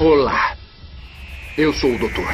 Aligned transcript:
Olá, 0.00 0.56
eu 1.56 1.72
sou 1.72 1.90
o 1.90 1.98
Doutor. 1.98 2.24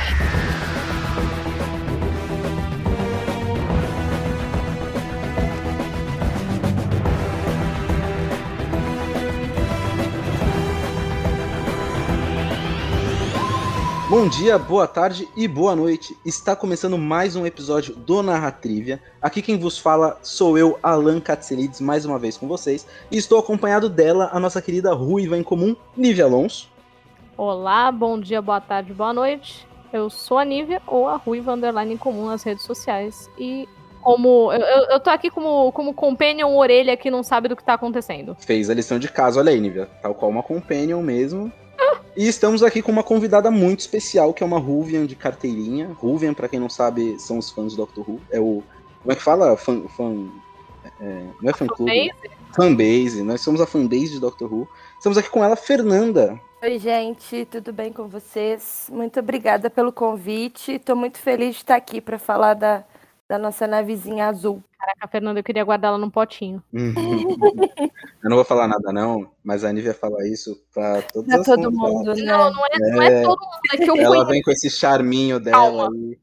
Bom 14.10 14.28
dia, 14.28 14.58
boa 14.58 14.86
tarde 14.86 15.26
e 15.34 15.48
boa 15.48 15.74
noite. 15.74 16.14
Está 16.22 16.54
começando 16.54 16.98
mais 16.98 17.34
um 17.34 17.46
episódio 17.46 17.96
do 17.96 18.22
Narratrivia. 18.22 19.00
Aqui 19.22 19.40
quem 19.40 19.58
vos 19.58 19.78
fala 19.78 20.18
sou 20.22 20.58
eu, 20.58 20.78
Alan 20.82 21.18
Katselides, 21.18 21.80
mais 21.80 22.04
uma 22.04 22.18
vez 22.18 22.36
com 22.36 22.46
vocês. 22.46 22.86
E 23.10 23.16
estou 23.16 23.38
acompanhado 23.38 23.88
dela, 23.88 24.28
a 24.34 24.38
nossa 24.38 24.60
querida 24.60 24.92
ruiva 24.92 25.38
em 25.38 25.42
comum, 25.42 25.74
Nívia 25.96 26.26
Alonso. 26.26 26.73
Olá, 27.36 27.90
bom 27.90 28.18
dia, 28.18 28.40
boa 28.40 28.60
tarde, 28.60 28.94
boa 28.94 29.12
noite. 29.12 29.66
Eu 29.92 30.08
sou 30.08 30.38
a 30.38 30.44
Nívia, 30.44 30.80
ou 30.86 31.08
a 31.08 31.16
Ruiva 31.16 31.52
Underline 31.52 31.94
em 31.94 31.96
comum 31.96 32.26
nas 32.26 32.44
redes 32.44 32.64
sociais. 32.64 33.28
E 33.36 33.68
como. 34.00 34.52
Eu, 34.52 34.60
eu, 34.90 35.00
tô 35.00 35.10
aqui 35.10 35.30
como, 35.30 35.72
como 35.72 35.92
companion 35.92 36.54
orelha 36.54 36.96
que 36.96 37.10
não 37.10 37.24
sabe 37.24 37.48
do 37.48 37.56
que 37.56 37.64
tá 37.64 37.74
acontecendo. 37.74 38.36
Fez 38.38 38.70
a 38.70 38.74
lição 38.74 39.00
de 39.00 39.10
casa, 39.10 39.40
olha 39.40 39.50
aí, 39.50 39.60
Nívia. 39.60 39.86
Tal 40.00 40.14
qual 40.14 40.30
uma 40.30 40.44
companion 40.44 41.02
mesmo. 41.02 41.52
E 42.16 42.28
estamos 42.28 42.62
aqui 42.62 42.80
com 42.80 42.92
uma 42.92 43.02
convidada 43.02 43.50
muito 43.50 43.80
especial, 43.80 44.32
que 44.32 44.44
é 44.44 44.46
uma 44.46 44.60
Ruvian 44.60 45.04
de 45.04 45.16
carteirinha. 45.16 45.90
Ruvian, 45.98 46.32
pra 46.32 46.48
quem 46.48 46.60
não 46.60 46.70
sabe, 46.70 47.18
são 47.18 47.38
os 47.38 47.50
fãs 47.50 47.72
do 47.72 47.78
Doctor 47.78 48.08
Who. 48.08 48.20
É 48.30 48.38
o. 48.38 48.62
Como 49.02 49.12
é 49.12 49.16
que 49.16 49.22
fala? 49.22 49.56
Fã. 49.56 49.82
fã 49.96 50.28
é, 51.00 51.24
não 51.42 51.50
é 51.50 51.52
fã 51.52 51.66
clube? 51.66 52.12
Fanbase. 52.54 53.24
Nós 53.24 53.40
somos 53.40 53.60
a 53.60 53.66
fanbase 53.66 54.12
de 54.12 54.20
Doctor 54.20 54.52
Who. 54.52 54.68
Estamos 54.96 55.18
aqui 55.18 55.28
com 55.28 55.42
ela, 55.42 55.56
Fernanda. 55.56 56.40
Oi, 56.64 56.78
gente, 56.78 57.44
tudo 57.44 57.74
bem 57.74 57.92
com 57.92 58.08
vocês? 58.08 58.88
Muito 58.90 59.20
obrigada 59.20 59.68
pelo 59.68 59.92
convite. 59.92 60.72
Estou 60.72 60.96
muito 60.96 61.18
feliz 61.18 61.56
de 61.56 61.60
estar 61.60 61.76
aqui 61.76 62.00
para 62.00 62.18
falar 62.18 62.54
da, 62.54 62.82
da 63.28 63.38
nossa 63.38 63.66
navezinha 63.66 64.28
azul. 64.28 64.64
Caraca, 64.78 65.06
Fernanda, 65.08 65.40
eu 65.40 65.44
queria 65.44 65.62
guardar 65.62 65.90
ela 65.90 65.98
num 65.98 66.08
potinho. 66.08 66.62
eu 66.72 68.30
não 68.30 68.36
vou 68.36 68.46
falar 68.46 68.66
nada, 68.66 68.94
não, 68.94 69.30
mas 69.44 69.62
a 69.62 69.70
Nívia 69.70 69.92
fala 69.92 70.26
isso 70.26 70.58
pra 70.72 71.02
todas 71.02 71.28
pra 71.28 71.44
todo 71.44 71.70
mundo, 71.70 72.14
né? 72.14 72.22
Não, 72.22 72.50
não 72.54 72.64
é, 72.64 72.78
não 72.78 73.02
é 73.02 73.22
todo 73.22 73.40
mundo. 73.40 73.60
É 73.70 73.76
que 73.76 73.90
eu 73.90 73.96
Ela 73.98 74.24
vem 74.24 74.40
com 74.40 74.50
esse 74.50 74.70
charminho 74.70 75.38
dela 75.38 75.90
aí. 75.90 76.18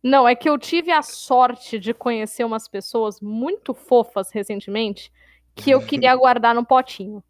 Não, 0.00 0.28
é 0.28 0.36
que 0.36 0.48
eu 0.48 0.56
tive 0.56 0.92
a 0.92 1.02
sorte 1.02 1.80
de 1.80 1.92
conhecer 1.92 2.44
umas 2.44 2.68
pessoas 2.68 3.20
muito 3.20 3.74
fofas 3.74 4.30
recentemente 4.30 5.12
que 5.52 5.72
eu 5.72 5.84
queria 5.84 6.14
guardar 6.14 6.54
no 6.54 6.64
potinho. 6.64 7.20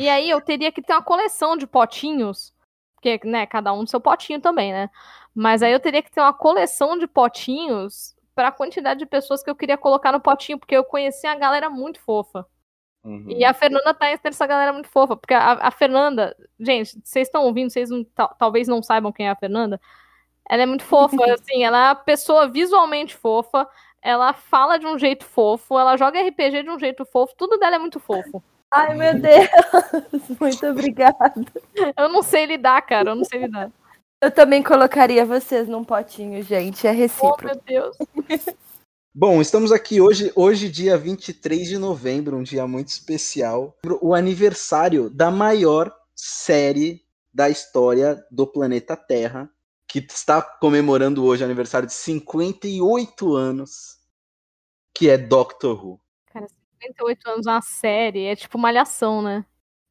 E 0.00 0.08
aí 0.08 0.30
eu 0.30 0.40
teria 0.40 0.72
que 0.72 0.82
ter 0.82 0.92
uma 0.92 1.02
coleção 1.02 1.56
de 1.56 1.66
potinhos, 1.66 2.54
porque, 2.94 3.20
né, 3.24 3.46
cada 3.46 3.72
um 3.72 3.82
no 3.82 3.86
seu 3.86 4.00
potinho 4.00 4.40
também, 4.40 4.72
né? 4.72 4.90
Mas 5.34 5.62
aí 5.62 5.72
eu 5.72 5.80
teria 5.80 6.02
que 6.02 6.10
ter 6.10 6.20
uma 6.20 6.32
coleção 6.32 6.98
de 6.98 7.06
potinhos 7.06 8.14
para 8.34 8.48
a 8.48 8.52
quantidade 8.52 9.00
de 9.00 9.06
pessoas 9.06 9.42
que 9.42 9.50
eu 9.50 9.54
queria 9.54 9.76
colocar 9.76 10.12
no 10.12 10.20
potinho, 10.20 10.58
porque 10.58 10.76
eu 10.76 10.84
conheci 10.84 11.26
a 11.26 11.34
galera 11.34 11.68
muito 11.68 12.00
fofa. 12.00 12.46
Uhum. 13.04 13.26
E 13.28 13.44
a 13.44 13.54
Fernanda 13.54 13.94
tá 13.94 14.10
entre 14.12 14.28
essa 14.28 14.46
galera 14.46 14.72
muito 14.72 14.88
fofa, 14.88 15.16
porque 15.16 15.34
a, 15.34 15.52
a 15.52 15.70
Fernanda, 15.70 16.36
gente, 16.58 17.00
vocês 17.02 17.28
estão 17.28 17.44
ouvindo, 17.44 17.70
vocês 17.70 17.88
não- 17.90 18.04
talvez 18.38 18.68
não 18.68 18.82
saibam 18.82 19.12
quem 19.12 19.26
é 19.26 19.30
a 19.30 19.36
Fernanda. 19.36 19.80
Ela 20.48 20.62
é 20.62 20.66
muito 20.66 20.84
fofa, 20.84 21.16
assim, 21.34 21.64
ela 21.64 21.78
é 21.78 21.88
uma 21.88 21.94
pessoa 21.94 22.48
visualmente 22.48 23.16
fofa, 23.16 23.68
ela 24.02 24.32
fala 24.32 24.78
de 24.78 24.86
um 24.86 24.98
jeito 24.98 25.24
fofo, 25.24 25.78
ela 25.78 25.96
joga 25.96 26.20
RPG 26.20 26.62
de 26.62 26.70
um 26.70 26.78
jeito 26.78 27.04
fofo, 27.04 27.34
tudo 27.36 27.58
dela 27.58 27.76
é 27.76 27.78
muito 27.78 28.00
fofo. 28.00 28.42
Ai, 28.70 28.94
meu 28.94 29.18
Deus! 29.20 29.48
Muito 30.40 30.66
obrigada. 30.66 31.34
Eu 31.96 32.08
não 32.08 32.22
sei 32.22 32.46
lidar, 32.46 32.80
cara, 32.82 33.10
eu 33.10 33.16
não 33.16 33.24
sei 33.24 33.40
lidar. 33.40 33.70
Eu 34.22 34.30
também 34.30 34.62
colocaria 34.62 35.24
vocês 35.24 35.66
num 35.66 35.82
potinho, 35.82 36.42
gente. 36.42 36.86
É 36.86 36.90
Oh, 36.90 36.94
recíproco. 36.94 37.44
meu 37.44 37.60
Deus. 37.66 37.96
Bom, 39.12 39.40
estamos 39.40 39.72
aqui 39.72 40.00
hoje, 40.00 40.30
hoje, 40.36 40.68
dia 40.68 40.96
23 40.96 41.66
de 41.66 41.78
novembro, 41.78 42.36
um 42.36 42.44
dia 42.44 42.64
muito 42.64 42.88
especial, 42.88 43.76
o 44.00 44.14
aniversário 44.14 45.10
da 45.10 45.32
maior 45.32 45.92
série 46.14 47.04
da 47.34 47.50
história 47.50 48.24
do 48.30 48.46
planeta 48.46 48.96
Terra, 48.96 49.50
que 49.88 49.98
está 49.98 50.40
comemorando 50.40 51.24
hoje 51.24 51.42
o 51.42 51.46
aniversário 51.46 51.88
de 51.88 51.92
58 51.92 53.34
anos, 53.34 53.98
que 54.94 55.10
é 55.10 55.18
Doctor 55.18 55.84
Who. 55.84 56.00
58 56.82 57.30
anos 57.30 57.46
uma 57.46 57.60
série, 57.62 58.24
é 58.26 58.36
tipo 58.36 58.58
malhação, 58.58 59.22
né? 59.22 59.44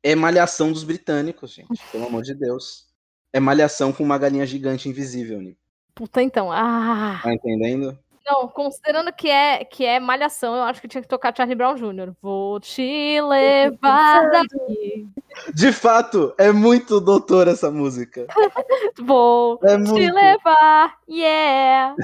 É 0.04 0.16
malhação 0.16 0.72
dos 0.72 0.84
britânicos, 0.84 1.52
gente, 1.54 1.82
pelo 1.92 2.08
amor 2.08 2.24
de 2.24 2.34
Deus. 2.34 2.88
É 3.34 3.40
malhação 3.40 3.92
com 3.92 4.04
uma 4.04 4.18
galinha 4.18 4.46
gigante 4.46 4.90
invisível, 4.90 5.40
Nico. 5.42 5.60
Puta, 5.94 6.22
então. 6.22 6.52
Ah. 6.52 7.20
Tá 7.22 7.34
entendendo? 7.34 7.98
Não, 8.26 8.48
considerando 8.48 9.12
que 9.12 9.28
é, 9.28 9.66
que 9.66 9.84
é 9.84 10.00
malhação, 10.00 10.56
eu 10.56 10.62
acho 10.64 10.80
que 10.80 10.88
tinha 10.88 11.02
que 11.02 11.08
tocar 11.08 11.36
Charlie 11.36 11.56
Brown 11.56 11.76
Jr. 11.76 12.14
Vou 12.22 12.60
te 12.60 13.20
levar 13.22 14.30
daqui. 14.30 15.08
De 15.54 15.72
fato, 15.74 16.34
é 16.38 16.52
muito 16.52 17.00
doutor 17.02 17.48
essa 17.48 17.72
música. 17.72 18.28
Vou 19.02 19.60
É 19.64 19.78
te 19.78 19.90
muito. 19.90 20.14
levar, 20.14 20.98
yeah. 21.10 21.96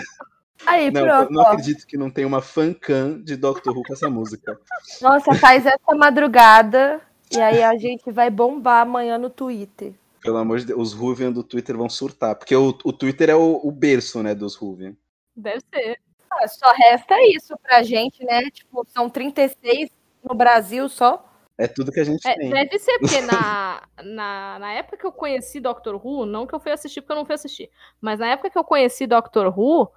Aí, 0.66 0.90
Não, 0.92 1.04
pronto. 1.04 1.24
eu 1.30 1.32
não 1.32 1.42
ó. 1.44 1.48
acredito 1.48 1.86
que 1.86 1.98
não 1.98 2.10
tem 2.10 2.26
uma 2.26 2.42
fancam 2.42 3.22
de 3.22 3.36
Doctor 3.36 3.76
Who 3.76 3.84
com 3.84 3.94
essa 3.94 4.10
música. 4.10 4.60
Nossa, 5.02 5.34
faz 5.36 5.66
essa 5.66 5.96
madrugada 5.96 7.02
e 7.32 7.40
aí 7.40 7.62
a 7.64 7.76
gente 7.78 8.12
vai 8.12 8.30
bombar 8.30 8.82
amanhã 8.82 9.18
no 9.18 9.30
Twitter. 9.30 9.94
Pelo 10.22 10.38
amor 10.38 10.60
de 10.60 10.66
Deus, 10.66 10.80
os 10.82 10.94
Ruvian 10.94 11.32
do 11.32 11.44
Twitter 11.44 11.78
vão 11.78 11.90
surtar. 11.90 12.36
Porque 12.36 12.56
o, 12.56 12.70
o 12.84 12.94
Twitter 12.94 13.30
é 13.30 13.36
o, 13.36 13.60
o 13.64 13.72
berço, 13.72 14.24
né, 14.24 14.34
dos 14.34 14.56
Ruvian. 14.56 14.96
Deve 15.36 15.62
ser. 15.74 16.00
Ah, 16.32 16.48
só 16.48 16.72
resta 16.74 17.16
isso 17.28 17.56
pra 17.62 17.84
gente, 17.84 18.24
né? 18.24 18.42
Tipo, 18.50 18.86
são 18.90 19.10
36 19.10 19.90
no 20.24 20.34
Brasil 20.36 20.90
só. 20.90 21.24
É 21.58 21.68
tudo 21.68 21.92
que 21.92 22.00
a 22.00 22.04
gente 22.04 22.28
É, 22.28 22.34
tem. 22.36 22.50
deve 22.50 22.80
ser, 22.80 22.98
porque 23.00 23.22
na, 23.22 23.84
na, 24.04 24.60
na 24.60 24.74
época 24.74 24.98
que 24.98 25.06
eu 25.06 25.12
conheci 25.12 25.60
Doctor 25.60 25.96
Who, 26.04 26.26
não 26.26 26.46
que 26.48 26.54
eu 26.56 26.60
fui 26.60 26.72
assistir 26.72 27.02
porque 27.02 27.14
eu 27.14 27.18
não 27.18 27.26
fui 27.26 27.36
assistir, 27.36 27.70
mas 28.02 28.20
na 28.20 28.28
época 28.28 28.50
que 28.50 28.58
eu 28.58 28.64
conheci 28.64 29.08
Doctor 29.08 29.58
Who, 29.58 29.90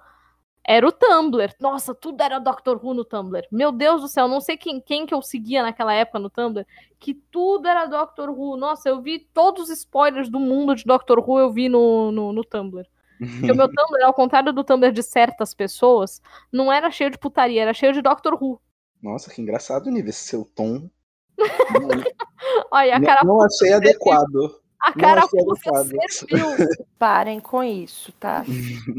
era 0.69 0.87
o 0.87 0.91
Tumblr. 0.91 1.51
Nossa, 1.59 1.95
tudo 1.95 2.21
era 2.21 2.37
Doctor 2.37 2.79
Who 2.79 2.93
no 2.93 3.03
Tumblr. 3.03 3.41
Meu 3.51 3.71
Deus 3.71 4.03
do 4.03 4.07
céu, 4.07 4.27
não 4.27 4.39
sei 4.39 4.55
quem, 4.55 4.79
quem 4.79 5.03
que 5.03 5.15
eu 5.15 5.19
seguia 5.19 5.63
naquela 5.63 5.91
época 5.91 6.19
no 6.19 6.29
Tumblr, 6.29 6.63
que 6.99 7.15
tudo 7.15 7.67
era 7.67 7.87
Doctor 7.87 8.29
Who. 8.29 8.55
Nossa, 8.55 8.87
eu 8.87 9.01
vi 9.01 9.17
todos 9.17 9.63
os 9.63 9.69
spoilers 9.71 10.29
do 10.29 10.39
mundo 10.39 10.75
de 10.75 10.85
Doctor 10.85 11.27
Who, 11.27 11.39
eu 11.39 11.51
vi 11.51 11.67
no, 11.67 12.11
no, 12.11 12.31
no 12.31 12.43
Tumblr. 12.43 12.85
Porque 13.17 13.51
o 13.51 13.55
meu 13.55 13.65
Tumblr, 13.73 14.03
ao 14.03 14.13
contrário 14.13 14.53
do 14.53 14.63
Tumblr 14.63 14.91
de 14.91 15.01
certas 15.01 15.55
pessoas, 15.55 16.21
não 16.51 16.71
era 16.71 16.91
cheio 16.91 17.09
de 17.09 17.17
putaria, 17.17 17.63
era 17.63 17.73
cheio 17.73 17.91
de 17.91 18.03
Doctor 18.03 18.37
Who. 18.39 18.61
Nossa, 19.01 19.31
que 19.31 19.41
engraçado, 19.41 19.89
Nive, 19.89 20.11
esse 20.11 20.23
seu 20.23 20.45
tom. 20.45 20.87
Olha, 22.69 22.95
a 22.95 22.99
não, 22.99 23.07
cara 23.07 23.21
não 23.23 23.41
achei 23.41 23.73
adequado. 23.73 24.61
A 24.81 24.93
carapuça 24.93 25.69
adequado. 25.73 26.09
serviu. 26.09 26.45
Parem 26.97 27.39
com 27.39 27.61
isso, 27.63 28.11
tá? 28.13 28.45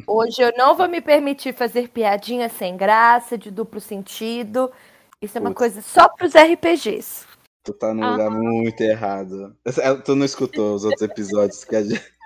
Hoje 0.06 0.42
eu 0.42 0.52
não 0.56 0.74
vou 0.76 0.88
me 0.88 1.00
permitir 1.00 1.54
fazer 1.54 1.88
piadinha 1.88 2.48
sem 2.48 2.76
graça, 2.76 3.38
de 3.38 3.50
duplo 3.50 3.80
sentido. 3.80 4.70
Isso 5.22 5.38
é 5.38 5.40
uma 5.40 5.50
Putz. 5.50 5.58
coisa 5.58 5.82
só 5.82 6.08
pros 6.08 6.34
RPGs. 6.34 7.26
Tu 7.64 7.72
tá 7.74 7.92
num 7.94 8.02
Ah. 8.04 8.10
lugar 8.12 8.30
muito 8.30 8.80
errado. 8.82 9.56
Tu 10.04 10.14
não 10.16 10.24
escutou 10.24 10.74
os 10.74 10.84
outros 10.84 11.02
episódios 11.02 11.64
que 11.64 11.76
a 11.76 11.82
gente... 11.82 12.00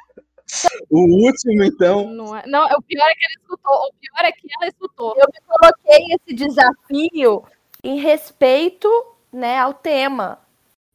O 0.91 1.01
último, 1.27 1.65
então, 1.65 2.07
Não, 2.11 2.37
é, 2.37 2.47
não, 2.47 2.65
o 2.67 2.83
pior 2.83 3.07
é 3.09 3.15
que 3.15 3.25
ela 3.25 3.35
escutou. 3.41 3.73
O 3.73 3.93
pior 3.99 4.29
é 4.29 4.33
que 4.33 4.47
ela 4.61 4.69
escutou. 4.69 5.15
Eu 5.17 5.27
me 5.27 5.41
coloquei 5.47 6.15
esse 6.15 6.35
desafio 6.37 7.43
em 7.83 7.99
respeito, 7.99 8.89
né, 9.33 9.59
ao 9.59 9.73
tema. 9.73 10.39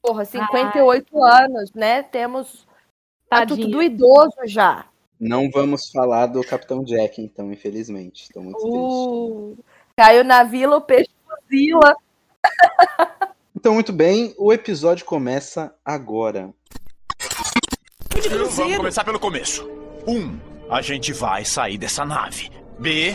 Porra, 0.02 0.24
58 0.24 1.22
anos, 1.22 1.72
né? 1.72 2.02
Temos 2.02 2.66
tá 3.28 3.46
tudo 3.46 3.82
idoso 3.82 4.36
já. 4.46 4.86
não 5.18 5.50
vamos 5.50 5.90
falar 5.90 6.26
do 6.26 6.42
Capitão 6.42 6.82
Jack, 6.82 7.20
então, 7.20 7.52
infelizmente. 7.52 8.28
Tô 8.32 8.40
muito 8.40 8.58
triste. 8.58 8.78
Uh, 8.78 9.58
caiu 9.96 10.24
na 10.24 10.42
vila, 10.42 10.76
o 10.76 10.80
peixe 10.80 11.10
fuzila. 11.26 11.94
Então, 13.52 13.74
muito 13.74 13.92
bem, 13.92 14.34
o 14.38 14.54
episódio 14.54 15.04
começa 15.04 15.74
agora. 15.84 16.50
Vamos 18.30 18.76
começar 18.76 19.04
pelo 19.04 19.20
começo. 19.20 19.68
Um, 20.06 20.38
a 20.70 20.80
gente 20.80 21.12
vai 21.12 21.44
sair 21.44 21.76
dessa 21.76 22.02
nave. 22.02 22.50
B, 22.78 23.14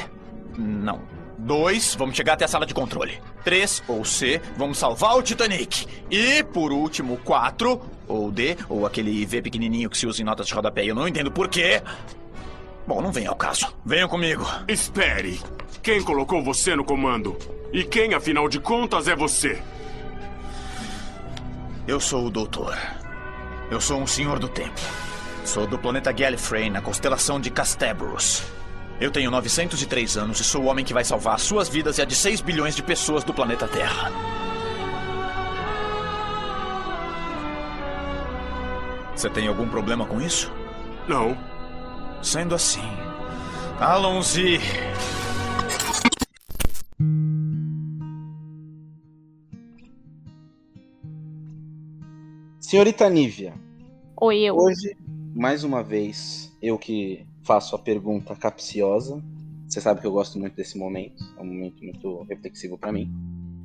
não. 0.56 1.15
Dois, 1.45 1.94
vamos 1.94 2.18
chegar 2.18 2.33
até 2.33 2.45
a 2.45 2.47
sala 2.47 2.65
de 2.65 2.74
controle. 2.74 3.21
Três, 3.44 3.83
ou 3.88 4.03
C, 4.03 4.42
vamos 4.57 4.80
salvar 4.80 5.15
o 5.15 5.21
Titanic. 5.21 5.86
E, 6.09 6.44
por 6.44 6.71
último, 6.71 7.18
quatro, 7.18 7.80
ou 8.07 8.31
D, 8.31 8.57
ou 8.68 8.83
aquele 8.83 9.24
V 9.27 9.44
pequenininho 9.44 9.88
que 9.88 9.95
se 9.95 10.07
usa 10.07 10.24
em 10.24 10.25
notas 10.25 10.47
de 10.47 10.56
rodapé. 10.56 10.83
Eu 10.83 10.95
não 10.95 11.07
entendo 11.07 11.31
por 11.31 11.47
quê. 11.47 11.83
Bom, 12.88 13.00
não 13.00 13.12
vem 13.12 13.27
ao 13.27 13.36
caso. 13.36 13.71
Venham 13.86 14.09
comigo. 14.09 14.44
Espere. 14.68 15.39
Quem 15.83 16.01
colocou 16.01 16.44
você 16.44 16.75
no 16.75 16.83
comando? 16.83 17.38
E 17.71 17.83
quem, 17.83 18.15
afinal 18.15 18.50
de 18.50 18.59
contas, 18.59 19.07
é 19.07 19.15
você? 19.15 19.62
Eu 21.88 22.00
sou 22.00 22.25
o 22.25 22.31
doutor. 22.31 22.75
Eu 23.69 23.80
sou 23.80 24.01
um 24.01 24.07
senhor 24.07 24.39
do 24.39 24.50
tempo. 24.50 24.81
Sou 25.44 25.68
do 25.68 25.77
planeta 25.77 26.12
Gallifrey, 26.12 26.71
na 26.71 26.81
constelação 26.81 27.39
de 27.39 27.51
Castebrus. 27.51 28.42
Eu 29.00 29.12
tenho 29.12 29.30
903 29.30 30.18
anos 30.18 30.39
e 30.39 30.44
sou 30.44 30.63
o 30.63 30.65
homem 30.68 30.86
que 30.86 30.94
vai 30.94 31.03
salvar 31.03 31.38
suas 31.39 31.68
vidas 31.68 31.97
e 31.97 32.01
a 32.01 32.06
de 32.06 32.15
6 32.15 32.39
bilhões 32.39 32.75
de 32.75 32.81
pessoas 32.81 33.24
do 33.24 33.33
planeta 33.33 33.68
Terra. 33.68 34.09
Você 39.13 39.30
tem 39.30 39.47
algum 39.47 39.68
problema 39.68 40.06
com 40.06 40.21
isso? 40.21 40.51
Não. 41.07 41.38
Sendo 42.21 42.56
assim, 42.56 42.81
Alonzi. 43.80 44.59
Senhorita 52.59 53.09
Nívia, 53.09 53.53
Oi, 54.19 54.39
eu. 54.39 54.56
hoje, 54.56 54.97
mais 55.36 55.63
uma 55.63 55.83
vez, 55.83 56.51
eu 56.62 56.77
que 56.77 57.25
faço 57.45 57.75
a 57.75 57.80
pergunta 57.80 58.36
capciosa. 58.36 59.21
Você 59.68 59.80
sabe 59.81 60.01
que 60.01 60.07
eu 60.07 60.12
gosto 60.12 60.38
muito 60.38 60.56
desse 60.56 60.77
momento, 60.77 61.24
é 61.38 61.42
um 61.42 61.45
momento 61.45 61.83
muito 61.83 62.24
reflexivo 62.30 62.77
pra 62.77 62.92
mim. 62.92 63.12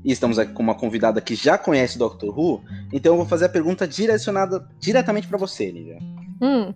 E 0.05 0.11
estamos 0.13 0.39
aqui 0.39 0.53
com 0.53 0.63
uma 0.63 0.75
convidada 0.75 1.21
que 1.21 1.35
já 1.35 1.59
conhece 1.59 1.99
Doctor 1.99 2.37
Who, 2.39 2.63
então 2.93 3.13
eu 3.13 3.17
vou 3.19 3.27
fazer 3.27 3.45
a 3.47 3.49
pergunta 3.51 3.87
direcionada 3.87 4.67
diretamente 4.79 5.29
pra 5.29 5.37
você, 5.37 5.71
Nívia. 5.71 5.99
Hum, 6.41 6.73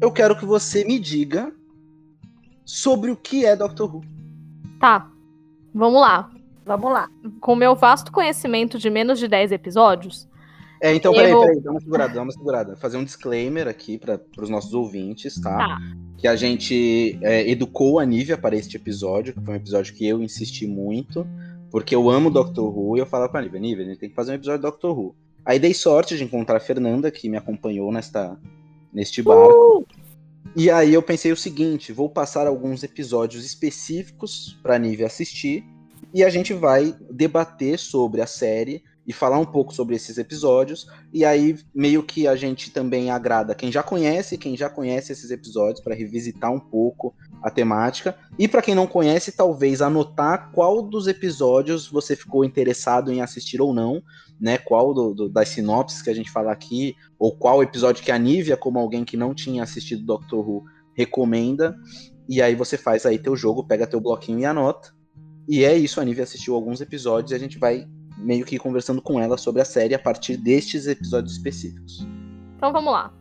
Eu 0.00 0.10
quero 0.10 0.36
que 0.36 0.44
você 0.46 0.84
me 0.84 0.98
diga 0.98 1.52
sobre 2.64 3.10
o 3.10 3.16
que 3.16 3.44
é 3.44 3.54
Doctor 3.56 3.94
Who. 3.96 4.02
tá. 4.80 5.08
Vamos 5.74 6.00
lá. 6.00 6.30
Vamos 6.66 6.92
lá. 6.92 7.08
Com 7.40 7.54
o 7.54 7.56
meu 7.56 7.74
vasto 7.74 8.12
conhecimento 8.12 8.78
de 8.78 8.90
menos 8.90 9.18
de 9.18 9.26
10 9.26 9.52
episódios, 9.52 10.28
É, 10.84 10.92
então, 10.94 11.12
peraí, 11.12 11.30
Eu- 11.30 11.40
peraí, 11.40 11.60
dá 11.60 11.70
uma 11.70 11.80
segurada, 11.80 12.14
dá 12.14 12.22
uma 12.22 12.32
segurada. 12.32 12.76
Fazer 12.76 12.96
um 12.96 13.04
disclaimer 13.04 13.68
aqui 13.68 13.96
para 13.98 14.20
os 14.36 14.50
nossos 14.50 14.74
ouvintes, 14.74 15.40
tá? 15.40 15.56
Tá. 15.56 15.78
Que 16.22 16.28
a 16.28 16.36
gente 16.36 17.18
é, 17.20 17.50
educou 17.50 17.98
a 17.98 18.04
Nívia 18.04 18.38
para 18.38 18.54
este 18.54 18.76
episódio, 18.76 19.34
que 19.34 19.40
foi 19.40 19.54
um 19.54 19.56
episódio 19.56 19.92
que 19.92 20.06
eu 20.06 20.22
insisti 20.22 20.68
muito, 20.68 21.26
porque 21.68 21.96
eu 21.96 22.08
amo 22.08 22.30
Doctor 22.30 22.64
Who 22.64 22.96
e 22.96 23.00
eu 23.00 23.06
falava 23.06 23.28
com 23.28 23.38
a 23.38 23.42
Nívia, 23.42 23.58
Nívia, 23.58 23.84
a 23.84 23.88
gente 23.88 23.98
tem 23.98 24.08
que 24.08 24.14
fazer 24.14 24.30
um 24.30 24.36
episódio 24.36 24.60
de 24.60 24.62
Doctor 24.62 24.96
Who. 24.96 25.16
Aí 25.44 25.58
dei 25.58 25.74
sorte 25.74 26.16
de 26.16 26.22
encontrar 26.22 26.58
a 26.58 26.60
Fernanda, 26.60 27.10
que 27.10 27.28
me 27.28 27.36
acompanhou 27.36 27.90
nesta, 27.90 28.38
neste 28.92 29.20
barco. 29.20 29.84
E 30.54 30.70
aí 30.70 30.94
eu 30.94 31.02
pensei 31.02 31.32
o 31.32 31.36
seguinte, 31.36 31.92
vou 31.92 32.08
passar 32.08 32.46
alguns 32.46 32.84
episódios 32.84 33.44
específicos 33.44 34.56
para 34.62 34.76
a 34.76 34.78
Nívia 34.78 35.06
assistir, 35.06 35.64
e 36.14 36.22
a 36.22 36.30
gente 36.30 36.54
vai 36.54 36.94
debater 37.10 37.80
sobre 37.80 38.20
a 38.20 38.28
série 38.28 38.84
e 39.06 39.12
falar 39.12 39.38
um 39.38 39.44
pouco 39.44 39.74
sobre 39.74 39.96
esses 39.96 40.16
episódios. 40.18 40.86
E 41.12 41.24
aí, 41.24 41.58
meio 41.74 42.02
que 42.02 42.28
a 42.28 42.36
gente 42.36 42.70
também 42.70 43.10
agrada 43.10 43.54
quem 43.54 43.70
já 43.70 43.82
conhece, 43.82 44.38
quem 44.38 44.56
já 44.56 44.70
conhece 44.70 45.12
esses 45.12 45.30
episódios, 45.30 45.80
para 45.80 45.94
revisitar 45.94 46.52
um 46.52 46.60
pouco 46.60 47.14
a 47.42 47.50
temática. 47.50 48.16
E 48.38 48.46
para 48.46 48.62
quem 48.62 48.74
não 48.74 48.86
conhece, 48.86 49.32
talvez 49.32 49.82
anotar 49.82 50.52
qual 50.52 50.82
dos 50.82 51.08
episódios 51.08 51.88
você 51.88 52.14
ficou 52.14 52.44
interessado 52.44 53.12
em 53.12 53.20
assistir 53.20 53.60
ou 53.60 53.74
não, 53.74 54.00
né? 54.40 54.58
Qual 54.58 54.94
do, 54.94 55.14
do- 55.14 55.28
das 55.28 55.48
sinopses 55.48 56.00
que 56.00 56.10
a 56.10 56.14
gente 56.14 56.30
fala 56.30 56.52
aqui, 56.52 56.94
ou 57.18 57.36
qual 57.36 57.62
episódio 57.62 58.04
que 58.04 58.12
a 58.12 58.18
Nívia, 58.18 58.56
como 58.56 58.78
alguém 58.78 59.04
que 59.04 59.16
não 59.16 59.34
tinha 59.34 59.62
assistido 59.62 60.04
Doctor 60.04 60.48
Who, 60.48 60.64
recomenda. 60.94 61.76
E 62.28 62.40
aí 62.40 62.54
você 62.54 62.76
faz 62.76 63.04
aí 63.04 63.18
teu 63.18 63.36
jogo, 63.36 63.66
pega 63.66 63.86
teu 63.86 64.00
bloquinho 64.00 64.38
e 64.38 64.44
anota. 64.44 64.94
E 65.48 65.64
é 65.64 65.76
isso, 65.76 66.00
a 66.00 66.04
Nívia 66.04 66.22
assistiu 66.22 66.54
alguns 66.54 66.80
episódios 66.80 67.32
e 67.32 67.34
a 67.34 67.38
gente 67.38 67.58
vai 67.58 67.84
meio 68.22 68.44
que 68.44 68.58
conversando 68.58 69.02
com 69.02 69.20
ela 69.20 69.36
sobre 69.36 69.60
a 69.60 69.64
série 69.64 69.94
a 69.94 69.98
partir 69.98 70.36
destes 70.36 70.86
episódios 70.86 71.32
específicos. 71.34 72.06
Então 72.56 72.72
vamos 72.72 72.92
lá. 72.92 73.12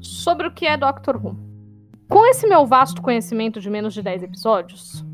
Sobre 0.00 0.46
o 0.46 0.50
que 0.52 0.66
é 0.66 0.76
Doctor 0.76 1.16
Who. 1.16 1.36
Com 2.08 2.26
esse 2.26 2.46
meu 2.46 2.66
vasto 2.66 3.00
conhecimento 3.00 3.60
de 3.60 3.70
menos 3.70 3.94
de 3.94 4.02
10 4.02 4.24
episódios, 4.24 5.04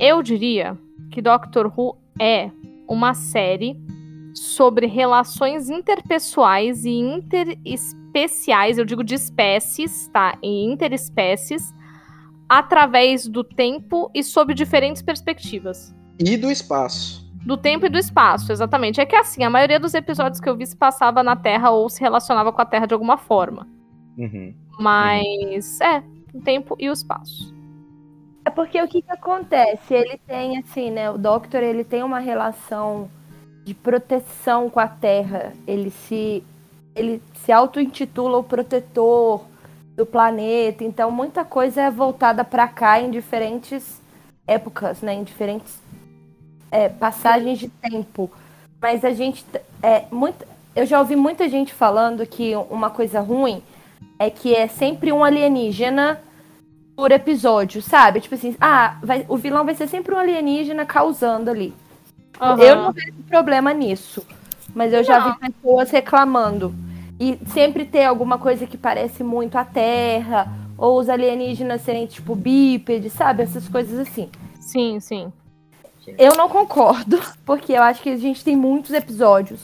eu 0.00 0.22
diria 0.22 0.76
que 1.10 1.22
Doctor 1.22 1.72
Who 1.76 1.96
é 2.20 2.50
uma 2.88 3.14
série 3.14 3.80
sobre 4.34 4.86
relações 4.86 5.70
interpessoais 5.70 6.84
e 6.84 6.90
interespeciais, 6.90 8.78
eu 8.78 8.84
digo 8.84 9.04
de 9.04 9.14
espécies, 9.14 10.08
tá? 10.08 10.38
E 10.42 10.64
interespécies, 10.64 11.72
através 12.48 13.26
do 13.26 13.44
tempo 13.44 14.10
e 14.14 14.22
sob 14.22 14.54
diferentes 14.54 15.02
perspectivas. 15.02 15.94
E 16.18 16.36
do 16.36 16.50
espaço. 16.50 17.27
Do 17.44 17.56
tempo 17.56 17.86
e 17.86 17.88
do 17.88 17.98
espaço, 17.98 18.52
exatamente. 18.52 19.00
É 19.00 19.06
que 19.06 19.16
assim, 19.16 19.42
a 19.44 19.50
maioria 19.50 19.80
dos 19.80 19.94
episódios 19.94 20.40
que 20.40 20.48
eu 20.48 20.56
vi 20.56 20.66
se 20.66 20.76
passava 20.76 21.22
na 21.22 21.36
Terra 21.36 21.70
ou 21.70 21.88
se 21.88 22.00
relacionava 22.00 22.52
com 22.52 22.60
a 22.60 22.66
Terra 22.66 22.86
de 22.86 22.94
alguma 22.94 23.16
forma. 23.16 23.66
Uhum. 24.16 24.54
Mas 24.78 25.80
é, 25.80 26.02
o 26.34 26.40
tempo 26.40 26.76
e 26.78 26.88
o 26.88 26.92
espaço. 26.92 27.54
É 28.44 28.50
porque 28.50 28.80
o 28.82 28.88
que 28.88 29.02
que 29.02 29.10
acontece? 29.10 29.92
Ele 29.92 30.18
tem, 30.26 30.58
assim, 30.58 30.90
né? 30.90 31.10
O 31.10 31.18
Doctor, 31.18 31.62
ele 31.62 31.84
tem 31.84 32.02
uma 32.02 32.18
relação 32.18 33.10
de 33.64 33.74
proteção 33.74 34.70
com 34.70 34.80
a 34.80 34.88
Terra. 34.88 35.52
Ele 35.66 35.90
se, 35.90 36.42
ele 36.94 37.22
se 37.34 37.52
auto-intitula 37.52 38.38
o 38.38 38.42
protetor 38.42 39.44
do 39.94 40.06
planeta. 40.06 40.82
Então, 40.82 41.10
muita 41.10 41.44
coisa 41.44 41.82
é 41.82 41.90
voltada 41.90 42.42
para 42.42 42.66
cá 42.66 43.00
em 43.00 43.10
diferentes 43.10 44.00
épocas, 44.46 45.02
né? 45.02 45.12
Em 45.12 45.24
diferentes 45.24 45.82
é, 46.70 46.88
passagens 46.88 47.58
de 47.58 47.68
tempo. 47.68 48.30
Mas 48.80 49.04
a 49.04 49.10
gente... 49.10 49.44
É, 49.82 50.04
muito, 50.10 50.44
eu 50.74 50.86
já 50.86 50.98
ouvi 51.00 51.16
muita 51.16 51.48
gente 51.48 51.72
falando 51.74 52.24
que 52.26 52.54
uma 52.70 52.90
coisa 52.90 53.20
ruim 53.20 53.62
é 54.18 54.30
que 54.30 54.54
é 54.54 54.68
sempre 54.68 55.12
um 55.12 55.24
alienígena 55.24 56.20
por 56.96 57.12
episódio, 57.12 57.80
sabe? 57.80 58.20
Tipo 58.20 58.34
assim, 58.34 58.56
ah, 58.60 58.96
vai- 59.02 59.24
o 59.28 59.36
vilão 59.36 59.64
vai 59.64 59.74
ser 59.74 59.88
sempre 59.88 60.14
um 60.14 60.18
alienígena 60.18 60.84
causando 60.84 61.50
ali. 61.50 61.72
Aham. 62.40 62.62
Eu 62.62 62.76
não 62.76 62.92
vejo 62.92 63.12
problema 63.28 63.72
nisso. 63.72 64.24
Mas 64.74 64.92
eu 64.92 65.02
já 65.02 65.18
Não. 65.18 65.32
vi 65.32 65.52
pessoas 65.52 65.90
reclamando. 65.90 66.74
E 67.18 67.38
sempre 67.48 67.84
ter 67.84 68.04
alguma 68.04 68.38
coisa 68.38 68.66
que 68.66 68.76
parece 68.76 69.24
muito 69.24 69.56
a 69.56 69.64
Terra, 69.64 70.52
ou 70.76 71.00
os 71.00 71.08
alienígenas 71.08 71.80
serem 71.82 72.06
tipo 72.06 72.34
bípedes, 72.36 73.12
sabe? 73.12 73.42
Essas 73.42 73.66
coisas 73.68 73.98
assim. 73.98 74.28
Sim, 74.60 75.00
sim. 75.00 75.32
Eu 76.16 76.36
não 76.36 76.48
concordo, 76.48 77.20
porque 77.44 77.72
eu 77.72 77.82
acho 77.82 78.02
que 78.02 78.10
a 78.10 78.16
gente 78.16 78.44
tem 78.44 78.56
muitos 78.56 78.92
episódios. 78.92 79.60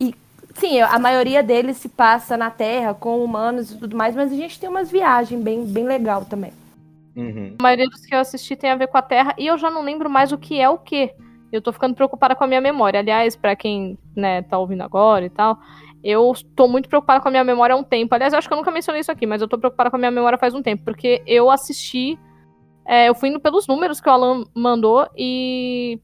E, 0.00 0.14
sim, 0.54 0.80
a 0.80 0.98
maioria 0.98 1.42
deles 1.42 1.78
se 1.78 1.88
passa 1.88 2.36
na 2.36 2.50
Terra, 2.50 2.94
com 2.94 3.24
humanos 3.24 3.70
e 3.70 3.78
tudo 3.78 3.96
mais, 3.96 4.14
mas 4.14 4.32
a 4.32 4.36
gente 4.36 4.60
tem 4.60 4.68
umas 4.68 4.90
viagens 4.90 5.42
bem, 5.42 5.64
bem 5.64 5.84
legal 5.84 6.24
também. 6.24 6.52
Uhum. 7.16 7.56
A 7.58 7.62
maioria 7.62 7.88
dos 7.88 8.04
que 8.06 8.14
eu 8.14 8.20
assisti 8.20 8.56
tem 8.56 8.70
a 8.70 8.76
ver 8.76 8.88
com 8.88 8.96
a 8.96 9.02
Terra 9.02 9.34
e 9.38 9.46
eu 9.46 9.58
já 9.58 9.70
não 9.70 9.82
lembro 9.82 10.08
mais 10.08 10.32
o 10.32 10.38
que 10.38 10.60
é 10.60 10.68
o 10.68 10.78
que. 10.78 11.12
Eu 11.50 11.60
tô 11.60 11.72
ficando 11.72 11.94
preocupada 11.94 12.34
com 12.34 12.44
a 12.44 12.46
minha 12.46 12.60
memória. 12.60 13.00
Aliás, 13.00 13.36
pra 13.36 13.54
quem, 13.54 13.98
né, 14.16 14.40
tá 14.42 14.56
ouvindo 14.56 14.82
agora 14.82 15.26
e 15.26 15.30
tal, 15.30 15.58
eu 16.02 16.32
tô 16.56 16.66
muito 16.66 16.88
preocupada 16.88 17.20
com 17.20 17.28
a 17.28 17.30
minha 17.30 17.44
memória 17.44 17.74
há 17.74 17.76
um 17.76 17.84
tempo. 17.84 18.14
Aliás, 18.14 18.32
eu 18.32 18.38
acho 18.38 18.48
que 18.48 18.54
eu 18.54 18.58
nunca 18.58 18.70
mencionei 18.70 19.02
isso 19.02 19.12
aqui, 19.12 19.26
mas 19.26 19.42
eu 19.42 19.48
tô 19.48 19.58
preocupada 19.58 19.90
com 19.90 19.96
a 19.96 19.98
minha 19.98 20.10
memória 20.10 20.38
faz 20.38 20.54
um 20.54 20.62
tempo, 20.62 20.82
porque 20.84 21.22
eu 21.26 21.50
assisti. 21.50 22.18
É, 22.84 23.08
eu 23.08 23.14
fui 23.14 23.28
indo 23.28 23.40
pelos 23.40 23.66
números 23.66 24.00
que 24.00 24.08
o 24.08 24.12
Alan 24.12 24.44
mandou 24.54 25.08
e 25.16 25.98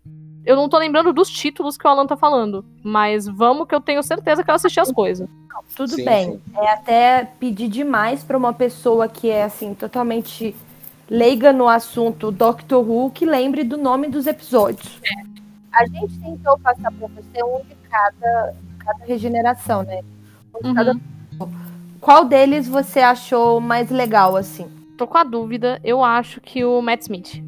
eu 0.44 0.56
não 0.56 0.68
tô 0.68 0.78
lembrando 0.78 1.12
dos 1.12 1.28
títulos 1.30 1.76
que 1.76 1.86
o 1.86 1.90
Alan 1.90 2.06
tá 2.06 2.16
falando. 2.16 2.64
Mas 2.82 3.26
vamos 3.26 3.66
que 3.66 3.74
eu 3.74 3.80
tenho 3.80 4.02
certeza 4.02 4.42
que 4.44 4.50
eu 4.50 4.54
assisti 4.54 4.80
as 4.80 4.90
coisas. 4.92 5.28
Tudo 5.76 5.90
Sim, 5.90 6.04
bem. 6.04 6.32
sim. 6.32 6.40
É 6.56 6.70
até 6.72 7.24
pedir 7.38 7.68
demais 7.68 8.22
pra 8.24 8.38
uma 8.38 8.52
pessoa 8.52 9.06
que 9.08 9.28
é 9.28 9.42
assim 9.42 9.74
totalmente 9.74 10.54
leiga 11.10 11.52
no 11.52 11.68
assunto 11.68 12.30
Doctor 12.30 12.88
Who 12.88 13.10
que 13.10 13.26
lembre 13.26 13.64
do 13.64 13.76
nome 13.76 14.08
dos 14.08 14.26
episódios. 14.26 15.00
A 15.72 15.84
gente 15.86 16.18
tentou 16.20 16.58
passar 16.60 16.90
pra 16.92 17.08
você 17.08 17.42
um 17.44 17.58
de 17.68 17.74
cada, 17.90 18.54
cada 18.78 19.04
regeneração, 19.04 19.82
né? 19.82 20.00
Um 20.54 20.62
de 20.62 20.68
Uhum. 20.68 20.74
cada- 20.74 20.96
Qual 22.00 22.24
deles 22.24 22.66
você 22.68 23.00
achou 23.00 23.60
mais 23.60 23.90
legal 23.90 24.36
assim? 24.36 24.66
Tô 24.98 25.06
com 25.06 25.16
a 25.16 25.24
dúvida. 25.24 25.80
Eu 25.82 26.02
acho 26.04 26.40
que 26.40 26.64
o 26.64 26.82
Matt 26.82 27.02
Smith. 27.02 27.42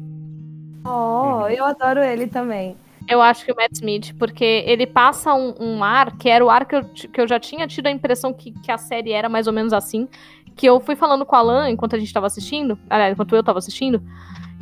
Oh, 0.85 1.45
eu 1.47 1.63
adoro 1.65 1.99
ele 2.03 2.25
também. 2.25 2.75
Eu 3.07 3.21
acho 3.21 3.43
que 3.45 3.51
o 3.51 3.55
Matt 3.55 3.73
Smith, 3.73 4.15
porque 4.17 4.63
ele 4.65 4.87
passa 4.87 5.33
um, 5.33 5.53
um 5.59 5.83
ar 5.83 6.17
que 6.17 6.29
era 6.29 6.43
o 6.43 6.49
ar 6.49 6.65
que 6.65 6.75
eu, 6.75 6.83
que 6.85 7.19
eu 7.21 7.27
já 7.27 7.39
tinha 7.39 7.67
tido 7.67 7.87
a 7.87 7.91
impressão 7.91 8.31
que, 8.33 8.51
que 8.51 8.71
a 8.71 8.77
série 8.77 9.11
era 9.11 9.27
mais 9.27 9.47
ou 9.47 9.53
menos 9.53 9.73
assim. 9.73 10.07
Que 10.55 10.67
eu 10.67 10.79
fui 10.79 10.95
falando 10.95 11.25
com 11.25 11.35
o 11.35 11.39
Alan 11.39 11.69
enquanto 11.69 11.95
a 11.95 11.99
gente 11.99 12.13
tava 12.13 12.27
assistindo, 12.27 12.77
aliás, 12.89 13.13
enquanto 13.13 13.35
eu 13.35 13.43
tava 13.43 13.59
assistindo, 13.59 14.01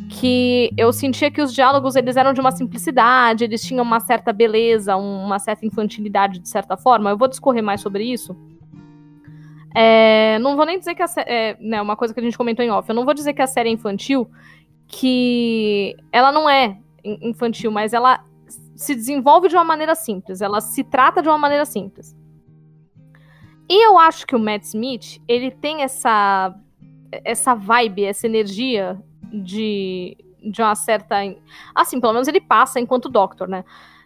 que 0.09 0.71
eu 0.77 0.91
sentia 0.91 1.29
que 1.29 1.41
os 1.41 1.53
diálogos 1.53 1.95
eles 1.95 2.15
eram 2.15 2.33
de 2.33 2.39
uma 2.39 2.51
simplicidade, 2.51 3.43
eles 3.43 3.61
tinham 3.61 3.83
uma 3.83 3.99
certa 3.99 4.31
beleza, 4.33 4.95
um- 4.97 5.25
uma 5.25 5.37
certa 5.39 5.65
infantilidade 5.65 6.39
de 6.39 6.49
certa 6.49 6.75
forma. 6.77 7.09
Eu 7.11 7.17
vou 7.17 7.27
discorrer 7.27 7.61
mais 7.63 7.81
sobre 7.81 8.03
isso. 8.03 8.35
É, 9.75 10.39
não 10.39 10.55
vou 10.55 10.65
nem 10.65 10.79
dizer 10.79 10.95
que 10.95 11.01
a 11.03 11.07
série. 11.07 11.29
É, 11.29 11.57
né, 11.59 11.81
uma 11.81 11.95
coisa 11.95 12.13
que 12.13 12.19
a 12.19 12.23
gente 12.23 12.37
comentou 12.37 12.63
em 12.65 12.71
off. 12.71 12.87
Eu 12.89 12.95
não 12.95 13.05
vou 13.05 13.13
dizer 13.13 13.33
que 13.33 13.41
a 13.41 13.47
série 13.47 13.69
é 13.69 13.71
infantil, 13.71 14.29
que 14.87 15.95
ela 16.11 16.31
não 16.31 16.49
é 16.49 16.77
in- 17.03 17.29
infantil, 17.29 17.71
mas 17.71 17.93
ela 17.93 18.23
se 18.75 18.95
desenvolve 18.95 19.47
de 19.49 19.55
uma 19.55 19.63
maneira 19.63 19.93
simples, 19.93 20.41
ela 20.41 20.61
se 20.61 20.83
trata 20.83 21.21
de 21.21 21.27
uma 21.27 21.37
maneira 21.37 21.65
simples. 21.65 22.15
E 23.69 23.85
eu 23.85 23.99
acho 23.99 24.25
que 24.25 24.35
o 24.35 24.39
Matt 24.39 24.63
Smith, 24.63 25.21
ele 25.27 25.51
tem 25.51 25.83
essa 25.83 26.55
essa 27.23 27.55
vibe, 27.55 28.05
essa 28.05 28.27
energia 28.27 28.99
de, 29.31 30.15
de 30.43 30.61
uma 30.61 30.75
certa. 30.75 31.15
Assim, 31.73 31.99
pelo 31.99 32.13
menos 32.13 32.27
ele 32.27 32.41
passa 32.41 32.79
enquanto 32.79 33.09
Doctor, 33.09 33.47
né? 33.47 33.63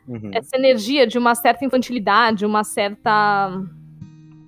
Uhum. 0.07 0.31
Essa 0.33 0.57
energia 0.57 1.07
de 1.07 1.17
uma 1.17 1.35
certa 1.35 1.63
infantilidade, 1.65 2.45
uma 2.45 2.63
certa. 2.63 3.51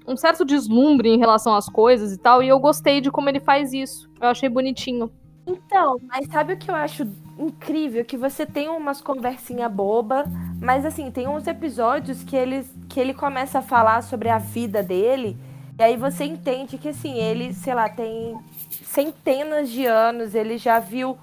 Um 0.07 0.15
certo 0.17 0.45
deslumbre 0.45 1.09
em 1.09 1.19
relação 1.19 1.55
às 1.55 1.67
coisas 1.69 2.11
e 2.13 2.17
tal. 2.17 2.43
E 2.43 2.47
eu 2.47 2.59
gostei 2.59 3.01
de 3.01 3.11
como 3.11 3.29
ele 3.29 3.39
faz 3.39 3.73
isso. 3.73 4.09
Eu 4.21 4.29
achei 4.29 4.49
bonitinho. 4.49 5.11
Então, 5.47 5.99
mas 6.01 6.27
sabe 6.27 6.53
o 6.53 6.57
que 6.57 6.71
eu 6.71 6.75
acho 6.75 7.07
incrível? 7.37 8.03
Que 8.03 8.17
você 8.17 8.45
tem 8.45 8.67
umas 8.67 8.99
conversinha 9.01 9.69
boba, 9.69 10.25
mas 10.59 10.85
assim, 10.85 11.11
tem 11.11 11.27
uns 11.27 11.45
episódios 11.45 12.23
que 12.23 12.35
ele, 12.35 12.65
que 12.89 12.99
ele 12.99 13.13
começa 13.13 13.59
a 13.59 13.61
falar 13.61 14.01
sobre 14.01 14.29
a 14.29 14.39
vida 14.39 14.81
dele, 14.81 15.37
e 15.77 15.83
aí 15.83 15.97
você 15.97 16.23
entende 16.23 16.77
que 16.77 16.89
assim, 16.89 17.19
ele, 17.19 17.53
sei 17.53 17.75
lá, 17.75 17.87
tem 17.89 18.39
centenas 18.83 19.69
de 19.69 19.85
anos, 19.85 20.33
ele 20.33 20.57
já 20.57 20.79
viu 20.79 21.17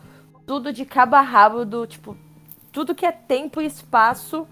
tudo 0.46 0.72
de 0.72 0.84
cabo 0.84 1.16
a 1.16 1.20
rabo 1.20 1.64
do, 1.64 1.86
tipo, 1.86 2.16
tudo 2.70 2.94
que 2.94 3.06
é 3.06 3.12
tempo 3.12 3.60
e 3.60 3.66
espaço, 3.66 4.46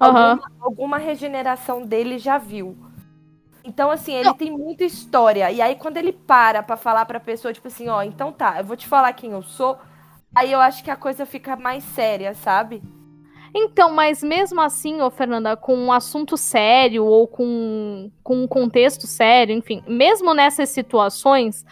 Aham. 0.00 0.40
alguma, 0.40 0.50
alguma 0.60 0.98
regeneração 0.98 1.82
dele 1.84 2.18
já 2.18 2.38
viu. 2.38 2.76
Então, 3.66 3.90
assim, 3.90 4.14
ele 4.14 4.32
tem 4.34 4.56
muita 4.56 4.84
história. 4.84 5.50
E 5.50 5.60
aí, 5.60 5.74
quando 5.74 5.96
ele 5.96 6.12
para 6.12 6.62
pra 6.62 6.76
falar 6.76 7.04
pra 7.04 7.18
pessoa, 7.18 7.52
tipo 7.52 7.66
assim, 7.66 7.88
ó, 7.88 8.00
então 8.00 8.32
tá, 8.32 8.58
eu 8.58 8.64
vou 8.64 8.76
te 8.76 8.86
falar 8.86 9.12
quem 9.12 9.32
eu 9.32 9.42
sou. 9.42 9.76
Aí 10.32 10.52
eu 10.52 10.60
acho 10.60 10.84
que 10.84 10.90
a 10.90 10.94
coisa 10.96 11.26
fica 11.26 11.56
mais 11.56 11.82
séria, 11.82 12.32
sabe? 12.32 12.80
Então, 13.52 13.90
mas 13.90 14.22
mesmo 14.22 14.60
assim, 14.60 15.00
ô 15.00 15.10
Fernanda, 15.10 15.56
com 15.56 15.76
um 15.76 15.90
assunto 15.90 16.36
sério 16.36 17.04
ou 17.04 17.26
com, 17.26 18.10
com 18.22 18.44
um 18.44 18.46
contexto 18.46 19.06
sério, 19.06 19.54
enfim, 19.54 19.82
mesmo 19.88 20.32
nessas 20.32 20.68
situações, 20.68 21.64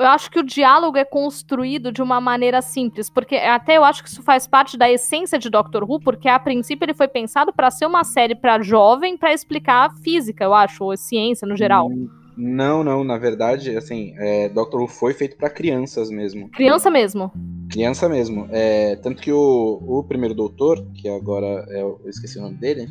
eu 0.00 0.08
acho 0.08 0.30
que 0.30 0.38
o 0.38 0.42
diálogo 0.42 0.96
é 0.96 1.04
construído 1.04 1.92
de 1.92 2.02
uma 2.02 2.20
maneira 2.20 2.60
simples, 2.62 3.10
porque 3.10 3.36
até 3.36 3.76
eu 3.76 3.84
acho 3.84 4.02
que 4.02 4.08
isso 4.08 4.22
faz 4.22 4.46
parte 4.46 4.76
da 4.76 4.90
essência 4.90 5.38
de 5.38 5.50
Doctor 5.50 5.84
Who, 5.88 6.00
porque 6.00 6.28
a 6.28 6.38
princípio 6.38 6.84
ele 6.84 6.94
foi 6.94 7.08
pensado 7.08 7.52
para 7.52 7.70
ser 7.70 7.86
uma 7.86 8.04
série 8.04 8.34
para 8.34 8.60
jovem, 8.62 9.16
para 9.16 9.32
explicar 9.32 9.94
física, 10.02 10.44
eu 10.44 10.54
acho, 10.54 10.84
ou 10.84 10.96
ciência 10.96 11.46
no 11.46 11.56
geral. 11.56 11.88
Hum, 11.88 12.08
Não, 12.36 12.82
não, 12.82 13.04
na 13.04 13.18
verdade, 13.18 13.76
assim, 13.76 14.14
é, 14.16 14.48
Doctor 14.48 14.80
Who 14.80 14.88
foi 14.88 15.12
feito 15.12 15.36
pra 15.36 15.50
crianças 15.50 16.08
mesmo. 16.10 16.48
Criança 16.50 16.90
mesmo. 16.90 17.30
Criança 17.70 18.08
mesmo. 18.08 18.48
É, 18.50 18.96
tanto 18.96 19.20
que 19.22 19.30
o, 19.32 19.82
o 19.86 20.02
primeiro 20.04 20.34
doutor, 20.34 20.84
que 20.94 21.08
agora 21.08 21.66
é, 21.68 21.82
eu 21.82 22.00
esqueci 22.06 22.38
o 22.38 22.42
nome 22.42 22.56
dele, 22.56 22.88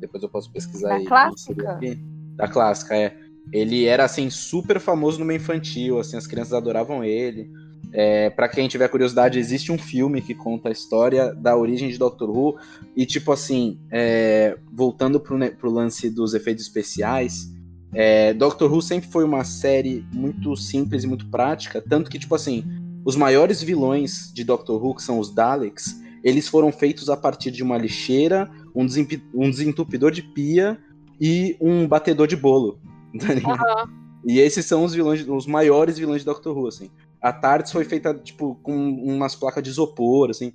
depois 0.00 0.22
eu 0.22 0.28
posso 0.28 0.50
pesquisar 0.52 0.88
Da 0.88 0.94
aí. 0.96 1.04
clássica? 1.04 1.78
Da 2.36 2.48
clássica, 2.48 2.96
é. 2.96 3.14
Ele 3.52 3.84
era, 3.84 4.04
assim, 4.04 4.30
super 4.30 4.78
famoso 4.78 5.18
no 5.18 5.24
meio 5.24 5.38
infantil, 5.38 5.98
assim, 5.98 6.16
as 6.16 6.26
crianças 6.26 6.52
adoravam 6.52 7.02
ele. 7.02 7.50
É, 7.92 8.30
para 8.30 8.48
quem 8.48 8.68
tiver 8.68 8.88
curiosidade, 8.88 9.38
existe 9.38 9.72
um 9.72 9.78
filme 9.78 10.20
que 10.20 10.34
conta 10.34 10.68
a 10.68 10.72
história 10.72 11.34
da 11.34 11.56
origem 11.56 11.88
de 11.88 11.98
Doctor 11.98 12.30
Who. 12.30 12.56
E, 12.96 13.04
tipo 13.04 13.32
assim, 13.32 13.78
é, 13.90 14.56
voltando 14.72 15.18
pro, 15.18 15.36
pro 15.56 15.70
lance 15.70 16.08
dos 16.08 16.34
efeitos 16.34 16.64
especiais, 16.64 17.50
é, 17.92 18.32
Doctor 18.32 18.72
Who 18.72 18.80
sempre 18.80 19.10
foi 19.10 19.24
uma 19.24 19.44
série 19.44 20.04
muito 20.12 20.54
simples 20.56 21.02
e 21.02 21.06
muito 21.06 21.28
prática. 21.28 21.82
Tanto 21.82 22.10
que, 22.10 22.18
tipo 22.18 22.34
assim, 22.34 22.64
os 23.04 23.16
maiores 23.16 23.62
vilões 23.62 24.30
de 24.32 24.44
Doctor 24.44 24.82
Who, 24.82 24.94
que 24.94 25.02
são 25.02 25.18
os 25.18 25.34
Daleks, 25.34 26.00
eles 26.22 26.46
foram 26.46 26.70
feitos 26.70 27.08
a 27.08 27.16
partir 27.16 27.50
de 27.50 27.62
uma 27.62 27.78
lixeira, 27.78 28.48
um, 28.74 28.86
um 29.34 29.50
desentupidor 29.50 30.10
de 30.10 30.22
pia 30.22 30.78
e 31.20 31.56
um 31.60 31.88
batedor 31.88 32.26
de 32.26 32.36
bolo. 32.36 32.78
tá 33.18 33.34
ligado? 33.34 33.60
Aham. 33.60 34.00
E 34.24 34.38
esses 34.38 34.66
são 34.66 34.84
os 34.84 34.92
vilões, 34.94 35.26
os 35.26 35.46
maiores 35.46 35.98
vilões 35.98 36.20
de 36.20 36.26
Doctor 36.26 36.56
Who, 36.56 36.68
assim. 36.68 36.90
A 37.22 37.32
TARDIS 37.32 37.72
foi 37.72 37.84
feita, 37.84 38.14
tipo, 38.14 38.54
com 38.62 38.74
umas 38.74 39.34
placas 39.34 39.62
de 39.62 39.70
isopor, 39.70 40.30
assim. 40.30 40.52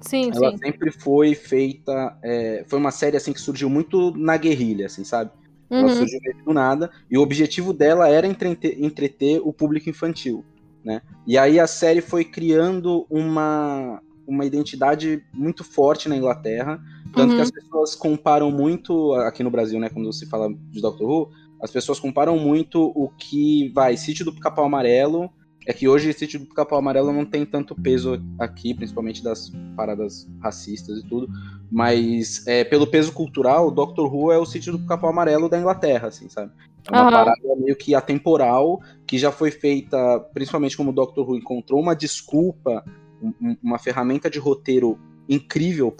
Sim, 0.00 0.30
Ela 0.34 0.50
sim. 0.52 0.58
sempre 0.58 0.90
foi 0.90 1.34
feita. 1.34 2.16
é, 2.22 2.64
foi 2.66 2.78
uma 2.78 2.90
série, 2.90 3.16
assim, 3.16 3.32
que 3.32 3.40
surgiu 3.40 3.68
muito 3.70 4.10
na 4.16 4.36
guerrilha, 4.36 4.86
assim, 4.86 5.04
sabe? 5.04 5.30
Ela 5.70 5.82
Uhum. 5.84 5.90
surgiu 5.90 6.20
meio 6.22 6.44
do 6.44 6.52
nada. 6.52 6.90
E 7.10 7.16
o 7.18 7.22
objetivo 7.22 7.72
dela 7.72 8.08
era 8.08 8.26
entreter, 8.26 8.82
entreter 8.82 9.40
o 9.42 9.52
público 9.52 9.88
infantil, 9.88 10.44
né? 10.84 11.02
E 11.26 11.36
aí 11.38 11.58
a 11.58 11.66
série 11.66 12.00
foi 12.00 12.24
criando 12.24 13.06
uma, 13.10 14.00
uma 14.26 14.44
identidade 14.44 15.22
muito 15.32 15.64
forte 15.64 16.08
na 16.08 16.16
Inglaterra. 16.16 16.80
Tanto 17.14 17.30
Uhum. 17.30 17.36
que 17.36 17.42
as 17.42 17.50
pessoas 17.50 17.94
comparam 17.94 18.50
muito, 18.50 19.12
aqui 19.14 19.42
no 19.42 19.50
Brasil, 19.50 19.78
né, 19.78 19.88
quando 19.88 20.12
se 20.12 20.26
fala 20.26 20.48
de 20.70 20.80
Doctor 20.80 21.08
Who, 21.08 21.30
as 21.64 21.70
pessoas 21.70 21.98
comparam 21.98 22.38
muito 22.38 22.92
o 22.94 23.08
que 23.08 23.70
vai, 23.74 23.96
Sítio 23.96 24.22
do 24.22 24.34
Pica-Pau 24.34 24.66
Amarelo. 24.66 25.30
É 25.66 25.72
que 25.72 25.88
hoje 25.88 26.12
Sítio 26.12 26.38
do 26.38 26.44
Pica-Pau 26.44 26.78
Amarelo 26.78 27.10
não 27.10 27.24
tem 27.24 27.46
tanto 27.46 27.74
peso 27.74 28.22
aqui, 28.38 28.74
principalmente 28.74 29.24
das 29.24 29.50
paradas 29.74 30.28
racistas 30.42 30.98
e 30.98 31.08
tudo. 31.08 31.26
Mas 31.72 32.46
é, 32.46 32.64
pelo 32.64 32.86
peso 32.86 33.12
cultural, 33.12 33.70
Doctor 33.70 34.14
Who 34.14 34.30
é 34.30 34.36
o 34.36 34.44
Sítio 34.44 34.72
do 34.72 34.78
Pica-Pau 34.80 35.08
Amarelo 35.08 35.48
da 35.48 35.58
Inglaterra, 35.58 36.08
assim, 36.08 36.28
sabe? 36.28 36.52
É 36.86 36.92
uma 36.92 37.04
Aham. 37.04 37.10
parada 37.10 37.40
meio 37.56 37.74
que 37.76 37.94
atemporal, 37.94 38.78
que 39.06 39.16
já 39.16 39.32
foi 39.32 39.50
feita, 39.50 40.20
principalmente 40.34 40.76
como 40.76 40.90
o 40.90 40.94
Doctor 40.94 41.26
Who 41.26 41.38
encontrou 41.38 41.80
uma 41.80 41.96
desculpa, 41.96 42.84
um- 43.22 43.32
um- 43.40 43.56
uma 43.62 43.78
ferramenta 43.78 44.28
de 44.28 44.38
roteiro 44.38 44.98
incrível 45.26 45.90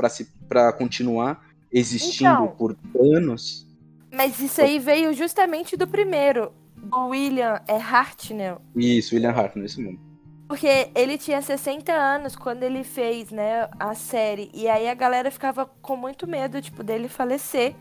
para 0.47 0.75
continuar 0.75 1.41
existindo 1.73 2.29
Então. 2.31 2.49
por 2.49 2.77
anos. 3.01 3.67
Mas 4.15 4.39
isso 4.41 4.61
aí 4.61 4.79
veio 4.79 5.13
justamente 5.13 5.77
do 5.77 5.87
primeiro, 5.87 6.53
do 6.77 7.09
William 7.09 7.61
é 7.67 7.77
Hartnell. 7.77 8.61
Isso, 8.77 9.15
William 9.15 9.31
Hartnell, 9.33 9.67
isso 9.67 9.81
mesmo. 9.81 9.99
Porque 10.47 10.91
ele 10.95 11.17
tinha 11.17 11.41
60 11.41 11.93
anos 11.93 12.37
quando 12.37 12.63
ele 12.63 12.85
fez, 12.85 13.31
né, 13.31 13.69
a 13.81 13.95
série. 13.95 14.51
E 14.55 14.69
aí 14.69 14.89
a 14.89 14.95
galera 14.95 15.31
ficava 15.31 15.67
com 15.81 15.97
muito 15.97 16.27
medo, 16.27 16.61
tipo, 16.61 16.83
dele 16.83 17.09
falecer. 17.09 17.75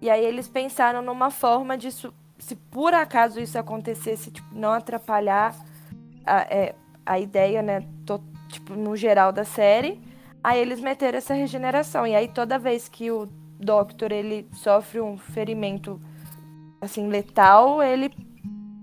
E 0.00 0.08
aí 0.10 0.24
eles 0.24 0.48
pensaram 0.48 1.02
numa 1.02 1.30
forma 1.30 1.76
disso, 1.76 2.12
se 2.38 2.56
por 2.56 2.94
acaso 2.94 3.38
isso 3.38 3.58
acontecesse, 3.58 4.30
tipo, 4.30 4.48
não 4.54 4.72
atrapalhar 4.72 5.54
a, 6.24 6.40
é, 6.42 6.74
a 7.04 7.20
ideia, 7.20 7.62
né, 7.62 7.82
to- 8.04 8.22
tipo, 8.48 8.74
no 8.74 8.96
geral 8.96 9.30
da 9.30 9.44
série. 9.44 10.00
Aí 10.42 10.58
eles 10.58 10.80
meteram 10.80 11.18
essa 11.18 11.34
regeneração. 11.34 12.06
E 12.06 12.14
aí 12.14 12.28
toda 12.28 12.58
vez 12.58 12.88
que 12.88 13.10
o 13.10 13.28
Doctor, 13.58 14.12
ele 14.12 14.46
sofre 14.52 15.00
um 15.00 15.16
ferimento, 15.16 16.00
assim, 16.80 17.08
letal, 17.08 17.82
ele 17.82 18.10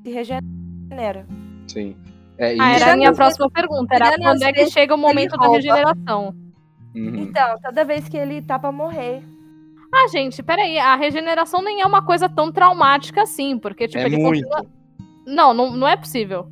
se 0.03 0.11
regenera. 0.11 1.25
Sim. 1.67 1.95
É, 2.37 2.55
e 2.55 2.59
Ah, 2.59 2.69
era 2.69 2.75
a 2.75 2.79
Tirando 2.79 2.97
minha 2.97 3.13
próxima 3.13 3.49
pergunta. 3.49 3.95
Era 3.95 4.17
quando 4.17 4.43
é 4.43 4.51
que 4.51 4.65
chega 4.67 4.95
o 4.95 4.97
momento 4.97 5.37
da 5.37 5.47
regeneração? 5.47 6.35
Uhum. 6.95 7.15
Então, 7.15 7.55
toda 7.61 7.85
vez 7.85 8.07
que 8.07 8.17
ele 8.17 8.41
tá 8.41 8.57
pra 8.59 8.71
morrer. 8.71 9.23
Ah, 9.93 10.07
gente, 10.07 10.41
peraí. 10.41 10.77
A 10.79 10.95
regeneração 10.95 11.61
nem 11.61 11.81
é 11.81 11.85
uma 11.85 12.01
coisa 12.03 12.27
tão 12.27 12.51
traumática 12.51 13.21
assim, 13.21 13.57
porque, 13.57 13.87
tipo, 13.87 13.99
é 13.99 14.05
ele 14.05 14.17
muito. 14.17 14.47
continua. 14.47 14.65
Não, 15.25 15.53
não, 15.53 15.71
não 15.75 15.87
é 15.87 15.95
possível. 15.95 16.47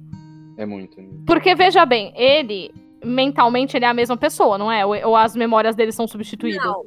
É 0.57 0.65
muito. 0.65 0.97
Porque, 1.25 1.55
veja 1.55 1.85
bem, 1.85 2.13
ele, 2.15 2.71
mentalmente, 3.03 3.75
ele 3.75 3.85
é 3.85 3.87
a 3.87 3.93
mesma 3.93 4.15
pessoa, 4.15 4.57
não 4.57 4.71
é? 4.71 4.85
Ou, 4.85 5.09
ou 5.09 5.15
as 5.15 5.35
memórias 5.35 5.75
dele 5.75 5.91
são 5.91 6.07
substituídas? 6.07 6.63
Não. 6.63 6.85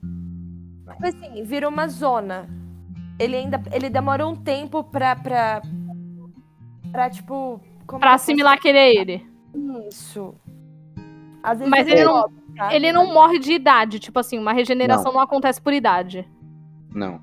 Tipo 1.12 1.24
assim, 1.26 1.42
vira 1.44 1.68
uma 1.68 1.86
zona. 1.88 2.48
Ele 3.18 3.36
ainda. 3.36 3.62
Ele 3.72 3.90
demora 3.90 4.26
um 4.26 4.34
tempo 4.34 4.82
pra. 4.84 5.14
pra, 5.16 5.62
pra 6.90 7.10
tipo. 7.10 7.60
como 7.86 8.00
Pra 8.00 8.14
assimilar 8.14 8.58
que 8.60 8.68
ele 8.68 8.78
é 8.78 8.94
ele. 8.94 9.26
Isso. 9.88 10.34
Às 11.42 11.58
vezes 11.58 11.70
Mas 11.70 11.86
ele 11.86 11.96
ele 12.00 12.04
não- 12.04 12.22
sabe? 12.56 12.74
Ele 12.74 12.92
não 12.92 13.12
morre 13.12 13.38
de 13.38 13.52
idade. 13.52 13.98
Tipo 13.98 14.18
assim, 14.18 14.38
uma 14.38 14.52
regeneração 14.52 15.12
não, 15.12 15.20
acontece 15.20 15.60
por 15.60 15.72
idade. 15.72 16.28
Não. 16.94 17.20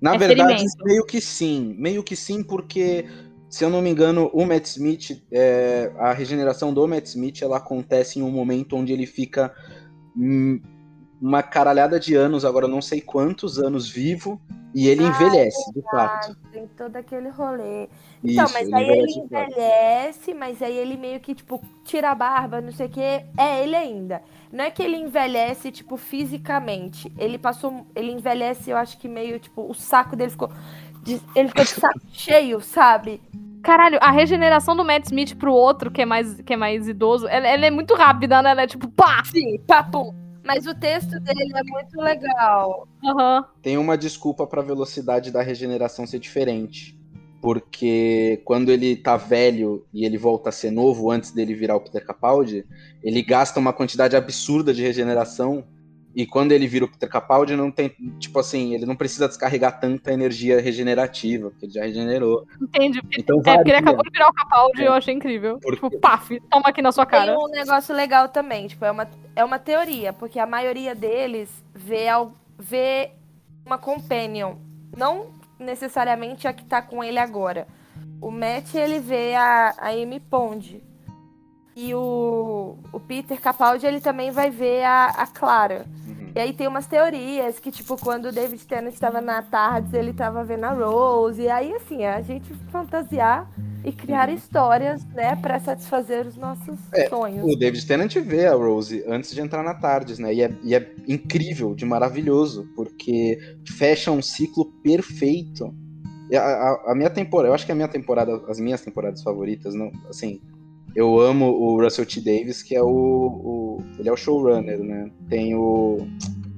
Na 0.00 0.14
É 0.14 0.18
verdade, 0.18 0.48
ferimento. 0.48 0.84
meio 0.84 1.04
que 1.04 1.20
sim. 1.20 1.74
Meio 1.78 2.02
que 2.02 2.16
sim, 2.16 2.42
porque, 2.42 3.04
se 3.50 3.62
eu 3.64 3.68
não 3.68 3.82
me 3.82 3.90
engano, 3.90 4.30
o 4.32 4.46
Matt 4.46 4.64
Smith, 4.66 5.22
é, 5.30 5.92
a 5.98 6.12
regeneração 6.12 6.72
do 6.72 6.86
Matt 6.88 7.06
Smith, 7.06 7.42
ela 7.42 7.58
acontece 7.58 8.18
em 8.18 8.22
um 8.22 8.30
momento 8.30 8.76
onde 8.76 8.92
ele 8.94 9.04
fica 9.04 9.52
hum, 10.16 10.58
uma 11.20 11.42
caralhada 11.42 12.00
de 12.00 12.14
anos, 12.14 12.44
agora 12.44 12.66
eu 12.66 12.70
não 12.70 12.80
sei 12.80 13.00
quantos 13.00 13.58
anos 13.58 13.88
vivo, 13.88 14.40
e 14.74 14.88
ele 14.88 15.04
Ah, 15.04 15.08
envelhece, 15.08 15.72
de 15.72 15.80
Ah, 15.80 15.90
fato. 15.90 16.36
tem 16.52 16.66
todo 16.76 16.96
aquele 16.96 17.28
rolê. 17.28 17.88
Então, 18.22 18.44
Isso, 18.44 18.54
mas 18.54 18.72
aí 18.72 18.88
ele 18.88 19.12
envelhece 19.12 20.34
mas 20.34 20.62
aí 20.62 20.76
ele 20.76 20.96
meio 20.96 21.20
que, 21.20 21.34
tipo, 21.34 21.60
tira 21.84 22.10
a 22.10 22.14
barba, 22.14 22.60
não 22.60 22.72
sei 22.72 22.86
o 22.86 22.90
quê. 22.90 23.24
É 23.36 23.62
ele 23.62 23.74
ainda. 23.74 24.22
Não 24.52 24.64
é 24.64 24.70
que 24.70 24.82
ele 24.82 24.96
envelhece, 24.96 25.70
tipo, 25.70 25.96
fisicamente. 25.96 27.12
Ele 27.18 27.38
passou. 27.38 27.86
Ele 27.94 28.12
envelhece, 28.12 28.70
eu 28.70 28.76
acho 28.76 28.96
que 28.98 29.08
meio, 29.08 29.38
tipo, 29.38 29.68
o 29.68 29.74
saco 29.74 30.16
dele 30.16 30.30
ficou. 30.30 30.50
de- 31.02 31.20
ele 31.34 31.48
ficou 31.48 31.64
de 31.64 31.70
saco 31.70 32.00
cheio, 32.12 32.60
sabe? 32.60 33.20
Caralho, 33.62 33.98
a 34.00 34.10
regeneração 34.10 34.74
do 34.76 34.84
Matt 34.84 35.06
Smith 35.06 35.36
pro 35.36 35.52
outro, 35.52 35.90
que 35.90 36.02
é 36.02 36.06
mais, 36.06 36.40
que 36.42 36.52
é 36.54 36.56
mais 36.56 36.88
idoso, 36.88 37.26
ela, 37.28 37.46
ela 37.46 37.66
é 37.66 37.70
muito 37.70 37.94
rápida, 37.94 38.40
né? 38.42 38.50
Ela 38.50 38.62
é 38.62 38.66
tipo, 38.66 38.88
pá! 38.88 39.22
Sim, 39.24 39.58
papo. 39.66 40.14
Mas 40.52 40.66
o 40.66 40.74
texto 40.74 41.20
dele 41.20 41.52
é 41.54 41.62
muito 41.62 42.00
legal. 42.00 42.88
Aham. 43.04 43.44
Tem 43.62 43.78
uma 43.78 43.96
desculpa 43.96 44.44
pra 44.48 44.60
velocidade 44.62 45.30
da 45.30 45.42
regeneração 45.42 46.04
ser 46.08 46.18
diferente. 46.18 46.98
porque 47.40 48.42
quando 48.44 48.70
ele 48.70 48.96
tá 48.96 49.16
velho 49.16 49.86
e 49.94 50.04
ele 50.04 50.18
volta 50.18 50.50
a 50.50 50.52
ser 50.52 50.70
novo 50.70 51.10
antes 51.10 51.30
dele 51.30 51.54
virar 51.54 51.76
o 51.76 51.80
Peter 51.80 52.04
Capaldi, 52.04 52.66
ele 53.02 53.22
gasta 53.22 53.58
uma 53.58 53.72
quantidade 53.72 54.14
absurda 54.14 54.74
de 54.74 54.82
regeneração 54.82 55.64
e 56.14 56.26
quando 56.26 56.52
ele 56.52 56.66
vira 56.66 56.84
o 56.84 56.88
Peter 56.88 57.08
Capaldi 57.08 57.54
não 57.56 57.70
tem, 57.70 57.88
tipo 58.18 58.38
assim, 58.38 58.74
ele 58.74 58.84
não 58.86 58.96
precisa 58.96 59.28
descarregar 59.28 59.78
tanta 59.78 60.12
energia 60.12 60.60
regenerativa, 60.60 61.50
porque 61.50 61.66
ele 61.66 61.72
já 61.72 61.82
regenerou. 61.82 62.46
Entendi. 62.60 63.00
Então 63.18 63.40
É, 63.46 63.54
porque 63.56 63.70
ele 63.70 63.78
acabou 63.78 64.02
de 64.02 64.10
virar 64.10 64.28
o 64.28 64.32
Capaldi 64.32 64.80
e 64.82 64.84
É. 64.84 64.88
eu 64.88 64.92
achei 64.92 65.14
incrível. 65.14 65.58
Porque- 65.60 65.76
Tipo, 65.88 66.00
paf, 66.00 66.40
toma 66.50 66.68
aqui 66.68 66.82
na 66.82 66.92
sua 66.92 67.06
cara. 67.06 67.34
Tem 67.36 67.44
um 67.44 67.48
negócio 67.48 67.94
legal 67.94 68.28
também, 68.28 68.66
tipo, 68.66 68.84
é 68.84 68.90
uma, 68.90 69.08
é 69.36 69.44
uma 69.44 69.58
teoria, 69.58 70.12
porque 70.12 70.38
a 70.38 70.46
maioria 70.46 70.94
deles 70.94 71.48
vê, 71.74 72.08
al- 72.08 72.34
vê 72.58 73.12
uma 73.64 73.78
companion, 73.78 74.56
não 74.96 75.28
necessariamente 75.58 76.48
a 76.48 76.52
que 76.52 76.64
tá 76.64 76.82
com 76.82 77.04
ele 77.04 77.18
agora. 77.18 77.66
O 78.20 78.30
Matt, 78.30 78.74
ele 78.74 78.98
vê 78.98 79.34
a, 79.34 79.74
a 79.78 79.88
Amy 79.90 80.18
Pond. 80.20 80.82
E 81.76 81.94
o, 81.94 82.76
o 82.92 83.00
Peter 83.00 83.40
Capaldi, 83.40 83.86
ele 83.86 84.00
também 84.00 84.30
vai 84.30 84.50
ver 84.50 84.82
a, 84.84 85.06
a 85.06 85.26
Clara. 85.26 85.86
Uhum. 86.06 86.32
E 86.34 86.38
aí 86.40 86.52
tem 86.52 86.66
umas 86.68 86.86
teorias 86.86 87.58
que, 87.58 87.70
tipo, 87.70 87.96
quando 87.96 88.26
o 88.26 88.32
David 88.32 88.64
Tennant 88.66 88.92
estava 88.92 89.20
na 89.20 89.40
Tardes, 89.42 89.92
ele 89.94 90.10
estava 90.10 90.44
vendo 90.44 90.64
a 90.64 90.72
Rose. 90.72 91.40
E 91.42 91.48
aí, 91.48 91.72
assim, 91.74 92.04
a 92.04 92.20
gente 92.20 92.52
fantasiar 92.70 93.48
e 93.82 93.92
criar 93.92 94.28
histórias, 94.28 95.02
né, 95.06 95.34
pra 95.36 95.58
satisfazer 95.58 96.26
os 96.26 96.36
nossos 96.36 96.78
É, 96.92 97.08
sonhos. 97.08 97.50
O 97.50 97.56
David 97.56 97.86
Tennant 97.86 98.14
vê 98.16 98.46
a 98.46 98.54
Rose 98.54 99.02
antes 99.08 99.30
de 99.32 99.40
entrar 99.40 99.62
na 99.62 99.72
Tardes, 99.72 100.18
né? 100.18 100.34
E 100.34 100.42
é, 100.42 100.52
e 100.62 100.74
é 100.74 100.94
incrível, 101.08 101.74
de 101.74 101.86
maravilhoso, 101.86 102.68
porque 102.76 103.38
fecha 103.78 104.10
um 104.10 104.20
ciclo 104.20 104.66
perfeito. 104.82 105.72
A, 106.34 106.38
a- 106.38 106.92
a 106.92 106.94
minha 106.94 107.08
temporada, 107.10 107.48
eu 107.48 107.54
acho 107.54 107.64
que 107.64 107.72
a 107.72 107.74
minha 107.74 107.88
temporada, 107.88 108.42
as 108.48 108.60
minhas 108.60 108.82
temporadas 108.82 109.22
favoritas, 109.22 109.74
não, 109.74 109.90
assim, 110.10 110.40
eu 110.94 111.20
amo 111.20 111.46
o 111.46 111.80
Russell 111.82 112.06
T 112.06 112.20
Davis, 112.20 112.62
que 112.62 112.74
é 112.74 112.82
o, 112.82 112.86
o- 112.88 113.78
ele 113.98 114.08
é 114.08 114.12
o 114.12 114.16
showrunner, 114.16 114.78
né? 114.80 115.10
Tem 115.28 115.54
o 115.54 115.98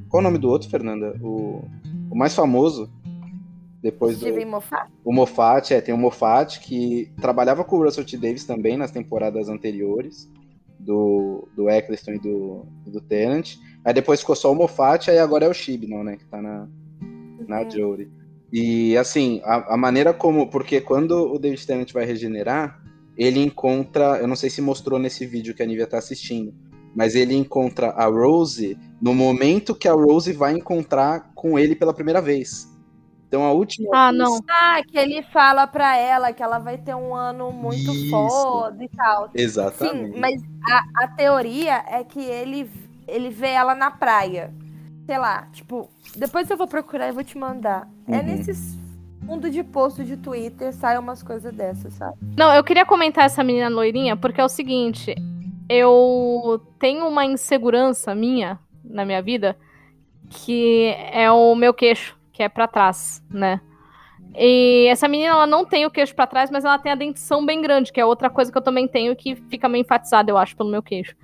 qual 0.09 0.23
é 0.23 0.27
o 0.27 0.29
nome 0.29 0.39
do 0.39 0.51
outro, 0.51 0.69
Fernanda? 0.69 1.19
O, 1.23 1.65
o 2.11 2.15
mais 2.15 2.35
famoso 2.35 2.91
depois 3.83 4.19
do 4.19 4.27
Steven 4.27 4.45
Moffat? 4.45 4.87
o 5.05 5.13
Moffat, 5.13 5.73
é, 5.75 5.81
tem 5.81 5.95
o 5.95 5.99
Moffat 5.99 6.61
que 6.61 7.11
trabalhava 7.21 7.65
com 7.65 7.77
o 7.79 7.83
Russell 7.85 8.05
T 8.05 8.17
Davis 8.19 8.45
também 8.45 8.77
nas 8.77 8.91
temporadas 8.91 9.49
anteriores 9.49 10.31
do, 10.79 11.49
do 11.57 11.71
Eccleston 11.71 12.13
e 12.13 12.19
do, 12.19 12.67
do 12.87 13.01
Tennant. 13.01 13.57
Aí 13.85 13.95
depois 13.95 14.21
ficou 14.21 14.37
só 14.37 14.53
o 14.53 14.55
Moffat, 14.55 15.11
aí 15.11 15.19
agora 15.19 15.47
é 15.47 15.49
o 15.49 15.55
Chibnall, 15.55 16.05
né, 16.05 16.17
que 16.17 16.25
tá 16.27 16.41
na, 16.43 16.69
na. 17.49 17.69
Jory. 17.69 18.11
E 18.53 18.95
assim, 18.99 19.41
a, 19.45 19.75
a 19.75 19.77
maneira 19.79 20.13
como. 20.13 20.49
Porque 20.51 20.81
quando 20.81 21.33
o 21.33 21.39
David 21.39 21.67
Tennant 21.67 21.91
vai 21.93 22.05
regenerar, 22.05 22.81
ele 23.17 23.41
encontra. 23.41 24.19
Eu 24.19 24.27
não 24.29 24.37
sei 24.37 24.49
se 24.51 24.61
mostrou 24.61 24.99
nesse 24.99 25.27
vídeo 25.27 25.55
que 25.55 25.63
a 25.63 25.67
Nivea 25.67 25.87
tá 25.87 25.99
assistindo. 25.99 26.55
Mas 26.95 27.15
ele 27.15 27.35
encontra 27.35 27.89
a 27.91 28.05
Rose 28.07 28.79
no 29.01 29.15
momento 29.15 29.75
que 29.75 29.89
a 29.89 29.95
Rose 29.95 30.33
vai 30.33 30.53
encontrar 30.53 31.33
com 31.35 31.59
ele 31.59 31.75
pela 31.75 31.95
primeira 31.95 32.21
vez. 32.21 32.71
Então 33.29 33.45
a 33.45 33.53
última 33.53 33.89
Ah, 33.95 34.11
vez- 34.11 34.19
não. 34.23 34.39
Ah, 34.47 34.83
que 34.87 34.99
ele 34.99 35.23
fala 35.33 35.67
pra 35.67 35.97
ela 35.97 36.35
que 36.35 36.43
ela 36.43 36.59
vai 36.59 36.77
ter 36.77 36.95
um 36.95 37.15
ano 37.15 37.51
muito 37.51 37.91
Isso. 37.91 38.11
foda 38.11 38.85
e 38.85 38.89
tal. 38.91 39.31
Exatamente. 39.35 40.13
Sim, 40.13 40.21
mas 40.21 40.43
a, 40.71 41.05
a 41.05 41.09
teoria 41.09 41.83
é 41.89 42.05
que 42.05 42.21
ele, 42.21 42.71
ele 43.09 43.31
vê 43.31 43.49
ela 43.49 43.75
na 43.75 43.91
praia. 43.91 44.53
Sei 45.07 45.17
lá, 45.17 45.49
tipo, 45.51 45.89
depois 46.15 46.49
eu 46.51 46.59
vou 46.59 46.67
procurar 46.69 47.09
e 47.09 47.13
vou 47.13 47.25
te 47.25 47.39
mandar. 47.39 47.89
É 48.07 48.19
Uhum. 48.19 48.23
nesses 48.23 48.77
fundo 49.27 49.51
de 49.51 49.63
posto 49.63 50.05
de 50.05 50.17
Twitter 50.17 50.73
sai 50.73 50.99
umas 50.99 51.23
coisas 51.23 51.53
dessas, 51.55 51.95
sabe? 51.95 52.17
Não, 52.37 52.53
eu 52.55 52.63
queria 52.65 52.85
comentar 52.85 53.25
essa 53.25 53.43
menina 53.43 53.69
loirinha, 53.69 54.17
porque 54.17 54.41
é 54.41 54.45
o 54.45 54.49
seguinte, 54.49 55.15
eu 55.69 56.61
tenho 56.79 57.07
uma 57.07 57.25
insegurança 57.25 58.15
minha 58.15 58.59
na 58.85 59.05
minha 59.05 59.23
vida, 59.23 59.57
que 60.29 60.95
é 61.13 61.31
o 61.31 61.55
meu 61.55 61.73
queixo, 61.73 62.19
que 62.33 62.43
é 62.43 62.49
pra 62.49 62.67
trás, 62.67 63.23
né? 63.31 63.61
E 64.35 64.87
essa 64.89 65.07
menina, 65.07 65.33
ela 65.33 65.47
não 65.47 65.65
tem 65.65 65.85
o 65.85 65.91
queixo 65.91 66.15
pra 66.15 66.27
trás, 66.27 66.51
mas 66.51 66.65
ela 66.65 66.79
tem 66.79 66.91
a 66.91 66.97
dentição 66.97 67.45
bem 67.45 67.61
grande, 67.61 67.93
que 67.93 68.01
é 68.01 68.05
outra 68.05 68.31
coisa 68.31 68.51
que 68.51 68.57
eu 68.57 68.63
também 68.63 68.89
tenho 68.89 69.15
que 69.15 69.37
fica 69.37 69.69
meio 69.69 69.83
enfatizada, 69.83 70.31
eu 70.31 70.39
acho, 70.39 70.57
pelo 70.57 70.71
meu 70.71 70.83
queixo. 70.83 71.15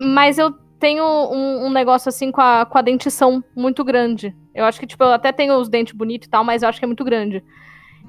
Mas 0.00 0.38
eu 0.38 0.52
tenho 0.78 1.04
um, 1.04 1.66
um 1.66 1.70
negócio 1.70 2.08
assim 2.08 2.30
com 2.30 2.40
a, 2.40 2.64
com 2.64 2.78
a 2.78 2.82
dentição 2.82 3.42
muito 3.54 3.84
grande. 3.84 4.34
Eu 4.54 4.64
acho 4.64 4.78
que, 4.80 4.86
tipo, 4.86 5.02
eu 5.02 5.12
até 5.12 5.32
tenho 5.32 5.54
os 5.58 5.68
dentes 5.68 5.94
bonitos 5.94 6.26
e 6.26 6.30
tal, 6.30 6.44
mas 6.44 6.62
eu 6.62 6.68
acho 6.68 6.78
que 6.78 6.84
é 6.84 6.86
muito 6.86 7.04
grande. 7.04 7.44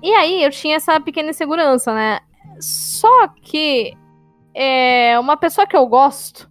E 0.01 0.13
aí 0.13 0.43
eu 0.43 0.51
tinha 0.51 0.75
essa 0.75 0.99
pequena 0.99 1.29
insegurança, 1.29 1.93
né? 1.93 2.19
Só 2.59 3.27
que 3.41 3.93
é, 4.53 5.17
uma 5.19 5.37
pessoa 5.37 5.67
que 5.67 5.75
eu 5.75 5.85
gosto 5.87 6.49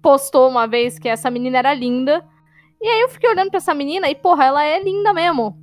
postou 0.00 0.48
uma 0.48 0.66
vez 0.66 0.98
que 0.98 1.08
essa 1.08 1.30
menina 1.30 1.58
era 1.58 1.74
linda. 1.74 2.24
E 2.80 2.86
aí 2.86 3.00
eu 3.00 3.08
fiquei 3.08 3.30
olhando 3.30 3.50
pra 3.50 3.58
essa 3.58 3.74
menina 3.74 4.08
e, 4.10 4.14
porra, 4.14 4.44
ela 4.44 4.64
é 4.64 4.82
linda 4.82 5.12
mesmo. 5.12 5.56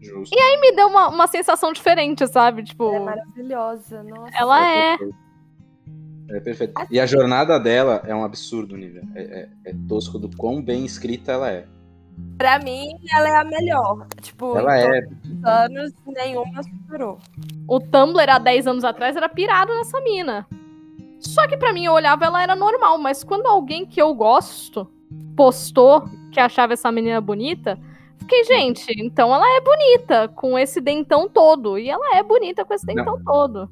Justo. 0.00 0.32
E 0.32 0.60
me 0.60 0.72
deu 0.72 0.86
uma, 0.86 1.08
uma 1.08 1.26
sensação 1.26 1.72
diferente, 1.72 2.24
sabe? 2.28 2.62
Tipo, 2.62 2.94
Ela 2.94 2.96
é 2.96 3.16
maravilhosa, 3.16 4.02
nossa. 4.04 4.38
ela 4.38 4.70
é. 4.70 4.96
Perfeito. 6.28 6.36
É 6.36 6.40
perfeito. 6.40 6.86
E 6.90 7.00
a 7.00 7.06
jornada 7.06 7.58
dela 7.58 8.02
é 8.06 8.14
um 8.14 8.22
absurdo, 8.24 8.76
nível. 8.76 9.02
É, 9.14 9.22
é- 9.22 9.48
é 9.70 9.74
tosco 9.88 10.18
do 10.18 10.28
quão 10.36 10.62
bem 10.62 10.84
escrita 10.84 11.32
ela 11.32 11.50
é. 11.50 11.66
Pra 12.36 12.58
mim, 12.58 12.88
ela 13.14 13.28
é 13.28 13.36
a 13.36 13.44
melhor. 13.44 14.06
Tipo, 14.20 14.56
Ela 14.56 14.76
em 14.78 14.84
é. 14.84 15.08
anos, 15.44 15.92
nenhuma 16.06 16.62
superou. 16.62 17.18
O 17.66 17.78
Tumblr 17.80 18.28
há 18.28 18.38
10 18.38 18.66
anos 18.66 18.84
atrás 18.84 19.16
era 19.16 19.28
pirado 19.28 19.74
nessa 19.74 20.00
mina. 20.00 20.46
Só 21.20 21.46
que 21.46 21.56
pra 21.56 21.72
mim 21.72 21.84
eu 21.84 21.92
olhava 21.92 22.24
ela 22.24 22.42
era 22.42 22.54
normal, 22.56 22.98
mas 22.98 23.22
quando 23.24 23.46
alguém 23.46 23.86
que 23.86 24.00
eu 24.00 24.14
gosto 24.14 24.88
postou 25.36 26.08
que 26.32 26.40
achava 26.40 26.72
essa 26.74 26.90
menina 26.92 27.20
bonita, 27.20 27.78
fiquei, 28.18 28.44
gente, 28.44 28.84
então 28.98 29.32
ela 29.34 29.46
é 29.56 29.60
bonita 29.60 30.28
com 30.28 30.58
esse 30.58 30.80
dentão 30.80 31.28
todo. 31.28 31.78
E 31.78 31.88
ela 31.88 32.16
é 32.16 32.22
bonita 32.22 32.64
com 32.64 32.74
esse 32.74 32.86
dentão 32.86 33.22
todo. 33.24 33.70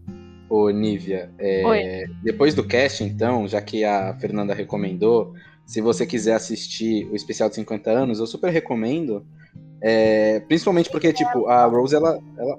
Ô, 0.48 0.70
Nívia, 0.70 1.30
é, 1.38 1.66
Oi. 1.66 2.04
depois 2.22 2.54
do 2.54 2.64
cast, 2.66 3.02
então, 3.02 3.48
já 3.48 3.61
que 3.61 3.85
a 3.85 4.14
Fernanda 4.14 4.54
recomendou, 4.54 5.35
se 5.66 5.80
você 5.80 6.06
quiser 6.06 6.35
assistir 6.35 7.06
o 7.11 7.16
especial 7.16 7.48
de 7.48 7.56
50 7.56 7.90
anos, 7.90 8.20
eu 8.20 8.26
super 8.26 8.50
recomendo. 8.50 9.26
É, 9.80 10.40
principalmente 10.40 10.88
porque, 10.90 11.12
tipo, 11.12 11.46
a 11.48 11.64
Rose, 11.66 11.94
ela. 11.96 12.18
ela... 12.38 12.59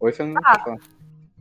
Oi, 0.00 0.12
Fernanda? 0.12 0.40
Ah. 0.44 0.76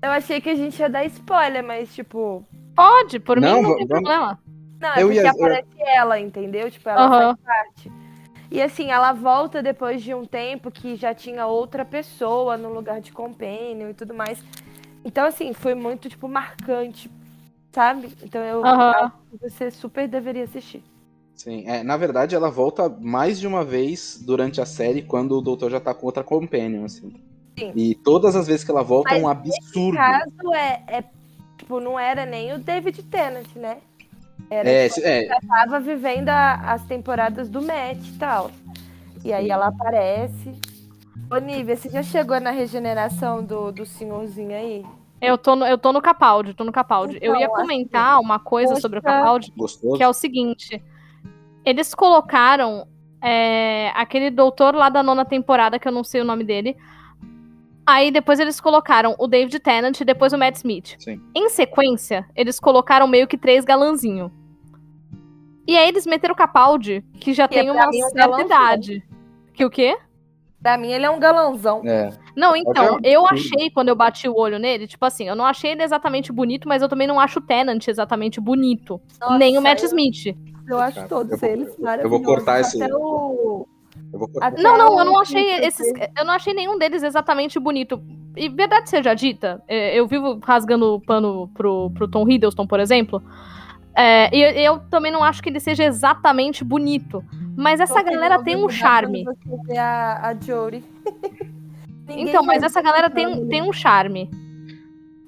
Eu 0.02 0.12
achei 0.12 0.42
que 0.42 0.50
a 0.50 0.56
gente 0.56 0.78
ia 0.80 0.90
dar 0.90 1.06
spoiler, 1.06 1.64
mas, 1.64 1.94
tipo. 1.94 2.44
Pode, 2.76 3.20
por 3.20 3.40
Não, 3.40 3.58
mim 3.58 3.62
não 3.70 3.76
tem 3.78 3.88
vamos- 3.88 4.04
problema. 4.04 4.40
Não, 4.82 4.90
é 4.90 5.04
Eu 5.04 5.08
porque 5.08 5.20
ia- 5.22 5.24
eu- 5.28 5.30
aparece 5.30 5.68
ela, 5.96 6.20
entendeu? 6.20 6.70
Tipo, 6.72 6.90
ela 6.90 7.06
Aham. 7.06 7.38
faz 7.38 7.40
parte. 7.46 7.92
E 8.52 8.62
assim, 8.62 8.92
ela 8.92 9.14
volta 9.14 9.64
depois 9.64 10.02
de 10.04 10.14
um 10.14 10.26
tempo 10.26 10.70
que 10.72 10.96
já 10.96 11.14
tinha 11.14 11.46
outra 11.48 11.86
pessoa 11.86 12.58
no 12.58 12.74
lugar 12.74 13.00
de 13.00 13.12
companion 13.12 13.90
e 13.90 13.94
tudo 13.94 14.14
mais. 14.14 14.44
Então, 15.06 15.26
assim, 15.26 15.54
foi 15.54 15.76
muito, 15.76 16.10
tipo, 16.10 16.28
marcante, 16.28 17.10
sabe? 17.72 18.12
Então 18.24 18.42
eu 18.42 18.66
Aham. 18.66 18.92
acho 18.92 19.14
que 19.32 19.38
você 19.50 19.72
super 19.72 20.08
deveria 20.08 20.44
assistir. 20.44 20.84
Sim, 21.36 21.68
é, 21.68 21.84
na 21.84 21.98
verdade, 21.98 22.36
ela 22.36 22.50
volta 22.50 22.88
mais 22.88 23.40
de 23.40 23.48
uma 23.48 23.66
vez 23.66 24.22
durante 24.24 24.62
a 24.62 24.66
série 24.66 25.02
quando 25.02 25.38
o 25.38 25.42
doutor 25.42 25.72
já 25.72 25.80
tá 25.80 25.94
com 25.94 26.06
outra 26.06 26.24
companion, 26.24 26.86
assim. 26.86 27.12
Sim. 27.58 27.72
E 27.76 27.96
todas 27.96 28.36
as 28.36 28.48
vezes 28.48 28.64
que 28.64 28.72
ela 28.72 28.84
volta 28.84 29.16
é 29.16 29.18
um 29.18 29.22
No 29.24 29.28
absurdo. 29.30 29.98
caso, 29.98 30.54
é, 30.56 30.84
é, 30.88 31.04
tipo, 31.58 31.80
não 31.80 32.00
era 32.00 32.26
nem 32.26 32.54
o 32.54 32.60
David 32.60 33.02
Tennant, 33.04 33.48
né? 33.56 33.80
Era, 34.50 34.70
É, 34.70 34.90
tipo, 34.90 35.02
é, 35.06 35.26
já 35.26 35.38
tava 35.48 35.80
vivendo 35.80 36.30
a- 36.30 36.54
as 36.74 36.86
temporadas 36.86 37.50
do 37.50 37.62
Matt 37.62 37.98
e 38.08 38.18
tal. 38.20 38.52
E 39.26 39.34
aí 39.34 39.50
ela 39.50 39.68
aparece. 39.68 40.54
Ô, 41.32 41.38
Nívia, 41.38 41.76
você 41.76 41.90
já 41.90 42.04
chegou 42.04 42.40
na 42.40 42.52
regeneração 42.52 43.44
do, 43.44 43.72
do 43.72 43.86
senhorzinho 43.86 44.56
aí? 44.56 44.86
Eu 45.22 45.38
tô 45.38 45.56
no, 45.56 45.66
eu 45.66 45.78
tô 45.78 45.94
no 45.94 46.02
Capaldi, 46.02 46.54
tô 46.54 46.64
no 46.64 46.72
Capaldi. 46.72 47.18
eu 47.22 47.32
Então, 47.36 47.40
ia 47.42 47.48
comentar 47.50 48.20
uma 48.20 48.40
coisa 48.40 48.70
poxa. 48.72 48.82
sobre 48.82 49.00
o 49.00 49.02
Capaldi, 49.02 49.54
gostoso. 49.56 49.96
que 49.98 50.04
é 50.04 50.08
o 50.08 50.14
seguinte. 50.14 50.84
Eles 51.66 51.96
colocaram 51.96 52.86
é, 53.22 53.90
aquele 53.96 54.30
doutor 54.30 54.76
lá 54.76 54.90
da 54.90 55.02
nona 55.02 55.24
temporada, 55.24 55.80
que 55.80 55.88
eu 55.88 55.92
não 55.94 56.04
sei 56.04 56.20
o 56.22 56.26
nome 56.26 56.44
dele. 56.44 56.76
Aí 57.86 58.12
depois 58.12 58.40
eles 58.40 58.60
colocaram 58.60 59.16
o 59.18 59.28
David 59.28 59.60
Tennant 59.60 60.00
e 60.00 60.06
depois 60.06 60.34
o 60.34 60.38
Matt 60.38 60.56
Smith. 60.56 60.96
Sim. 61.00 61.22
Em 61.36 61.50
sequência, 61.50 62.26
eles 62.36 62.60
colocaram 62.60 63.08
meio 63.08 63.28
que 63.28 63.38
três 63.38 63.64
galanzinho. 63.64 64.32
E 65.66 65.78
aí 65.78 65.88
eles 65.88 66.06
meteram 66.06 66.34
o 66.34 66.38
Capaldi, 66.38 67.02
que 67.20 67.34
já 67.34 67.48
Que 67.48 67.60
é 67.60 67.64
tem 67.64 67.72
pra 67.72 67.82
uma 67.84 67.90
um 67.90 68.10
certa 68.10 68.42
idade. 68.42 69.04
Que 69.54 69.64
o 69.64 69.70
quê? 69.70 69.98
Pra 70.64 70.78
mim, 70.78 70.92
ele 70.92 71.06
é 71.06 71.10
um 71.10 71.20
galãozão. 71.20 71.82
É, 71.86 72.10
Não, 72.38 72.56
então, 72.56 72.98
eu 73.04 73.28
absurdo. 73.28 73.54
achei 73.56 73.70
quando 73.70 73.90
eu 73.90 73.96
bati 73.96 74.30
o 74.30 74.36
olho 74.36 74.58
nele, 74.58 74.88
tipo 74.88 75.06
assim, 75.06 75.28
eu 75.28 75.36
não 75.36 75.46
achei 75.46 75.72
ele 75.72 75.84
exatamente 75.84 76.32
bonito, 76.32 76.68
mas 76.70 76.82
eu 76.82 76.88
também 76.88 77.06
não 77.06 77.20
acho 77.20 77.40
o 77.40 77.42
Tennant 77.42 77.86
exatamente 77.88 78.40
bonito. 78.40 79.00
Nossa, 79.20 79.38
nem 79.38 79.58
o 79.58 79.62
Matt 79.62 79.82
eu- 79.82 79.88
Smith. 79.88 80.36
Eu 80.68 80.80
acho 80.80 80.96
Cara, 80.96 81.08
todos 81.10 81.32
eu 81.34 81.38
vou- 81.38 81.50
eles 81.50 81.68
eu 81.68 81.76
vou 81.76 81.84
maravilhosos. 81.86 82.26
cortar 82.26 82.62
esse- 82.62 82.82
Até 82.82 82.96
o, 82.96 83.68
Eu 84.12 84.20
vou 84.20 84.30
Até 84.42 84.62
Não, 84.62 84.78
não, 84.78 84.98
eu 85.00 85.06
não 85.06 85.20
achei 85.20 85.58
esses. 85.66 85.86
Eu 86.18 86.24
não 86.26 86.34
achei 86.34 86.54
nenhum 86.54 86.78
deles 86.80 87.04
exatamente 87.04 87.60
bonito. 87.60 88.02
E 88.38 88.48
verdade 88.50 88.90
seja 88.90 89.14
dita, 89.14 89.62
é, 89.68 89.94
eu 90.00 90.08
vivo 90.08 90.40
rasgando 90.44 90.96
o 90.96 91.02
pano 91.02 91.48
pro, 91.54 91.92
pro 91.92 92.08
Tom 92.08 92.28
Hiddleston, 92.28 92.66
por 92.66 92.80
exemplo. 92.80 93.22
É, 93.96 94.36
e 94.36 94.42
eu, 94.42 94.76
eu 94.76 94.80
também 94.90 95.12
não 95.12 95.24
acho 95.24 95.42
que 95.42 95.50
ele 95.50 95.60
seja 95.60 95.84
exatamente 95.84 96.64
bonito. 96.64 97.24
Mas 97.56 97.80
essa 97.80 97.94
Porque 97.96 98.12
galera 98.12 98.38
não 98.38 98.44
tem 98.44 98.56
vai 98.56 98.64
um 98.64 98.66
mudar 98.68 98.78
charme. 98.78 99.26
a, 99.78 100.30
a 100.30 100.34
Jory. 100.36 100.84
Então, 102.10 102.44
mas 102.44 102.62
essa 102.62 102.82
galera 102.82 103.10
tem, 103.10 103.48
tem 103.48 103.62
um 103.62 103.72
charme. 103.72 104.30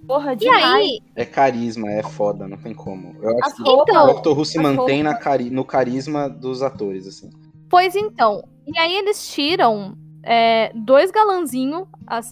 Porra 0.06 0.34
E 0.34 0.36
demais. 0.36 0.63
aí, 0.65 0.99
É 1.15 1.23
carisma, 1.25 1.89
é 1.89 2.04
foda, 2.04 2.47
não 2.49 2.58
tem 2.58 2.73
como. 2.73 3.15
Eu 3.21 3.30
acho 3.39 3.47
As 3.47 3.54
que 3.54 3.62
o 3.63 3.86
Doctor 3.86 4.38
Who 4.38 4.43
se 4.45 4.60
mantém 4.60 5.01
na 5.01 5.15
cari- 5.15 5.49
no 5.49 5.63
carisma 5.63 6.30
dos 6.30 6.62
atores, 6.62 7.08
assim. 7.08 7.30
Pois 7.69 7.95
então. 7.95 8.43
E 8.67 8.78
aí 8.78 8.93
eles 8.93 9.25
tiram 9.34 9.95
é, 10.21 10.71
dois 10.75 11.12
galanzinhos, 11.12 11.88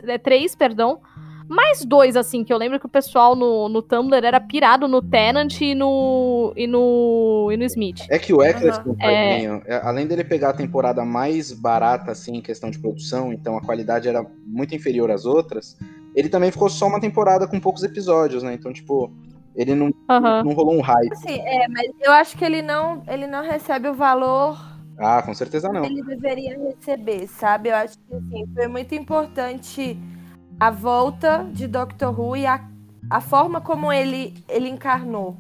é, 0.06 0.18
três, 0.18 0.54
perdão. 0.56 1.00
Mais 1.48 1.84
dois, 1.86 2.16
assim, 2.16 2.44
que 2.44 2.54
eu 2.54 2.58
lembro 2.58 2.80
que 2.80 2.86
o 2.86 2.90
pessoal 2.90 3.36
no, 3.36 3.68
no 3.70 3.82
Tumblr 3.82 4.26
era 4.26 4.40
pirado 4.40 4.88
no 4.88 5.02
Tenant 5.02 5.60
e 5.62 5.76
no. 5.76 6.54
e 6.56 6.66
no. 6.68 7.50
e 7.52 7.58
no 7.58 7.64
Smith. 7.66 8.06
É 8.10 8.18
que 8.18 8.34
o 8.34 8.42
Eccleston, 8.42 8.96
É. 9.00 9.32
tadinho, 9.32 9.62
é, 9.66 9.76
além 9.84 10.08
dele 10.08 10.24
pegar 10.24 10.50
a 10.50 10.54
temporada 10.54 11.04
mais 11.04 11.52
barata, 11.52 12.12
assim, 12.12 12.38
em 12.38 12.42
questão 12.42 12.70
de 12.72 12.80
produção, 12.80 13.32
então 13.34 13.58
a 13.58 13.62
qualidade 13.62 14.08
era 14.08 14.26
muito 14.46 14.74
inferior 14.76 15.12
às 15.12 15.26
outras, 15.26 15.78
ele 16.16 16.30
também 16.30 16.52
ficou 16.52 16.70
só 16.70 16.88
uma 16.88 17.00
temporada 17.02 17.48
com 17.48 17.60
poucos 17.60 17.84
episódios, 17.84 18.42
né? 18.44 18.54
Então, 18.54 18.72
tipo, 18.72 19.12
ele 19.56 19.76
não, 19.76 19.94
Aham. 20.10 20.44
não 20.44 20.54
rolou 20.54 20.76
um 20.76 20.82
hype. 20.82 21.12
Assim, 21.14 21.40
é, 21.40 21.68
mas 21.68 21.88
eu 22.02 22.12
acho 22.12 22.38
que 22.38 22.46
ele 22.46 22.62
não, 22.62 23.04
ele 23.08 23.28
não 23.28 23.44
recebe 23.44 23.88
o 23.88 23.94
valor 23.94 24.58
Ah, 24.98 25.22
com 25.24 25.34
certeza 25.34 25.70
não. 25.70 25.82
que 25.82 25.88
ele 25.88 26.04
deveria 26.04 26.58
receber, 26.58 27.28
sabe? 27.28 27.70
Eu 27.70 27.76
acho 27.76 27.98
que 27.98 28.16
assim, 28.16 28.46
foi 28.54 28.68
muito 28.68 28.94
importante 28.96 29.98
a 30.60 30.70
volta 30.70 31.48
de 31.52 31.68
Doctor 31.68 32.18
Who 32.18 32.38
e 32.38 32.46
a, 32.46 32.68
a 33.10 33.22
forma 33.22 33.62
como 33.62 33.92
ele, 33.92 34.34
ele 34.48 34.70
encarnou. 34.70 35.38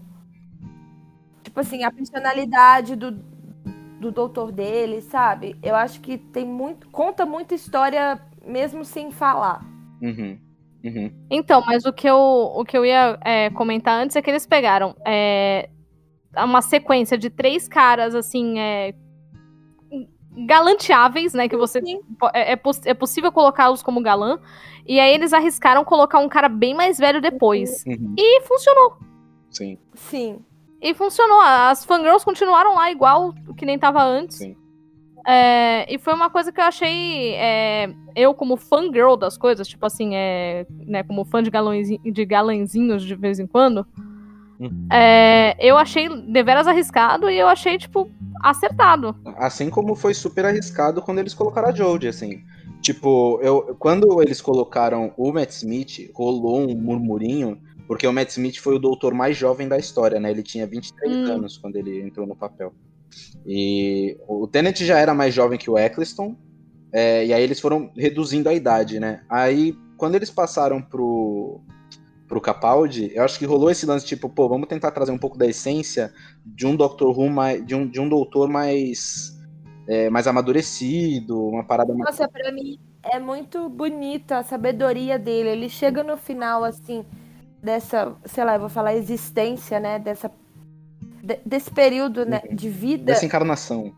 Tipo 1.43 1.59
assim, 1.59 1.83
a 1.83 1.91
personalidade 1.91 2.95
do, 2.95 3.11
do 3.99 4.11
doutor 4.11 4.51
dele, 4.51 5.01
sabe? 5.01 5.55
Eu 5.61 5.75
acho 5.75 6.01
que 6.01 6.17
tem 6.17 6.45
muito. 6.45 6.89
conta 6.89 7.25
muita 7.25 7.55
história 7.55 8.19
mesmo 8.45 8.83
sem 8.83 9.11
falar. 9.11 9.63
Uhum. 10.01 10.37
Uhum. 10.83 11.11
Então, 11.29 11.63
mas 11.65 11.85
o 11.85 11.93
que 11.93 12.07
eu, 12.09 12.17
o 12.17 12.65
que 12.65 12.77
eu 12.77 12.85
ia 12.85 13.17
é, 13.23 13.49
comentar 13.51 14.01
antes 14.01 14.15
é 14.17 14.21
que 14.21 14.29
eles 14.29 14.45
pegaram 14.45 14.93
é, 15.05 15.69
uma 16.37 16.61
sequência 16.61 17.17
de 17.17 17.29
três 17.29 17.69
caras, 17.69 18.13
assim, 18.13 18.59
é, 18.59 18.93
galanteáveis, 20.35 21.33
né? 21.33 21.47
Que 21.47 21.57
você 21.57 21.79
é, 22.33 22.53
é 22.53 22.55
poss- 22.55 22.85
é 22.85 22.93
possível 22.93 23.31
colocá-los 23.31 23.81
como 23.83 24.01
galã. 24.01 24.39
E 24.85 24.99
aí 24.99 25.13
eles 25.13 25.33
arriscaram 25.33 25.83
colocar 25.85 26.19
um 26.19 26.27
cara 26.29 26.49
bem 26.49 26.73
mais 26.73 26.97
velho 26.97 27.21
depois. 27.21 27.83
Uhum. 27.87 28.15
E 28.17 28.41
funcionou. 28.41 28.97
Sim, 29.49 29.77
Sim. 29.93 30.39
E 30.81 30.93
funcionou. 30.93 31.39
As 31.41 31.85
fangirls 31.85 32.25
continuaram 32.25 32.75
lá 32.75 32.91
igual 32.91 33.33
que 33.57 33.65
nem 33.65 33.79
tava 33.79 34.03
antes. 34.03 34.37
sim. 34.37 34.55
É, 35.25 35.85
e 35.89 35.97
foi 35.97 36.13
uma 36.13 36.29
coisa 36.29 36.51
que 36.51 36.59
eu 36.59 36.65
achei. 36.65 37.33
é, 37.35 37.93
eu, 38.13 38.33
como 38.33 38.57
fangirl 38.57 39.15
das 39.15 39.37
coisas, 39.37 39.65
tipo 39.69 39.85
assim, 39.85 40.13
é, 40.15 40.65
né, 40.85 41.01
como 41.03 41.23
fã 41.23 41.41
de, 41.41 41.49
galõezinho, 41.49 42.01
de 42.03 42.25
galanzinhos 42.25 43.01
de 43.03 43.15
vez 43.15 43.39
em 43.39 43.47
quando, 43.47 43.87
Uhum. 44.59 44.87
é, 44.91 45.55
eu 45.59 45.77
achei 45.77 46.07
deveras 46.31 46.67
arriscado 46.67 47.29
e 47.29 47.37
eu 47.37 47.47
achei, 47.47 47.77
tipo, 47.77 48.09
acertado. 48.41 49.15
Assim 49.37 49.69
como 49.69 49.95
foi 49.95 50.13
super 50.13 50.45
arriscado 50.45 51.01
quando 51.01 51.19
eles 51.19 51.33
colocaram 51.33 51.69
a 51.69 51.71
Jodie, 51.75 52.07
assim. 52.07 52.43
Tipo, 52.81 53.39
eu, 53.41 53.75
quando 53.79 54.21
eles 54.21 54.41
colocaram 54.41 55.13
o 55.17 55.31
Matt 55.31 55.51
Smith, 55.51 56.09
rolou 56.13 56.69
um 56.69 56.75
murmurinho, 56.75 57.57
porque 57.87 58.05
o 58.05 58.13
Matt 58.13 58.29
Smith 58.29 58.57
foi 58.59 58.75
o 58.75 58.79
doutor 58.79 59.13
mais 59.13 59.37
jovem 59.37 59.67
da 59.67 59.77
história, 59.77 60.19
né? 60.19 60.29
Ele 60.31 60.43
tinha 60.43 60.67
23 60.67 61.15
Hum. 61.29 61.31
anos 61.33 61.57
quando 61.57 61.75
ele 61.77 62.01
entrou 62.01 62.27
no 62.27 62.35
papel. 62.35 62.73
E 63.45 64.17
o 64.27 64.47
Tennant 64.47 64.77
já 64.79 64.97
era 64.97 65.13
mais 65.13 65.33
jovem 65.33 65.57
que 65.57 65.69
o 65.69 65.77
Eccleston, 65.77 66.35
é, 66.91 67.25
e 67.25 67.33
aí 67.33 67.41
eles 67.43 67.59
foram 67.59 67.91
reduzindo 67.95 68.49
a 68.49 68.53
idade, 68.53 68.99
né? 68.99 69.21
Aí, 69.29 69.75
quando 69.97 70.15
eles 70.15 70.29
passaram 70.29 70.81
pro, 70.81 71.61
pro 72.33 72.41
Capaldi, 72.41 73.11
eu 73.13 73.23
acho 73.23 73.37
que 73.37 73.45
rolou 73.45 73.69
esse 73.69 73.85
lance, 73.85 74.03
tipo, 74.05 74.27
pô, 74.27 74.49
vamos 74.49 74.67
tentar 74.67 74.89
trazer 74.89 75.11
um 75.11 75.19
pouco 75.19 75.37
da 75.37 75.45
essência 75.45 76.11
de 76.43 76.65
um 76.65 76.75
Doctor 76.75 77.15
Who 77.15 77.29
mais, 77.29 77.63
de 77.63 77.75
um, 77.75 77.87
de 77.87 77.99
um 77.99 78.09
doutor 78.09 78.49
mais 78.49 79.37
é, 79.87 80.09
mais 80.09 80.25
amadurecido, 80.25 81.47
uma 81.47 81.63
parada 81.63 81.93
mais. 81.93 82.05
Nossa, 82.05 82.27
pra 82.27 82.51
mim 82.51 82.79
é 83.03 83.19
muito 83.19 83.69
bonita 83.69 84.39
a 84.39 84.43
sabedoria 84.43 85.19
dele. 85.19 85.49
Ele 85.49 85.69
chega 85.69 86.03
no 86.03 86.17
final, 86.17 86.63
assim, 86.63 87.05
dessa, 87.61 88.15
sei 88.25 88.43
lá, 88.43 88.55
eu 88.55 88.61
vou 88.61 88.69
falar 88.69 88.95
existência, 88.95 89.79
né? 89.79 89.99
Dessa, 89.99 90.31
de- 91.21 91.39
desse 91.45 91.69
período 91.69 92.25
né, 92.25 92.41
de 92.51 92.67
vida. 92.67 93.03
dessa 93.03 93.25
encarnação. 93.27 93.93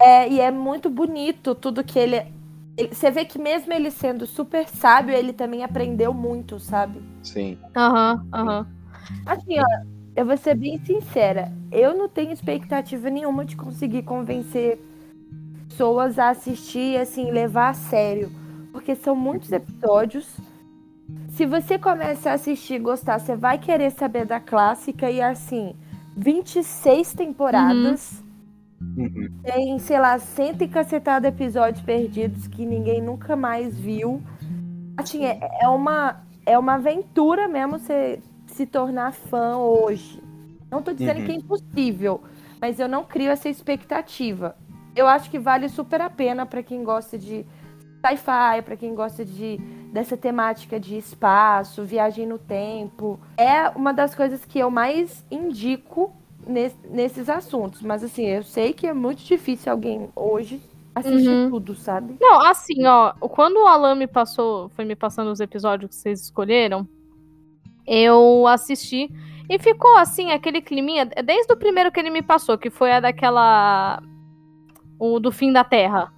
É, 0.00 0.26
e 0.26 0.40
é 0.40 0.50
muito 0.50 0.88
bonito 0.88 1.54
tudo 1.54 1.84
que 1.84 1.98
ele, 1.98 2.32
ele- 2.78 2.94
Você 2.94 3.10
vê 3.10 3.24
que 3.24 3.38
mesmo 3.38 3.72
ele 3.72 3.90
sendo 3.90 4.26
super 4.26 4.68
sábio, 4.68 5.14
ele 5.14 5.32
também 5.32 5.64
aprendeu 5.64 6.14
muito, 6.14 6.58
sabe? 6.60 7.00
Sim. 7.22 7.58
Aham, 7.76 8.26
aham. 8.32 8.66
Assim, 9.26 9.58
ó, 9.60 9.64
eu 10.16 10.26
vou 10.26 10.36
ser 10.36 10.54
bem 10.56 10.78
sincera. 10.84 11.52
Eu 11.70 11.96
não 11.96 12.08
tenho 12.08 12.32
expectativa 12.32 13.10
nenhuma 13.10 13.44
de 13.44 13.56
conseguir 13.56 14.02
convencer 14.02 14.78
pessoas 15.68 16.18
a 16.18 16.30
assistir, 16.30 16.98
assim, 16.98 17.30
levar 17.30 17.70
a 17.70 17.74
sério. 17.74 18.30
Porque 18.72 18.94
são 18.94 19.16
muitos 19.16 19.52
episódios. 19.52 20.36
Se 21.30 21.46
você 21.46 21.78
começa 21.78 22.30
a 22.30 22.34
assistir 22.34 22.74
e 22.74 22.78
gostar, 22.78 23.18
você 23.18 23.36
vai 23.36 23.58
querer 23.58 23.90
saber 23.92 24.26
da 24.26 24.40
clássica. 24.40 25.10
E 25.10 25.20
assim, 25.22 25.74
26 26.16 27.12
temporadas. 27.14 28.20
Uhum. 28.20 28.27
Tem, 29.42 29.78
sei 29.78 29.98
lá, 30.00 30.18
cento 30.18 30.62
e 30.62 30.68
cacetada 30.68 31.28
episódios 31.28 31.82
perdidos 31.82 32.46
que 32.46 32.64
ninguém 32.64 33.00
nunca 33.00 33.36
mais 33.36 33.78
viu. 33.78 34.22
Assim, 34.96 35.24
é, 35.24 35.38
é 35.62 35.68
uma, 35.68 36.22
é 36.44 36.58
uma 36.58 36.74
aventura 36.74 37.48
mesmo 37.48 37.78
você 37.78 38.20
se 38.46 38.66
tornar 38.66 39.12
fã 39.12 39.56
hoje. 39.56 40.22
Não 40.70 40.82
tô 40.82 40.92
dizendo 40.92 41.20
Uhum. 41.20 41.26
que 41.26 41.32
é 41.32 41.34
impossível, 41.36 42.20
mas 42.60 42.78
eu 42.78 42.88
não 42.88 43.04
crio 43.04 43.30
essa 43.30 43.48
expectativa. 43.48 44.56
Eu 44.94 45.06
acho 45.06 45.30
que 45.30 45.38
vale 45.38 45.68
super 45.68 46.00
a 46.00 46.10
pena 46.10 46.44
pra 46.44 46.62
quem 46.62 46.82
gosta 46.82 47.16
de 47.16 47.46
sci-fi, 48.04 48.62
pra 48.64 48.76
quem 48.76 48.94
gosta 48.94 49.24
de 49.24 49.58
dessa 49.92 50.16
temática 50.16 50.78
de 50.78 50.98
espaço, 50.98 51.84
viagem 51.84 52.26
no 52.26 52.38
tempo. 52.38 53.18
É 53.38 53.68
uma 53.70 53.92
das 53.92 54.14
coisas 54.14 54.44
que 54.44 54.58
eu 54.58 54.70
mais 54.70 55.24
indico 55.30 56.12
nes- 56.48 56.76
nesses 56.90 57.28
assuntos. 57.28 57.82
Mas 57.82 58.02
assim, 58.02 58.24
eu 58.26 58.42
sei 58.42 58.72
que 58.72 58.86
é 58.86 58.92
muito 58.94 59.22
difícil 59.22 59.70
alguém 59.70 60.08
hoje 60.16 60.60
assistir 60.94 61.28
Uhum. 61.28 61.50
tudo, 61.50 61.74
sabe? 61.76 62.16
Não, 62.20 62.40
assim, 62.46 62.84
ó, 62.86 63.12
quando 63.20 63.58
o 63.58 63.66
Alan 63.66 63.94
me 63.94 64.06
passou, 64.08 64.68
foi 64.70 64.84
me 64.84 64.96
passando 64.96 65.30
os 65.30 65.38
episódios 65.38 65.90
que 65.90 65.94
vocês 65.94 66.22
escolheram, 66.22 66.88
eu 67.86 68.46
assisti 68.46 69.08
e 69.48 69.58
ficou 69.58 69.96
assim, 69.96 70.30
aquele 70.32 70.60
climinha, 70.60 71.06
desde 71.06 71.52
o 71.52 71.56
primeiro 71.56 71.90
que 71.92 72.00
ele 72.00 72.10
me 72.10 72.20
passou, 72.22 72.58
que 72.58 72.68
foi 72.70 72.92
a 72.92 73.00
daquela. 73.00 74.02
O 74.98 75.20
do 75.20 75.30
fim 75.30 75.52
da 75.52 75.62
Terra. 75.62 76.12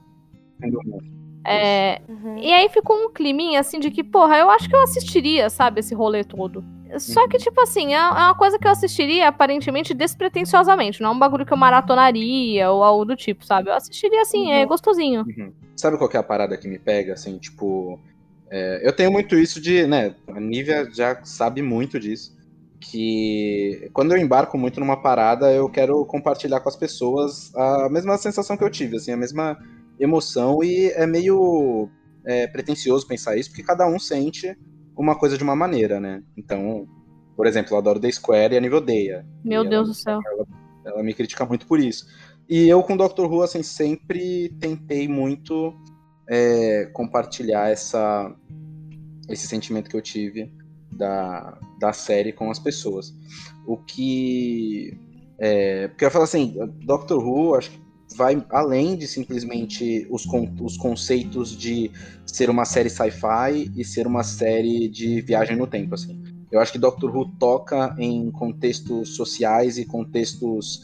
É, 1.45 2.01
Uhum. 2.09 2.39
e 2.39 2.53
aí 2.53 2.69
ficou 2.69 2.97
um 2.97 3.13
climinha 3.13 3.61
assim 3.61 3.79
de 3.81 3.91
que, 3.91 4.03
porra, 4.05 4.37
eu 4.39 4.51
acho 4.51 4.69
que 4.69 4.75
eu 4.77 4.83
assistiria, 4.83 5.49
sabe, 5.51 5.81
esse 5.81 5.95
rolê 5.95 6.23
todo. 6.25 6.65
Só 6.99 7.29
que, 7.29 7.39
tipo 7.39 7.61
assim, 7.61 7.95
é 7.95 7.99
é 7.99 8.03
uma 8.11 8.35
coisa 8.35 8.59
que 8.59 8.67
eu 8.67 8.71
assistiria 8.73 9.29
aparentemente 9.29 9.95
despretensiosamente. 9.95 11.01
Não 11.01 11.11
é 11.11 11.13
um 11.13 11.19
bagulho 11.19 11.47
que 11.47 11.53
eu 11.53 11.57
maratonaria 11.57 12.71
ou 12.71 12.83
algo 12.83 13.05
do 13.05 13.15
tipo, 13.17 13.45
sabe? 13.45 13.69
Eu 13.71 13.75
assistiria 13.75 14.23
assim, 14.23 14.51
é 14.51 14.63
Uhum. 14.63 14.69
gostosinho. 14.69 15.21
Uhum. 15.23 15.53
Sabe 15.77 15.97
qual 15.97 16.09
que 16.11 16.17
é 16.17 16.21
a 16.21 16.23
parada 16.23 16.57
que 16.57 16.67
me 16.69 16.79
pega, 16.79 17.13
assim, 17.15 17.39
tipo... 17.39 17.99
é, 18.51 18.81
eu 18.87 18.93
tenho 18.93 19.11
muito 19.13 19.37
isso 19.37 19.61
de, 19.61 19.87
né, 19.87 20.15
a 20.29 20.41
Nívia 20.41 20.89
já 20.93 21.25
sabe 21.25 21.63
muito 21.63 21.99
disso, 22.01 22.37
que 22.81 23.89
quando 23.93 24.13
eu 24.13 24.19
embarco 24.19 24.59
muito 24.59 24.81
numa 24.81 24.97
parada, 25.01 25.53
eu 25.53 25.69
quero 25.69 26.05
compartilhar 26.07 26.61
com 26.61 26.69
as 26.69 26.77
pessoas 26.77 27.55
a 27.55 27.89
mesma 27.89 28.17
sensação 28.19 28.57
que 28.57 28.65
eu 28.65 28.71
tive, 28.71 28.97
assim, 28.97 29.13
a 29.13 29.17
mesma 29.17 29.57
emoção, 29.99 30.65
e 30.65 30.91
é 30.93 31.07
meio 31.07 31.89
é, 32.25 32.47
pretencioso 32.47 33.07
pensar 33.07 33.37
isso, 33.37 33.51
porque 33.51 33.63
cada 33.63 33.87
um 33.87 33.99
sente 33.99 34.57
uma 35.01 35.17
coisa 35.19 35.37
de 35.39 35.43
uma 35.45 35.57
maneira, 35.57 35.99
né? 35.99 36.23
Então, 36.37 36.87
por 37.37 37.47
exemplo, 37.47 37.75
eu 37.75 37.79
adoro 37.79 37.99
The 38.01 38.11
Square 38.11 38.55
e 38.55 38.59
a 38.59 38.61
Nívia 38.61 38.79
odeia. 38.79 39.27
Meu 39.45 39.63
Deus 39.63 39.73
ela- 39.73 39.85
do 39.85 39.95
céu. 39.95 40.21
ela 40.85 41.03
me 41.03 41.15
critica 41.15 41.45
muito 41.47 41.67
por 41.67 41.81
isso. 41.81 42.07
E 42.49 42.69
eu 42.69 42.83
com 42.83 42.97
Doctor 42.97 43.33
Who, 43.33 43.43
assim, 43.43 43.63
sempre 43.63 44.49
tentei 44.61 45.07
muito 45.09 45.75
é, 46.29 46.87
compartilhar 46.93 47.71
essa, 47.71 48.33
esse 49.29 49.47
sentimento 49.49 49.89
que 49.91 49.97
eu 49.97 50.03
tive 50.03 50.53
da, 50.93 51.59
da 51.81 51.93
série 51.93 52.33
com 52.33 52.51
as 52.51 52.59
pessoas. 52.59 53.13
O 53.67 53.77
que. 53.77 54.97
É, 55.39 55.89
porque 55.89 56.05
eu 56.05 56.11
falo 56.11 56.25
assim, 56.25 56.55
Doctor 56.85 57.25
Who, 57.25 57.55
acho 57.55 57.71
que 57.71 57.81
vai 58.17 58.45
além 58.51 58.97
de 58.97 59.07
simplesmente 59.07 60.07
os, 60.11 60.25
con 60.25 60.53
os 60.61 60.77
conceitos 60.77 61.57
de 61.57 61.91
ser 62.27 62.51
uma 62.51 62.65
série 62.65 62.91
sci-fi 62.91 63.71
e 63.77 63.85
ser 63.85 64.07
uma 64.07 64.23
série 64.23 64.89
de 64.89 65.21
viagem 65.21 65.57
no 65.57 65.67
tempo, 65.67 65.95
assim. 65.95 66.21
Eu 66.51 66.61
acho 66.61 66.73
que 66.73 66.79
Doctor 66.79 67.15
Who 67.15 67.27
toca 67.39 67.95
em 67.99 68.31
contextos 68.31 69.15
sociais 69.15 69.79
e 69.79 69.85
contextos. 69.85 70.81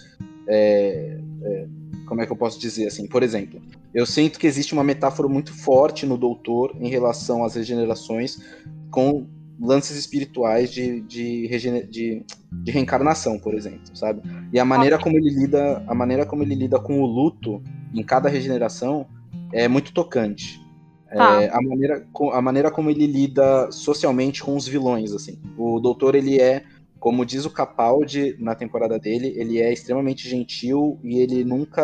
É, 0.49 1.19
é, 1.43 1.67
como 2.07 2.23
é 2.23 2.27
que 2.27 2.31
eu 2.31 2.37
posso 2.37 2.59
dizer 2.61 2.87
assim? 2.87 3.07
Por 3.09 3.23
exemplo, 3.25 3.61
eu 3.93 4.07
sinto 4.07 4.39
que 4.39 4.47
existe 4.47 4.73
uma 4.73 4.85
metáfora 4.85 5.29
muito 5.29 5.53
forte 5.53 6.07
no 6.07 6.17
Doutor 6.17 6.77
em 6.81 6.89
relação 6.89 7.43
às 7.43 7.57
regenerações 7.57 8.39
com 8.91 9.27
lances 9.59 9.97
espirituais 9.97 10.71
de, 10.71 11.01
de, 11.01 11.49
de, 11.88 12.25
de, 12.53 12.71
reencarnação, 12.71 13.38
por 13.38 13.55
exemplo, 13.55 13.97
sabe? 13.97 14.23
E 14.53 14.59
a 14.59 14.64
maneira 14.64 14.99
como 14.99 15.16
ele 15.16 15.31
lida, 15.31 15.83
a 15.87 15.95
maneira 15.95 16.27
como 16.27 16.42
ele 16.42 16.55
lida 16.55 16.79
com 16.79 17.01
o 17.01 17.07
luto 17.07 17.62
em 17.95 18.03
cada 18.03 18.29
regeneração 18.29 19.07
é 19.53 19.66
muito 19.69 19.92
tocante. 19.92 20.61
É, 21.09 21.49
a, 21.49 21.62
maneira, 21.62 22.07
a 22.33 22.42
maneira 22.42 22.71
como 22.71 22.90
ele 22.90 23.07
lida 23.07 23.71
socialmente 23.71 24.42
com 24.42 24.57
os 24.57 24.66
vilões, 24.66 25.12
assim. 25.12 25.38
O 25.57 25.79
doutor, 25.79 26.14
ele 26.14 26.40
é, 26.40 26.64
como 26.99 27.25
diz 27.25 27.45
o 27.45 27.51
Capaldi 27.51 28.37
na 28.38 28.55
temporada 28.55 28.99
dele, 28.99 29.33
ele 29.37 29.59
é 29.61 29.73
extremamente 29.73 30.29
gentil 30.29 30.99
e 31.03 31.19
ele 31.19 31.45
nunca 31.45 31.83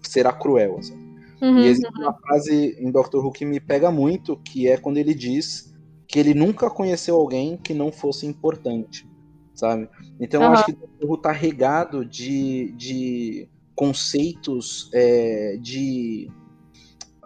será 0.00 0.32
cruel, 0.32 0.78
assim. 0.78 0.96
Uhum, 1.42 1.58
e 1.58 1.66
existe 1.66 1.98
uhum. 1.98 2.04
uma 2.04 2.14
frase 2.14 2.76
em 2.78 2.90
Doctor 2.90 3.24
Who 3.24 3.32
que 3.32 3.44
me 3.44 3.60
pega 3.60 3.90
muito, 3.90 4.36
que 4.36 4.68
é 4.68 4.76
quando 4.76 4.96
ele 4.96 5.12
diz 5.12 5.73
que 6.14 6.20
ele 6.20 6.32
nunca 6.32 6.70
conheceu 6.70 7.16
alguém 7.16 7.56
que 7.56 7.74
não 7.74 7.90
fosse 7.90 8.24
importante, 8.24 9.04
sabe? 9.52 9.88
Então 10.20 10.40
uhum. 10.40 10.46
eu 10.46 10.52
acho 10.52 10.66
que 10.66 10.78
o 11.02 11.08
Who 11.08 11.16
tá 11.18 11.32
regado 11.32 12.04
de, 12.04 12.72
de 12.76 13.48
conceitos 13.74 14.88
é, 14.94 15.58
de. 15.60 16.30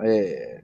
É, 0.01 0.62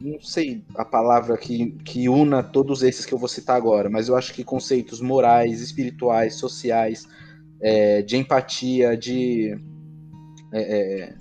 não 0.00 0.20
sei 0.20 0.64
a 0.74 0.84
palavra 0.84 1.38
que, 1.38 1.70
que 1.84 2.08
una 2.08 2.42
todos 2.42 2.82
esses 2.82 3.06
que 3.06 3.14
eu 3.14 3.18
vou 3.18 3.28
citar 3.28 3.56
agora, 3.56 3.88
mas 3.88 4.08
eu 4.08 4.16
acho 4.16 4.34
que 4.34 4.42
conceitos 4.42 5.00
morais, 5.00 5.60
espirituais, 5.60 6.34
sociais, 6.34 7.06
é, 7.60 8.02
de 8.02 8.16
empatia, 8.16 8.96
de. 8.96 9.56
É, 10.52 10.60
é 11.02 11.14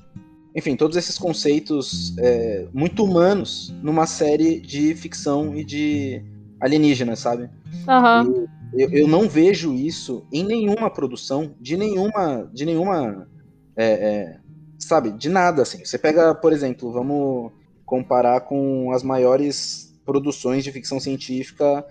enfim, 0.56 0.76
todos 0.76 0.98
esses 0.98 1.18
conceitos 1.18 2.18
é, 2.18 2.68
muito 2.74 3.04
humanos 3.04 3.74
numa 3.84 4.06
série 4.06 4.60
de 4.60 4.96
ficção 4.96 5.56
e 5.56 5.64
de 5.64 6.24
alienígenas, 6.60 7.20
sabe? 7.20 7.50
Uhum. 7.88 8.48
Eu, 8.74 8.90
eu, 8.92 9.08
não 9.08 9.28
vejo 9.28 9.74
isso 9.74 10.26
em 10.32 10.44
nenhuma 10.44 10.90
produção, 10.90 11.56
de 11.60 11.78
nenhuma. 11.78 12.50
De 12.54 12.66
nenhuma. 12.66 13.28
É, 13.76 13.86
é, 13.86 14.38
sabe, 14.78 15.12
de 15.12 15.30
nada, 15.30 15.62
assim. 15.62 15.84
Você 15.86 15.98
pega, 15.98 16.34
por 16.36 16.52
exemplo, 16.52 16.92
vamos 16.92 17.52
comparar 17.86 18.42
com 18.42 18.92
as 18.92 19.04
maiores 19.04 19.98
produções 20.06 20.64
de 20.64 20.72
ficção 20.72 21.00
científica 21.00 21.86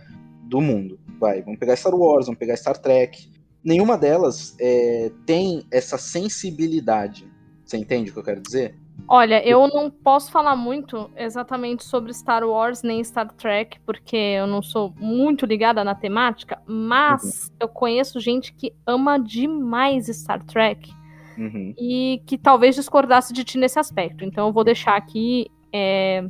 do 0.45 0.61
mundo. 0.61 0.99
Vai, 1.19 1.43
vamos 1.43 1.59
pegar 1.59 1.77
Star 1.77 1.95
Wars, 1.95 2.27
vamos 2.27 2.39
pegar 2.39 2.57
Star 2.57 2.77
Trek. 2.77 3.31
Nenhuma 3.63 3.97
delas 3.97 4.55
é, 4.61 5.11
tem 5.27 5.65
essa 5.71 5.99
sensibilidade 5.99 7.29
você 7.71 7.77
entende 7.77 8.11
o 8.11 8.13
que 8.13 8.19
eu 8.19 8.25
quero 8.25 8.41
dizer? 8.41 8.75
Olha, 9.07 9.47
eu 9.47 9.67
não 9.69 9.91
posso 9.91 10.31
falar 10.31 10.57
muito 10.57 11.11
exatamente 11.17 11.85
sobre 11.85 12.13
Star 12.13 12.45
Wars 12.45 12.83
nem 12.83 13.03
Star 13.03 13.33
Trek, 13.33 13.79
porque 13.87 14.17
eu 14.17 14.47
não 14.47 14.63
sou 14.63 14.93
muito 14.99 15.47
ligada 15.47 15.83
na 15.85 15.95
temática, 15.95 16.61
mas 16.67 17.23
uhum. 17.23 17.57
eu 17.61 17.69
conheço 17.69 18.21
gente 18.21 18.53
que 18.53 18.75
ama 18.87 19.19
demais 19.19 20.07
Star 20.09 20.45
Trek 20.45 20.93
uhum. 21.39 21.75
e 21.79 22.21
que 22.27 22.37
talvez 22.37 22.75
discordasse 22.75 23.33
de 23.33 23.45
ti 23.45 23.57
nesse 23.57 23.79
aspecto. 23.79 24.25
Então 24.25 24.49
eu 24.49 24.53
vou 24.53 24.65
deixar 24.65 24.97
aqui 24.97 25.51
é, 25.73 26.25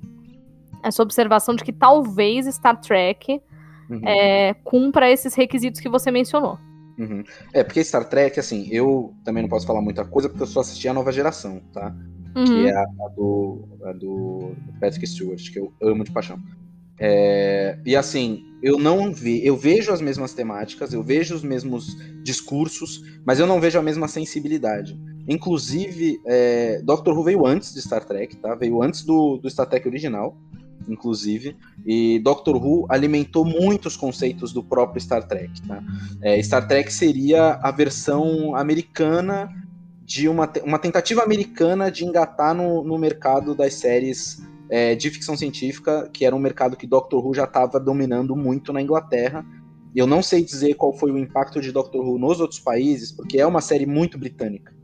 essa 0.82 1.02
observação 1.02 1.54
de 1.54 1.64
que 1.64 1.72
talvez 1.72 2.46
Star 2.54 2.80
Trek 2.80 3.40
uhum. 3.90 4.06
é, 4.06 4.54
cumpra 4.62 5.10
esses 5.10 5.34
requisitos 5.34 5.80
que 5.80 5.88
você 5.88 6.10
mencionou. 6.10 6.58
Uhum. 6.98 7.22
É, 7.52 7.62
porque 7.62 7.84
Star 7.84 8.08
Trek, 8.08 8.40
assim, 8.40 8.68
eu 8.70 9.14
também 9.24 9.42
não 9.42 9.48
posso 9.48 9.66
falar 9.66 9.80
muita 9.80 10.04
coisa 10.04 10.28
porque 10.28 10.42
eu 10.42 10.46
só 10.48 10.60
assisti 10.60 10.88
a 10.88 10.94
nova 10.94 11.12
geração, 11.12 11.60
tá? 11.72 11.94
Uhum. 12.34 12.44
Que 12.44 12.66
é 12.66 12.74
a, 12.74 12.82
a, 12.82 13.08
do, 13.14 13.68
a 13.84 13.92
do 13.92 14.52
Patrick 14.80 15.06
Stewart, 15.06 15.50
que 15.52 15.58
eu 15.58 15.72
amo 15.80 16.02
de 16.02 16.10
paixão. 16.10 16.38
É, 17.00 17.78
e 17.86 17.94
assim, 17.94 18.42
eu 18.60 18.76
não 18.76 19.12
vi, 19.12 19.46
eu 19.46 19.56
vejo 19.56 19.92
as 19.92 20.00
mesmas 20.00 20.34
temáticas, 20.34 20.92
eu 20.92 21.02
vejo 21.02 21.34
os 21.36 21.44
mesmos 21.44 21.96
discursos, 22.24 23.00
mas 23.24 23.38
eu 23.38 23.46
não 23.46 23.60
vejo 23.60 23.78
a 23.78 23.82
mesma 23.82 24.08
sensibilidade. 24.08 24.98
Inclusive, 25.28 26.20
é, 26.26 26.82
Doctor 26.82 27.16
Who 27.16 27.22
veio 27.22 27.46
antes 27.46 27.72
de 27.72 27.80
Star 27.80 28.04
Trek, 28.04 28.36
tá? 28.38 28.56
Veio 28.56 28.82
antes 28.82 29.04
do, 29.04 29.36
do 29.38 29.48
Star 29.48 29.68
Trek 29.68 29.86
original 29.86 30.36
inclusive, 30.88 31.56
e 31.84 32.18
Doctor 32.20 32.56
Who 32.56 32.86
alimentou 32.88 33.44
muitos 33.44 33.96
conceitos 33.96 34.52
do 34.52 34.62
próprio 34.62 35.00
Star 35.00 35.26
Trek. 35.26 35.62
Tá? 35.62 35.82
É, 36.22 36.42
Star 36.42 36.66
Trek 36.66 36.92
seria 36.92 37.54
a 37.62 37.70
versão 37.70 38.54
americana 38.56 39.48
de 40.04 40.28
uma, 40.28 40.50
uma 40.64 40.78
tentativa 40.78 41.22
americana 41.22 41.90
de 41.90 42.04
engatar 42.04 42.54
no, 42.54 42.82
no 42.82 42.96
mercado 42.96 43.54
das 43.54 43.74
séries 43.74 44.42
é, 44.70 44.94
de 44.94 45.10
ficção 45.10 45.36
científica, 45.36 46.08
que 46.12 46.24
era 46.24 46.34
um 46.34 46.38
mercado 46.38 46.76
que 46.76 46.86
Doctor 46.86 47.24
Who 47.24 47.34
já 47.34 47.44
estava 47.44 47.78
dominando 47.78 48.34
muito 48.34 48.72
na 48.72 48.80
Inglaterra. 48.80 49.44
Eu 49.94 50.06
não 50.06 50.22
sei 50.22 50.42
dizer 50.42 50.74
qual 50.74 50.92
foi 50.92 51.10
o 51.10 51.18
impacto 51.18 51.60
de 51.60 51.72
Doctor 51.72 52.06
Who 52.06 52.18
nos 52.18 52.40
outros 52.40 52.60
países, 52.60 53.12
porque 53.12 53.38
é 53.38 53.46
uma 53.46 53.60
série 53.60 53.86
muito 53.86 54.18
britânica. 54.18 54.74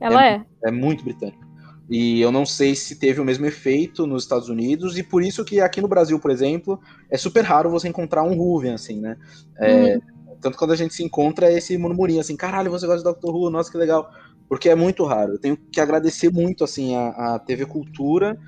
Ela 0.00 0.26
é? 0.26 0.44
É, 0.64 0.68
é 0.68 0.70
muito 0.70 1.04
britânica. 1.04 1.43
E 1.88 2.20
eu 2.20 2.32
não 2.32 2.46
sei 2.46 2.74
se 2.74 2.96
teve 2.96 3.20
o 3.20 3.24
mesmo 3.24 3.44
efeito 3.44 4.06
nos 4.06 4.22
Estados 4.22 4.48
Unidos, 4.48 4.96
e 4.96 5.02
por 5.02 5.22
isso 5.22 5.44
que 5.44 5.60
aqui 5.60 5.80
no 5.80 5.88
Brasil, 5.88 6.18
por 6.18 6.30
exemplo, 6.30 6.80
é 7.10 7.16
super 7.18 7.42
raro 7.42 7.70
você 7.70 7.88
encontrar 7.88 8.22
um 8.22 8.34
Ruven, 8.34 8.72
assim, 8.72 9.00
né? 9.00 9.16
É, 9.58 9.94
uhum. 9.94 10.00
Tanto 10.40 10.58
quando 10.58 10.72
a 10.72 10.76
gente 10.76 10.94
se 10.94 11.02
encontra, 11.02 11.50
é 11.50 11.58
esse 11.58 11.76
murmurinho 11.76 12.20
assim, 12.20 12.36
caralho, 12.36 12.70
você 12.70 12.86
gosta 12.86 12.98
de 12.98 13.04
Doctor 13.04 13.34
Who, 13.34 13.50
nossa, 13.50 13.70
que 13.70 13.78
legal. 13.78 14.10
Porque 14.48 14.68
é 14.68 14.74
muito 14.74 15.04
raro. 15.04 15.32
Eu 15.32 15.38
tenho 15.38 15.56
que 15.56 15.80
agradecer 15.80 16.30
muito, 16.30 16.64
assim, 16.64 16.94
a, 16.94 17.34
a 17.34 17.38
TV 17.38 17.66
Cultura, 17.66 18.38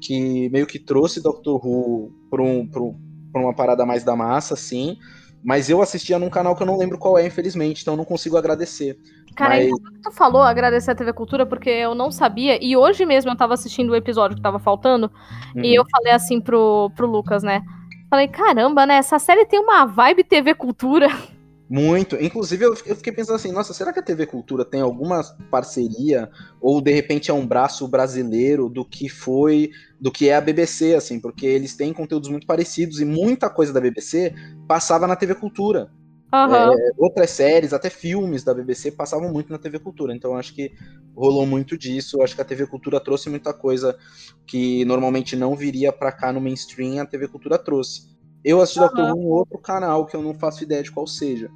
que 0.00 0.48
meio 0.50 0.66
que 0.66 0.78
trouxe 0.78 1.22
Doctor 1.22 1.64
Who 1.64 2.12
para 2.30 2.42
um, 2.42 2.68
um, 2.76 2.94
uma 3.34 3.54
parada 3.54 3.84
mais 3.84 4.04
da 4.04 4.14
massa, 4.14 4.54
assim, 4.54 4.96
mas 5.44 5.68
eu 5.68 5.82
assistia 5.82 6.18
num 6.18 6.30
canal 6.30 6.56
que 6.56 6.62
eu 6.62 6.66
não 6.66 6.78
lembro 6.78 6.98
qual 6.98 7.18
é, 7.18 7.26
infelizmente, 7.26 7.82
então 7.82 7.94
eu 7.94 7.98
não 7.98 8.04
consigo 8.04 8.36
agradecer. 8.36 8.98
Cara, 9.34 9.56
mas... 9.56 9.66
então 9.66 10.02
tu 10.02 10.12
falou 10.12 10.42
agradecer 10.42 10.90
a 10.90 10.94
TV 10.94 11.12
Cultura 11.12 11.44
porque 11.44 11.70
eu 11.70 11.94
não 11.94 12.10
sabia, 12.10 12.58
e 12.62 12.76
hoje 12.76 13.04
mesmo 13.04 13.30
eu 13.30 13.36
tava 13.36 13.54
assistindo 13.54 13.90
o 13.90 13.96
episódio 13.96 14.36
que 14.36 14.42
tava 14.42 14.58
faltando, 14.58 15.10
uhum. 15.54 15.64
e 15.64 15.74
eu 15.74 15.84
falei 15.90 16.12
assim 16.12 16.40
pro, 16.40 16.90
pro 16.94 17.06
Lucas, 17.06 17.42
né? 17.42 17.62
Falei, 18.08 18.28
caramba, 18.28 18.86
né? 18.86 18.96
Essa 18.96 19.18
série 19.18 19.44
tem 19.44 19.58
uma 19.58 19.84
vibe 19.86 20.22
TV 20.22 20.54
Cultura. 20.54 21.08
Muito. 21.68 22.14
Inclusive, 22.16 22.64
eu 22.64 22.76
fiquei 22.76 23.12
pensando 23.12 23.36
assim, 23.36 23.50
nossa, 23.50 23.72
será 23.72 23.92
que 23.92 23.98
a 23.98 24.02
TV 24.02 24.26
Cultura 24.26 24.64
tem 24.64 24.80
alguma 24.80 25.22
parceria? 25.50 26.30
Ou 26.60 26.80
de 26.80 26.92
repente 26.92 27.30
é 27.30 27.34
um 27.34 27.46
braço 27.46 27.88
brasileiro 27.88 28.68
do 28.68 28.84
que 28.84 29.08
foi, 29.08 29.70
do 29.98 30.12
que 30.12 30.28
é 30.28 30.36
a 30.36 30.40
BBC, 30.40 30.94
assim, 30.94 31.18
porque 31.18 31.46
eles 31.46 31.74
têm 31.74 31.92
conteúdos 31.92 32.28
muito 32.28 32.46
parecidos 32.46 33.00
e 33.00 33.04
muita 33.04 33.50
coisa 33.50 33.72
da 33.72 33.80
BBC 33.80 34.32
passava 34.68 35.06
na 35.06 35.16
TV 35.16 35.34
Cultura. 35.34 35.90
Uhum. 36.34 36.72
É, 36.72 36.90
outras 36.98 37.30
séries, 37.30 37.72
até 37.72 37.88
filmes 37.88 38.42
da 38.42 38.52
BBC 38.52 38.90
passavam 38.90 39.32
muito 39.32 39.52
na 39.52 39.58
TV 39.58 39.78
Cultura, 39.78 40.12
então 40.12 40.36
acho 40.36 40.52
que 40.52 40.72
rolou 41.14 41.46
muito 41.46 41.78
disso. 41.78 42.20
Acho 42.22 42.34
que 42.34 42.42
a 42.42 42.44
TV 42.44 42.66
Cultura 42.66 42.98
trouxe 42.98 43.30
muita 43.30 43.54
coisa 43.54 43.96
que 44.44 44.84
normalmente 44.84 45.36
não 45.36 45.54
viria 45.54 45.92
para 45.92 46.10
cá 46.10 46.32
no 46.32 46.40
mainstream, 46.40 47.00
a 47.00 47.06
TV 47.06 47.28
Cultura 47.28 47.56
trouxe. 47.56 48.12
Eu 48.44 48.60
assisti 48.60 48.80
uhum. 48.80 48.86
Doctor 48.86 49.10
Who 49.12 49.22
em 49.22 49.26
outro 49.26 49.58
canal 49.58 50.06
que 50.06 50.16
eu 50.16 50.22
não 50.22 50.34
faço 50.34 50.64
ideia 50.64 50.82
de 50.82 50.90
qual 50.90 51.06
seja, 51.06 51.48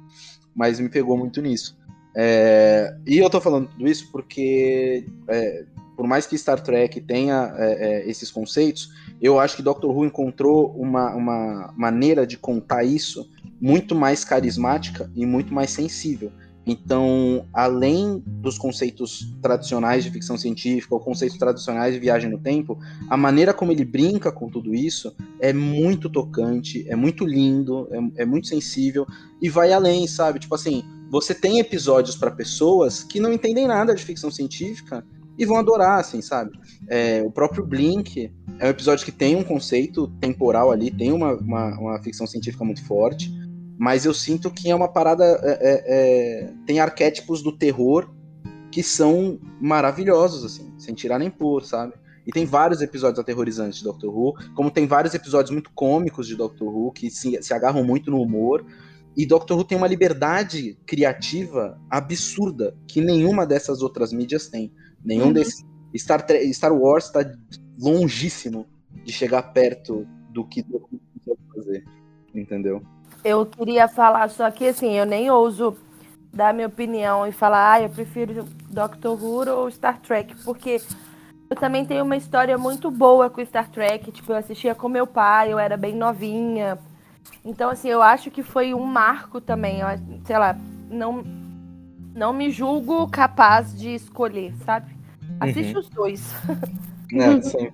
mas 0.55 0.79
me 0.79 0.87
pegou 0.87 1.17
muito 1.17 1.41
nisso. 1.41 1.77
É, 2.15 2.95
e 3.05 3.17
eu 3.17 3.29
tô 3.29 3.41
falando 3.41 3.67
tudo 3.67 3.85
isso 3.85 4.09
porque, 4.13 5.05
é, 5.27 5.65
por 5.97 6.07
mais 6.07 6.25
que 6.25 6.37
Star 6.37 6.61
Trek 6.61 7.01
tenha 7.01 7.53
é, 7.57 7.73
é 8.05 8.09
esses 8.09 8.31
conceitos, 8.31 8.89
eu 9.21 9.37
acho 9.37 9.57
que 9.57 9.61
Doctor 9.61 9.91
Who 9.91 10.05
encontrou 10.05 10.71
uma, 10.71 11.13
uma 11.13 11.73
maneira 11.77 12.25
de 12.25 12.37
contar 12.37 12.85
isso 12.85 13.29
muito 13.59 13.95
mais 13.95 14.23
carismática 14.23 15.11
e 15.15 15.25
muito 15.25 15.53
mais 15.53 15.71
sensível. 15.71 16.31
Então, 16.69 17.47
além 17.51 18.21
dos 18.25 18.57
conceitos 18.57 19.33
tradicionais 19.41 20.03
de 20.03 20.11
ficção 20.11 20.37
científica 20.37 20.93
ou 20.93 20.99
conceitos 20.99 21.37
tradicionais 21.37 21.95
de 21.95 21.99
viagem 21.99 22.29
no 22.29 22.37
tempo, 22.37 22.77
a 23.09 23.17
maneira 23.17 23.53
como 23.53 23.71
ele 23.71 23.83
brinca 23.83 24.31
com 24.31 24.47
tudo 24.47 24.75
isso 24.75 25.15
é 25.39 25.51
muito 25.51 26.09
tocante, 26.09 26.87
é 26.87 26.95
muito 26.95 27.25
lindo, 27.25 27.87
é, 27.91 28.21
é 28.21 28.25
muito 28.25 28.47
sensível 28.47 29.07
e 29.41 29.49
vai 29.49 29.73
além, 29.73 30.05
sabe? 30.05 30.39
Tipo 30.39 30.53
assim, 30.53 30.83
você 31.09 31.33
tem 31.33 31.59
episódios 31.59 32.15
para 32.15 32.29
pessoas 32.29 33.03
que 33.03 33.19
não 33.19 33.33
entendem 33.33 33.65
nada 33.65 33.95
de 33.95 34.03
ficção 34.03 34.29
científica 34.29 35.03
e 35.39 35.45
vão 35.45 35.57
adorar, 35.57 35.99
assim, 35.99 36.21
sabe? 36.21 36.51
É, 36.87 37.23
o 37.25 37.31
próprio 37.31 37.65
Blink 37.65 38.31
é 38.59 38.67
um 38.67 38.69
episódio 38.69 39.05
que 39.05 39.11
tem 39.11 39.35
um 39.35 39.43
conceito 39.43 40.07
temporal 40.19 40.69
ali, 40.69 40.91
tem 40.91 41.11
uma, 41.11 41.33
uma, 41.33 41.79
uma 41.79 42.03
ficção 42.03 42.27
científica 42.27 42.63
muito 42.63 42.83
forte 42.83 43.39
mas 43.79 44.03
eu 44.05 44.13
sinto 44.13 44.51
que 44.51 44.69
é 44.69 44.75
uma 44.75 44.89
parada. 44.89 45.23
É, 45.23 45.51
é, 45.51 45.83
é, 45.87 46.53
tem 46.65 46.81
arquétipos 46.81 47.41
do 47.41 47.57
terror 47.57 48.11
que 48.69 48.83
são 48.83 49.39
maravilhosos, 49.61 50.43
assim, 50.43 50.73
sem 50.77 50.93
tirar 50.93 51.17
nem 51.17 51.31
pôr, 51.31 51.63
sabe? 51.63 51.93
E 52.27 52.31
tem 52.31 52.45
vários 52.45 52.81
episódios 52.81 53.17
aterrorizantes 53.17 53.79
de 53.79 53.85
Doctor 53.85 54.13
Who, 54.13 54.33
como 54.53 54.69
tem 54.69 54.85
vários 54.85 55.13
episódios 55.13 55.49
muito 55.49 55.71
cômicos 55.73 56.27
de 56.27 56.35
Doctor 56.35 56.67
Who, 56.67 56.91
que 56.91 57.09
se, 57.09 57.41
se 57.41 57.53
agarram 57.53 57.81
muito 57.81 58.11
no 58.11 58.21
humor. 58.21 58.65
E 59.15 59.25
Doctor 59.25 59.57
Who 59.57 59.63
tem 59.63 59.77
uma 59.77 59.87
liberdade 59.87 60.77
criativa 60.85 61.79
absurda 61.89 62.75
que 62.85 62.99
nenhuma 62.99 63.47
dessas 63.47 63.81
outras 63.81 64.11
mídias 64.11 64.49
tem. 64.49 64.73
Nenhum 65.03 65.27
Uhum. 65.27 65.33
desses. 65.33 65.65
Star, 65.95 66.23
Star 66.53 66.73
Wars 66.73 67.05
está 67.05 67.21
longíssimo 67.79 68.67
de 69.05 69.13
chegar 69.13 69.41
perto 69.53 70.05
do 70.29 70.45
que 70.45 70.61
Doctor 70.61 70.99
Who 71.25 71.37
fazer. 71.55 71.85
Entendeu? 72.35 72.83
Eu 73.23 73.45
queria 73.45 73.87
falar 73.87 74.29
só 74.29 74.49
que 74.49 74.67
assim, 74.67 74.93
eu 74.93 75.05
nem 75.05 75.29
ouso 75.29 75.77
dar 76.33 76.53
minha 76.53 76.67
opinião 76.67 77.25
e 77.27 77.31
falar, 77.31 77.73
ah, 77.73 77.81
eu 77.81 77.89
prefiro 77.89 78.45
Doctor 78.69 79.21
Who 79.21 79.49
ou 79.49 79.71
Star 79.71 79.99
Trek, 79.99 80.35
porque 80.43 80.81
eu 81.49 81.55
também 81.55 81.85
tenho 81.85 82.03
uma 82.03 82.15
história 82.15 82.57
muito 82.57 82.91
boa 82.91 83.29
com 83.29 83.43
Star 83.43 83.69
Trek, 83.69 84.11
tipo, 84.11 84.31
eu 84.31 84.37
assistia 84.37 84.75
com 84.75 84.87
meu 84.87 85.07
pai, 85.07 85.51
eu 85.51 85.59
era 85.59 85.75
bem 85.75 85.95
novinha. 85.95 86.77
Então, 87.43 87.69
assim, 87.69 87.89
eu 87.89 88.01
acho 88.01 88.29
que 88.29 88.43
foi 88.43 88.73
um 88.73 88.85
marco 88.85 89.41
também, 89.41 89.79
eu, 89.79 89.87
sei 90.25 90.37
lá, 90.37 90.55
não 90.89 91.23
não 92.13 92.33
me 92.33 92.51
julgo 92.51 93.07
capaz 93.07 93.77
de 93.77 93.95
escolher, 93.95 94.53
sabe? 94.65 94.93
Assiste 95.39 95.77
os 95.77 95.89
dois. 95.89 96.33
É, 97.13 97.39
sim. 97.41 97.71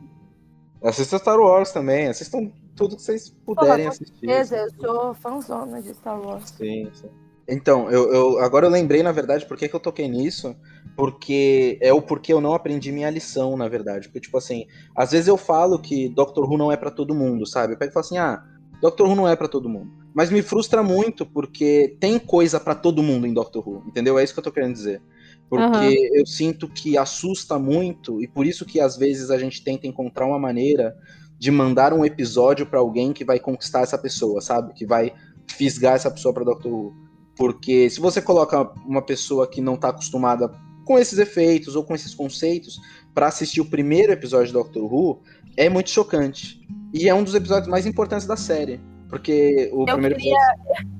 Assistam 0.83 1.17
Star 1.17 1.39
Wars 1.39 1.71
também, 1.71 2.07
assistam 2.07 2.51
tudo 2.75 2.95
que 2.95 3.01
vocês 3.01 3.29
puderem 3.45 3.87
assistir. 3.87 4.25
Beleza, 4.27 4.57
eu 4.57 4.69
sou 4.79 5.13
fãzona 5.13 5.81
de 5.81 5.93
Star 5.93 6.19
Wars. 6.21 6.49
Sim, 6.57 6.89
sim. 6.93 7.09
Então, 7.47 7.89
eu, 7.91 8.11
eu- 8.11 8.39
agora 8.39 8.65
eu 8.65 8.71
lembrei, 8.71 9.03
na 9.03 9.11
verdade, 9.11 9.45
por 9.45 9.55
que, 9.55 9.67
que 9.69 9.75
eu 9.75 9.79
toquei 9.79 10.07
nisso. 10.07 10.55
Porque 10.95 11.77
é 11.81 11.91
o 11.93 12.01
porquê 12.01 12.31
eu 12.33 12.39
não 12.41 12.53
aprendi 12.53 12.91
minha 12.91 13.09
lição, 13.09 13.55
na 13.57 13.67
verdade. 13.67 14.07
Porque, 14.07 14.21
tipo 14.21 14.37
assim, 14.37 14.65
às 14.95 15.11
vezes 15.11 15.27
eu 15.27 15.37
falo 15.37 15.77
que 15.79 16.09
Doctor 16.09 16.49
Who 16.49 16.57
não 16.57 16.71
é 16.71 16.77
pra 16.77 16.89
todo 16.89 17.13
mundo, 17.13 17.45
sabe? 17.45 17.73
Eu 17.73 17.77
pego 17.77 17.91
e 17.91 17.93
falo 17.93 18.05
assim, 18.05 18.17
ah, 18.17 18.41
Doctor 18.81 19.07
Who 19.07 19.15
não 19.15 19.27
é 19.27 19.35
pra 19.35 19.47
todo 19.47 19.69
mundo. 19.69 19.91
Mas 20.13 20.29
me 20.29 20.41
frustra 20.41 20.81
muito, 20.81 21.25
porque 21.25 21.97
tem 21.99 22.17
coisa 22.17 22.59
pra 22.59 22.73
todo 22.73 23.03
mundo 23.03 23.27
em 23.27 23.33
Doctor 23.33 23.67
Who, 23.67 23.83
entendeu? 23.87 24.17
É 24.17 24.23
isso 24.23 24.33
que 24.33 24.39
eu 24.39 24.43
tô 24.43 24.51
querendo 24.51 24.73
dizer. 24.73 25.01
Porque 25.49 25.75
Aham. 25.75 26.19
eu 26.19 26.25
sinto 26.25 26.67
que 26.67 26.97
assusta 26.97 27.59
muito, 27.59 28.21
e 28.21 28.27
por 28.27 28.45
isso 28.45 28.65
que 28.65 28.79
às 28.79 28.95
vezes 28.97 29.29
a 29.29 29.37
gente 29.37 29.63
tenta 29.63 29.85
encontrar 29.85 30.25
uma 30.25 30.39
maneira 30.39 30.95
de 31.37 31.51
mandar 31.51 31.93
um 31.93 32.05
episódio 32.05 32.65
pra 32.65 32.79
alguém 32.79 33.11
que 33.13 33.25
vai 33.25 33.39
conquistar 33.39 33.81
essa 33.81 33.97
pessoa, 33.97 34.41
sabe? 34.41 34.73
Que 34.73 34.85
vai 34.85 35.13
fisgar 35.55 35.95
essa 35.95 36.09
pessoa 36.09 36.33
pra 36.33 36.43
Doctor 36.43 36.71
Who. 36.71 36.93
Porque 37.37 37.89
se 37.89 37.99
você 37.99 38.21
coloca 38.21 38.71
uma 38.85 39.01
pessoa 39.01 39.47
que 39.47 39.59
não 39.61 39.75
tá 39.75 39.89
acostumada 39.89 40.49
com 40.85 40.97
esses 40.97 41.17
efeitos 41.19 41.75
ou 41.75 41.83
com 41.83 41.93
esses 41.95 42.13
conceitos 42.15 42.79
pra 43.13 43.27
assistir 43.27 43.59
o 43.61 43.65
primeiro 43.65 44.11
episódio 44.13 44.47
de 44.47 44.53
Doctor 44.53 44.83
Who, 44.93 45.21
é 45.57 45.67
muito 45.67 45.89
chocante. 45.89 46.61
E 46.93 47.09
é 47.09 47.13
um 47.13 47.23
dos 47.23 47.35
episódios 47.35 47.67
mais 47.67 47.85
importantes 47.85 48.25
da 48.25 48.37
série. 48.37 48.79
Porque 49.09 49.69
o 49.73 49.81
Eu 49.81 49.85
primeiro 49.85 50.15
queria- 50.15 50.33
episódio. 50.37 50.95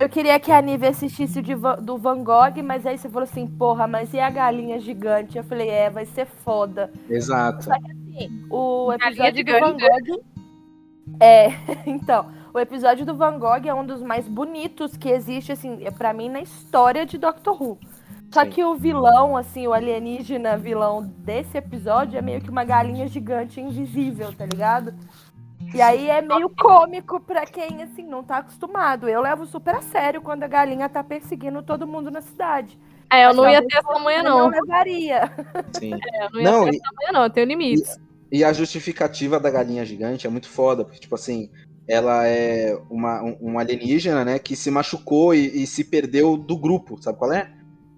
Eu 0.00 0.08
queria 0.08 0.40
que 0.40 0.50
a 0.50 0.60
Nive 0.60 0.86
assistisse 0.88 1.40
de 1.40 1.54
do 1.82 1.96
Van 1.96 2.22
Gogh, 2.22 2.62
mas 2.64 2.84
aí 2.84 2.98
você 2.98 3.08
falou 3.08 3.22
assim, 3.22 3.46
porra, 3.46 3.86
mas 3.86 4.12
e 4.12 4.18
a 4.18 4.28
galinha 4.28 4.78
gigante? 4.80 5.38
Eu 5.38 5.44
falei, 5.44 5.68
é, 5.70 5.88
vai 5.88 6.04
ser 6.04 6.26
foda. 6.26 6.90
Exato. 7.08 7.68
O 8.50 8.92
episódio 8.92 9.44
do 9.44 9.52
Van. 9.52 9.72
Gogh. 9.72 10.24
É, 11.20 11.48
então, 11.86 12.30
o 12.52 12.58
episódio 12.58 13.04
do 13.04 13.14
Van 13.14 13.38
Gogh 13.38 13.66
é 13.66 13.74
um 13.74 13.84
dos 13.84 14.02
mais 14.02 14.28
bonitos 14.28 14.96
que 14.96 15.08
existe, 15.08 15.52
assim, 15.52 15.84
é 15.84 15.90
pra 15.90 16.12
mim, 16.12 16.28
na 16.28 16.40
história 16.40 17.04
de 17.04 17.18
Doctor 17.18 17.60
Who. 17.60 17.78
Só 18.32 18.44
Sim. 18.44 18.50
que 18.50 18.64
o 18.64 18.74
vilão, 18.74 19.36
assim, 19.36 19.66
o 19.66 19.72
alienígena 19.72 20.56
vilão 20.56 21.02
desse 21.18 21.56
episódio 21.56 22.18
é 22.18 22.22
meio 22.22 22.40
que 22.40 22.50
uma 22.50 22.64
galinha 22.64 23.06
gigante 23.06 23.60
invisível, 23.60 24.32
tá 24.32 24.44
ligado? 24.46 24.94
E 25.72 25.80
aí 25.80 26.08
é 26.08 26.20
meio 26.20 26.48
cômico 26.50 27.20
pra 27.20 27.46
quem, 27.46 27.82
assim, 27.82 28.04
não 28.04 28.22
tá 28.22 28.38
acostumado. 28.38 29.08
Eu 29.08 29.20
levo 29.20 29.46
super 29.46 29.76
a 29.76 29.82
sério 29.82 30.20
quando 30.20 30.42
a 30.42 30.48
galinha 30.48 30.88
tá 30.88 31.02
perseguindo 31.02 31.62
todo 31.62 31.86
mundo 31.86 32.10
na 32.10 32.20
cidade. 32.20 32.78
É, 33.10 33.24
eu 33.24 33.28
Mas 33.28 33.36
não 33.36 33.44
ia 33.50 33.60
talvez 33.62 33.72
ter 33.72 33.78
essa 33.78 33.98
manhã, 33.98 34.18
Eu 34.18 34.24
não. 34.24 34.38
não 34.38 34.48
levaria. 34.48 35.32
Sim. 35.78 35.92
É, 35.94 36.24
eu 36.26 36.30
não 36.32 36.40
ia 36.40 36.50
Não, 36.50 36.64
ter 36.64 36.74
e- 36.74 36.76
essa 36.76 36.90
manhã, 36.96 37.12
não. 37.12 37.22
Eu 37.24 37.30
tenho 37.30 37.46
limites. 37.46 37.98
E 38.32 38.42
a 38.42 38.52
justificativa 38.52 39.38
da 39.38 39.50
galinha 39.50 39.84
gigante 39.84 40.26
é 40.26 40.30
muito 40.30 40.48
foda, 40.48 40.84
porque, 40.84 40.98
tipo 40.98 41.14
assim, 41.14 41.50
ela 41.86 42.26
é 42.26 42.76
uma, 42.90 43.22
um, 43.22 43.36
um 43.40 43.58
alienígena, 43.58 44.24
né, 44.24 44.38
que 44.38 44.56
se 44.56 44.70
machucou 44.70 45.34
e, 45.34 45.62
e 45.62 45.66
se 45.66 45.84
perdeu 45.84 46.36
do 46.36 46.56
grupo, 46.56 47.00
sabe 47.00 47.18
qual 47.18 47.32
é? 47.32 47.52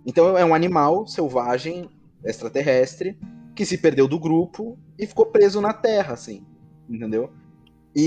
Então 0.05 0.37
é 0.37 0.45
um 0.45 0.55
animal 0.55 1.07
selvagem, 1.07 1.89
extraterrestre, 2.25 3.19
que 3.55 3.65
se 3.65 3.79
perdeu 3.79 4.07
do 4.07 4.19
grupo 4.19 4.79
e 4.99 5.07
ficou 5.07 5.27
preso 5.27 5.61
na 5.61 5.73
Terra, 5.73 6.13
assim, 6.15 6.45
entendeu? 6.91 7.31
E, 7.95 8.07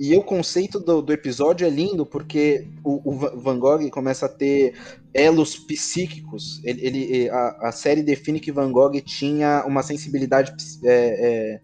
e 0.00 0.16
o 0.16 0.22
conceito 0.22 0.80
do, 0.80 1.02
do 1.02 1.12
episódio 1.12 1.66
é 1.66 1.70
lindo 1.70 2.06
porque 2.06 2.66
o, 2.82 3.10
o 3.10 3.18
Va- 3.18 3.34
Van 3.36 3.58
Gogh 3.58 3.90
começa 3.90 4.24
a 4.24 4.28
ter 4.30 4.72
elos 5.12 5.56
psíquicos. 5.58 6.58
Ele, 6.64 6.86
ele- 6.86 7.28
a, 7.30 7.68
a 7.68 7.72
série 7.72 8.02
define 8.02 8.40
que 8.40 8.50
Van 8.50 8.72
Gogh 8.72 8.98
tinha 9.02 9.62
uma 9.66 9.82
sensibilidade 9.82 10.54
é, 10.84 11.60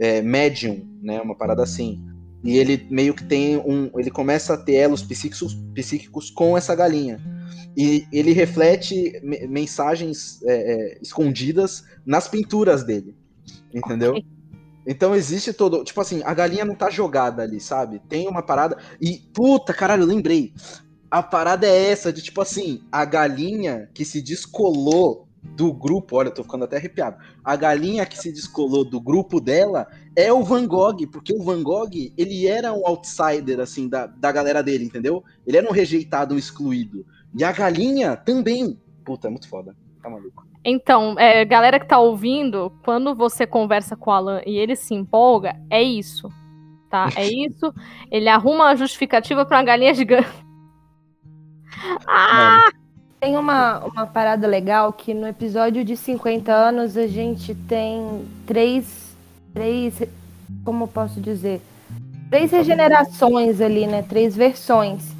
é, 0.00 0.16
é, 0.18 0.22
medium, 0.22 0.84
né? 1.00 1.20
Uma 1.20 1.36
parada 1.36 1.62
assim. 1.62 2.04
E 2.42 2.58
ele 2.58 2.84
meio 2.90 3.14
que 3.14 3.22
tem 3.24 3.56
um. 3.58 3.88
Ele 3.96 4.10
começa 4.10 4.54
a 4.54 4.56
ter 4.56 4.74
elos 4.74 5.00
psíquicos, 5.04 5.54
psíquicos 5.72 6.30
com 6.30 6.58
essa 6.58 6.74
galinha. 6.74 7.20
E 7.76 8.04
ele 8.12 8.32
reflete 8.32 9.20
me- 9.22 9.46
mensagens 9.46 10.42
é, 10.42 10.54
é, 10.96 10.98
escondidas 11.00 11.84
nas 12.04 12.26
pinturas 12.26 12.82
dele. 12.82 13.14
Entendeu? 13.72 14.14
Ok. 14.14 14.24
Então 14.86 15.14
existe 15.14 15.52
todo. 15.52 15.84
Tipo 15.84 16.00
assim, 16.00 16.22
a 16.24 16.34
galinha 16.34 16.64
não 16.64 16.74
tá 16.74 16.90
jogada 16.90 17.42
ali, 17.42 17.60
sabe? 17.60 18.00
Tem 18.08 18.28
uma 18.28 18.42
parada. 18.42 18.76
E, 19.00 19.18
puta, 19.32 19.72
caralho, 19.72 20.02
eu 20.02 20.06
lembrei. 20.06 20.52
A 21.10 21.22
parada 21.22 21.66
é 21.66 21.90
essa, 21.90 22.12
de 22.12 22.22
tipo 22.22 22.40
assim, 22.40 22.82
a 22.90 23.04
galinha 23.04 23.88
que 23.94 24.04
se 24.04 24.22
descolou 24.22 25.28
do 25.42 25.72
grupo. 25.72 26.16
Olha, 26.16 26.28
eu 26.28 26.34
tô 26.34 26.42
ficando 26.42 26.64
até 26.64 26.76
arrepiado. 26.76 27.18
A 27.44 27.54
galinha 27.56 28.06
que 28.06 28.18
se 28.18 28.32
descolou 28.32 28.84
do 28.84 29.00
grupo 29.00 29.40
dela 29.40 29.86
é 30.16 30.32
o 30.32 30.42
Van 30.42 30.66
Gogh, 30.66 31.06
porque 31.10 31.34
o 31.34 31.42
Van 31.42 31.62
Gogh, 31.62 31.90
ele 32.16 32.46
era 32.46 32.72
um 32.72 32.86
outsider, 32.86 33.60
assim, 33.60 33.88
da, 33.88 34.06
da 34.06 34.32
galera 34.32 34.62
dele, 34.62 34.84
entendeu? 34.84 35.22
Ele 35.46 35.56
era 35.58 35.68
um 35.68 35.72
rejeitado, 35.72 36.34
um 36.34 36.38
excluído. 36.38 37.04
E 37.36 37.44
a 37.44 37.52
galinha 37.52 38.16
também. 38.16 38.78
Puta, 39.04 39.28
é 39.28 39.30
muito 39.30 39.48
foda. 39.48 39.76
Tá 40.02 40.08
maluco. 40.08 40.51
Então, 40.64 41.18
é, 41.18 41.44
galera 41.44 41.80
que 41.80 41.86
tá 41.86 41.98
ouvindo, 41.98 42.72
quando 42.84 43.14
você 43.14 43.46
conversa 43.46 43.96
com 43.96 44.10
o 44.10 44.12
Alan 44.12 44.40
e 44.46 44.56
ele 44.56 44.76
se 44.76 44.94
empolga, 44.94 45.56
é 45.68 45.82
isso. 45.82 46.30
Tá? 46.88 47.08
É 47.16 47.26
isso. 47.26 47.72
Ele 48.10 48.28
arruma 48.28 48.64
uma 48.66 48.76
justificativa 48.76 49.44
pra 49.44 49.58
uma 49.58 49.64
galinha 49.64 49.94
gigante. 49.94 50.28
Ah! 52.06 52.70
Tem 53.18 53.36
uma, 53.36 53.78
uma 53.84 54.04
parada 54.04 54.48
legal 54.48 54.92
que 54.92 55.14
no 55.14 55.28
episódio 55.28 55.84
de 55.84 55.96
50 55.96 56.52
anos 56.52 56.96
a 56.96 57.06
gente 57.06 57.54
tem 57.54 58.24
três. 58.44 59.16
Três. 59.54 60.02
Como 60.64 60.84
eu 60.84 60.88
posso 60.88 61.20
dizer? 61.20 61.60
Três 62.28 62.50
regenerações 62.50 63.60
ali, 63.60 63.86
né? 63.86 64.02
Três 64.02 64.34
versões. 64.34 65.14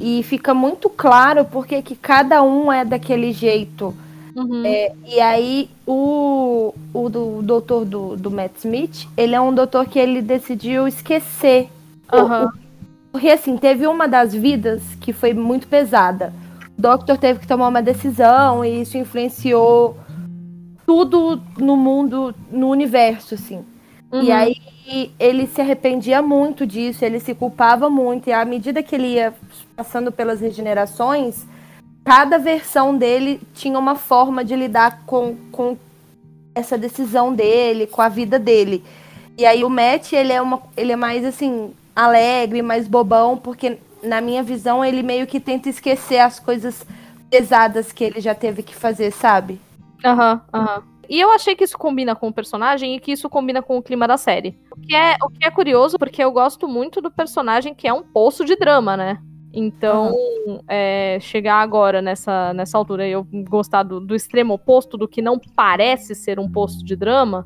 E 0.00 0.22
fica 0.22 0.54
muito 0.54 0.88
claro 0.88 1.44
porque 1.44 1.82
que 1.82 1.96
cada 1.96 2.40
um 2.42 2.72
é 2.72 2.84
daquele 2.84 3.32
jeito. 3.32 3.96
Uhum. 4.34 4.62
E 5.04 5.20
aí, 5.20 5.68
o, 5.86 6.74
o 6.94 7.08
do 7.08 7.42
doutor 7.42 7.84
do, 7.84 8.16
do 8.16 8.30
Matt 8.30 8.56
Smith, 8.58 9.06
ele 9.16 9.34
é 9.34 9.40
um 9.40 9.52
doutor 9.54 9.86
que 9.86 9.98
ele 9.98 10.22
decidiu 10.22 10.86
esquecer. 10.86 11.68
o- 12.12 12.16
Aham. 12.16 12.46
o- 12.46 12.52
porque, 13.12 13.28
assim, 13.30 13.56
teve 13.56 13.86
uma 13.86 14.06
das 14.08 14.34
vidas 14.34 14.82
que 15.00 15.12
foi 15.12 15.34
muito 15.34 15.66
pesada. 15.68 16.32
O 16.78 16.82
Doctor 16.82 17.18
teve 17.18 17.40
que 17.40 17.46
tomar 17.46 17.68
uma 17.68 17.82
decisão 17.82 18.64
e 18.64 18.82
isso 18.82 18.96
influenciou 18.96 19.96
tudo 20.86 21.40
no 21.58 21.76
mundo, 21.76 22.34
no 22.50 22.68
universo, 22.70 23.34
assim. 23.34 23.64
Uhum. 24.12 24.22
E 24.24 24.30
aí 24.32 24.56
ele 25.18 25.46
se 25.46 25.60
arrependia 25.60 26.20
muito 26.20 26.66
disso, 26.66 27.04
ele 27.04 27.20
se 27.20 27.34
culpava 27.34 27.88
muito. 27.88 28.28
E 28.28 28.32
à 28.32 28.44
medida 28.44 28.82
que 28.82 28.94
ele 28.94 29.08
ia 29.14 29.32
passando 29.76 30.10
pelas 30.10 30.40
regenerações, 30.40 31.46
cada 32.10 32.38
versão 32.38 32.98
dele 32.98 33.40
tinha 33.54 33.78
uma 33.78 33.94
forma 33.94 34.44
de 34.44 34.56
lidar 34.56 35.02
com, 35.06 35.36
com 35.52 35.78
essa 36.52 36.76
decisão 36.76 37.32
dele, 37.32 37.86
com 37.86 38.02
a 38.02 38.08
vida 38.08 38.36
dele. 38.36 38.82
E 39.38 39.46
aí 39.46 39.62
o 39.62 39.70
Matt, 39.70 40.12
ele 40.12 40.32
é, 40.32 40.42
uma, 40.42 40.60
ele 40.76 40.90
é 40.90 40.96
mais 40.96 41.24
assim, 41.24 41.72
alegre, 41.94 42.62
mais 42.62 42.88
bobão, 42.88 43.36
porque 43.36 43.78
na 44.02 44.20
minha 44.20 44.42
visão 44.42 44.84
ele 44.84 45.04
meio 45.04 45.24
que 45.24 45.38
tenta 45.38 45.68
esquecer 45.68 46.18
as 46.18 46.40
coisas 46.40 46.84
pesadas 47.30 47.92
que 47.92 48.02
ele 48.02 48.20
já 48.20 48.34
teve 48.34 48.64
que 48.64 48.74
fazer, 48.74 49.12
sabe? 49.12 49.60
Aham, 50.04 50.40
aham. 50.52 50.82
E 51.08 51.20
eu 51.20 51.30
achei 51.30 51.54
que 51.54 51.62
isso 51.62 51.78
combina 51.78 52.16
com 52.16 52.26
o 52.26 52.34
personagem 52.34 52.96
e 52.96 52.98
que 52.98 53.12
isso 53.12 53.30
combina 53.30 53.62
com 53.62 53.78
o 53.78 53.82
clima 53.82 54.08
da 54.08 54.16
série. 54.16 54.58
O 54.72 54.80
que 54.80 54.96
é, 54.96 55.14
o 55.22 55.28
que 55.28 55.46
é 55.46 55.50
curioso, 55.50 55.96
porque 55.96 56.24
eu 56.24 56.32
gosto 56.32 56.66
muito 56.66 57.00
do 57.00 57.08
personagem 57.08 57.72
que 57.72 57.86
é 57.86 57.92
um 57.92 58.02
poço 58.02 58.44
de 58.44 58.56
drama, 58.56 58.96
né? 58.96 59.22
Então, 59.52 60.14
é, 60.68 61.18
chegar 61.20 61.56
agora 61.56 62.00
nessa, 62.00 62.54
nessa 62.54 62.78
altura 62.78 63.06
e 63.06 63.12
eu 63.12 63.26
gostar 63.48 63.82
do, 63.82 64.00
do 64.00 64.14
extremo 64.14 64.54
oposto, 64.54 64.96
do 64.96 65.08
que 65.08 65.20
não 65.20 65.40
parece 65.56 66.14
ser 66.14 66.38
um 66.38 66.50
posto 66.50 66.84
de 66.84 66.94
drama, 66.94 67.44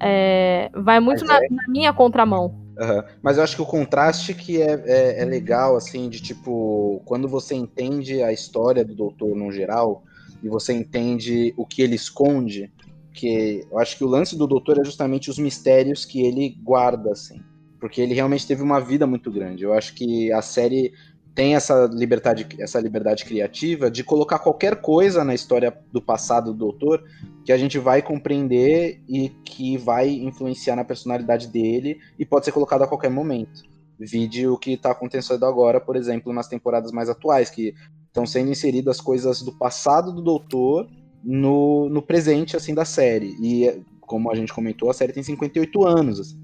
é, 0.00 0.70
vai 0.74 0.98
muito 0.98 1.24
na, 1.24 1.36
é. 1.36 1.48
na 1.50 1.64
minha 1.68 1.92
contramão. 1.92 2.54
Aham. 2.78 3.04
Mas 3.22 3.36
eu 3.36 3.44
acho 3.44 3.56
que 3.56 3.62
o 3.62 3.66
contraste 3.66 4.34
que 4.34 4.60
é, 4.60 4.82
é, 4.86 5.22
é 5.22 5.24
legal, 5.24 5.76
assim, 5.76 6.08
de 6.08 6.20
tipo, 6.20 7.02
quando 7.04 7.28
você 7.28 7.54
entende 7.54 8.22
a 8.22 8.32
história 8.32 8.84
do 8.84 8.94
doutor 8.94 9.36
no 9.36 9.52
geral, 9.52 10.02
e 10.42 10.48
você 10.48 10.72
entende 10.72 11.52
o 11.56 11.66
que 11.66 11.82
ele 11.82 11.94
esconde, 11.94 12.72
que 13.12 13.66
eu 13.70 13.78
acho 13.78 13.96
que 13.96 14.04
o 14.04 14.08
lance 14.08 14.36
do 14.36 14.46
doutor 14.46 14.78
é 14.80 14.84
justamente 14.84 15.30
os 15.30 15.38
mistérios 15.38 16.04
que 16.04 16.22
ele 16.22 16.56
guarda, 16.62 17.12
assim. 17.12 17.40
Porque 17.78 18.00
ele 18.00 18.14
realmente 18.14 18.46
teve 18.46 18.62
uma 18.62 18.80
vida 18.80 19.06
muito 19.06 19.30
grande. 19.30 19.64
Eu 19.64 19.72
acho 19.72 19.94
que 19.94 20.32
a 20.32 20.42
série 20.42 20.92
tem 21.40 21.54
essa 21.54 21.88
liberdade, 21.90 22.46
essa 22.58 22.78
liberdade 22.78 23.24
criativa 23.24 23.90
de 23.90 24.04
colocar 24.04 24.38
qualquer 24.38 24.82
coisa 24.82 25.24
na 25.24 25.34
história 25.34 25.74
do 25.90 25.98
passado 25.98 26.52
do 26.52 26.58
doutor 26.58 27.02
que 27.46 27.50
a 27.50 27.56
gente 27.56 27.78
vai 27.78 28.02
compreender 28.02 29.00
e 29.08 29.30
que 29.42 29.78
vai 29.78 30.10
influenciar 30.10 30.76
na 30.76 30.84
personalidade 30.84 31.46
dele 31.46 31.98
e 32.18 32.26
pode 32.26 32.44
ser 32.44 32.52
colocado 32.52 32.82
a 32.82 32.86
qualquer 32.86 33.08
momento. 33.08 33.62
Vide 33.98 34.46
o 34.48 34.58
que 34.58 34.72
está 34.72 34.90
acontecendo 34.90 35.46
agora, 35.46 35.80
por 35.80 35.96
exemplo, 35.96 36.30
nas 36.30 36.46
temporadas 36.46 36.92
mais 36.92 37.08
atuais, 37.08 37.48
que 37.48 37.72
estão 38.08 38.26
sendo 38.26 38.50
inseridas 38.50 39.00
coisas 39.00 39.40
do 39.40 39.52
passado 39.52 40.12
do 40.12 40.20
doutor 40.20 40.90
no, 41.24 41.88
no 41.88 42.02
presente 42.02 42.54
assim 42.54 42.74
da 42.74 42.84
série. 42.84 43.34
E 43.40 43.82
como 44.02 44.30
a 44.30 44.34
gente 44.34 44.52
comentou, 44.52 44.90
a 44.90 44.94
série 44.94 45.14
tem 45.14 45.22
58 45.22 45.86
anos. 45.86 46.20
Assim. 46.20 46.38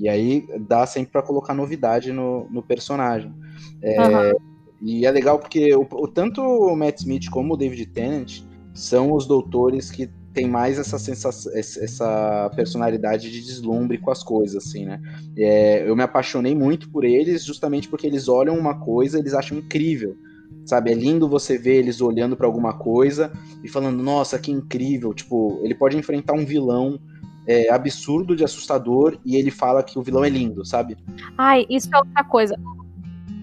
E 0.00 0.08
aí 0.08 0.44
dá 0.66 0.84
sempre 0.86 1.12
para 1.12 1.22
colocar 1.22 1.54
novidade 1.54 2.10
no, 2.10 2.50
no 2.50 2.64
personagem. 2.64 3.32
É, 3.82 3.98
Aham. 4.00 4.32
E 4.82 5.04
é 5.04 5.10
legal 5.10 5.38
porque 5.38 5.74
o, 5.74 5.82
o- 5.90 6.08
tanto 6.08 6.40
o 6.40 6.74
Matt 6.74 7.00
Smith 7.00 7.28
como 7.30 7.52
o 7.54 7.56
David 7.56 7.86
Tennant 7.86 8.40
são 8.72 9.12
os 9.12 9.26
doutores 9.26 9.90
que 9.90 10.08
tem 10.32 10.48
mais 10.48 10.78
essa 10.78 10.98
sensação, 10.98 11.52
essa 11.54 12.50
personalidade 12.54 13.30
de 13.30 13.40
deslumbre 13.42 13.98
com 13.98 14.10
as 14.10 14.22
coisas, 14.22 14.64
assim, 14.64 14.86
né? 14.86 15.00
É, 15.36 15.88
eu 15.88 15.96
me 15.96 16.02
apaixonei 16.02 16.54
muito 16.54 16.88
por 16.88 17.04
eles 17.04 17.44
justamente 17.44 17.88
porque 17.88 18.06
eles 18.06 18.28
olham 18.28 18.56
uma 18.56 18.74
coisa, 18.78 19.18
eles 19.18 19.34
acham 19.34 19.58
incrível, 19.58 20.16
sabe? 20.64 20.92
É 20.92 20.94
lindo 20.94 21.28
você 21.28 21.58
ver 21.58 21.76
eles 21.76 22.00
olhando 22.00 22.36
para 22.36 22.46
alguma 22.46 22.72
coisa 22.72 23.32
e 23.62 23.68
falando, 23.68 24.02
nossa, 24.02 24.38
que 24.38 24.52
incrível! 24.52 25.12
Tipo, 25.12 25.60
ele 25.64 25.74
pode 25.74 25.96
enfrentar 25.96 26.32
um 26.34 26.44
vilão 26.46 26.98
é, 27.46 27.68
absurdo 27.70 28.36
de 28.36 28.44
assustador 28.44 29.18
e 29.26 29.36
ele 29.36 29.50
fala 29.50 29.82
que 29.82 29.98
o 29.98 30.02
vilão 30.02 30.24
é 30.24 30.28
lindo, 30.30 30.64
sabe? 30.64 30.96
Ai, 31.36 31.66
isso 31.68 31.88
é 31.92 31.98
outra 31.98 32.22
coisa. 32.24 32.56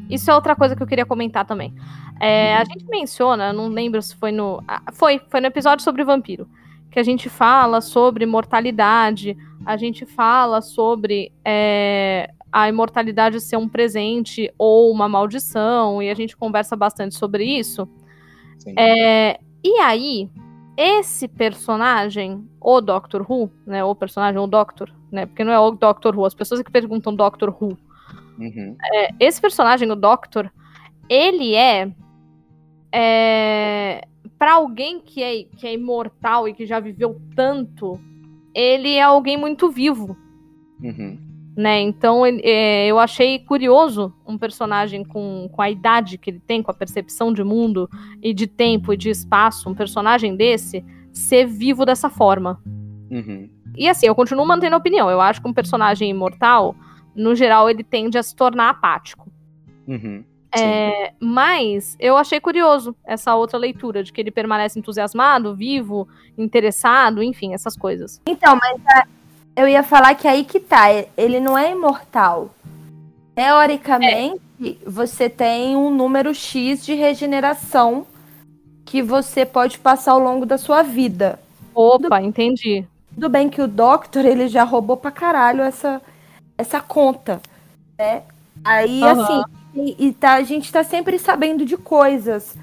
Isso 0.10 0.30
é 0.32 0.36
outra 0.36 0.56
coisa 0.56 0.76
que 0.76 0.82
eu 0.82 0.88
queria 0.88 1.06
comentar 1.06 1.46
também. 1.46 1.74
É, 2.20 2.56
a 2.56 2.64
gente 2.64 2.86
menciona, 2.86 3.54
não 3.54 3.68
lembro 3.68 4.02
se 4.02 4.16
foi 4.16 4.32
no. 4.32 4.64
Foi, 4.94 5.22
foi 5.30 5.42
no 5.42 5.48
episódio 5.48 5.84
sobre 5.84 6.04
vampiro. 6.04 6.48
Que 6.90 7.00
a 7.00 7.04
gente 7.04 7.30
fala 7.30 7.82
sobre 7.82 8.26
mortalidade, 8.26 9.38
a 9.66 9.78
gente 9.78 10.06
fala 10.06 10.62
sobre 10.62 11.32
é, 11.44 12.32
a 12.52 12.70
imortalidade 12.70 13.40
ser 13.42 13.58
um 13.58 13.68
presente 13.68 14.52
ou 14.58 14.92
uma 14.92 15.08
maldição, 15.08 16.02
e 16.02 16.10
a 16.10 16.14
gente 16.14 16.36
conversa 16.36 16.76
bastante 16.76 17.16
sobre 17.16 17.44
isso. 17.44 17.88
É, 18.76 19.40
e 19.64 19.80
aí, 19.80 20.30
esse 20.76 21.28
personagem, 21.28 22.48
o 22.62 22.82
Doctor 22.82 23.26
Who, 23.30 23.52
né? 23.66 23.84
O 23.84 23.96
personagem, 23.96 24.40
o 24.40 24.48
Doctor, 24.48 24.92
né? 25.12 25.26
Porque 25.26 25.44
não 25.44 25.52
é 25.52 25.60
o 25.60 25.72
Doctor 25.72 26.18
Who, 26.18 26.26
as 26.26 26.34
pessoas 26.34 26.62
que 26.62 26.72
perguntam 26.72 27.16
Doctor 27.16 27.50
Who. 27.50 27.78
Uhum. 28.38 28.76
É, 28.94 29.10
esse 29.20 29.40
personagem, 29.42 29.90
o 29.92 29.96
Doctor, 29.96 30.52
ele 31.10 31.56
é. 31.56 31.92
é 32.92 34.08
para 34.38 34.54
alguém 34.54 35.00
que 35.00 35.24
é, 35.24 35.44
que 35.44 35.66
é 35.66 35.74
imortal 35.74 36.48
e 36.48 36.54
que 36.54 36.66
já 36.66 36.80
viveu 36.80 37.20
tanto, 37.36 38.00
ele 38.54 38.94
é 38.94 39.02
alguém 39.02 39.36
muito 39.36 39.70
vivo, 39.72 40.16
Uhum. 40.84 41.18
né? 41.56 41.82
Então 41.82 42.24
ele- 42.26 42.42
é, 42.44 42.86
eu 42.86 43.00
achei 43.00 43.40
curioso 43.40 44.14
um 44.28 44.38
personagem 44.38 45.04
com, 45.04 45.50
com 45.52 45.62
a 45.62 45.72
idade 45.72 46.20
que 46.20 46.30
ele 46.30 46.40
tem, 46.40 46.62
com 46.62 46.70
a 46.70 46.74
percepção 46.74 47.34
de 47.34 47.44
mundo 47.44 47.90
e 48.22 48.32
de 48.32 48.46
tempo 48.46 48.94
e 48.94 48.98
de 48.98 49.10
espaço, 49.10 49.68
um 49.70 49.74
personagem 49.74 50.36
desse, 50.36 50.86
ser 51.12 51.48
vivo 51.48 51.84
dessa 51.84 52.08
forma. 52.10 52.62
Uhum. 53.10 53.50
E 53.76 53.90
assim, 53.90 54.06
eu 54.06 54.14
continuo 54.14 54.46
mantendo 54.46 54.76
a 54.76 54.80
opinião. 54.80 55.10
Eu 55.10 55.20
acho 55.20 55.42
que 55.42 55.48
um 55.48 55.54
personagem 55.54 56.10
imortal, 56.12 56.76
no 57.18 57.36
geral, 57.36 57.70
ele 57.70 57.84
tende 57.84 58.18
a 58.18 58.24
se 58.24 58.36
tornar 58.36 58.70
apático. 58.70 59.28
Uhum. 59.88 60.24
É, 60.56 61.12
mas 61.20 61.98
eu 62.00 62.16
achei 62.16 62.40
curioso 62.40 62.96
essa 63.06 63.36
outra 63.36 63.58
leitura, 63.58 64.04
de 64.04 64.14
que 64.14 64.22
ele 64.22 64.32
permanece 64.32 64.80
entusiasmado, 64.80 65.54
vivo, 65.56 66.08
interessado, 66.38 67.22
enfim, 67.22 67.54
essas 67.54 67.76
coisas. 67.76 68.22
Então, 68.26 68.56
mas 68.56 68.82
a- 68.88 69.08
eu 69.56 69.68
ia 69.68 69.84
falar 69.84 70.16
que 70.16 70.28
aí 70.28 70.44
que 70.46 70.60
tá. 70.60 70.86
Ele 71.18 71.40
não 71.40 71.58
é 71.58 71.72
imortal. 71.72 72.52
Teoricamente, 73.36 74.42
você 74.86 75.30
tem 75.30 75.76
um 75.76 75.92
número 75.94 76.34
X 76.34 76.86
de 76.86 76.94
regeneração 76.94 78.08
que 78.86 79.02
você 79.02 79.46
pode 79.46 79.78
passar 79.78 80.14
ao 80.14 80.20
longo 80.20 80.46
da 80.46 80.58
sua 80.58 80.82
vida. 80.82 81.40
Opa, 81.76 82.22
entendi. 82.22 82.86
Tudo 83.14 83.30
bem 83.30 83.50
que 83.50 83.62
o 83.62 83.68
Doctor, 83.68 84.26
ele 84.26 84.48
já 84.48 84.64
roubou 84.64 84.98
pra 84.98 85.12
caralho 85.12 85.62
essa, 85.62 86.02
essa 86.58 86.82
conta, 86.82 87.42
né? 87.98 88.24
Aí, 88.64 89.04
Aham. 89.04 89.22
assim, 89.22 89.44
e, 89.74 90.08
e 90.08 90.14
tá, 90.14 90.34
a 90.34 90.44
gente 90.44 90.72
tá 90.72 90.84
sempre 90.84 91.20
sabendo 91.20 91.66
de 91.66 91.78
coisas. 91.78 92.58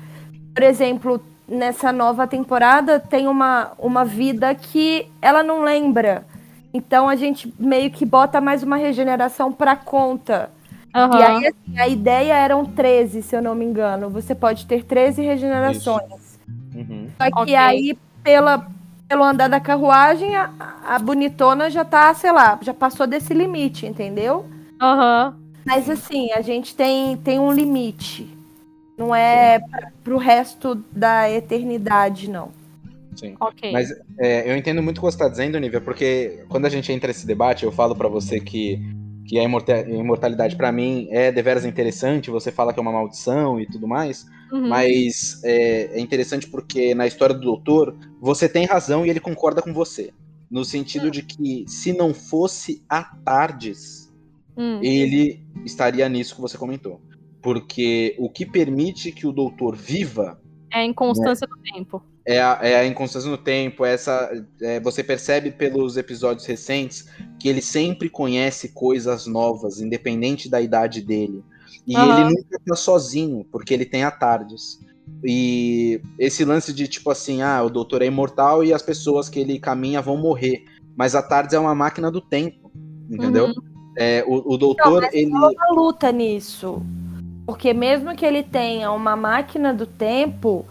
Por 0.55 0.63
exemplo, 0.63 1.25
nessa 1.49 1.93
nova 1.93 2.27
temporada 2.27 2.99
tem 2.99 3.29
uma, 3.29 3.73
uma 3.79 4.05
vida 4.05 4.55
que 4.55 5.07
ela 5.23 5.43
não 5.43 5.63
lembra. 5.63 6.27
Então 6.73 7.09
a 7.09 7.15
gente 7.15 7.53
meio 7.59 7.91
que 7.91 8.05
bota 8.05 8.41
mais 8.41 8.63
uma 8.63 8.77
regeneração 8.77 9.53
pra 9.53 9.77
conta. 9.77 10.51
Aham. 10.95 11.19
E 11.19 11.23
aí, 11.23 11.47
assim, 11.47 11.79
a 11.79 11.89
ideia 11.89 12.35
eram 12.35 12.65
13, 12.65 13.23
se 13.23 13.37
eu 13.37 13.43
não 13.43 13.55
me 13.55 13.65
engano. 13.65 14.11
Você 14.11 14.35
pode 14.35 14.67
ter 14.67 14.85
13 14.85 15.23
regenerações. 15.23 16.39
Uhum. 16.75 17.09
Só 17.21 17.31
que 17.31 17.41
Ok. 17.41 17.55
aí, 17.55 17.99
pela, 18.23 18.67
pelo 19.09 19.25
andar 19.25 19.49
da 19.49 19.61
carruagem, 19.61 20.35
a, 20.37 20.51
a 20.87 20.99
bonitona 20.99 21.71
já 21.71 21.85
tá, 21.85 22.13
sei 22.15 22.33
lá, 22.33 22.59
já 22.63 22.75
passou 22.75 23.07
desse 23.07 23.33
limite, 23.35 23.87
entendeu? 23.87 24.47
Aham. 24.81 25.37
Mas 25.65 25.89
assim, 25.89 26.31
a 26.33 26.43
gente 26.43 26.75
tem, 26.77 27.17
tem 27.17 27.39
um 27.39 27.53
limite. 27.53 28.29
Não 28.97 29.15
é 29.15 29.59
pra, 29.59 29.89
pro 30.05 30.19
resto 30.19 30.75
da 30.93 31.31
eternidade, 31.31 32.31
não. 32.31 32.51
Sim. 33.17 33.35
Ok. 33.41 33.73
Mas 33.73 33.91
é, 34.19 34.51
eu 34.51 34.57
entendo 34.57 34.83
muito 34.83 34.99
o 34.99 35.01
que 35.01 35.07
você 35.07 35.17
está 35.17 35.29
dizendo, 35.29 35.59
Nívia, 35.59 35.81
porque 35.81 36.45
quando 36.49 36.67
a 36.67 36.69
gente 36.69 36.93
entra 36.93 37.09
nesse 37.09 37.27
debate, 37.27 37.65
eu 37.65 37.73
falo 37.73 37.95
pra 37.97 38.09
você 38.09 38.41
que, 38.41 38.79
que 39.27 39.39
a 39.39 39.43
imorta- 39.43 39.81
imortalidade 39.89 40.57
pra 40.57 40.71
mim 40.71 41.09
é 41.11 41.33
deveras 41.33 41.65
interessante, 41.65 42.31
você 42.31 42.53
fala 42.53 42.73
que 42.73 42.79
é 42.79 42.83
uma 42.83 42.93
maldição 42.93 43.59
e 43.61 43.67
tudo 43.67 43.87
mais, 43.89 44.27
Uhum. 44.55 44.69
mas 44.69 45.41
é, 45.45 45.99
é 45.99 46.01
interessante 46.01 46.47
porque 46.49 46.95
na 46.95 47.07
história 47.07 47.35
do 47.35 47.41
doutor, 47.41 47.97
você 48.21 48.49
tem 48.49 48.67
razão 48.67 49.05
e 49.05 49.11
ele 49.11 49.21
concorda 49.21 49.61
com 49.61 49.73
você. 49.75 50.13
No 50.51 50.65
sentido 50.65 51.11
de 51.11 51.23
que 51.23 51.65
se 51.67 51.93
não 51.93 52.15
fosse 52.15 52.83
a 52.89 53.03
Tardes, 53.25 54.05
Hum. 54.57 54.79
ele 54.83 55.41
estaria 55.65 56.09
nisso 56.09 56.37
que 56.37 56.41
você 56.41 56.57
comentou. 56.57 57.01
Porque 57.43 58.15
o 58.19 58.31
que 58.31 58.47
permite 58.47 59.11
que 59.11 59.27
o 59.27 59.33
doutor 59.33 59.75
viva 59.77 60.41
É 60.73 60.79
a 60.79 60.85
inconstância 60.85 61.47
do 61.47 61.57
tempo. 61.75 62.01
é 62.25 62.41
a, 62.41 62.59
é 62.63 62.77
a 62.77 62.87
inconstância 62.87 63.29
no 63.31 63.37
tempo, 63.37 63.85
é 63.85 63.93
essa, 63.95 64.31
é, 64.63 64.79
você 64.81 65.03
percebe 65.03 65.51
pelos 65.51 65.97
episódios 65.97 66.47
recentes 66.47 67.07
que 67.41 67.49
ele 67.49 67.61
sempre 67.61 68.09
conhece 68.09 68.69
coisas 68.69 69.27
novas, 69.27 69.81
independente 69.81 70.49
da 70.49 70.61
idade 70.61 71.01
dele. 71.03 71.43
E 71.87 71.97
Aham. 71.97 72.21
ele 72.21 72.25
nunca 72.37 72.61
tá 72.67 72.75
sozinho, 72.75 73.45
porque 73.51 73.75
ele 73.75 73.85
tem 73.85 74.05
a 74.05 74.11
Tardes. 74.11 74.81
E 75.23 76.01
esse 76.19 76.45
lance 76.45 76.73
de 76.73 76.89
tipo 76.89 77.11
assim, 77.11 77.43
ah, 77.43 77.63
o 77.63 77.71
doutor 77.71 78.03
é 78.03 78.07
imortal 78.07 78.65
e 78.65 78.73
as 78.73 78.83
pessoas 78.83 79.29
que 79.29 79.39
ele 79.39 79.59
caminha 79.59 80.01
vão 80.01 80.17
morrer. 80.17 80.65
Mas 80.97 81.15
a 81.15 81.23
Tardes 81.23 81.55
é 81.55 81.59
uma 81.59 81.75
máquina 81.75 82.11
do 82.11 82.21
tempo, 82.21 82.71
entendeu? 83.11 83.47
Uhum. 83.47 83.55
É, 83.97 84.25
o, 84.27 84.55
o 84.55 84.57
doutor, 84.57 85.09
ele. 85.13 85.31
Rola 85.31 85.53
uma 85.53 85.83
luta 85.83 86.11
nisso. 86.11 86.83
Porque 87.47 87.75
mesmo 87.75 88.15
que 88.17 88.25
ele 88.25 88.43
tenha 88.43 88.91
uma 88.91 89.15
máquina 89.15 89.75
do 89.75 89.87
tempo, 89.87 90.65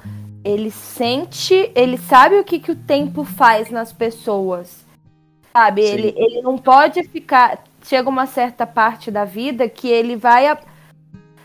ele 0.43 0.71
sente, 0.71 1.71
ele 1.75 1.97
sabe 1.97 2.39
o 2.39 2.43
que, 2.43 2.59
que 2.59 2.71
o 2.71 2.75
tempo 2.75 3.23
faz 3.23 3.69
nas 3.69 3.93
pessoas. 3.93 4.83
Sabe? 5.51 5.83
Sim. 5.83 5.93
Ele, 5.93 6.13
ele 6.17 6.41
não 6.41 6.57
pode 6.57 7.03
ficar. 7.03 7.63
Chega 7.83 8.09
uma 8.09 8.25
certa 8.25 8.65
parte 8.65 9.11
da 9.11 9.25
vida 9.25 9.69
que 9.69 9.87
ele 9.87 10.15
vai. 10.15 10.47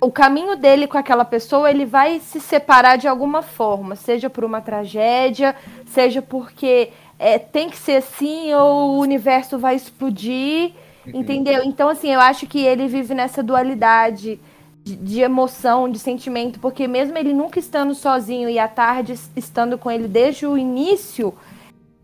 O 0.01 0.11
caminho 0.11 0.57
dele 0.57 0.86
com 0.86 0.96
aquela 0.96 1.24
pessoa, 1.24 1.70
ele 1.70 1.84
vai 1.84 2.20
se 2.20 2.40
separar 2.40 2.96
de 2.96 3.09
alguma 3.09 3.42
forma, 3.42 3.96
seja 3.96 4.30
por 4.30 4.44
uma 4.44 4.61
tragédia, 4.61 5.57
seja 5.86 6.22
porque 6.22 6.90
é, 7.18 7.38
tem 7.38 7.68
que 7.68 7.76
ser 7.76 7.96
assim 7.96 8.55
ou 8.55 8.96
o 8.96 9.01
universo 9.01 9.59
vai 9.59 9.74
explodir, 9.74 10.72
entendeu? 11.07 11.64
Então, 11.64 11.88
assim, 11.88 12.12
eu 12.12 12.20
acho 12.20 12.46
que 12.46 12.61
ele 12.61 12.86
vive 12.86 13.12
nessa 13.12 13.42
dualidade 13.42 14.38
de, 14.84 14.96
de 14.96 15.20
emoção, 15.20 15.90
de 15.90 15.99
sentimento, 15.99 16.61
porque 16.61 16.86
mesmo 16.86 17.18
ele 17.18 17.32
nunca 17.32 17.59
estando 17.59 17.94
sozinho 17.94 18.49
e 18.49 18.59
à 18.59 18.68
tarde 18.68 19.18
estando 19.34 19.76
com 19.76 19.90
ele 19.90 20.07
desde 20.07 20.46
o 20.46 20.57
início, 20.57 21.34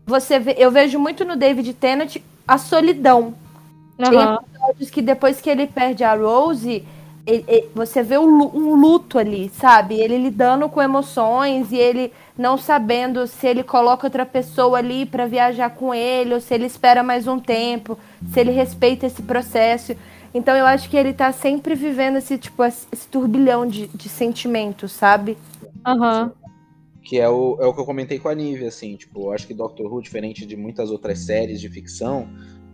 você 0.05 0.37
vê, 0.37 0.55
eu 0.57 0.69
vejo 0.69 0.99
muito 0.99 1.23
no 1.23 1.35
David 1.35 1.73
Tennant 1.73 2.17
a 2.47 2.57
solidão. 2.57 3.33
Tem 3.97 4.19
Aham. 4.19 4.39
episódios 4.51 4.89
que 4.89 5.01
depois 5.01 5.39
que 5.39 5.49
ele 5.49 5.65
perde 5.65 6.03
a 6.03 6.13
Rose, 6.13 6.83
ele- 7.25 7.43
ele- 7.47 7.69
você 7.73 8.03
vê 8.03 8.17
um 8.17 8.25
lu- 8.25 8.51
um 8.53 8.75
luto 8.75 9.17
ali, 9.17 9.49
sabe? 9.49 9.95
Ele 9.95 10.17
lidando 10.17 10.69
com 10.69 10.81
emoções 10.81 11.71
e 11.71 11.77
ele 11.77 12.11
não 12.37 12.57
sabendo 12.57 13.25
se 13.27 13.47
ele 13.47 13.63
coloca 13.63 14.05
outra 14.07 14.25
pessoa 14.25 14.77
ali 14.77 15.05
pra 15.05 15.25
viajar 15.25 15.69
com 15.71 15.93
ele 15.93 16.33
ou 16.33 16.41
se 16.41 16.53
ele 16.53 16.65
espera 16.65 17.01
mais 17.01 17.27
um 17.27 17.39
tempo, 17.39 17.97
se 18.31 18.39
ele 18.39 18.51
respeita 18.51 19.05
esse 19.05 19.21
processo. 19.21 19.95
Então 20.33 20.55
eu 20.55 20.65
acho 20.65 20.89
que 20.89 20.97
ele 20.97 21.13
tá 21.13 21.31
sempre 21.31 21.75
vivendo 21.75 22.17
esse 22.17 22.37
tipo 22.37 22.63
esse 22.63 23.07
turbilhão 23.09 23.65
de, 23.65 23.87
de 23.87 24.09
sentimentos, 24.09 24.91
sabe? 24.91 25.37
Aham. 25.85 26.31
Que 27.01 27.19
é 27.19 27.29
o, 27.29 27.57
é 27.61 27.65
o 27.65 27.73
que 27.73 27.79
eu 27.79 27.85
comentei 27.85 28.17
com 28.19 28.27
a 28.27 28.35
Nive, 28.35 28.65
assim, 28.65 28.95
tipo, 28.95 29.27
eu 29.27 29.31
acho 29.31 29.45
que 29.45 29.53
Doctor 29.53 29.91
Who, 29.91 30.01
diferente 30.01 30.45
de 30.45 30.57
muitas 30.57 30.89
outras 30.89 31.19
séries 31.19 31.61
de 31.61 31.69
ficção, 31.69 32.27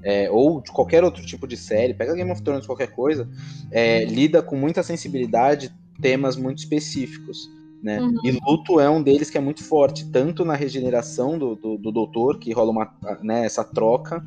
é, 0.03 0.29
ou 0.29 0.61
de 0.61 0.71
qualquer 0.71 1.03
outro 1.03 1.25
tipo 1.25 1.47
de 1.47 1.57
série, 1.57 1.93
pega 1.93 2.15
Game 2.15 2.31
of 2.31 2.41
Thrones, 2.41 2.65
qualquer 2.65 2.91
coisa, 2.91 3.29
é, 3.71 4.03
lida 4.05 4.41
com 4.41 4.55
muita 4.55 4.83
sensibilidade 4.83 5.71
temas 6.01 6.35
muito 6.35 6.59
específicos. 6.59 7.49
Né? 7.81 7.99
Uhum. 7.99 8.15
E 8.23 8.31
luto 8.31 8.79
é 8.79 8.89
um 8.89 9.01
deles 9.01 9.29
que 9.29 9.37
é 9.37 9.41
muito 9.41 9.63
forte, 9.63 10.09
tanto 10.11 10.45
na 10.45 10.55
regeneração 10.55 11.37
do, 11.37 11.55
do, 11.55 11.77
do 11.77 11.91
doutor, 11.91 12.37
que 12.37 12.51
rola 12.53 12.71
uma, 12.71 12.93
né, 13.23 13.45
essa 13.45 13.63
troca, 13.63 14.23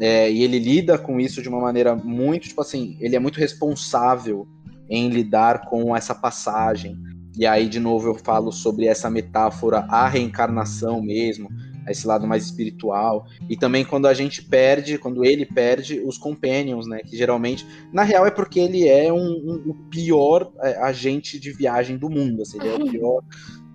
é, 0.00 0.30
e 0.30 0.42
ele 0.42 0.58
lida 0.58 0.98
com 0.98 1.20
isso 1.20 1.42
de 1.42 1.48
uma 1.48 1.60
maneira 1.60 1.94
muito, 1.94 2.48
tipo 2.48 2.60
assim, 2.60 2.96
ele 3.00 3.16
é 3.16 3.18
muito 3.18 3.38
responsável 3.38 4.46
em 4.88 5.08
lidar 5.08 5.66
com 5.66 5.94
essa 5.94 6.14
passagem. 6.14 6.96
E 7.38 7.44
aí, 7.44 7.68
de 7.68 7.78
novo, 7.78 8.08
eu 8.08 8.14
falo 8.14 8.50
sobre 8.50 8.86
essa 8.86 9.10
metáfora, 9.10 9.80
a 9.90 10.08
reencarnação 10.08 11.02
mesmo, 11.02 11.50
esse 11.92 12.06
lado 12.06 12.26
mais 12.26 12.44
espiritual. 12.44 13.26
E 13.48 13.56
também 13.56 13.84
quando 13.84 14.06
a 14.06 14.14
gente 14.14 14.42
perde, 14.42 14.98
quando 14.98 15.24
ele 15.24 15.46
perde 15.46 16.00
os 16.00 16.18
companions, 16.18 16.86
né? 16.86 17.00
Que 17.00 17.16
geralmente, 17.16 17.66
na 17.92 18.02
real, 18.02 18.26
é 18.26 18.30
porque 18.30 18.58
ele 18.60 18.88
é 18.88 19.12
um, 19.12 19.18
um- 19.18 19.62
o 19.70 19.74
pior 19.90 20.52
é, 20.62 20.76
agente 20.82 21.38
de 21.38 21.52
viagem 21.52 21.96
do 21.96 22.10
mundo. 22.10 22.42
Assim, 22.42 22.58
ele 22.58 22.68
é 22.68 22.74
o 22.74 22.90
pior 22.90 23.22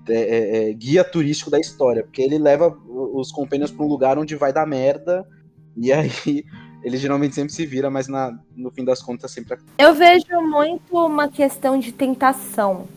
é, 0.09 0.13
é, 0.15 0.69
é, 0.69 0.73
guia 0.73 1.03
turístico 1.03 1.49
da 1.49 1.59
história. 1.59 2.03
Porque 2.03 2.21
ele 2.21 2.37
leva 2.37 2.77
os 2.89 3.31
companions 3.31 3.71
para 3.71 3.85
um 3.85 3.89
lugar 3.89 4.17
onde 4.17 4.35
vai 4.35 4.51
dar 4.51 4.65
merda. 4.67 5.25
E 5.77 5.91
aí. 5.91 6.43
Ele 6.83 6.97
geralmente 6.97 7.35
sempre 7.35 7.53
se 7.53 7.63
vira, 7.63 7.91
mas 7.91 8.07
na, 8.07 8.35
no 8.55 8.71
fim 8.71 8.83
das 8.83 9.03
contas 9.03 9.29
sempre 9.29 9.55
Eu 9.77 9.93
vejo 9.93 10.41
muito 10.41 10.97
uma 10.97 11.27
questão 11.27 11.77
de 11.79 11.91
tentação. 11.91 12.87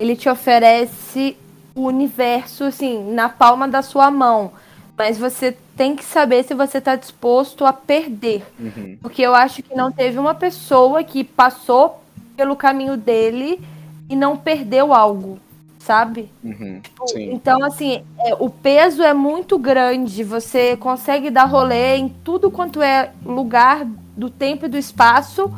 Ele 0.00 0.16
te 0.16 0.30
oferece 0.30 1.36
o 1.74 1.82
universo, 1.82 2.64
assim, 2.64 3.12
na 3.12 3.28
palma 3.28 3.68
da 3.68 3.82
sua 3.82 4.10
mão. 4.10 4.52
Mas 4.96 5.18
você 5.18 5.56
tem 5.76 5.96
que 5.96 6.04
saber 6.04 6.44
se 6.44 6.54
você 6.54 6.78
está 6.78 6.94
disposto 6.94 7.64
a 7.64 7.72
perder. 7.72 8.44
Uhum. 8.58 8.96
Porque 9.00 9.22
eu 9.22 9.34
acho 9.34 9.62
que 9.62 9.74
não 9.74 9.90
teve 9.90 10.18
uma 10.18 10.34
pessoa 10.34 11.02
que 11.02 11.24
passou 11.24 12.00
pelo 12.36 12.54
caminho 12.54 12.96
dele 12.96 13.60
e 14.08 14.14
não 14.14 14.36
perdeu 14.36 14.94
algo, 14.94 15.38
sabe? 15.78 16.30
Uhum. 16.42 16.80
Sim. 17.06 17.32
Então, 17.32 17.64
assim, 17.64 18.04
é, 18.20 18.34
o 18.38 18.48
peso 18.48 19.02
é 19.02 19.12
muito 19.12 19.58
grande. 19.58 20.22
Você 20.22 20.76
consegue 20.76 21.30
dar 21.30 21.44
rolê 21.44 21.96
em 21.96 22.08
tudo 22.08 22.50
quanto 22.50 22.80
é 22.80 23.10
lugar 23.24 23.84
do 24.16 24.30
tempo 24.30 24.66
e 24.66 24.68
do 24.68 24.78
espaço. 24.78 25.52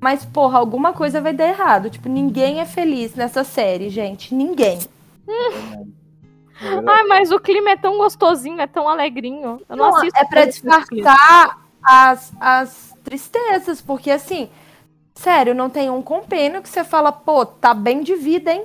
Mas, 0.00 0.24
porra, 0.24 0.58
alguma 0.58 0.92
coisa 0.92 1.20
vai 1.20 1.32
dar 1.32 1.48
errado. 1.48 1.90
Tipo, 1.90 2.08
ninguém 2.08 2.60
é 2.60 2.64
feliz 2.64 3.14
nessa 3.16 3.42
série, 3.42 3.90
gente. 3.90 4.34
Ninguém. 4.34 4.78
Verdade. 5.26 5.99
Ai, 6.86 7.04
mas 7.04 7.30
o 7.30 7.40
clima 7.40 7.70
é 7.70 7.76
tão 7.76 7.96
gostosinho, 7.96 8.60
é 8.60 8.66
tão 8.66 8.88
alegrinho. 8.88 9.60
Eu 9.68 9.76
não, 9.76 9.90
Não, 9.90 9.96
assisto. 9.96 10.18
é 10.18 10.24
pra 10.24 10.46
clima. 10.46 10.46
disfarçar 10.52 11.58
as, 11.82 12.32
as 12.38 12.94
tristezas. 13.02 13.80
Porque, 13.80 14.10
assim, 14.10 14.50
sério, 15.14 15.54
não 15.54 15.70
tem 15.70 15.90
um 15.90 16.02
compênio 16.02 16.62
que 16.62 16.68
você 16.68 16.84
fala, 16.84 17.10
pô, 17.10 17.46
tá 17.46 17.72
bem 17.72 18.02
de 18.02 18.14
vida, 18.14 18.52
hein? 18.52 18.64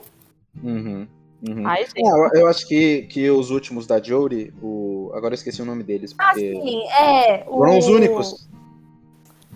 Uhum. 0.62 1.08
Uhum. 1.48 1.68
Ai, 1.68 1.86
gente. 1.86 2.00
É, 2.00 2.42
eu, 2.42 2.48
acho 2.48 2.68
que, 2.68 3.04
que 3.04 3.30
os 3.30 3.52
últimos 3.52 3.86
da 3.86 4.02
Jory, 4.02 4.54
o... 4.62 5.12
agora 5.14 5.34
eu 5.34 5.36
esqueci 5.36 5.62
o 5.62 5.66
nome 5.66 5.84
deles. 5.84 6.12
Porque 6.12 6.30
Assim, 6.30 6.88
é. 6.90 7.46
O... 7.48 7.58
foram 7.58 7.78
os 7.78 7.88
únicos. 7.88 8.50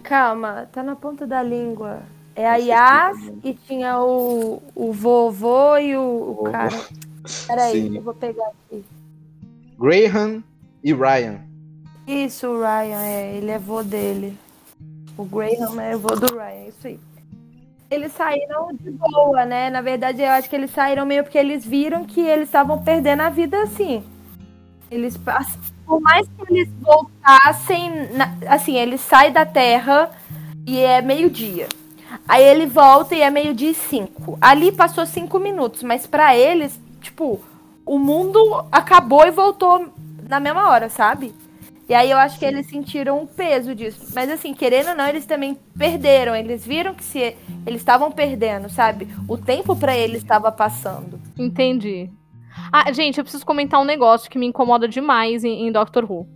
Calma, 0.04 0.70
tá 0.72 0.84
na 0.84 0.96
ponta 0.96 1.26
da 1.26 1.42
língua. 1.42 2.04
É 2.36 2.48
a 2.48 2.56
Yas 2.56 3.18
e 3.44 3.54
tinha 3.54 4.00
o, 4.00 4.62
o 4.74 4.94
vovô 4.94 5.78
e 5.78 5.98
o, 5.98 6.38
o 6.40 6.44
cara. 6.52 6.78
Peraí, 7.48 7.96
eu 7.96 8.02
vou 8.02 8.14
pegar 8.14 8.48
aqui. 8.48 8.84
Graham 9.78 10.44
e 10.84 10.94
Ryan. 10.94 11.40
Isso, 12.08 12.48
o 12.48 12.60
Ryan, 12.60 13.02
é, 13.02 13.36
ele 13.38 13.52
é 13.52 13.60
vô 13.60 13.84
dele. 13.84 14.38
O 15.18 15.24
Graham 15.24 15.80
é 15.80 15.96
vô 15.96 16.16
do 16.16 16.36
Ryan, 16.36 16.68
isso 16.68 16.88
aí. 16.88 17.00
Eles 17.92 18.12
saíram 18.14 18.70
de 18.74 18.92
boa, 18.92 19.46
né? 19.46 19.70
Na 19.70 19.82
verdade, 19.82 20.22
eu 20.22 20.30
acho 20.30 20.50
que 20.50 20.56
eles 20.56 20.72
saíram 20.72 21.06
meio 21.06 21.24
porque 21.24 21.38
eles 21.38 21.66
viram 21.66 22.06
que 22.06 22.22
eles 22.22 22.48
estavam 22.48 22.82
perdendo 22.84 23.22
a 23.22 23.30
vida 23.30 23.62
assim. 23.64 24.04
Eles 24.92 25.18
pass- 25.18 25.58
por 25.86 26.00
mais 26.02 26.28
que 26.28 26.54
eles 26.54 26.70
voltassem, 26.82 27.92
assim, 28.48 28.78
ele 28.78 28.98
sai 28.98 29.32
da 29.32 29.44
Terra 29.46 30.12
e 30.68 30.80
é 30.80 31.02
meio-dia. 31.02 31.68
Aí 32.28 32.44
ele 32.44 32.68
volta 32.68 33.16
e 33.16 33.22
é 33.22 33.30
meio-dia 33.32 33.72
e 33.72 33.76
cinco. 33.76 34.38
Ali 34.40 34.72
passou 34.72 35.06
cinco 35.06 35.40
minutos, 35.40 35.82
mas 35.82 36.06
pra 36.06 36.38
eles, 36.38 36.80
tipo, 37.02 37.42
o 37.86 37.98
mundo 37.98 38.66
acabou 38.72 39.26
e 39.26 39.32
voltou 39.32 39.92
na 40.28 40.40
mesma 40.40 40.70
hora, 40.70 40.90
sabe? 40.90 41.34
E 41.90 41.94
aí 41.94 42.12
eu 42.12 42.20
acho 42.20 42.38
que 42.38 42.46
eles 42.46 42.68
sentiram 42.68 43.24
o 43.24 43.28
peso 43.28 43.74
disso. 43.74 44.12
Mas 44.14 44.30
assim, 44.30 44.54
querendo 44.54 44.90
ou 44.90 44.96
não, 44.96 45.08
eles 45.08 45.26
também 45.26 45.58
perderam. 45.76 46.36
Eles 46.36 46.64
viram 46.64 46.94
que 46.94 47.04
se 47.04 47.36
eles 47.66 47.82
estavam 47.82 48.12
perdendo, 48.12 48.70
sabe? 48.70 49.08
O 49.28 49.36
tempo 49.36 49.76
pra 49.76 49.98
eles 49.98 50.22
estava 50.22 50.52
passando. 50.52 51.20
Entendi. 51.36 52.08
Ah, 52.72 52.92
gente, 52.92 53.18
eu 53.18 53.24
preciso 53.24 53.44
comentar 53.44 53.82
um 53.82 53.86
negócio 53.86 54.30
que 54.30 54.38
me 54.38 54.46
incomoda 54.46 54.88
demais 54.88 55.44
em, 55.44 55.68
em 55.68 55.72
Doctor 55.72 56.10
Who. 56.10 56.28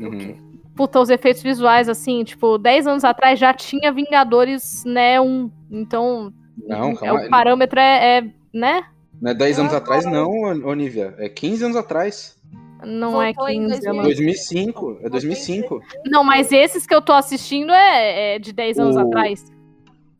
Uhum. 0.00 0.36
Puta, 0.74 0.98
os 0.98 1.10
efeitos 1.10 1.42
visuais, 1.42 1.88
assim, 1.88 2.24
tipo, 2.24 2.58
10 2.58 2.88
anos 2.88 3.04
atrás 3.04 3.38
já 3.38 3.54
tinha 3.54 3.92
Vingadores, 3.92 4.84
né, 4.84 5.20
um. 5.20 5.50
Então, 5.70 6.32
Não, 6.56 6.92
é, 7.02 7.12
o 7.12 7.28
parâmetro 7.28 7.78
é, 7.78 8.18
é, 8.18 8.30
né? 8.52 8.84
Não 9.20 9.30
é 9.30 9.34
10 9.34 9.58
anos 9.58 9.72
atrás, 9.74 10.04
não, 10.04 10.28
Olivia. 10.64 11.14
É 11.18 11.28
15 11.28 11.64
anos 11.64 11.76
atrás. 11.76 12.36
Não 12.84 13.12
Voltou 13.12 13.48
é 13.48 13.52
em 13.54 13.66
15 13.68 13.88
anos. 13.88 14.02
2005. 14.04 14.98
É 15.02 15.08
2005. 15.08 15.80
Não, 16.06 16.22
mas 16.22 16.52
esses 16.52 16.86
que 16.86 16.94
eu 16.94 17.02
tô 17.02 17.12
assistindo 17.12 17.72
é, 17.72 18.36
é 18.36 18.38
de 18.38 18.52
10 18.52 18.78
anos 18.78 18.96
O- 18.96 19.00
atrás. 19.00 19.44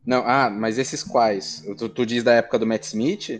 Não, 0.04 0.24
ah, 0.26 0.50
mas 0.50 0.78
esses 0.78 1.04
quais? 1.04 1.62
Tu, 1.76 1.88
tu 1.88 2.04
diz 2.06 2.24
da 2.24 2.32
época 2.32 2.58
do 2.58 2.66
Matt 2.66 2.84
Smith? 2.84 3.30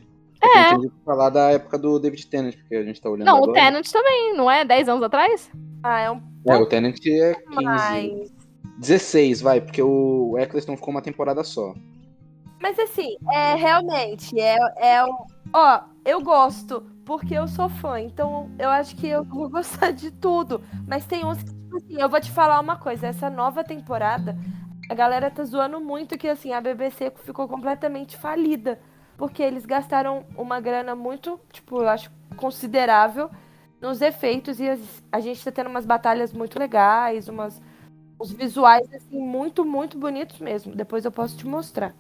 É. 0.41 0.47
Eu 0.47 0.77
entendi 0.79 0.93
falar 1.05 1.31
da 1.31 1.51
época 1.51 1.77
do 1.79 1.99
David 1.99 2.27
Tennant, 2.29 2.55
porque 2.57 2.77
a 2.77 2.85
gente 2.85 3.01
tá 3.01 3.09
olhando 3.11 3.27
Não, 3.27 3.41
o 3.41 3.45
agora. 3.45 3.55
Tenant 3.61 3.87
também, 3.91 4.37
não 4.37 4.49
é 4.51 4.65
10 4.65 4.89
anos 4.89 5.03
atrás? 5.03 5.51
Ah, 5.83 6.01
é 6.01 6.11
um 6.11 6.21
É, 6.47 6.57
o 6.57 6.67
Tennant 6.67 6.95
é 7.07 7.35
15. 7.35 7.65
mais. 7.65 8.33
16, 8.79 9.41
vai, 9.41 9.61
porque 9.61 9.83
o 9.83 10.37
Eccleston 10.39 10.77
ficou 10.77 10.91
uma 10.93 11.03
temporada 11.03 11.43
só. 11.43 11.75
Mas 12.61 12.79
assim, 12.79 13.17
é 13.33 13.55
realmente, 13.55 14.39
é, 14.39 14.57
é 14.77 15.05
um. 15.05 15.17
Ó, 15.53 15.81
eu 16.05 16.21
gosto, 16.23 16.83
porque 17.05 17.35
eu 17.35 17.49
sou 17.49 17.69
fã, 17.69 18.01
então 18.01 18.51
eu 18.59 18.69
acho 18.69 18.95
que 18.97 19.07
eu 19.09 19.25
vou 19.25 19.49
gostar 19.51 19.93
de 19.93 20.11
tudo. 20.11 20.63
Mas 20.87 21.07
tem 21.07 21.25
uns 21.25 21.43
que, 21.43 21.51
tipo 21.55 21.77
assim, 21.77 22.01
eu 22.01 22.09
vou 22.09 22.21
te 22.21 22.31
falar 22.31 22.61
uma 22.61 22.77
coisa, 22.77 23.07
essa 23.09 23.31
nova 23.31 23.65
temporada, 23.65 24.37
a 24.91 24.95
galera 24.95 25.31
tá 25.31 25.45
zoando 25.45 25.81
muito 25.81 26.17
que 26.19 26.29
assim, 26.29 26.53
a 26.53 26.61
BBC 26.61 27.11
ficou 27.25 27.49
completamente 27.49 28.17
falida. 28.17 28.81
Porque 29.17 29.43
eles 29.43 29.67
gastaram 29.67 30.25
uma 30.37 30.61
grana 30.61 30.95
muito, 30.95 31.41
tipo, 31.53 31.83
eu 31.83 31.89
acho, 31.89 32.09
considerável 32.37 33.29
nos 33.81 34.01
efeitos 34.01 34.61
e 34.61 34.67
a 35.11 35.19
gente 35.21 35.43
tá 35.45 35.51
tendo 35.51 35.69
umas 35.71 35.85
batalhas 35.87 36.33
muito 36.33 36.59
legais, 36.59 37.29
umas. 37.29 37.61
Os 38.19 38.33
visuais, 38.33 38.89
assim, 38.93 39.19
muito, 39.21 39.65
muito 39.65 39.99
bonitos 39.99 40.41
mesmo. 40.41 40.75
Depois 40.75 41.05
eu 41.05 41.13
posso 41.13 41.37
te 41.37 41.47
mostrar. 41.47 41.95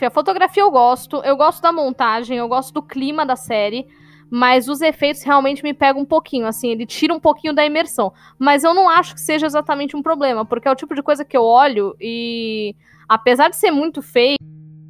A 0.00 0.10
fotografia 0.10 0.62
eu 0.62 0.70
gosto, 0.70 1.22
eu 1.24 1.36
gosto 1.36 1.62
da 1.62 1.72
montagem, 1.72 2.36
eu 2.36 2.48
gosto 2.48 2.74
do 2.74 2.82
clima 2.82 3.24
da 3.24 3.36
série, 3.36 3.86
mas 4.30 4.68
os 4.68 4.80
efeitos 4.80 5.22
realmente 5.22 5.62
me 5.62 5.72
pegam 5.72 6.02
um 6.02 6.04
pouquinho, 6.04 6.46
assim, 6.46 6.70
ele 6.70 6.84
tira 6.84 7.14
um 7.14 7.20
pouquinho 7.20 7.54
da 7.54 7.64
imersão. 7.64 8.12
Mas 8.38 8.64
eu 8.64 8.74
não 8.74 8.88
acho 8.88 9.14
que 9.14 9.20
seja 9.20 9.46
exatamente 9.46 9.96
um 9.96 10.02
problema, 10.02 10.44
porque 10.44 10.68
é 10.68 10.70
o 10.70 10.76
tipo 10.76 10.94
de 10.94 11.02
coisa 11.02 11.24
que 11.24 11.36
eu 11.36 11.44
olho 11.44 11.96
e, 12.00 12.74
apesar 13.08 13.48
de 13.48 13.56
ser 13.56 13.70
muito 13.70 14.02
feio, 14.02 14.36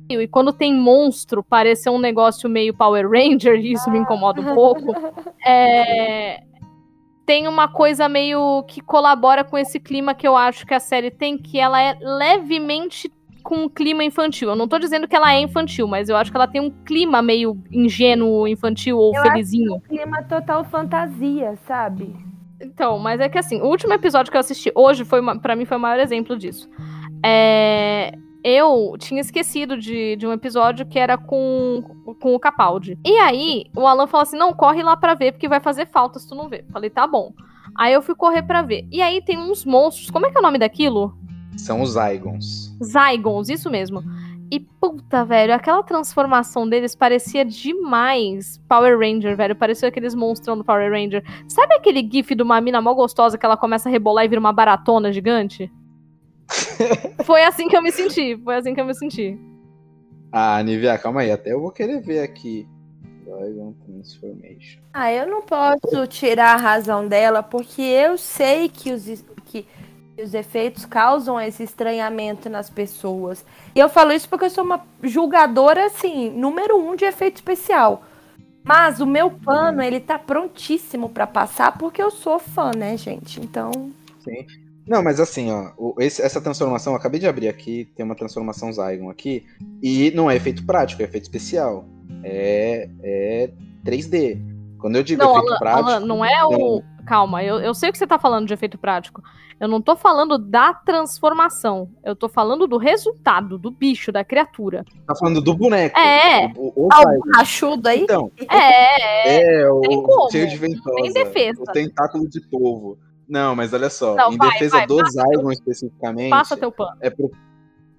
e 0.09 0.29
quando 0.29 0.53
tem 0.53 0.75
monstro 0.75 1.43
parecer 1.43 1.91
um 1.91 1.99
negócio 1.99 2.49
meio 2.49 2.75
Power 2.75 3.09
Ranger, 3.09 3.57
e 3.57 3.73
isso 3.73 3.91
me 3.91 3.99
incomoda 3.99 4.41
um 4.41 4.55
pouco, 4.55 4.95
é, 5.45 6.43
tem 7.27 7.49
uma 7.49 7.69
coisa 7.69 8.09
meio 8.09 8.63
que 8.65 8.81
colabora 8.81 9.45
com 9.45 9.59
esse 9.59 9.81
clima 9.81 10.15
que 10.15 10.27
eu 10.27 10.37
acho 10.37 10.65
que 10.65 10.75
a 10.75 10.81
série 10.81 11.11
tem, 11.11 11.37
que 11.37 11.59
ela 11.59 11.81
é 11.81 11.99
levemente 12.01 13.11
com 13.47 13.63
um 13.63 13.69
clima 13.69 14.03
infantil. 14.03 14.51
Eu 14.51 14.57
não 14.57 14.67
tô 14.67 14.77
dizendo 14.77 15.07
que 15.07 15.15
ela 15.15 15.33
é 15.33 15.41
infantil, 15.41 15.87
mas 15.87 16.09
eu 16.09 16.17
acho 16.17 16.33
que 16.33 16.37
ela 16.37 16.49
tem 16.49 16.61
um 16.61 16.69
clima 16.85 17.23
meio 17.23 17.57
ingênuo, 17.71 18.49
infantil 18.49 18.99
ou 18.99 19.15
Eu 19.15 19.21
acho 19.21 19.31
felizinho. 19.31 19.77
Um 19.77 19.81
clima 19.81 20.21
total 20.25 20.65
fantasia, 20.65 21.57
sabe? 21.65 22.13
Então, 22.61 22.99
mas 22.99 23.21
é 23.21 23.29
que 23.29 23.39
assim, 23.39 23.61
o 23.61 23.67
último 23.67 23.93
episódio 23.93 24.33
que 24.33 24.37
eu 24.37 24.41
assisti 24.41 24.73
hoje 24.75 25.05
foi 25.05 25.21
pra 25.39 25.55
mim 25.55 25.65
foi 25.65 25.77
o 25.77 25.81
maior 25.81 26.01
exemplo 26.01 26.37
disso. 26.37 26.69
É, 27.25 28.19
eu 28.43 28.97
tinha 28.99 29.21
esquecido 29.21 29.79
de, 29.79 30.17
de 30.17 30.27
um 30.27 30.33
episódio 30.33 30.85
que 30.85 30.99
era 30.99 31.17
com, 31.17 31.85
com 32.21 32.35
o 32.35 32.41
Capaldi. 32.41 32.99
E 33.05 33.17
aí, 33.19 33.67
o 33.77 33.87
Alan 33.87 34.09
falou 34.09 34.23
assim: 34.23 34.37
não, 34.37 34.53
corre 34.53 34.83
lá 34.83 34.97
pra 34.97 35.15
ver, 35.15 35.31
porque 35.31 35.49
vai 35.49 35.61
fazer 35.61 35.87
falta 35.87 36.19
se 36.19 36.29
tu 36.29 36.35
não 36.35 36.49
ver. 36.49 36.67
Falei, 36.73 36.91
tá 36.91 37.07
bom. 37.07 37.33
Aí 37.79 37.93
eu 37.93 38.03
fui 38.03 38.17
correr 38.17 38.43
pra 38.43 38.63
ver. 38.63 38.89
E 38.91 39.01
aí 39.01 39.23
tem 39.23 39.39
uns 39.39 39.65
monstros. 39.65 40.11
Como 40.11 40.27
é 40.27 40.31
que 40.33 40.37
é 40.37 40.41
o 40.41 40.43
nome 40.43 40.59
daquilo? 40.59 41.17
São 41.57 41.81
os 41.81 41.91
Zygons. 41.91 42.66
Zygons, 42.83 43.49
isso 43.49 43.71
mesmo. 43.71 44.03
E 44.51 44.61
puta, 44.61 45.25
velho, 45.25 45.53
aquela 45.53 45.83
transformação 45.83 46.69
deles 46.69 46.95
parecia 46.95 47.45
demais 47.45 48.59
Power 48.69 48.99
Ranger, 48.99 49.37
velho. 49.37 49.57
Parecia 49.57 49.89
aqueles 49.89 50.15
monstrão 50.15 50.57
do 50.57 50.65
Power 50.65 50.91
Ranger. 50.91 51.25
Sabe 51.49 51.75
aquele 51.75 52.01
gif 52.09 52.35
de 52.35 52.43
uma 52.43 52.61
mina 52.61 52.81
mó 52.81 52.95
gostosa 52.95 53.37
que 53.37 53.45
ela 53.45 53.57
começa 53.57 53.89
a 53.89 53.93
rebolar 53.93 54.25
e 54.25 54.29
vira 54.29 54.41
uma 54.41 54.53
baratona 54.53 55.13
gigante? 55.13 55.71
Foi 57.25 57.43
assim 57.43 57.69
que 57.69 57.77
eu 57.77 57.83
me 57.83 57.91
senti. 57.91 58.37
Foi 58.45 58.55
assim 58.55 58.73
que 58.73 58.81
eu 58.81 58.87
me 58.87 58.95
senti. 58.95 59.37
Ah, 60.31 60.63
Nivea, 60.63 60.97
calma 60.97 61.23
aí. 61.23 61.33
Até 61.33 61.53
eu 61.53 61.61
vou 61.61 61.73
querer 61.73 62.01
ver 62.01 62.21
aqui. 62.21 62.69
Zygon 63.25 63.73
Transformation. 63.85 64.81
Ah, 64.93 65.13
eu 65.13 65.27
não 65.27 65.43
posso 65.43 66.07
tirar 66.07 66.55
a 66.55 66.57
razão 66.57 67.09
dela, 67.09 67.43
porque 67.43 67.83
eu 67.83 68.17
sei 68.17 68.69
que 68.69 68.93
os, 68.93 69.25
que 69.47 69.67
os 70.23 70.35
efeitos 70.35 70.85
causam 70.85 71.41
esse 71.41 71.63
estranhamento 71.63 72.49
nas 72.49 72.71
pessoas. 72.71 73.45
E 73.75 73.79
eu 73.79 73.89
falo 73.89 74.13
isso 74.13 74.29
porque 74.29 74.47
eu 74.47 74.51
sou 74.51 74.65
uma 74.65 74.81
julgadora, 75.03 75.87
assim, 75.87 76.31
número 76.31 76.77
um 76.79 76.97
de 76.97 77.05
efeito 77.05 77.37
especial. 77.37 78.03
Mas 78.65 79.01
o 79.01 79.07
meu 79.07 79.31
pano, 79.31 79.81
ele 79.83 80.01
tá 80.01 80.19
prontíssimo 80.19 81.09
pra 81.09 81.27
passar, 81.27 81.79
porque 81.79 82.03
eu 82.03 82.11
sou 82.11 82.39
fã, 82.39 82.73
né, 82.77 82.97
gente? 82.97 83.41
Então. 83.41 83.71
Sim. 84.21 84.45
Não, 84.89 85.03
mas 85.03 85.19
assim, 85.21 85.51
ó, 85.51 85.73
esse- 86.01 86.23
essa 86.23 86.41
transformação, 86.41 86.93
eu 86.93 86.97
acabei 86.99 87.19
de 87.21 87.27
abrir 87.27 87.49
aqui, 87.49 87.89
tem 87.97 88.05
uma 88.05 88.15
transformação 88.15 88.73
Zygon 88.73 89.11
aqui, 89.11 89.45
e 89.83 90.13
não 90.13 90.31
é 90.31 90.37
efeito 90.37 90.65
prático, 90.65 91.03
é 91.03 91.05
efeito 91.05 91.25
especial. 91.25 91.85
É, 92.23 92.89
é 93.03 93.51
3D. 93.85 94.39
Quando 94.79 94.97
eu 94.97 95.03
digo 95.03 95.23
Não, 95.23 95.31
efeito 95.33 95.49
Alan, 95.49 95.59
prático. 95.59 95.89
Alan, 95.91 96.01
não 96.01 96.25
é 96.25 96.45
o. 96.45 96.83
Calma, 97.05 97.43
eu, 97.43 97.61
eu 97.61 97.73
sei 97.75 97.89
o 97.89 97.93
que 97.93 97.99
você 97.99 98.07
tá 98.07 98.19
falando 98.19 98.47
de 98.47 98.55
efeito 98.55 98.77
prático. 98.79 99.23
Eu 99.59 99.69
não 99.69 99.81
tô 99.81 99.97
falando 99.97 100.37
da 100.37 100.75
transformação. 100.75 101.89
Eu 102.05 102.15
tô 102.15 102.29
falando 102.29 102.67
do 102.67 102.77
resultado, 102.77 103.59
do 103.59 103.71
bicho, 103.71 104.13
da 104.13 104.23
criatura. 104.23 104.85
Tá 105.07 105.15
falando 105.15 105.41
do 105.41 105.55
boneco. 105.55 105.99
É. 105.99 106.53
O, 106.57 106.85
o, 106.85 106.87
o 106.87 106.89
Ah, 106.93 107.43
aí? 107.89 108.03
Então, 108.03 108.31
É, 108.51 109.61
é, 109.63 109.71
o 109.71 109.81
tem 109.81 110.03
como, 110.03 110.31
cheio 110.31 110.49
de 110.49 110.57
ventosa. 110.57 110.95
tem 110.97 111.13
defesa. 111.13 111.63
O 111.63 111.73
tentáculo 111.73 112.29
de 112.29 112.41
polvo. 112.49 112.99
Não, 113.29 113.57
mas 113.57 113.73
olha 113.73 113.91
só, 113.91 114.15
Não, 114.15 114.33
em 114.33 114.37
vai, 114.37 114.51
defesa 114.53 114.87
vai, 114.87 115.11
Zygon 115.11 115.51
especificamente, 115.51 116.31
passa 116.31 116.57
teu 116.57 116.71
pano. 116.71 116.97
é 117.01 117.11
pro... 117.11 117.31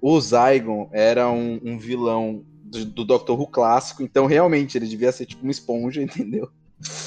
o 0.01 0.21
Zygon 0.21 0.89
era 0.93 1.29
um, 1.29 1.59
um 1.61 1.77
vilão 1.77 2.45
do, 2.63 2.85
do 2.85 3.03
Doctor 3.03 3.37
Who 3.37 3.47
clássico, 3.47 4.03
então 4.03 4.25
realmente 4.25 4.77
ele 4.77 4.87
devia 4.87 5.11
ser 5.11 5.25
tipo 5.25 5.43
uma 5.43 5.51
esponja, 5.51 5.99
entendeu? 6.03 6.49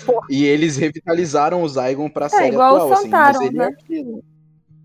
Porra. 0.04 0.26
E 0.28 0.44
eles 0.44 0.76
revitalizaram 0.76 1.62
o 1.62 1.68
Zygon 1.68 2.10
pra 2.10 2.28
série 2.28 2.48
igual 2.48 2.74
atual, 2.74 2.90
o 2.90 2.92
assim, 2.92 3.08
mas 3.08 3.40
ele 3.40 3.56
né? 3.56 3.64
é 3.64 3.68
aquilo. 3.68 4.24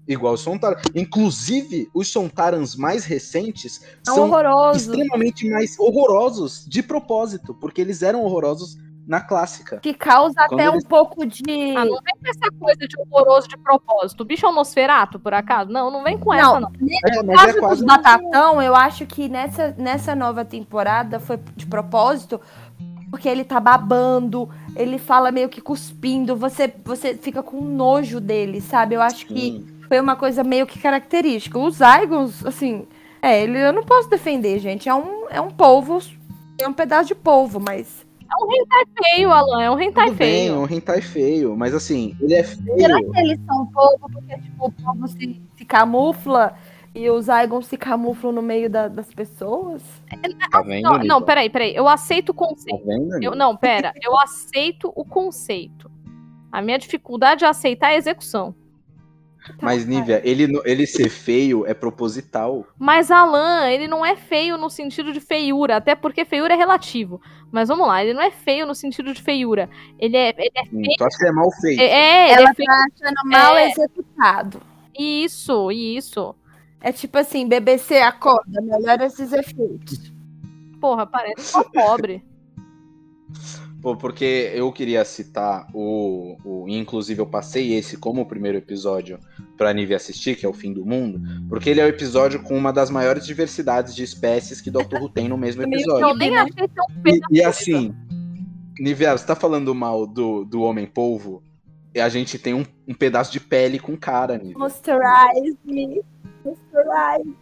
Igual 0.07 0.33
o 0.33 0.37
Sontaran. 0.37 0.77
Inclusive, 0.93 1.89
os 1.93 2.07
Sontarans 2.09 2.75
mais 2.75 3.05
recentes 3.05 3.81
São 4.03 4.15
são 4.15 4.23
horrorosos. 4.25 4.83
extremamente 4.83 5.49
mais 5.49 5.79
horrorosos 5.79 6.65
de 6.67 6.83
propósito, 6.83 7.53
porque 7.55 7.81
eles 7.81 8.01
eram 8.03 8.23
horrorosos 8.23 8.77
na 9.07 9.21
clássica. 9.21 9.77
Que 9.79 9.93
causa 9.93 10.33
Quando 10.47 10.59
até 10.59 10.69
um 10.69 10.73
eles- 10.73 10.83
pouco 10.85 11.25
de. 11.25 11.43
Ah, 11.75 11.85
não 11.85 11.99
vem 12.01 12.15
com 12.21 12.27
essa 12.29 12.51
coisa 12.59 12.79
de 12.87 12.95
horroroso 12.99 13.47
de 13.47 13.57
propósito. 13.57 14.21
O 14.21 14.25
bicho 14.25 14.45
é 14.45 14.49
um 14.49 14.53
Nosferato, 14.53 15.19
por 15.19 15.33
acaso? 15.33 15.71
Não, 15.71 15.89
não 15.91 16.03
vem 16.03 16.17
com 16.17 16.33
essa, 16.33 16.59
não. 16.59 16.71
É, 17.05 17.15
No 17.21 17.25
mas 17.27 17.41
caso 17.41 17.57
é 17.57 17.59
quase 17.59 17.85
dos 17.85 17.95
Batatão, 17.95 18.61
eu 18.61 18.75
acho 18.75 19.05
que 19.05 19.27
nessa, 19.29 19.73
nessa 19.77 20.15
nova 20.15 20.43
temporada 20.45 21.19
foi 21.19 21.39
de 21.55 21.65
propósito, 21.67 22.39
porque 23.11 23.29
ele 23.29 23.43
tá 23.43 23.59
babando, 23.59 24.49
ele 24.75 24.97
fala 24.97 25.31
meio 25.31 25.49
que 25.49 25.61
cuspindo, 25.61 26.35
você, 26.35 26.71
você 26.83 27.15
fica 27.15 27.41
com 27.43 27.61
nojo 27.61 28.19
dele, 28.19 28.59
sabe? 28.59 28.95
Eu 28.95 29.01
acho 29.01 29.25
que 29.27 29.39
Sim. 29.39 29.67
Foi 29.88 29.99
uma 29.99 30.15
coisa 30.15 30.43
meio 30.43 30.65
que 30.67 30.79
característica. 30.79 31.57
Os 31.59 31.75
Zygons, 31.77 32.45
assim, 32.45 32.88
é, 33.21 33.43
ele 33.43 33.59
eu 33.59 33.73
não 33.73 33.83
posso 33.83 34.09
defender, 34.09 34.59
gente. 34.59 34.88
É 34.89 34.93
um, 34.95 35.27
é 35.29 35.39
um 35.41 35.49
polvo, 35.51 35.99
é 36.59 36.67
um 36.67 36.73
pedaço 36.73 37.07
de 37.07 37.15
polvo, 37.15 37.59
mas. 37.59 38.05
É 38.23 38.43
um 38.43 38.51
hentai 38.51 38.83
feio, 39.03 39.31
Alan. 39.31 39.61
É 39.63 39.69
um 39.71 39.79
hentai 39.79 40.07
Tudo 40.07 40.17
bem, 40.17 40.47
é 40.47 40.49
feio. 40.49 40.59
um 40.59 40.65
hentai 40.67 41.01
feio, 41.01 41.55
mas 41.55 41.73
assim, 41.75 42.15
ele 42.19 42.33
é 42.33 42.43
Será 42.43 42.97
feio. 42.97 43.11
que 43.11 43.19
eles 43.19 43.39
são 43.45 43.65
polvo 43.67 44.09
porque 44.11 44.36
tipo, 44.41 44.65
o 44.67 44.71
polvo 44.71 45.07
se, 45.07 45.41
se 45.55 45.63
camufla 45.65 46.55
e 46.95 47.07
os 47.09 47.25
Zygons 47.25 47.67
se 47.67 47.77
camuflam 47.77 48.31
no 48.33 48.41
meio 48.41 48.67
da- 48.69 48.88
das 48.88 49.13
pessoas? 49.13 49.83
Tá 50.49 50.61
vendo, 50.63 50.83
Não, 50.89 50.97
não, 51.03 51.21
peraí, 51.21 51.49
peraí. 51.49 51.75
Eu 51.75 51.88
aceito 51.88 52.29
o 52.29 52.33
Tá 52.33 52.45
conceito. 52.47 52.83
vendo, 52.86 53.23
Eu, 53.23 53.36
não, 53.36 53.55
pera. 53.55 53.93
Eu 54.01 54.17
aceito 54.19 54.91
o 54.95 55.05
conceito. 55.05 55.91
A 56.51 56.61
minha 56.61 56.79
dificuldade 56.79 57.45
é 57.45 57.47
aceitar 57.47 57.89
a 57.89 57.95
execução. 57.95 58.55
Mas, 59.61 59.85
Nívia, 59.85 60.21
ele, 60.23 60.47
no- 60.47 60.61
ele 60.65 60.85
ser 60.87 61.09
feio 61.09 61.65
é 61.65 61.73
proposital. 61.73 62.65
Mas 62.77 63.11
Alan, 63.11 63.69
ele 63.69 63.87
não 63.87 64.05
é 64.05 64.15
feio 64.15 64.57
no 64.57 64.69
sentido 64.69 65.13
de 65.13 65.19
feiura, 65.19 65.77
até 65.77 65.93
porque 65.95 66.25
feiura 66.25 66.53
é 66.53 66.57
relativo. 66.57 67.21
Mas 67.51 67.69
vamos 67.69 67.87
lá, 67.87 68.03
ele 68.03 68.13
não 68.13 68.21
é 68.21 68.31
feio 68.31 68.65
no 68.65 68.73
sentido 68.75 69.13
de 69.13 69.21
feiura. 69.21 69.69
Ele 69.99 70.17
é. 70.17 70.29
Ele 70.37 70.51
é, 70.55 70.61
Hum, 70.73 70.81
Tu 70.97 71.03
acha 71.03 71.17
que 71.17 71.25
é 71.27 71.31
mal 71.31 71.51
feito? 71.61 71.79
é, 71.79 72.31
ele 72.31 72.41
Ela 72.41 72.49
é 72.49 72.53
feio. 72.53 72.67
tá 72.67 72.85
achando 72.95 73.29
mal 73.29 73.55
É. 73.57 73.69
executado. 73.69 74.61
Isso, 74.97 75.71
isso. 75.71 76.35
É 76.81 76.91
tipo 76.91 77.17
assim, 77.17 77.47
BBC 77.47 77.97
acorda, 77.99 78.61
melhor 78.61 78.99
esses 79.01 79.31
efeitos. 79.33 80.11
Porra, 80.79 81.05
parece 81.07 81.41
só 81.51 81.63
pobre. 81.63 82.23
Porque 83.93 84.51
eu 84.53 84.71
queria 84.71 85.05
citar 85.05 85.67
o, 85.73 86.38
o. 86.43 86.65
Inclusive, 86.67 87.21
eu 87.21 87.27
passei 87.27 87.73
esse 87.73 87.97
como 87.97 88.21
o 88.21 88.25
primeiro 88.25 88.57
episódio 88.57 89.19
pra 89.57 89.71
Nívia 89.73 89.97
assistir, 89.97 90.36
que 90.36 90.45
é 90.45 90.49
o 90.49 90.53
Fim 90.53 90.73
do 90.73 90.86
Mundo, 90.86 91.21
porque 91.47 91.69
ele 91.69 91.79
é 91.79 91.86
o 91.86 91.89
episódio 91.89 92.41
com 92.41 92.57
uma 92.57 92.73
das 92.73 92.89
maiores 92.89 93.25
diversidades 93.25 93.93
de 93.93 94.03
espécies 94.03 94.59
que 94.61 94.71
Doctor 94.71 95.01
Who 95.01 95.09
tem 95.09 95.27
no 95.27 95.38
mesmo 95.38 95.61
episódio. 95.61 96.07
Eu 96.07 96.15
nem 96.15 96.31
né? 96.31 96.38
achei 96.39 96.67
tão 96.67 96.86
E, 97.05 97.09
feio. 97.11 97.21
e 97.29 97.43
assim, 97.43 97.93
Nivea, 98.79 99.17
você 99.17 99.25
tá 99.25 99.36
falando 99.36 99.75
mal 99.75 100.07
do, 100.07 100.43
do 100.45 100.61
Homem 100.61 100.86
Polvo? 100.88 101.43
E 101.93 101.99
a 102.01 102.09
gente 102.09 102.38
tem 102.38 102.53
um, 102.53 102.65
um 102.88 102.93
pedaço 102.93 103.31
de 103.31 103.39
pele 103.39 103.79
com 103.79 103.95
cara, 103.95 104.38
Nivea. 104.38 104.57
Moisturize 104.57 105.57
me. 105.63 106.01
Moisturize. 106.43 107.36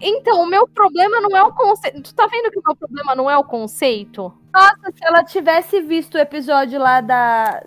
Então, 0.00 0.42
o 0.42 0.46
meu 0.46 0.68
problema 0.68 1.20
não 1.20 1.36
é 1.36 1.42
o 1.42 1.52
conceito. 1.52 2.02
Tu 2.02 2.14
tá 2.14 2.26
vendo 2.26 2.50
que 2.50 2.58
o 2.58 2.62
meu 2.64 2.76
problema 2.76 3.14
não 3.14 3.30
é 3.30 3.36
o 3.38 3.42
conceito? 3.44 4.32
Nossa, 4.56 4.92
se 4.96 5.04
ela 5.04 5.22
tivesse 5.22 5.80
visto 5.82 6.14
o 6.14 6.18
episódio 6.18 6.78
lá 6.80 7.00
da 7.00 7.62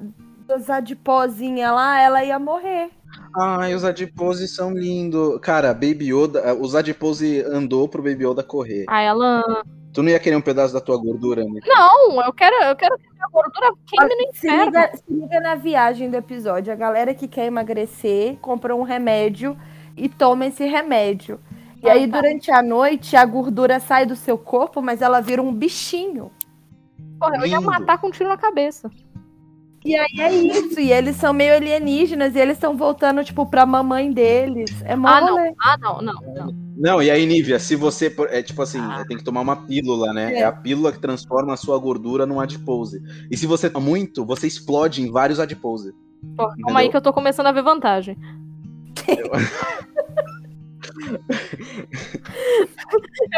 dos 0.48 0.68
adiposinha 0.70 1.72
lá, 1.72 2.02
ela 2.02 2.24
ia 2.24 2.40
morrer. 2.40 2.90
Ai, 3.38 3.76
os 3.76 3.86
adipose 3.86 4.48
são 4.48 4.72
lindos. 4.74 5.40
Cara, 5.42 5.72
Baby 5.74 6.12
Yoda, 6.12 6.56
os 6.56 6.74
adipose 6.76 7.44
andou 7.44 7.88
pro 7.88 8.02
Baby 8.02 8.26
Yoda 8.26 8.42
correr. 8.42 8.86
Ai, 8.88 9.08
Alan. 9.08 9.44
Tu 9.94 10.02
não 10.02 10.10
ia 10.10 10.20
querer 10.20 10.36
um 10.36 10.42
pedaço 10.42 10.74
da 10.74 10.82
tua 10.82 10.98
gordura, 10.98 11.44
né? 11.44 11.60
Não, 11.68 12.22
eu 12.24 12.34
quero, 12.34 12.56
eu 12.64 12.76
quero 12.76 12.98
que 12.98 13.06
a 13.20 13.28
gordura 13.30 13.72
queime 13.88 14.16
no 14.16 14.34
Se 14.34 14.48
inferno. 14.48 14.66
liga, 14.66 14.92
se 14.96 15.04
liga 15.14 15.40
na 15.40 15.56
viagem 15.56 16.10
do 16.10 16.18
episódio. 16.18 16.74
A 16.74 16.76
galera 16.76 17.14
que 17.14 17.28
quer 17.28 17.46
emagrecer 17.46 18.38
compra 18.42 18.76
um 18.76 18.84
remédio 18.84 19.56
e 19.96 20.10
toma 20.10 20.48
esse 20.48 20.66
remédio. 20.66 21.40
E 21.84 21.88
Ah, 21.90 21.94
aí, 21.94 22.08
tá. 22.08 22.20
durante 22.20 22.52
a 22.52 22.62
noite, 22.64 23.16
a 23.16 23.24
gordura 23.26 23.80
sai 23.80 24.06
do 24.06 24.16
seu 24.16 24.38
corpo, 24.38 24.82
mas 24.82 25.02
ela 25.02 25.22
vira 25.22 25.42
um 25.42 25.54
bichinho. 25.54 26.32
Porra, 27.20 27.38
eu 27.38 27.46
ia 27.46 27.62
matar 27.62 27.98
com 27.98 28.08
um 28.08 28.12
tiro 28.12 28.30
na 28.30 28.38
cabeça. 28.38 28.90
E 29.86 29.96
aí 29.96 30.20
é 30.20 30.34
isso. 30.34 30.80
E 30.80 30.92
eles 30.92 31.16
são 31.16 31.32
meio 31.34 31.56
alienígenas 31.56 32.36
e 32.36 32.40
eles 32.40 32.58
estão 32.58 32.76
voltando, 32.76 33.24
tipo, 33.24 33.46
pra 33.46 33.66
mamãe 33.66 34.12
deles. 34.12 34.70
É 34.84 34.96
mó 34.96 35.08
Ah, 35.08 35.22
não. 35.22 35.56
Ah, 35.62 35.78
não, 35.78 36.02
não, 36.02 36.14
não. 36.22 36.70
Não, 36.78 37.02
e 37.04 37.10
aí, 37.12 37.26
Nívia, 37.26 37.60
se 37.60 37.76
você. 37.76 38.14
É 38.30 38.42
tipo 38.42 38.62
assim, 38.62 38.80
Ah. 38.80 39.04
tem 39.08 39.18
que 39.18 39.24
tomar 39.24 39.42
uma 39.42 39.56
pílula, 39.66 40.14
né? 40.14 40.34
É. 40.34 40.40
É. 40.40 40.44
a 40.44 40.52
pílula 40.52 40.92
que 40.92 41.00
transforma 41.00 41.54
a 41.54 41.58
sua 41.58 41.78
gordura 41.78 42.26
num 42.26 42.40
adipose. 42.40 43.02
E 43.30 43.36
se 43.38 43.46
você 43.46 43.70
toma 43.70 43.86
muito, 43.86 44.26
você 44.26 44.48
explode 44.48 45.02
em 45.02 45.12
vários 45.12 45.40
adipose. 45.40 45.94
Porra, 46.36 46.56
calma 46.62 46.80
aí 46.82 46.90
que 46.90 46.98
eu 46.98 47.02
tô 47.02 47.14
começando 47.14 47.48
a 47.48 47.52
ver 47.52 47.64
vantagem. 47.64 48.18
eu, 49.08 49.30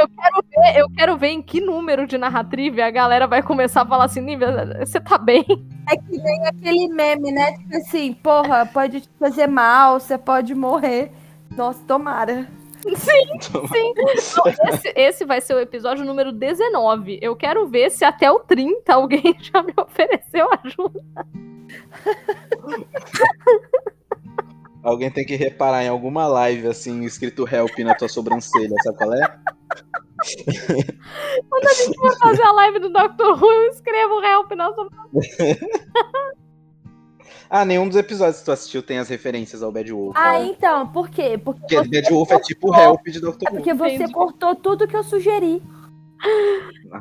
quero 0.10 0.44
ver, 0.50 0.80
eu 0.80 0.90
quero 0.90 1.18
ver 1.18 1.28
em 1.30 1.42
que 1.42 1.62
número 1.62 2.06
de 2.08 2.18
narrativa 2.18 2.84
a 2.84 2.92
galera 2.92 3.28
vai 3.28 3.44
começar 3.44 3.82
a 3.82 3.86
falar 3.86 4.06
assim, 4.06 4.22
Nívia, 4.22 4.86
você 4.86 5.00
tá 5.00 5.18
bem? 5.18 5.46
É 5.90 5.96
que 5.96 6.18
nem 6.18 6.48
aquele 6.48 6.88
meme, 6.88 7.32
né? 7.32 7.54
Tipo 7.54 7.78
assim, 7.78 8.14
porra, 8.14 8.66
pode 8.66 9.02
te 9.02 9.10
fazer 9.20 9.48
mal, 9.48 10.00
você 10.00 10.18
pode 10.18 10.56
morrer. 10.56 11.12
Nossa, 11.56 11.84
tomara. 11.86 12.48
Sim, 12.82 13.40
sim. 13.68 13.94
Não, 13.96 14.74
esse, 14.74 14.94
esse 14.96 15.26
vai 15.26 15.40
ser 15.40 15.54
o 15.54 15.60
episódio 15.60 16.04
número 16.04 16.32
19. 16.32 17.20
Eu 17.22 17.36
quero 17.36 17.68
ver 17.68 17.92
se 17.92 18.04
até 18.04 18.32
o 18.32 18.40
30 18.40 18.94
alguém 18.94 19.36
já 19.40 19.62
me 19.62 19.74
ofereceu 19.78 20.50
ajuda. 20.64 21.28
Alguém 24.84 25.12
tem 25.12 25.26
que 25.26 25.36
reparar 25.36 25.84
em 25.84 25.88
alguma 25.90 26.28
live, 26.28 26.68
assim, 26.68 27.04
escrito 27.04 27.48
help 27.48 27.78
na 27.80 27.94
tua 27.94 28.08
sobrancelha, 28.10 28.76
sabe 28.84 28.98
qual 28.98 29.14
é? 29.14 29.20
Quando 31.50 31.68
a 31.68 31.74
gente 31.74 31.98
for 31.98 32.18
fazer 32.18 32.44
a 32.44 32.52
live 32.52 32.80
do 32.80 32.90
Dr. 32.90 33.40
Who, 33.42 33.52
eu 33.52 33.70
escrevo 33.70 34.24
help 34.24 34.52
na 34.52 34.74
sua. 34.74 34.90
Ah, 37.54 37.66
nenhum 37.66 37.86
dos 37.86 37.98
episódios 37.98 38.40
que 38.40 38.46
tu 38.46 38.52
assistiu 38.54 38.82
tem 38.82 38.98
as 38.98 39.10
referências 39.10 39.62
ao 39.62 39.74
Bad 39.74 39.92
Wolf. 39.92 40.16
Ah, 40.18 40.42
então, 40.42 40.88
por 40.88 41.10
quê? 41.10 41.38
Porque, 41.38 41.76
Porque 41.76 42.02
Bad 42.02 42.10
Wolf 42.10 42.32
é 42.32 42.40
tipo 42.40 42.74
help 42.74 43.02
de 43.04 43.20
Dr. 43.20 43.26
é 43.26 43.28
Who. 43.28 43.38
porque 43.58 43.74
você 43.74 43.96
Entendi. 43.96 44.14
cortou 44.14 44.56
tudo 44.56 44.88
que 44.88 44.96
eu 44.96 45.04
sugeri. 45.04 45.62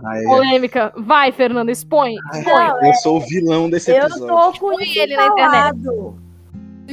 Ai, 0.04 0.24
Polêmica. 0.24 0.92
Vai, 0.96 1.30
Fernando, 1.30 1.70
expõe. 1.70 2.16
Não, 2.44 2.84
eu 2.84 2.94
sou 2.94 3.18
o 3.18 3.20
vilão 3.20 3.70
desse 3.70 3.92
Eu 3.92 3.98
episódio. 4.06 4.26
tô 4.26 4.58
com 4.58 4.80
ele 4.80 5.14
na 5.14 5.26
internet. 5.28 5.78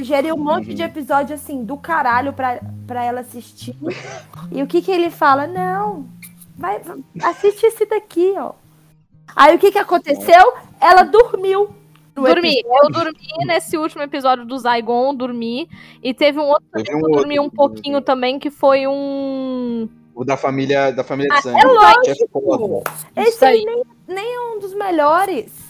Instalado. 0.00 0.26
Sugeri 0.28 0.32
um 0.32 0.36
monte 0.44 0.68
Uhum. 0.70 0.74
de 0.74 0.82
episódio 0.82 1.34
assim, 1.34 1.64
do 1.64 1.76
caralho 1.76 2.32
pra, 2.32 2.60
pra 2.86 3.04
ela 3.04 3.20
assistir. 3.20 3.76
E 4.50 4.62
o 4.62 4.66
que 4.66 4.82
que 4.82 4.90
ele 4.90 5.10
fala? 5.10 5.46
Não, 5.46 6.06
vai, 6.56 6.80
assiste 7.22 7.64
esse 7.66 7.84
daqui, 7.86 8.34
ó. 8.36 8.52
Aí 9.36 9.54
o 9.54 9.58
que 9.58 9.70
que 9.70 9.78
aconteceu? 9.78 10.52
Ela 10.80 11.02
dormiu. 11.02 11.68
Dormi. 12.14 12.58
episódio. 12.58 12.84
Eu 12.84 12.90
dormi 12.90 13.46
nesse 13.46 13.76
último 13.78 14.02
episódio 14.02 14.44
do 14.44 14.58
Zygon, 14.58 15.14
dormi. 15.14 15.68
E 16.02 16.12
teve 16.12 16.40
um 16.40 16.48
outro 16.48 16.66
Teve 16.72 16.88
que 16.88 16.94
um 16.94 16.98
eu 16.98 17.02
outro 17.04 17.18
dormi 17.20 17.38
um 17.38 17.48
pouquinho 17.48 18.00
também, 18.00 18.38
que 18.40 18.50
foi 18.50 18.86
um. 18.88 19.88
O 20.16 20.24
da 20.24 20.36
família, 20.36 20.90
da 20.90 21.04
família 21.04 21.30
de 21.32 21.38
Ah, 21.38 21.42
sangue. 21.42 21.60
é 21.60 21.64
lógico. 21.66 22.02
Que 22.02 22.10
é 22.24 22.26
foda. 22.32 22.90
Esse 23.14 23.44
aí. 23.44 23.64
nem, 23.64 23.84
nem 24.08 24.34
é 24.34 24.40
um 24.40 24.58
dos 24.58 24.74
melhores. 24.74 25.67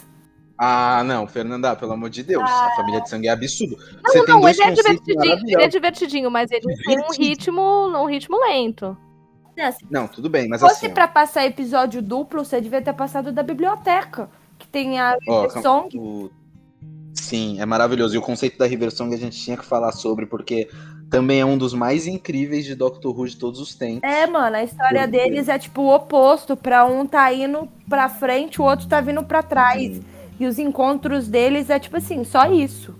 Ah, 0.61 1.03
não, 1.05 1.25
Fernanda, 1.25 1.73
pelo 1.75 1.93
amor 1.93 2.09
de 2.09 2.21
Deus. 2.21 2.43
A 2.43 2.75
família 2.75 2.99
de 3.01 3.09
sangue 3.09 3.27
é 3.27 3.31
absurdo. 3.31 3.77
Não, 3.77 4.11
Você 4.11 4.25
tem 4.25 4.33
não, 4.35 4.41
dois 4.41 4.59
ele 4.59 4.67
é 4.69 4.73
divertidinho. 4.73 5.33
Ele 5.47 5.63
é 5.63 5.67
divertidinho, 5.69 6.29
mas 6.31 6.51
ele 6.51 6.65
tem 6.83 6.99
um 6.99 7.11
ritmo, 7.17 7.61
um 7.61 8.05
ritmo 8.05 8.37
lento. 8.37 8.97
Se 9.55 9.85
Não, 9.89 10.07
tudo 10.07 10.29
bem, 10.29 10.47
mas 10.47 10.61
fosse 10.61 10.75
assim. 10.75 10.87
ó, 10.87 10.93
pra 10.93 11.07
passar 11.07 11.45
episódio 11.45 12.01
duplo, 12.01 12.43
você 12.45 12.61
devia 12.61 12.81
ter 12.81 12.93
passado 12.93 13.31
da 13.31 13.43
biblioteca. 13.43 14.29
Que 14.57 14.67
tem 14.67 14.99
a 14.99 15.17
ó, 15.27 15.41
River 15.43 15.61
Song. 15.61 15.97
o- 15.97 16.29
Sim, 17.13 17.59
é 17.61 17.65
maravilhoso. 17.65 18.15
E 18.15 18.17
o 18.17 18.21
conceito 18.21 18.57
da 18.57 18.65
River 18.65 18.91
Song 18.91 19.13
a 19.13 19.17
gente 19.17 19.37
tinha 19.37 19.57
que 19.57 19.65
falar 19.65 19.91
sobre, 19.91 20.25
porque 20.25 20.69
também 21.09 21.39
é 21.41 21.45
um 21.45 21.57
dos 21.57 21.73
mais 21.73 22.07
incríveis 22.07 22.65
de 22.65 22.75
Doctor 22.75 23.17
Who 23.17 23.27
de 23.27 23.37
todos 23.37 23.59
os 23.59 23.75
tempos. 23.75 24.01
É, 24.09 24.25
mano, 24.27 24.55
a 24.57 24.63
história 24.63 25.05
deles 25.07 25.47
é 25.49 25.57
tipo 25.59 25.81
o 25.81 25.93
oposto. 25.95 26.55
Pra 26.55 26.85
um 26.85 27.05
tá 27.05 27.31
indo 27.33 27.67
pra 27.89 28.07
frente, 28.09 28.61
o 28.61 28.65
outro 28.65 28.87
tá 28.87 29.01
vindo 29.01 29.23
pra 29.23 29.41
trás. 29.43 29.99
E 30.39 30.47
os 30.47 30.57
encontros 30.57 31.27
deles 31.27 31.69
é 31.69 31.77
tipo 31.79 31.97
assim, 31.97 32.23
só 32.23 32.51
isso. 32.51 32.95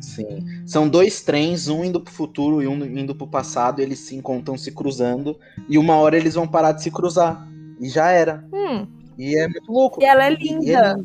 Sim. 0.00 0.44
São 0.66 0.88
dois 0.88 1.22
trens, 1.22 1.68
um 1.68 1.84
indo 1.84 2.00
pro 2.00 2.12
futuro 2.12 2.62
e 2.62 2.66
um 2.66 2.84
indo 2.84 3.14
pro 3.14 3.26
passado, 3.26 3.80
eles 3.80 3.98
se 4.00 4.16
encontram 4.16 4.56
se 4.56 4.72
cruzando, 4.72 5.38
e 5.68 5.76
uma 5.78 5.96
hora 5.96 6.16
eles 6.16 6.34
vão 6.34 6.46
parar 6.48 6.72
de 6.72 6.82
se 6.82 6.90
cruzar. 6.90 7.46
E 7.80 7.88
já 7.88 8.10
era. 8.10 8.44
Hum. 8.52 8.86
E 9.18 9.36
é 9.38 9.46
muito 9.48 9.70
louco. 9.70 10.02
E 10.02 10.04
ela 10.04 10.24
é 10.24 10.30
E 10.30 10.34
é 10.34 10.36
linda. 10.36 10.96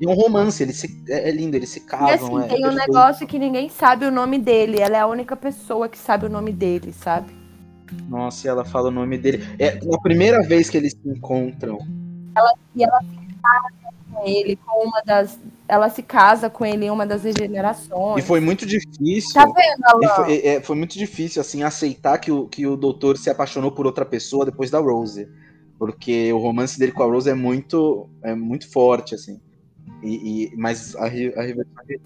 E 0.00 0.06
é 0.06 0.08
um 0.08 0.14
romance, 0.14 0.62
eles 0.62 0.76
se, 0.76 1.04
é, 1.08 1.28
é 1.28 1.32
lindo, 1.32 1.56
eles 1.56 1.68
se 1.68 1.80
E 1.80 1.82
casam. 1.82 2.36
assim, 2.36 2.46
é 2.46 2.48
tem 2.48 2.58
um 2.66 2.70
perfeito. 2.70 2.92
negócio 2.92 3.26
que 3.26 3.38
ninguém 3.38 3.68
sabe 3.68 4.06
o 4.06 4.10
nome 4.10 4.38
dele. 4.38 4.80
Ela 4.80 4.96
é 4.96 5.00
a 5.00 5.06
única 5.06 5.36
pessoa 5.36 5.88
que 5.88 5.98
sabe 5.98 6.26
o 6.26 6.30
nome 6.30 6.52
dele, 6.52 6.92
sabe? 6.92 7.32
Nossa, 8.08 8.46
e 8.46 8.50
ela 8.50 8.64
fala 8.64 8.88
o 8.88 8.92
nome 8.92 9.18
dele. 9.18 9.44
É 9.58 9.78
a 9.92 10.00
primeira 10.00 10.42
vez 10.42 10.70
que 10.70 10.76
eles 10.76 10.92
se 10.92 11.08
encontram. 11.08 11.78
E 12.74 12.82
ela 12.84 13.00
se 13.00 13.34
casa 13.42 13.79
com 14.12 14.26
ele, 14.26 14.56
com 14.56 14.84
uma 14.84 15.00
das. 15.02 15.38
Ela 15.68 15.88
se 15.88 16.02
casa 16.02 16.50
com 16.50 16.64
ele 16.64 16.86
em 16.86 16.90
uma 16.90 17.06
das 17.06 17.24
regenerações. 17.24 18.22
E 18.22 18.26
foi 18.26 18.40
muito 18.40 18.66
difícil. 18.66 19.32
Tá 19.32 19.46
vendo, 19.46 19.84
Alan? 19.84 20.14
foi, 20.16 20.38
é, 20.44 20.60
foi 20.60 20.76
muito 20.76 20.98
difícil, 20.98 21.40
assim, 21.40 21.62
aceitar 21.62 22.18
que 22.18 22.30
o, 22.30 22.46
que 22.46 22.66
o 22.66 22.76
doutor 22.76 23.16
se 23.16 23.30
apaixonou 23.30 23.70
por 23.70 23.86
outra 23.86 24.04
pessoa 24.04 24.44
depois 24.44 24.70
da 24.70 24.78
Rose. 24.78 25.28
Porque 25.78 26.32
o 26.32 26.38
romance 26.38 26.78
dele 26.78 26.92
com 26.92 27.02
a 27.02 27.06
Rose 27.06 27.30
é 27.30 27.34
muito, 27.34 28.08
é 28.22 28.34
muito 28.34 28.70
forte, 28.70 29.14
assim. 29.14 29.40
E, 30.02 30.46
e- 30.52 30.56
mas 30.56 30.94
a, 30.96 31.04
a 31.04 31.08
é. 31.08 31.54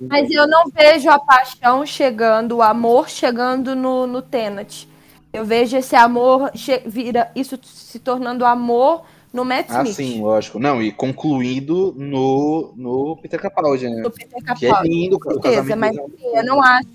Mas 0.00 0.30
eu 0.30 0.46
não 0.46 0.64
vejo 0.70 1.08
a 1.10 1.18
paixão 1.18 1.84
chegando, 1.86 2.56
o 2.56 2.62
amor 2.62 3.08
chegando 3.08 3.74
no, 3.74 4.06
no 4.06 4.22
Tenet. 4.22 4.88
Eu 5.32 5.44
vejo 5.44 5.76
esse 5.76 5.96
amor 5.96 6.52
vira 6.86 7.30
isso 7.34 7.58
se 7.64 7.98
tornando 7.98 8.44
amor 8.44 9.04
no 9.34 9.44
Matt 9.44 9.68
Ah, 9.68 9.80
Smith. 9.80 9.96
sim, 9.96 10.22
lógico. 10.22 10.58
Não, 10.58 10.82
e 10.82 10.92
concluído 10.92 11.92
no, 11.96 12.72
no 12.76 13.16
Peter 13.20 13.40
Capaldi, 13.40 13.88
né? 13.88 14.02
Do 14.02 14.10
Peter 14.10 14.42
Que 14.56 14.66
é 14.66 14.68
Capaldi. 14.70 14.88
lindo, 14.88 15.18
Com 15.18 15.32
certeza, 15.32 15.76
mas 15.76 15.96
assim, 15.98 16.12
eu 16.36 16.44
não 16.44 16.62
acho. 16.62 16.88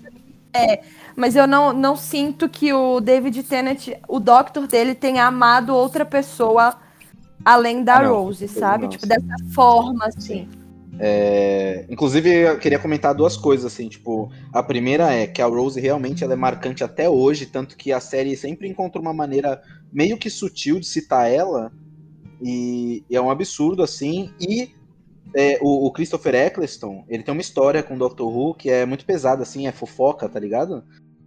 É, 0.52 0.82
mas 1.16 1.36
eu 1.36 1.46
não, 1.46 1.72
não 1.72 1.94
sinto 1.94 2.48
que 2.48 2.72
o 2.72 3.00
David 3.00 3.42
Tennant, 3.44 3.88
o 4.08 4.18
Doctor 4.18 4.66
dele, 4.66 4.94
tenha 4.94 5.26
amado 5.26 5.74
outra 5.74 6.04
pessoa 6.04 6.76
além 7.44 7.84
da 7.84 7.98
Ah, 7.98 8.02
não, 8.02 8.14
Rose, 8.24 8.48
sabe? 8.48 8.84
não, 8.84 8.88
tipo, 8.88 9.02
sim. 9.02 9.08
dessa 9.08 9.36
forma, 9.54 10.06
assim. 10.06 10.48
É, 10.98 11.86
inclusive, 11.88 12.28
eu 12.30 12.58
queria 12.58 12.78
comentar 12.78 13.14
duas 13.14 13.36
coisas, 13.36 13.72
assim, 13.72 13.88
tipo, 13.88 14.30
a 14.52 14.62
primeira 14.62 15.10
é 15.12 15.26
que 15.26 15.40
a 15.40 15.46
Rose 15.46 15.80
realmente 15.80 16.22
ela 16.22 16.34
é 16.34 16.36
marcante 16.36 16.84
até 16.84 17.08
hoje, 17.08 17.46
tanto 17.46 17.76
que 17.76 17.90
a 17.92 18.00
série 18.00 18.36
sempre 18.36 18.68
encontra 18.68 19.00
uma 19.00 19.14
maneira 19.14 19.62
meio 19.90 20.18
que 20.18 20.28
sutil 20.28 20.78
de 20.78 20.86
citar 20.86 21.30
ela, 21.30 21.72
e, 22.42 23.04
e 23.08 23.16
é 23.16 23.20
um 23.20 23.30
absurdo, 23.30 23.82
assim, 23.82 24.32
e 24.40 24.70
é, 25.34 25.58
o, 25.62 25.86
o 25.86 25.92
Christopher 25.92 26.34
Eccleston, 26.34 27.04
ele 27.08 27.22
tem 27.22 27.32
uma 27.32 27.40
história 27.40 27.82
com 27.82 27.94
o 27.94 27.98
Doctor 27.98 28.28
Who 28.28 28.54
que 28.54 28.68
é 28.70 28.84
muito 28.86 29.04
pesada, 29.04 29.42
assim, 29.42 29.66
é 29.66 29.72
fofoca, 29.72 30.28
tá 30.28 30.38
ligado? 30.40 30.82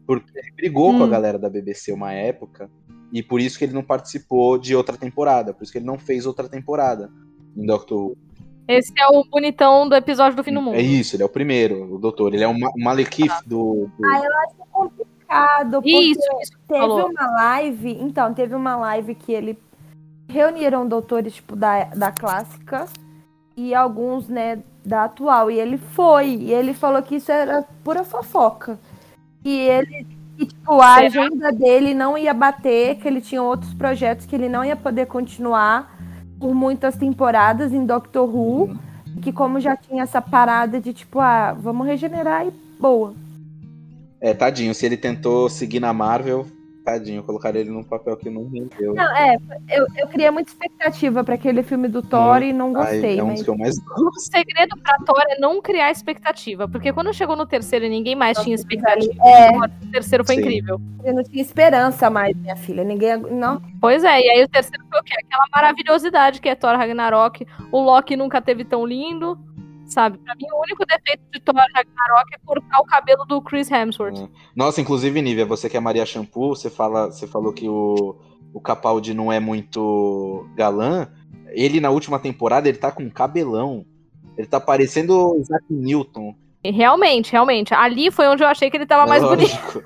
Porque 0.06 0.38
ele 0.38 0.52
brigou 0.56 0.92
com 0.98 1.04
a 1.04 1.06
Hum. 1.06 1.10
galera 1.10 1.40
da 1.40 1.50
BBC 1.50 1.92
uma 1.94 2.12
época, 2.14 2.70
e 3.12 3.22
por 3.24 3.40
isso 3.40 3.58
que 3.58 3.64
ele 3.66 3.74
não 3.74 3.84
participou 3.84 4.58
de 4.58 4.76
outra 4.76 4.98
temporada, 4.98 5.54
por 5.54 5.64
isso 5.64 5.72
que 5.72 5.78
ele 5.78 5.86
não 5.86 5.98
fez 5.98 6.26
outra 6.26 6.50
temporada 6.50 7.10
em 7.56 7.66
Doctor 7.66 7.98
Who. 8.10 8.18
Esse 8.68 8.94
é 8.98 9.08
o 9.10 9.24
bonitão 9.26 9.88
do 9.90 9.96
episódio 9.96 10.38
do 10.38 10.44
fim 10.44 10.54
do 10.54 10.62
mundo. 10.62 10.76
É 10.76 10.82
isso, 10.82 11.16
ele 11.16 11.24
é 11.24 11.26
o 11.26 11.30
primeiro, 11.30 11.96
o 11.96 11.98
doutor. 12.00 12.34
Ele 12.34 12.44
é 12.46 12.48
o 12.48 12.58
Ma- 12.58 12.72
o 12.74 12.82
Malekith 12.82 13.30
do. 13.46 13.90
do- 14.00 14.08
Complicado, 14.72 15.82
porque 15.82 15.90
Isso, 15.90 16.20
isso 16.42 16.52
teve 16.68 16.80
falou. 16.80 17.10
uma 17.10 17.32
live. 17.32 17.92
Então, 18.00 18.34
teve 18.34 18.56
uma 18.56 18.76
live 18.78 19.16
que 19.16 19.32
ele 19.32 19.58
reuniram 20.28 20.88
doutores, 20.88 21.36
tipo, 21.36 21.56
da, 21.56 21.86
da 21.86 22.12
clássica 22.12 22.88
e 23.56 23.74
alguns, 23.74 24.28
né, 24.28 24.60
da 24.86 25.06
atual. 25.06 25.50
E 25.52 25.60
ele 25.60 25.78
foi. 25.78 26.36
E 26.36 26.52
ele 26.52 26.74
falou 26.74 27.02
que 27.02 27.16
isso 27.16 27.32
era 27.32 27.64
pura 27.84 28.04
fofoca. 28.04 28.80
E 29.44 29.60
ele. 29.60 30.08
E, 30.38 30.46
tipo, 30.48 30.82
a 30.82 30.96
Será? 30.96 31.06
agenda 31.06 31.52
dele 31.52 31.94
não 31.94 32.18
ia 32.18 32.34
bater, 32.34 32.96
que 32.96 33.08
ele 33.08 33.22
tinha 33.22 33.42
outros 33.42 33.74
projetos 33.74 34.26
que 34.26 34.36
ele 34.36 34.50
não 34.50 34.66
ia 34.66 34.76
poder 34.76 35.06
continuar 35.06 35.96
por 36.40 36.56
muitas 36.56 36.96
temporadas 36.96 37.72
em 37.72 37.86
Doctor 37.86 38.28
Who. 38.28 38.76
Que 39.22 39.32
como 39.32 39.60
já 39.60 39.78
tinha 39.78 40.04
essa 40.04 40.22
parada 40.22 40.82
de 40.82 40.92
tipo, 40.92 41.20
ah, 41.20 41.54
vamos 41.54 41.86
regenerar 41.86 42.48
e 42.48 42.52
boa. 42.80 43.14
É, 44.20 44.34
tadinho, 44.34 44.74
se 44.74 44.86
ele 44.86 44.98
tentou 44.98 45.50
seguir 45.50 45.80
na 45.80 45.94
Marvel, 45.94 46.48
tadinho, 46.84 47.24
colocaram 47.24 47.60
ele 47.60 47.70
num 47.70 47.84
papel 47.84 48.16
que 48.18 48.30
não 48.30 48.44
rendeu. 48.48 48.94
Não, 48.94 49.16
é, 49.18 49.38
eu, 49.70 49.86
eu 49.98 50.08
criei 50.08 50.30
muita 50.32 50.52
expectativa 50.52 51.24
pra 51.24 51.36
aquele 51.36 51.64
filme 51.64 51.88
do 51.88 52.02
Thor 52.02 52.42
e 52.44 52.52
não 52.54 52.68
Ai, 52.68 52.74
gostei, 52.74 53.20
é 53.20 53.24
um 53.24 53.28
mas 53.28 53.36
dos 53.36 53.44
que 53.44 53.50
eu 53.50 53.58
mais 53.58 53.80
gosto. 53.80 54.08
O 54.08 54.20
segredo 54.20 54.78
pra 54.78 54.98
Thor 55.06 55.24
é 55.30 55.40
não 55.40 55.62
criar 55.62 55.92
expectativa. 55.92 56.68
Porque 56.68 56.92
quando 56.94 57.14
chegou 57.14 57.36
no 57.36 57.46
terceiro 57.46 57.86
e 57.86 57.90
ninguém 57.90 58.16
mais 58.16 58.38
tinha 58.40 58.56
expectativa, 58.56 59.14
É. 59.26 59.52
o 59.58 59.92
terceiro 59.92 60.26
foi 60.26 60.36
Sim. 60.36 60.42
incrível. 60.42 60.80
eu 61.04 61.14
não 61.14 61.24
tinha 61.24 61.42
esperança 61.42 62.10
mais, 62.10 62.36
minha 62.38 62.56
filha. 62.56 62.84
Ninguém. 62.84 63.18
Não, 63.18 63.62
Pois 63.80 64.04
é, 64.04 64.20
e 64.22 64.30
aí 64.30 64.44
o 64.44 64.48
terceiro 64.48 64.84
foi 64.90 65.00
o 65.00 65.04
quê? 65.04 65.14
Aquela 65.26 65.46
maravilhosidade 65.54 66.40
que 66.42 66.48
é 66.50 66.56
Thor 66.56 66.76
Ragnarok. 66.78 67.46
O 67.72 67.80
Loki 67.82 68.16
nunca 68.16 68.42
teve 68.42 68.64
tão 68.64 68.86
lindo. 68.86 69.38
Sabe? 69.94 70.18
Pra 70.18 70.34
mim, 70.34 70.46
o 70.52 70.62
único 70.62 70.84
defeito 70.88 71.22
de 71.32 71.40
Thor 71.40 71.54
Ragnarok 71.56 72.34
é 72.34 72.38
cortar 72.44 72.80
o 72.80 72.86
cabelo 72.86 73.26
do 73.26 73.40
Chris 73.42 73.70
Hemsworth. 73.70 74.28
Nossa, 74.56 74.82
inclusive, 74.82 75.22
Nívia, 75.22 75.46
você 75.46 75.70
que 75.70 75.78
é 75.78 75.80
Maria 75.80 76.04
Shampoo, 76.04 76.56
você, 76.56 76.68
fala, 76.68 77.12
você 77.12 77.28
falou 77.28 77.54
que 77.54 77.70
o, 77.70 78.16
o 78.52 78.60
Capaldi 78.60 79.14
não 79.14 79.32
é 79.32 79.40
muito 79.40 80.48
galã. 80.56 81.08
Ele, 81.50 81.80
na 81.80 81.92
última 81.92 82.18
temporada, 82.18 82.68
ele 82.68 82.80
tá 82.80 82.92
com 82.92 83.04
um 83.04 83.10
cabelão. 83.10 83.86
Ele 84.36 84.48
tá 84.48 84.60
parecendo 84.60 85.16
o 85.16 85.40
Isaac 85.40 85.66
Newton. 85.70 86.34
Realmente, 86.66 87.32
realmente. 87.32 87.74
Ali 87.74 88.10
foi 88.10 88.28
onde 88.28 88.42
eu 88.42 88.48
achei 88.48 88.72
que 88.72 88.78
ele 88.78 88.88
tava 88.88 89.04
É 89.04 89.08
mais 89.08 89.22
bonito. 89.22 89.52
lógico. 89.54 89.84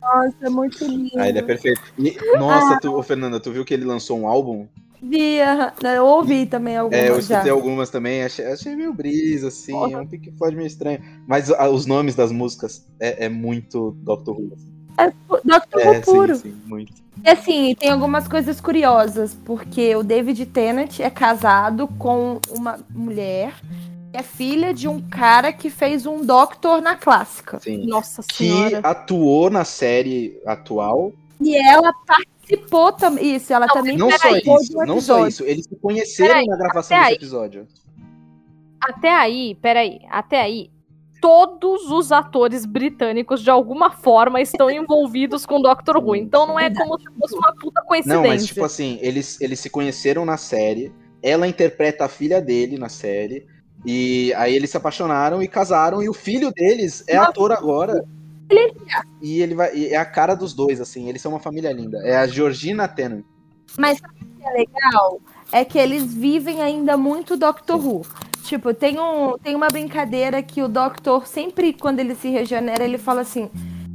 nossa, 0.00 0.36
é 0.40 0.48
muito 0.48 0.84
lindo. 0.86 1.10
Ah, 1.18 1.28
ele 1.28 1.40
é 1.40 1.42
perfeito. 1.42 1.82
E, 1.98 2.16
nossa, 2.38 2.80
tu, 2.80 2.94
ô, 2.96 3.02
Fernanda, 3.02 3.38
tu 3.38 3.52
viu 3.52 3.66
que 3.66 3.74
ele 3.74 3.84
lançou 3.84 4.18
um 4.18 4.26
álbum? 4.26 4.66
Via, 5.02 5.72
eu 5.82 6.04
ouvi 6.04 6.44
também 6.46 6.76
algumas 6.76 7.02
É, 7.04 7.08
eu 7.08 7.14
já. 7.20 7.36
escutei 7.36 7.50
algumas 7.50 7.90
também, 7.90 8.22
achei, 8.22 8.44
achei 8.46 8.76
meio 8.76 8.92
brisa, 8.92 9.48
assim, 9.48 9.72
é 9.92 9.96
um 9.98 10.06
Pink 10.06 10.30
Floyd 10.36 10.56
meio 10.56 10.66
estranho. 10.66 11.00
Mas 11.26 11.50
ah, 11.50 11.68
os 11.70 11.86
nomes 11.86 12.14
das 12.14 12.30
músicas 12.30 12.86
é, 13.00 13.24
é 13.24 13.28
muito 13.28 13.92
Doctor 14.02 14.38
Who. 14.38 14.52
assim. 14.54 14.70
É 14.98 15.12
Doctor 15.28 15.80
Who 15.86 15.94
É, 15.94 16.00
puro. 16.00 16.36
sim, 16.36 16.42
sim, 16.50 16.62
muito. 16.66 16.92
E 17.24 17.28
assim, 17.30 17.74
tem 17.74 17.90
algumas 17.90 18.28
coisas 18.28 18.60
curiosas, 18.60 19.34
porque 19.44 19.94
o 19.96 20.02
David 20.02 20.44
Tennant 20.46 21.00
é 21.00 21.10
casado 21.10 21.88
com 21.98 22.40
uma 22.50 22.78
mulher 22.90 23.54
que 24.10 24.16
é 24.18 24.22
filha 24.22 24.74
de 24.74 24.88
um 24.88 25.00
cara 25.00 25.52
que 25.52 25.70
fez 25.70 26.04
um 26.04 26.24
Doctor 26.24 26.80
na 26.82 26.96
clássica. 26.96 27.60
Sim. 27.60 27.86
Nossa 27.86 28.22
Que 28.22 28.34
senhora. 28.48 28.80
atuou 28.82 29.48
na 29.50 29.64
série 29.64 30.40
atual. 30.44 31.12
E 31.40 31.56
ela 31.56 31.92
participou 32.06 32.39
também. 32.98 33.36
Isso, 33.36 33.52
ela 33.52 33.66
Não, 33.66 33.74
também 33.74 33.96
Não 33.96 34.10
só 34.10 34.18
participou 34.18 34.60
isso, 34.60 34.78
um 34.78 34.86
não 34.86 35.00
só 35.00 35.26
isso. 35.26 35.44
Eles 35.44 35.66
se 35.66 35.76
conheceram 35.76 36.34
Peraí, 36.34 36.46
na 36.46 36.56
gravação 36.56 36.96
até 36.96 37.04
desse 37.04 37.12
aí. 37.12 37.16
episódio. 37.16 37.68
Até 38.82 39.10
aí, 39.10 39.54
peraí, 39.56 40.00
até 40.10 40.40
aí. 40.40 40.70
Todos 41.20 41.90
os 41.90 42.12
atores 42.12 42.64
britânicos, 42.64 43.42
de 43.42 43.50
alguma 43.50 43.90
forma, 43.90 44.40
estão 44.40 44.70
envolvidos 44.70 45.44
com 45.44 45.60
Doctor 45.60 45.98
Who. 45.98 46.16
Então 46.16 46.46
não 46.46 46.58
é 46.58 46.72
como 46.74 46.98
se 46.98 47.04
fosse 47.18 47.34
uma 47.34 47.54
puta 47.54 47.82
coincidência. 47.82 48.22
Não, 48.22 48.26
mas 48.26 48.46
tipo 48.46 48.64
assim, 48.64 48.98
eles, 49.02 49.38
eles 49.38 49.60
se 49.60 49.68
conheceram 49.68 50.24
na 50.24 50.38
série. 50.38 50.90
Ela 51.22 51.46
interpreta 51.46 52.06
a 52.06 52.08
filha 52.08 52.40
dele 52.40 52.78
na 52.78 52.88
série. 52.88 53.46
E 53.84 54.32
aí 54.34 54.54
eles 54.54 54.70
se 54.70 54.78
apaixonaram 54.78 55.42
e 55.42 55.48
casaram. 55.48 56.02
E 56.02 56.08
o 56.08 56.14
filho 56.14 56.50
deles 56.52 57.04
é 57.06 57.16
ator 57.16 57.52
agora. 57.52 58.02
E 59.22 59.40
ele 59.40 59.54
vai. 59.54 59.74
e 59.74 59.88
é 59.88 59.96
a 59.96 60.04
cara 60.04 60.34
dos 60.34 60.52
dois, 60.52 60.80
assim. 60.80 61.08
Eles 61.08 61.22
são 61.22 61.32
uma 61.32 61.40
família 61.40 61.72
linda. 61.72 61.98
É 62.04 62.16
a 62.16 62.26
Georgina 62.26 62.88
Tennant. 62.88 63.24
Mas 63.78 63.98
sabe 63.98 64.14
o 64.22 64.40
que 64.40 64.46
é 64.46 64.50
legal? 64.50 65.20
É 65.52 65.64
que 65.64 65.78
eles 65.78 66.12
vivem 66.12 66.60
ainda 66.62 66.96
muito 66.96 67.36
Doctor 67.36 67.84
Who. 67.84 68.06
Tipo, 68.44 68.74
tem, 68.74 68.98
um, 68.98 69.38
tem 69.38 69.54
uma 69.54 69.68
brincadeira 69.68 70.42
que 70.42 70.62
o 70.62 70.68
Doctor, 70.68 71.26
sempre 71.26 71.72
quando 71.72 72.00
ele 72.00 72.14
se 72.14 72.28
regenera, 72.28 72.84
ele 72.84 72.98
fala 72.98 73.20
assim: 73.20 73.48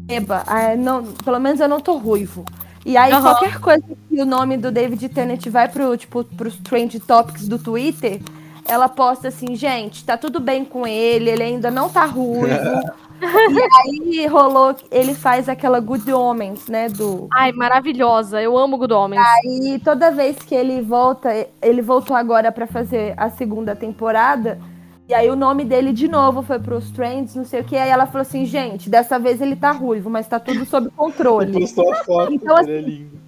Eba, 0.07 0.43
ah, 0.47 0.75
não, 0.75 1.03
pelo 1.03 1.39
menos 1.39 1.59
eu 1.59 1.67
não 1.67 1.79
tô 1.79 1.97
ruivo. 1.97 2.45
E 2.85 2.95
aí, 2.95 3.11
Aham. 3.11 3.21
qualquer 3.21 3.59
coisa 3.59 3.83
que 4.07 4.21
o 4.21 4.25
nome 4.25 4.57
do 4.57 4.71
David 4.71 5.09
Tennant 5.09 5.45
vai 5.47 5.67
pro, 5.67 5.97
tipo, 5.97 6.23
pros 6.23 6.55
Trend 6.57 6.99
Topics 6.99 7.47
do 7.47 7.57
Twitter, 7.57 8.21
ela 8.63 8.87
posta 8.87 9.29
assim, 9.29 9.55
gente, 9.55 10.05
tá 10.05 10.15
tudo 10.15 10.39
bem 10.39 10.63
com 10.63 10.85
ele, 10.85 11.31
ele 11.31 11.43
ainda 11.43 11.71
não 11.71 11.89
tá 11.89 12.05
ruivo. 12.05 12.81
e 13.21 14.19
aí 14.19 14.27
rolou, 14.27 14.75
ele 14.91 15.13
faz 15.13 15.47
aquela 15.47 15.79
Good 15.79 16.11
Omens, 16.11 16.67
né, 16.67 16.89
do, 16.89 17.27
Ai, 17.33 17.51
maravilhosa. 17.51 18.41
Eu 18.41 18.57
amo 18.57 18.77
Good 18.77 18.93
Omens. 18.93 19.21
e 19.45 19.79
toda 19.79 20.11
vez 20.11 20.37
que 20.37 20.53
ele 20.53 20.81
volta, 20.81 21.29
ele 21.61 21.81
voltou 21.81 22.15
agora 22.15 22.51
pra 22.51 22.67
fazer 22.67 23.13
a 23.17 23.29
segunda 23.29 23.75
temporada. 23.75 24.59
E 25.07 25.13
aí 25.13 25.29
o 25.29 25.35
nome 25.35 25.63
dele 25.63 25.93
de 25.93 26.07
novo 26.07 26.41
foi 26.41 26.57
pros 26.57 26.89
trends, 26.89 27.35
não 27.35 27.45
sei 27.45 27.61
o 27.61 27.63
que. 27.63 27.77
Aí 27.77 27.89
ela 27.89 28.07
falou 28.07 28.21
assim, 28.21 28.43
gente, 28.45 28.89
dessa 28.89 29.19
vez 29.19 29.39
ele 29.39 29.55
tá 29.55 29.71
ruivo, 29.71 30.09
mas 30.09 30.27
tá 30.27 30.39
tudo 30.39 30.65
sob 30.65 30.89
controle. 30.89 31.67
Foto, 31.67 32.33
Então, 32.33 32.59
ele 32.67 33.07
é. 33.11 33.25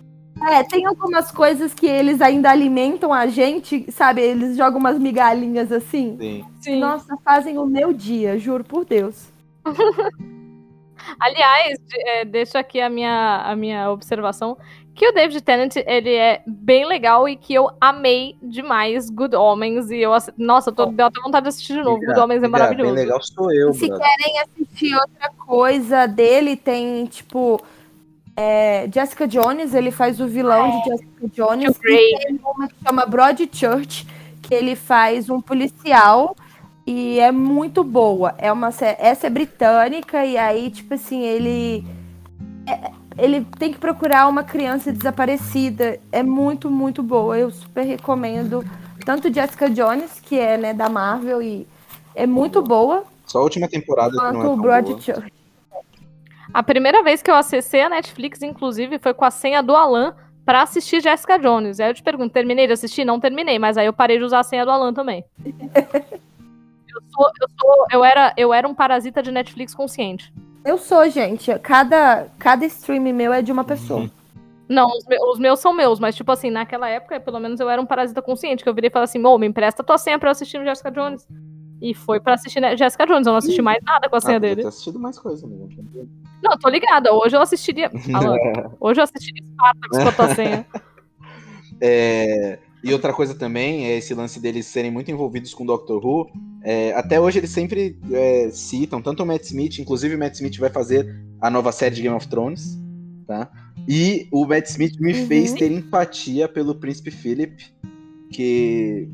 É, 0.60 0.64
tem 0.64 0.86
algumas 0.86 1.32
coisas 1.32 1.74
que 1.74 1.88
eles 1.88 2.22
ainda 2.22 2.50
alimentam 2.50 3.14
a 3.14 3.28
gente, 3.28 3.92
sabe? 3.92 4.22
Eles 4.22 4.56
jogam 4.56 4.80
umas 4.80 5.00
migalhinhas 5.00 5.72
assim. 5.72 6.16
Sim. 6.20 6.46
Sim. 6.62 6.80
Nossa, 6.80 7.18
fazem 7.24 7.58
o 7.58 7.66
meu 7.66 7.94
dia, 7.94 8.38
juro 8.38 8.64
por 8.64 8.86
Deus. 8.86 9.28
Aliás, 11.20 11.78
é, 11.94 12.26
deixo 12.26 12.58
aqui 12.58 12.82
a 12.82 12.90
minha, 12.90 13.42
a 13.46 13.56
minha 13.56 13.90
observação 13.92 14.58
que 14.98 15.08
o 15.08 15.14
David 15.14 15.42
Tennant, 15.42 15.76
ele 15.76 16.16
é 16.16 16.42
bem 16.48 16.84
legal 16.84 17.30
e 17.30 17.36
que 17.36 17.54
eu 17.54 17.70
amei 17.80 18.36
demais 18.42 19.12
Good 19.12 19.36
Omens 19.36 19.92
e 19.92 20.00
eu, 20.00 20.12
nossa, 20.36 20.72
eu 20.72 20.74
tô, 20.74 20.88
deu 20.88 21.06
até 21.06 21.22
vontade 21.22 21.44
de 21.44 21.50
assistir 21.50 21.76
de 21.76 21.84
novo. 21.84 22.00
Good 22.00 22.20
Omens 22.20 22.42
é 22.42 22.48
maravilhoso. 22.48 22.96
Bem 22.96 23.04
legal 23.04 23.22
sou 23.22 23.54
eu, 23.54 23.72
Se 23.74 23.88
brother. 23.88 24.08
querem 24.08 24.40
assistir 24.40 24.96
outra 24.96 25.30
coisa 25.38 26.08
dele, 26.08 26.56
tem, 26.56 27.06
tipo, 27.06 27.62
é, 28.36 28.90
Jessica 28.92 29.28
Jones, 29.28 29.76
ele 29.76 29.92
faz 29.92 30.20
o 30.20 30.28
vilão 30.28 30.82
de 30.82 30.90
Jessica 30.90 31.28
Jones. 31.32 31.78
E 31.78 32.18
tem 32.18 32.40
uma 32.44 32.68
que 32.68 32.76
chama 32.84 33.06
Broadchurch, 33.06 34.08
que 34.42 34.56
ele 34.56 34.76
faz 34.76 35.30
um 35.30 35.40
policial 35.40 36.36
e 36.88 37.20
é 37.20 37.34
muito 37.34 37.84
boa. 37.84 38.34
É 38.38 38.50
uma 38.50 38.70
essa 38.70 39.28
é 39.28 39.30
britânica 39.30 40.26
e 40.26 40.38
aí, 40.38 40.72
tipo 40.72 40.94
assim, 40.94 41.22
ele 41.22 41.86
é- 42.66 42.92
ele 43.18 43.46
tem 43.60 43.74
que 43.74 43.78
procurar 43.78 44.28
uma 44.30 44.42
criança 44.44 44.94
desaparecida. 44.94 46.00
É 46.12 46.24
muito, 46.24 46.72
muito 46.72 47.04
boa. 47.04 47.38
Eu 47.38 47.52
super 47.52 47.84
recomendo 47.84 48.64
tanto 49.04 49.32
Jessica 49.34 49.70
Jones, 49.70 50.20
que 50.22 50.40
é, 50.40 50.58
né, 50.58 50.74
da 50.74 50.88
Marvel 50.88 51.42
e 51.42 51.68
é 52.16 52.26
muito 52.26 52.62
boa, 52.62 53.04
Só 53.26 53.40
a 53.40 53.44
última 53.44 53.68
temporada 53.68 54.12
que 54.12 54.18
não 54.18 54.42
é 54.42 54.44
tão. 54.44 54.58
Broadchurch. 54.58 55.32
A 56.54 56.64
primeira 56.64 57.04
vez 57.04 57.22
que 57.22 57.30
eu 57.30 57.36
acessei 57.36 57.82
a 57.82 57.90
Netflix, 57.90 58.42
inclusive, 58.42 58.98
foi 59.00 59.14
com 59.14 59.26
a 59.26 59.32
senha 59.32 59.62
do 59.62 59.76
Alan 59.76 60.16
pra 60.46 60.62
assistir 60.62 61.02
Jessica 61.02 61.38
Jones. 61.38 61.82
Aí 61.82 61.90
eu 61.90 61.94
te 61.94 62.02
pergunto, 62.02 62.34
terminei 62.34 62.66
de 62.66 62.74
assistir? 62.74 63.04
Não 63.04 63.20
terminei, 63.20 63.60
mas 63.60 63.78
aí 63.78 63.86
eu 63.86 63.94
parei 63.94 64.18
de 64.18 64.24
usar 64.24 64.40
a 64.40 64.44
senha 64.44 64.64
do 64.64 64.72
Alan 64.72 64.94
também. 64.94 65.26
eu, 66.98 67.02
sou, 67.12 67.32
eu, 67.42 67.48
sou, 67.60 67.86
eu, 67.92 68.04
era, 68.06 68.34
eu 68.38 68.54
era 68.54 68.68
um 68.68 68.74
parasita 68.74 69.22
de 69.24 69.32
Netflix 69.32 69.74
consciente. 69.74 70.34
Eu 70.66 70.78
sou, 70.78 71.10
gente. 71.10 71.58
Cada, 71.60 72.28
cada 72.38 72.66
stream 72.66 73.02
meu 73.14 73.32
é 73.32 73.42
de 73.42 73.52
uma 73.52 73.64
pessoa. 73.64 74.10
Não, 74.68 74.86
os, 74.88 75.06
me- 75.08 75.18
os 75.32 75.40
meus 75.40 75.60
são 75.62 75.72
meus, 75.74 75.98
mas 76.00 76.14
tipo 76.16 76.30
assim, 76.30 76.50
naquela 76.50 76.90
época, 76.90 77.20
pelo 77.22 77.40
menos 77.40 77.60
eu 77.62 77.70
era 77.70 77.82
um 77.82 77.86
parasita 77.86 78.22
consciente, 78.22 78.64
que 78.64 78.70
eu 78.70 78.74
virei 78.74 78.90
e 78.90 78.92
falei 78.92 79.06
assim, 79.06 79.24
ô, 79.26 79.38
me 79.38 79.48
empresta 79.48 79.82
tua 79.84 79.98
senha 79.98 80.20
pra 80.20 80.28
eu 80.28 80.32
assistir 80.32 80.62
Jessica 80.64 80.92
Jones. 80.92 81.26
E 81.82 81.94
foi 81.94 82.20
pra 82.20 82.34
assistir 82.34 82.60
né, 82.60 82.76
Jessica 82.76 83.06
Jones, 83.06 83.26
eu 83.28 83.32
não 83.32 83.38
assisti 83.38 83.62
mais 83.62 83.78
nada 83.86 84.10
com 84.10 84.16
a 84.16 84.18
Ah, 84.18 84.22
senha 84.22 84.40
podia 84.40 84.50
dele. 84.56 84.62
ter 84.64 84.68
assistido 84.68 85.00
mais 85.00 85.18
coisa, 85.18 85.48
né? 85.48 85.56
Não, 86.44 86.58
tô 86.58 86.68
ligada, 86.70 87.14
hoje 87.14 87.38
eu 87.38 87.42
assistiria... 87.42 87.90
Alan, 88.14 88.36
hoje 88.80 89.00
eu 89.00 89.04
assistiria 89.06 89.44
Spartacus 89.46 89.98
com 90.04 90.10
a 90.10 90.12
tua 90.12 90.36
senha. 90.36 90.66
É, 91.80 92.60
e 92.84 92.94
outra 92.94 93.12
coisa 93.14 93.34
também 93.34 93.86
é 93.88 93.98
esse 93.98 94.14
lance 94.14 94.40
deles 94.40 94.66
serem 94.66 94.92
muito 94.92 95.10
envolvidos 95.12 95.54
com 95.54 95.66
Doctor 95.66 96.06
Who. 96.06 96.30
É, 96.64 96.94
até 96.94 97.20
hoje 97.20 97.40
eles 97.40 97.50
sempre 97.50 97.98
é, 98.12 98.50
citam, 98.52 99.02
tanto 99.02 99.24
o 99.24 99.26
Matt 99.26 99.44
Smith, 99.44 99.80
inclusive 99.80 100.16
o 100.16 100.20
Matt 100.20 100.36
Smith 100.36 100.58
vai 100.58 100.70
fazer 100.70 101.20
a 101.42 101.50
nova 101.50 101.72
série 101.72 101.96
de 101.96 102.02
Game 102.02 102.16
of 102.16 102.28
Thrones, 102.28 102.78
tá? 103.26 103.50
E 103.88 104.28
o 104.32 104.46
Matt 104.46 104.68
Smith 104.68 105.00
me 105.00 105.14
Uhum. 105.14 105.28
fez 105.28 105.54
ter 105.54 105.72
empatia 105.72 106.48
pelo 106.48 106.76
Príncipe 106.76 107.10
Philip, 107.12 107.66
que 108.32 109.08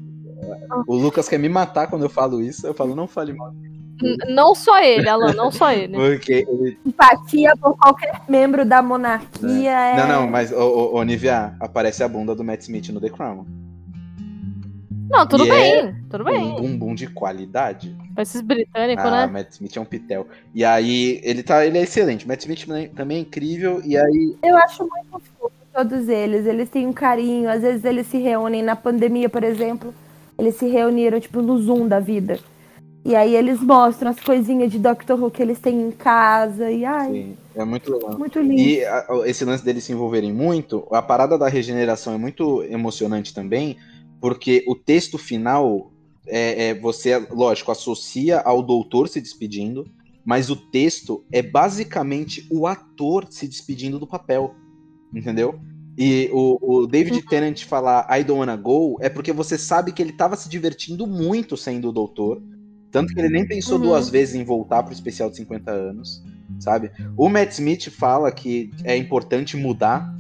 o 0.87 0.95
Lucas 0.95 1.29
quer 1.29 1.37
me 1.37 1.47
matar 1.47 1.87
quando 1.87 2.03
eu 2.03 2.09
falo 2.09 2.41
isso. 2.41 2.65
Eu 2.65 2.73
falo, 2.73 2.95
não 2.95 3.07
fale 3.07 3.33
mal, 3.33 3.53
Não 4.29 4.53
só 4.55 4.81
ele, 4.81 5.07
Alan, 5.09 5.33
não 5.33 5.51
só 5.51 5.71
ele. 5.71 5.95
porque 5.95 6.45
ele 6.47 6.77
Empatia 6.85 7.55
por 7.57 7.77
qualquer 7.77 8.21
membro 8.27 8.65
da 8.65 8.81
monarquia 8.81 9.71
é. 9.71 9.97
Não, 9.97 10.07
não, 10.07 10.27
mas, 10.27 10.51
ô, 10.51 10.57
ô, 10.61 10.95
ô, 10.97 11.03
Nivea, 11.03 11.55
aparece 11.59 12.03
a 12.03 12.07
bunda 12.07 12.33
do 12.35 12.43
Matt 12.43 12.61
Smith 12.61 12.89
no 12.89 12.99
The 13.01 13.09
Crown. 13.09 13.45
Não, 15.09 15.27
tudo 15.27 15.45
E 15.45 15.49
bem, 15.49 15.73
é 15.73 15.95
tudo 16.09 16.21
Um 16.23 16.25
bem. 16.25 16.55
bumbum 16.55 16.95
de 16.95 17.07
qualidade. 17.07 17.95
Esses 18.17 18.41
britânicos, 18.41 19.05
ah, 19.05 19.11
né? 19.11 19.27
Matt 19.27 19.51
Smith 19.51 19.75
é 19.77 19.79
um 19.79 19.85
pitel. 19.85 20.27
E 20.55 20.63
aí, 20.65 21.19
ele 21.23 21.43
tá, 21.43 21.65
ele 21.65 21.77
é 21.77 21.83
excelente. 21.83 22.27
Matt 22.27 22.41
Smith 22.41 22.65
também- 22.65 22.89
também 22.89 23.17
é 23.17 23.21
incrível. 23.21 23.81
E 23.85 23.95
aí, 23.97 24.35
Eu 24.43 24.57
acho 24.57 24.87
muito 24.87 25.21
fofo 25.39 25.51
todos 25.73 26.07
eles. 26.07 26.47
Eles 26.47 26.69
têm 26.69 26.87
um 26.87 26.93
carinho. 26.93 27.49
Às 27.49 27.61
vezes 27.61 27.83
eles 27.85 28.07
se 28.07 28.17
reúnem 28.17 28.63
na 28.63 28.75
pandemia, 28.75 29.29
por 29.29 29.43
exemplo. 29.43 29.93
Eles 30.39 30.55
se 30.55 30.67
reuniram, 30.67 31.19
tipo, 31.19 31.41
no 31.43 31.59
Zoom 31.61 31.87
da 31.87 31.99
vida. 31.99 32.39
E 33.05 33.15
aí 33.15 33.35
eles 33.35 33.59
mostram 33.59 34.11
as 34.11 34.19
coisinhas 34.19 34.71
de 34.71 34.79
Doctor 34.79 35.21
Who 35.21 35.29
que 35.29 35.41
eles 35.41 35.59
têm 35.59 35.81
em 35.81 35.91
casa. 35.91 36.71
E 36.71 36.85
ai, 36.85 37.11
sim, 37.11 37.37
é 37.53 37.65
muito 37.65 37.91
legal. 37.91 38.17
muito 38.17 38.39
lindo. 38.39 38.53
E 38.53 38.83
a- 38.85 39.05
esse 39.25 39.43
lance 39.43 39.63
deles 39.63 39.83
se 39.83 39.91
envolverem 39.91 40.31
muito, 40.31 40.87
a 40.91 41.01
parada 41.01 41.37
da 41.37 41.49
regeneração 41.49 42.13
é 42.13 42.17
muito 42.17 42.63
emocionante 42.63 43.33
também, 43.33 43.77
porque 44.21 44.63
o 44.67 44.75
texto 44.75 45.17
final, 45.17 45.91
é, 46.25 46.69
é, 46.69 46.73
você, 46.73 47.17
lógico, 47.29 47.71
associa 47.71 48.39
ao 48.39 48.63
doutor 48.63 49.09
se 49.09 49.19
despedindo, 49.19 49.85
mas 50.25 50.49
o 50.49 50.55
texto 50.55 51.25
é 51.29 51.41
basicamente 51.41 52.47
o 52.49 52.65
ator 52.65 53.27
se 53.29 53.45
despedindo 53.45 53.99
do 53.99 54.07
papel, 54.07 54.55
entendeu? 55.13 55.59
E 55.97 56.29
o, 56.31 56.57
o 56.61 56.87
David 56.87 57.21
Tennant 57.27 57.65
falar 57.65 58.07
I 58.09 58.23
don't 58.23 58.39
wanna 58.39 58.55
go 58.55 58.97
é 59.01 59.09
porque 59.09 59.33
você 59.33 59.57
sabe 59.57 59.91
que 59.91 60.01
ele 60.01 60.13
tava 60.13 60.37
se 60.37 60.47
divertindo 60.47 61.05
muito 61.05 61.57
sendo 61.57 61.89
o 61.89 61.91
doutor, 61.91 62.41
tanto 62.93 63.11
que 63.11 63.19
ele 63.19 63.29
nem 63.29 63.45
pensou 63.45 63.77
Uhum. 63.79 63.85
duas 63.85 64.07
vezes 64.07 64.35
em 64.35 64.43
voltar 64.43 64.83
pro 64.83 64.93
especial 64.93 65.27
de 65.27 65.37
50 65.37 65.71
anos, 65.71 66.23
sabe? 66.59 66.91
O 67.17 67.27
Matt 67.27 67.51
Smith 67.53 67.89
fala 67.89 68.31
que 68.31 68.69
é 68.83 68.95
importante 68.95 69.57
mudar, 69.57 70.15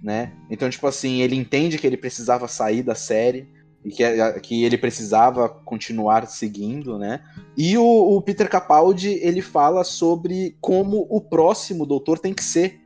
né? 0.00 0.32
Então, 0.48 0.70
tipo 0.70 0.86
assim, 0.86 1.20
ele 1.20 1.34
entende 1.34 1.76
que 1.76 1.86
ele 1.86 1.96
precisava 1.96 2.46
sair 2.46 2.84
da 2.84 2.94
série 2.94 3.48
e 3.84 3.90
que, 3.90 4.04
que 4.40 4.62
ele 4.62 4.78
precisava 4.78 5.48
continuar 5.48 6.28
seguindo, 6.28 6.96
né? 6.96 7.20
E 7.56 7.76
o, 7.76 7.84
o 7.84 8.22
Peter 8.22 8.48
Capaldi, 8.48 9.18
ele 9.20 9.42
fala 9.42 9.82
sobre 9.82 10.56
como 10.60 11.04
o 11.10 11.20
próximo 11.20 11.84
doutor 11.84 12.20
tem 12.20 12.32
que 12.32 12.44
ser, 12.44 12.80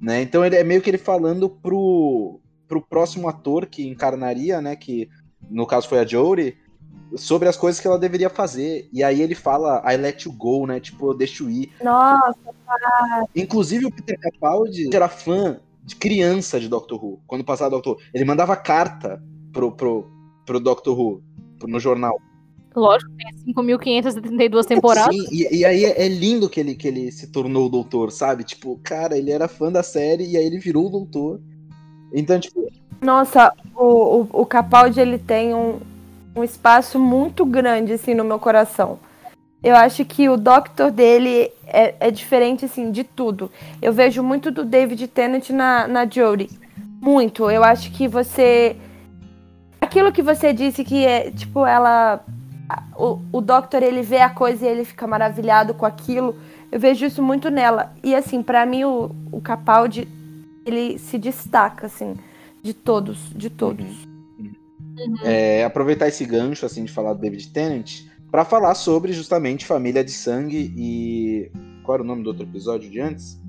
né? 0.00 0.20
Então, 0.20 0.44
ele 0.44 0.56
é 0.56 0.64
meio 0.64 0.82
que 0.82 0.90
ele 0.90 0.98
falando 0.98 1.48
pro, 1.48 2.40
pro 2.66 2.82
próximo 2.82 3.28
ator 3.28 3.66
que 3.66 3.86
encarnaria, 3.86 4.60
né? 4.60 4.74
Que 4.74 5.08
no 5.48 5.64
caso 5.64 5.88
foi 5.88 6.00
a 6.00 6.06
Jodie, 6.06 6.56
sobre 7.16 7.48
as 7.48 7.56
coisas 7.56 7.80
que 7.80 7.86
ela 7.86 7.98
deveria 7.98 8.30
fazer. 8.30 8.88
E 8.92 9.02
aí 9.02 9.20
ele 9.20 9.34
fala, 9.34 9.82
I 9.90 9.96
let 9.96 10.22
you 10.22 10.32
go, 10.32 10.66
né? 10.66 10.80
Tipo, 10.80 11.10
eu 11.10 11.14
deixo 11.14 11.48
ir. 11.50 11.70
Nossa, 11.82 12.34
Inclusive 13.34 13.86
o 13.86 13.92
Peter 13.92 14.18
Capaldi 14.18 14.94
era 14.94 15.08
fã 15.08 15.58
de 15.82 15.96
criança 15.96 16.60
de 16.60 16.68
Doctor 16.68 17.02
Who. 17.02 17.20
Quando 17.26 17.44
passava 17.44 17.70
Doctor 17.70 17.94
Who. 17.94 18.00
Ele 18.14 18.24
mandava 18.24 18.56
carta 18.56 19.22
pro, 19.52 19.72
pro, 19.72 20.06
pro 20.46 20.60
Doctor 20.60 20.98
Who, 20.98 21.22
no 21.64 21.80
jornal. 21.80 22.20
Lógico, 22.74 23.10
tem 23.16 23.54
5.572 23.54 24.64
temporadas. 24.64 25.14
Sim, 25.14 25.26
e, 25.32 25.58
e 25.58 25.64
aí 25.64 25.84
é, 25.84 26.06
é 26.06 26.08
lindo 26.08 26.48
que 26.48 26.60
ele, 26.60 26.76
que 26.76 26.86
ele 26.86 27.10
se 27.10 27.26
tornou 27.26 27.66
o 27.66 27.70
doutor, 27.70 28.12
sabe? 28.12 28.44
Tipo, 28.44 28.78
cara, 28.82 29.18
ele 29.18 29.32
era 29.32 29.48
fã 29.48 29.72
da 29.72 29.82
série 29.82 30.24
e 30.24 30.36
aí 30.36 30.46
ele 30.46 30.58
virou 30.58 30.86
o 30.86 30.90
doutor. 30.90 31.40
Então, 32.14 32.38
tipo, 32.38 32.64
Nossa, 33.00 33.52
o, 33.74 34.20
o, 34.20 34.28
o 34.32 34.46
Capaldi 34.46 35.00
ele 35.00 35.18
tem 35.18 35.52
um, 35.52 35.80
um 36.34 36.44
espaço 36.44 36.98
muito 36.98 37.44
grande 37.44 37.92
assim 37.92 38.14
no 38.14 38.24
meu 38.24 38.38
coração. 38.38 38.98
Eu 39.62 39.76
acho 39.76 40.04
que 40.06 40.28
o 40.28 40.38
Doctor 40.38 40.90
dele 40.90 41.52
é, 41.66 41.94
é 42.00 42.10
diferente 42.10 42.64
assim 42.64 42.90
de 42.90 43.04
tudo. 43.04 43.50
Eu 43.82 43.92
vejo 43.92 44.22
muito 44.22 44.50
do 44.50 44.64
David 44.64 45.06
Tennant 45.08 45.50
na, 45.50 45.86
na 45.86 46.06
Jodie. 46.06 46.48
Muito. 47.00 47.50
Eu 47.50 47.62
acho 47.62 47.90
que 47.92 48.08
você. 48.08 48.76
Aquilo 49.80 50.12
que 50.12 50.22
você 50.22 50.52
disse 50.52 50.82
que 50.82 51.04
é, 51.04 51.30
tipo, 51.30 51.66
ela. 51.66 52.24
O, 52.96 53.18
o 53.32 53.40
Doctor 53.40 53.82
ele 53.82 54.00
vê 54.00 54.20
a 54.20 54.30
coisa 54.30 54.64
e 54.64 54.68
ele 54.68 54.84
fica 54.84 55.06
maravilhado 55.06 55.74
com 55.74 55.84
aquilo. 55.84 56.36
Eu 56.72 56.80
vejo 56.80 57.04
isso 57.04 57.22
muito 57.22 57.50
nela. 57.50 57.92
E 58.02 58.14
assim, 58.14 58.42
pra 58.42 58.64
mim 58.64 58.84
o, 58.84 59.10
o 59.30 59.40
Capaldi 59.40 60.08
ele 60.64 60.98
se 60.98 61.18
destaca, 61.18 61.86
assim, 61.86 62.16
de 62.62 62.72
todos, 62.72 63.18
de 63.34 63.50
todos. 63.50 64.09
É, 65.24 65.64
aproveitar 65.64 66.08
esse 66.08 66.24
gancho, 66.24 66.66
assim, 66.66 66.84
de 66.84 66.92
falar 66.92 67.14
do 67.14 67.20
David 67.20 67.48
Tennant, 67.50 68.02
pra 68.30 68.44
falar 68.44 68.74
sobre 68.74 69.12
justamente 69.12 69.64
família 69.64 70.04
de 70.04 70.12
sangue 70.12 70.72
e. 70.76 71.50
Qual 71.82 71.94
era 71.94 72.02
o 72.02 72.06
nome 72.06 72.22
do 72.22 72.28
outro 72.28 72.44
episódio 72.44 72.90
de 72.90 73.00
antes? 73.00 73.40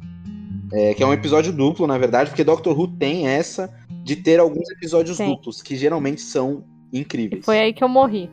É, 0.71 0.93
que 0.93 1.03
é 1.03 1.05
um 1.05 1.13
episódio 1.13 1.51
duplo, 1.51 1.85
na 1.85 1.97
verdade, 1.97 2.29
porque 2.29 2.43
Doctor 2.43 2.77
Who 2.79 2.87
tem 2.87 3.27
essa 3.27 3.71
de 4.03 4.15
ter 4.15 4.39
alguns 4.39 4.69
episódios 4.71 5.17
Tem. 5.17 5.29
duplos, 5.29 5.61
que 5.61 5.75
geralmente 5.75 6.21
são 6.21 6.63
incríveis. 6.93 7.45
Foi 7.45 7.59
aí 7.59 7.73
que 7.73 7.83
eu 7.83 7.89
morri. 7.89 8.29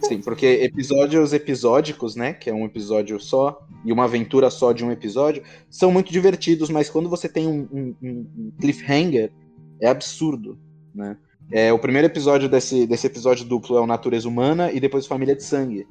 Sim, 0.00 0.20
porque 0.20 0.46
episódios 0.46 1.32
episódicos, 1.32 2.16
né? 2.16 2.32
Que 2.32 2.48
é 2.48 2.54
um 2.54 2.64
episódio 2.64 3.20
só 3.20 3.60
e 3.84 3.92
uma 3.92 4.04
aventura 4.04 4.48
só 4.48 4.72
de 4.72 4.84
um 4.84 4.90
episódio, 4.90 5.42
são 5.68 5.92
muito 5.92 6.10
divertidos, 6.10 6.70
mas 6.70 6.88
quando 6.88 7.08
você 7.08 7.28
tem 7.28 7.46
um- 7.46 7.68
um- 7.70 7.94
um 8.02 8.52
cliffhanger, 8.60 9.30
é 9.80 9.88
absurdo, 9.88 10.58
né? 10.94 11.16
É, 11.52 11.72
o 11.72 11.78
primeiro 11.78 12.06
episódio 12.06 12.48
desse, 12.48 12.86
desse 12.86 13.06
episódio 13.06 13.44
duplo 13.44 13.76
é 13.76 13.80
o 13.80 13.86
Natureza 13.86 14.28
Humana 14.28 14.72
e 14.72 14.80
depois 14.80 15.06
Família 15.06 15.36
de 15.36 15.44
Sangue. 15.44 15.86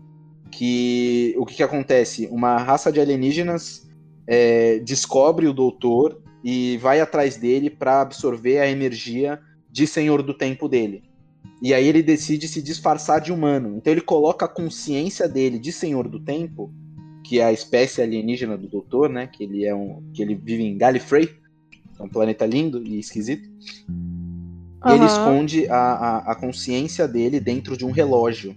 Que 0.52 1.34
o 1.38 1.46
que, 1.46 1.56
que 1.56 1.64
acontece? 1.64 2.28
Uma 2.32 2.58
raça 2.58 2.92
de 2.92 3.00
alienígenas 3.00 3.88
é, 4.28 4.80
descobre 4.80 5.48
o 5.48 5.54
doutor 5.54 6.22
e 6.44 6.78
vai 6.78 7.00
atrás 7.00 7.38
dele 7.38 7.70
para 7.70 8.02
absorver 8.02 8.60
a 8.60 8.70
energia 8.70 9.40
de 9.72 9.88
Senhor 9.88 10.22
do 10.22 10.34
Tempo 10.34 10.68
dele. 10.68 11.04
E 11.62 11.74
aí 11.74 11.88
ele 11.88 12.04
decide 12.04 12.48
se 12.48 12.62
disfarçar 12.62 13.22
de 13.22 13.32
humano. 13.32 13.76
Então 13.78 13.92
ele 13.92 14.02
coloca 14.02 14.46
a 14.46 14.50
consciência 14.50 15.28
dele 15.28 15.58
de 15.58 15.72
Senhor 15.72 16.08
do 16.08 16.20
Tempo, 16.20 16.72
que 17.24 17.40
é 17.40 17.46
a 17.46 17.54
espécie 17.54 18.02
alienígena 18.02 18.58
do 18.58 18.68
Doutor, 18.68 19.10
né? 19.10 19.28
Que 19.28 19.46
ele 19.46 19.66
é 19.66 19.74
um, 19.74 20.04
que 20.14 20.22
ele 20.22 20.36
vive 20.36 20.64
em 20.64 20.78
Gallifrey, 20.78 21.30
é 21.98 22.04
um 22.04 22.10
planeta 22.10 22.46
lindo 22.46 22.84
e 22.86 23.00
esquisito. 23.00 23.50
E 24.86 24.92
ele 24.94 25.06
esconde 25.06 25.68
a, 25.70 25.78
a, 25.78 26.32
a 26.32 26.36
consciência 26.36 27.08
dele 27.08 27.40
dentro 27.40 27.78
de 27.78 27.86
um 27.86 27.92
relógio. 27.92 28.56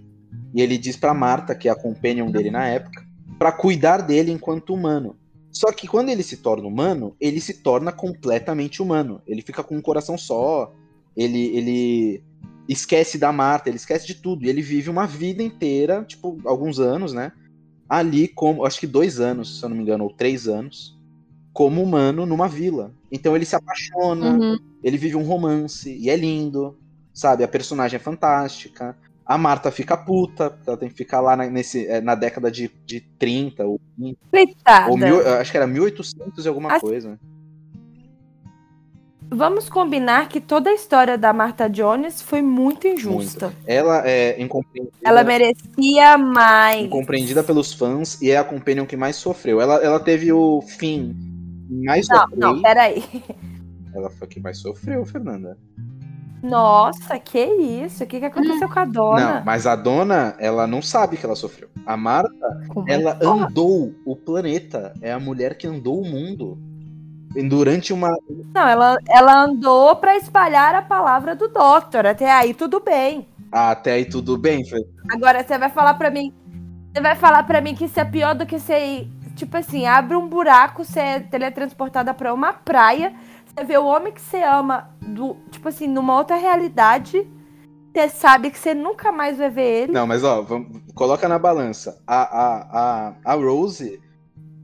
E 0.53 0.61
ele 0.61 0.77
diz 0.77 0.97
pra 0.97 1.13
Marta, 1.13 1.55
que 1.55 1.69
é 1.69 1.71
a 1.71 1.75
companion 1.75 2.29
dele 2.29 2.51
na 2.51 2.67
época, 2.67 3.05
pra 3.37 3.51
cuidar 3.51 4.01
dele 4.01 4.31
enquanto 4.31 4.73
humano. 4.73 5.15
Só 5.51 5.71
que 5.71 5.87
quando 5.87 6.09
ele 6.09 6.23
se 6.23 6.37
torna 6.37 6.67
humano, 6.67 7.15
ele 7.19 7.39
se 7.39 7.61
torna 7.61 7.91
completamente 7.91 8.81
humano. 8.81 9.21
Ele 9.25 9.41
fica 9.41 9.63
com 9.63 9.75
um 9.75 9.81
coração 9.81 10.17
só. 10.17 10.73
Ele, 11.15 11.47
ele 11.55 12.23
esquece 12.67 13.17
da 13.17 13.31
Marta, 13.31 13.69
ele 13.69 13.77
esquece 13.77 14.05
de 14.05 14.15
tudo. 14.15 14.45
E 14.45 14.49
ele 14.49 14.61
vive 14.61 14.89
uma 14.89 15.07
vida 15.07 15.41
inteira, 15.41 16.03
tipo, 16.03 16.39
alguns 16.45 16.79
anos, 16.79 17.13
né? 17.13 17.31
Ali 17.89 18.27
como, 18.27 18.65
acho 18.65 18.79
que 18.79 18.87
dois 18.87 19.19
anos, 19.19 19.59
se 19.59 19.65
eu 19.65 19.69
não 19.69 19.77
me 19.77 19.81
engano, 19.81 20.03
ou 20.03 20.13
três 20.13 20.47
anos, 20.47 20.97
como 21.53 21.81
humano 21.81 22.25
numa 22.25 22.47
vila. 22.47 22.93
Então 23.11 23.35
ele 23.35 23.45
se 23.45 23.55
apaixona, 23.55 24.37
Uhum. 24.37 24.57
Ele 24.87 24.97
vive 24.97 25.15
um 25.15 25.23
romance 25.23 25.89
e 25.93 26.09
é 26.09 26.15
lindo, 26.15 26.77
sabe? 27.13 27.43
A 27.43 27.47
personagem 27.47 27.97
é 27.97 27.99
fantástica. 27.99 28.95
A 29.25 29.37
Marta 29.37 29.69
fica 29.71 29.97
puta, 29.97 30.49
porque 30.51 30.69
ela 30.69 30.77
tem 30.77 30.87
que 30.89 30.95
ficar 30.95 31.19
lá 31.19 31.35
na, 31.35 31.45
nesse, 31.49 31.85
é, 31.85 31.99
na 31.99 32.15
década 32.15 32.49
de, 32.49 32.71
de 32.85 33.01
30 33.01 33.65
ou 33.65 33.79
20, 33.97 34.17
Coitada. 34.31 34.89
ou 34.89 34.97
mil, 34.97 35.19
acho 35.37 35.51
que 35.51 35.57
era 35.57 35.67
1800 35.67 36.45
e 36.45 36.47
alguma 36.47 36.71
Assim- 36.73 36.85
coisa. 36.87 37.19
Vamos 39.29 39.67
combinar 39.67 40.29
que 40.29 40.39
toda 40.39 40.69
a 40.69 40.73
história 40.73 41.17
da 41.17 41.33
Martha 41.33 41.67
Jones 41.69 42.21
foi 42.21 42.41
muito 42.41 42.87
injusta. 42.87 43.53
Ela 43.65 44.07
é 44.07 44.41
incompreendida, 44.41 44.95
Ela 45.03 45.21
merecia 45.25 46.17
mais. 46.17 46.85
incompreendida 46.85 47.43
pelos 47.43 47.73
fãs 47.73 48.21
e 48.21 48.31
é 48.31 48.37
a 48.37 48.43
companion 48.45 48.85
que 48.85 48.95
mais 48.95 49.17
sofreu. 49.17 49.59
Ela, 49.59 49.83
ela 49.83 49.99
teve 49.99 50.31
o 50.31 50.61
fim 50.61 51.13
mais 51.69 52.07
Não, 52.07 52.19
sofrido. 52.21 52.39
não, 52.39 52.61
peraí. 52.61 53.03
Ela 53.93 54.09
foi 54.09 54.27
a 54.27 54.29
que 54.29 54.39
mais 54.39 54.57
sofreu, 54.59 55.05
Fernanda. 55.05 55.57
Nossa, 56.41 57.17
que 57.17 57.43
isso? 57.43 58.03
O 58.03 58.07
que, 58.07 58.19
que 58.19 58.25
aconteceu 58.25 58.69
com 58.69 58.79
a 58.79 58.85
dona? 58.85 59.35
Não, 59.35 59.45
mas 59.45 59.65
a 59.65 59.75
dona, 59.75 60.35
ela 60.39 60.67
não 60.67 60.81
sabe 60.81 61.17
que 61.17 61.25
ela 61.25 61.35
sofreu. 61.35 61.67
A 61.85 61.97
Marta, 61.97 62.61
Como 62.69 62.87
é? 62.89 62.93
ela 62.93 63.17
andou 63.23 63.93
o 64.05 64.15
planeta. 64.15 64.93
É 65.01 65.11
a 65.11 65.19
mulher 65.19 65.57
que 65.57 65.65
andou 65.67 65.99
o 65.99 66.05
mundo. 66.05 66.57
Durante 67.49 67.91
uma. 67.93 68.15
Não, 68.53 68.67
ela, 68.67 68.97
ela 69.07 69.43
andou 69.43 69.95
pra 69.95 70.15
espalhar 70.15 70.73
a 70.75 70.81
palavra 70.81 71.35
do 71.35 71.47
Doctor. 71.47 72.05
Até 72.05 72.31
aí 72.31 72.53
tudo 72.53 72.79
bem. 72.79 73.27
Ah, 73.51 73.71
até 73.71 73.93
aí 73.93 74.05
tudo 74.05 74.37
bem, 74.37 74.65
Fer. 74.65 74.85
Agora 75.11 75.43
você 75.43 75.57
vai 75.57 75.69
falar 75.69 75.95
pra 75.95 76.09
mim. 76.09 76.33
Você 76.93 77.01
vai 77.01 77.15
falar 77.15 77.43
pra 77.43 77.61
mim 77.61 77.75
que 77.75 77.85
isso 77.85 77.99
é 77.99 78.05
pior 78.05 78.33
do 78.33 78.45
que 78.45 78.59
você. 78.59 79.07
Tipo 79.35 79.57
assim, 79.57 79.85
abre 79.85 80.15
um 80.15 80.27
buraco, 80.27 80.83
você 80.83 80.99
é 80.99 81.19
teletransportada 81.19 82.11
pra 82.13 82.33
uma 82.33 82.53
praia. 82.53 83.13
Você 83.57 83.63
vê 83.63 83.77
o 83.79 83.85
homem 83.87 84.13
que 84.13 84.21
você 84.21 84.43
ama, 84.43 84.95
do, 85.01 85.35
tipo 85.49 85.67
assim, 85.67 85.87
numa 85.87 86.15
outra 86.15 86.35
realidade. 86.35 87.27
Você 87.91 88.07
sabe 88.07 88.51
que 88.51 88.59
você 88.59 88.75
nunca 88.75 89.11
mais 89.11 89.39
vai 89.39 89.49
ver 89.49 89.83
ele. 89.83 89.91
Não, 89.91 90.05
mas 90.05 90.23
ó, 90.23 90.43
vamos, 90.43 90.79
coloca 90.93 91.27
na 91.27 91.39
balança. 91.39 91.99
A, 92.05 92.21
a, 92.21 93.07
a, 93.07 93.15
a 93.25 93.33
Rose 93.33 93.99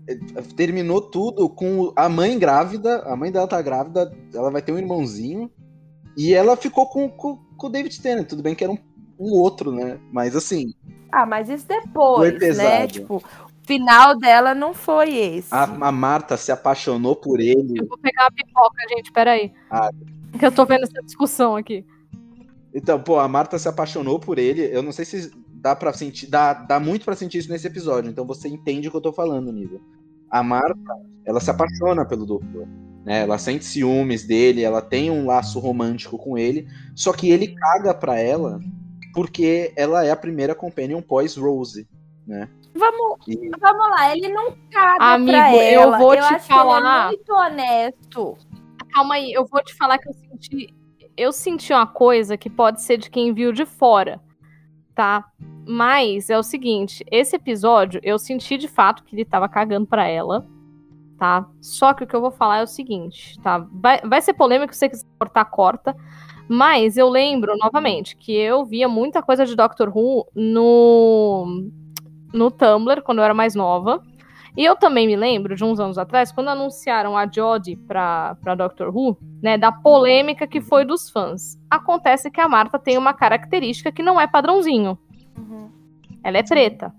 eh, 0.07 0.15
terminou 0.55 1.01
tudo 1.01 1.49
com 1.49 1.91
a 1.95 2.07
mãe 2.07 2.37
grávida. 2.37 3.01
A 3.07 3.15
mãe 3.15 3.31
dela 3.31 3.47
tá 3.47 3.59
grávida, 3.63 4.15
ela 4.31 4.51
vai 4.51 4.61
ter 4.61 4.71
um 4.71 4.77
irmãozinho. 4.77 5.49
E 6.15 6.31
ela 6.35 6.55
ficou 6.55 6.87
com, 6.87 7.09
com, 7.09 7.37
com 7.57 7.67
o 7.67 7.69
David 7.71 7.99
Tennant. 7.99 8.27
Tudo 8.27 8.43
bem 8.43 8.53
que 8.53 8.63
era 8.63 8.71
um, 8.71 8.77
um 9.19 9.31
outro, 9.31 9.71
né? 9.71 9.99
Mas 10.11 10.35
assim, 10.35 10.71
Ah, 11.11 11.25
mas 11.25 11.49
isso 11.49 11.67
depois, 11.67 12.47
né? 12.55 12.87
Tipo, 12.87 13.23
final 13.65 14.17
dela 14.17 14.53
não 14.53 14.73
foi 14.73 15.15
esse. 15.15 15.53
a, 15.53 15.63
a 15.63 15.91
Marta 15.91 16.37
se 16.37 16.51
apaixonou 16.51 17.15
por 17.15 17.39
ele. 17.39 17.79
Eu 17.79 17.87
vou 17.87 17.97
pegar 17.97 18.23
uma 18.25 18.31
pipoca, 18.31 18.77
gente, 18.89 19.11
peraí. 19.11 19.51
Ah. 19.69 19.89
Que 20.37 20.45
eu 20.45 20.51
tô 20.51 20.65
vendo 20.65 20.83
essa 20.83 21.01
discussão 21.03 21.55
aqui. 21.55 21.85
Então, 22.73 22.99
pô, 22.99 23.19
a 23.19 23.27
Marta 23.27 23.59
se 23.59 23.67
apaixonou 23.67 24.19
por 24.19 24.39
ele. 24.39 24.61
Eu 24.63 24.81
não 24.81 24.91
sei 24.91 25.05
se 25.05 25.31
dá 25.53 25.75
para 25.75 25.93
sentir, 25.93 26.27
dá, 26.27 26.53
dá 26.53 26.79
muito 26.79 27.05
pra 27.05 27.15
sentir 27.15 27.37
isso 27.37 27.51
nesse 27.51 27.67
episódio. 27.67 28.09
Então 28.09 28.25
você 28.25 28.47
entende 28.47 28.87
o 28.87 28.91
que 28.91 28.97
eu 28.97 29.01
tô 29.01 29.13
falando, 29.13 29.51
Niva. 29.51 29.79
A 30.29 30.41
Marta, 30.41 30.93
ela 31.25 31.39
se 31.39 31.51
apaixona 31.51 32.05
pelo 32.05 32.25
doutor. 32.25 32.67
Né? 33.05 33.21
Ela 33.21 33.37
sente 33.37 33.63
ciúmes 33.63 34.25
dele, 34.25 34.63
ela 34.63 34.81
tem 34.81 35.11
um 35.11 35.25
laço 35.25 35.59
romântico 35.59 36.17
com 36.17 36.37
ele. 36.37 36.67
Só 36.95 37.13
que 37.13 37.29
ele 37.29 37.55
caga 37.55 37.93
pra 37.93 38.19
ela 38.19 38.59
porque 39.13 39.71
ela 39.75 40.03
é 40.03 40.11
a 40.11 40.15
primeira 40.15 40.55
companion 40.55 41.01
pós-Rose. 41.01 41.87
Né? 42.25 42.49
Vamos, 42.75 43.27
E- 43.27 43.49
vamos 43.59 43.89
lá, 43.91 44.15
ele 44.15 44.29
não 44.29 44.51
caga 44.71 45.13
Amigo, 45.13 45.31
pra 45.31 45.55
eu 45.55 45.81
ela. 45.81 45.97
vou 45.97 46.13
te 46.13 46.19
acho 46.19 46.47
que 46.47 46.53
falar. 46.53 46.77
ele 46.79 46.87
é 46.87 47.07
muito 47.07 47.33
honesto. 47.33 48.37
Calma 48.93 49.15
aí, 49.15 49.31
eu 49.33 49.45
vou 49.45 49.63
te 49.63 49.73
falar 49.75 49.97
que 49.97 50.09
eu 50.09 50.13
senti. 50.13 50.73
Eu 51.15 51.31
senti 51.31 51.71
uma 51.71 51.85
coisa 51.85 52.35
que 52.37 52.49
pode 52.49 52.81
ser 52.81 52.97
de 52.97 53.09
quem 53.09 53.33
viu 53.33 53.51
de 53.51 53.65
fora, 53.65 54.19
tá? 54.95 55.25
Mas 55.67 56.29
é 56.29 56.37
o 56.37 56.43
seguinte, 56.43 57.05
esse 57.11 57.35
episódio 57.35 57.99
eu 58.03 58.17
senti 58.17 58.57
de 58.57 58.67
fato 58.67 59.03
que 59.03 59.15
ele 59.15 59.23
tava 59.25 59.47
cagando 59.47 59.85
pra 59.85 60.07
ela, 60.07 60.45
tá? 61.17 61.47
Só 61.61 61.93
que 61.93 62.03
o 62.03 62.07
que 62.07 62.15
eu 62.15 62.21
vou 62.21 62.31
falar 62.31 62.57
é 62.59 62.63
o 62.63 62.67
seguinte, 62.67 63.39
tá? 63.41 63.59
Vai, 63.71 64.01
vai 64.01 64.21
ser 64.21 64.33
polêmico, 64.33 64.73
se 64.73 64.79
você 64.79 64.89
quiser 64.89 65.05
cortar, 65.19 65.45
corta. 65.45 65.95
Mas 66.49 66.97
eu 66.97 67.07
lembro, 67.07 67.55
novamente, 67.57 68.17
que 68.17 68.35
eu 68.35 68.65
via 68.65 68.87
muita 68.89 69.21
coisa 69.21 69.45
de 69.45 69.55
Doctor 69.55 69.89
Who 69.95 70.27
no, 70.35 71.69
no 72.33 72.51
Tumblr, 72.51 73.01
quando 73.01 73.19
eu 73.19 73.23
era 73.23 73.33
mais 73.33 73.55
nova. 73.55 74.01
E 74.55 74.63
eu 74.63 74.75
também 74.75 75.07
me 75.07 75.15
lembro 75.15 75.55
de 75.55 75.63
uns 75.63 75.79
anos 75.79 75.97
atrás, 75.97 76.31
quando 76.31 76.49
anunciaram 76.49 77.17
a 77.17 77.25
Jodie 77.25 77.75
pra, 77.75 78.35
pra 78.41 78.53
Doctor 78.53 78.95
Who, 78.95 79.17
né, 79.41 79.57
da 79.57 79.71
polêmica 79.71 80.45
que 80.45 80.61
foi 80.61 80.85
dos 80.85 81.09
fãs. 81.09 81.57
Acontece 81.69 82.29
que 82.29 82.39
a 82.39 82.47
Marta 82.47 82.77
tem 82.77 82.97
uma 82.97 83.13
característica 83.13 83.91
que 83.91 84.03
não 84.03 84.21
é 84.21 84.27
padrãozinho. 84.27 84.97
Uhum. 85.35 85.71
Ela 86.23 86.37
é 86.37 86.43
preta. 86.43 86.93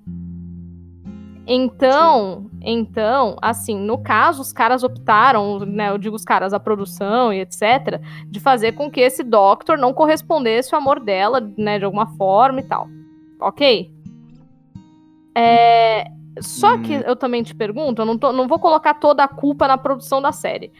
Então, 1.46 2.50
então, 2.60 3.36
assim, 3.40 3.78
no 3.78 3.98
caso, 3.98 4.40
os 4.42 4.52
caras 4.52 4.82
optaram, 4.82 5.60
né, 5.60 5.90
eu 5.90 5.98
digo 5.98 6.16
os 6.16 6.24
caras, 6.24 6.52
a 6.52 6.58
produção 6.58 7.32
e 7.32 7.40
etc, 7.40 8.00
de 8.26 8.40
fazer 8.40 8.72
com 8.72 8.90
que 8.90 9.00
esse 9.00 9.22
Doctor 9.22 9.76
não 9.76 9.92
correspondesse 9.92 10.74
ao 10.74 10.80
amor 10.80 10.98
dela, 10.98 11.40
né, 11.56 11.78
de 11.78 11.84
alguma 11.84 12.06
forma 12.16 12.60
e 12.60 12.64
tal. 12.64 12.88
Ok? 13.38 13.93
É, 15.34 16.06
só 16.40 16.78
que 16.78 16.96
Hum. 16.96 17.02
eu 17.06 17.14
também 17.16 17.42
te 17.42 17.54
pergunto, 17.54 18.02
eu 18.02 18.06
não, 18.06 18.18
tô- 18.18 18.32
não 18.32 18.48
vou 18.48 18.58
colocar 18.58 18.94
toda 18.94 19.22
a 19.22 19.28
culpa 19.28 19.68
na 19.68 19.78
produção 19.78 20.20
da 20.20 20.32
série. 20.32 20.72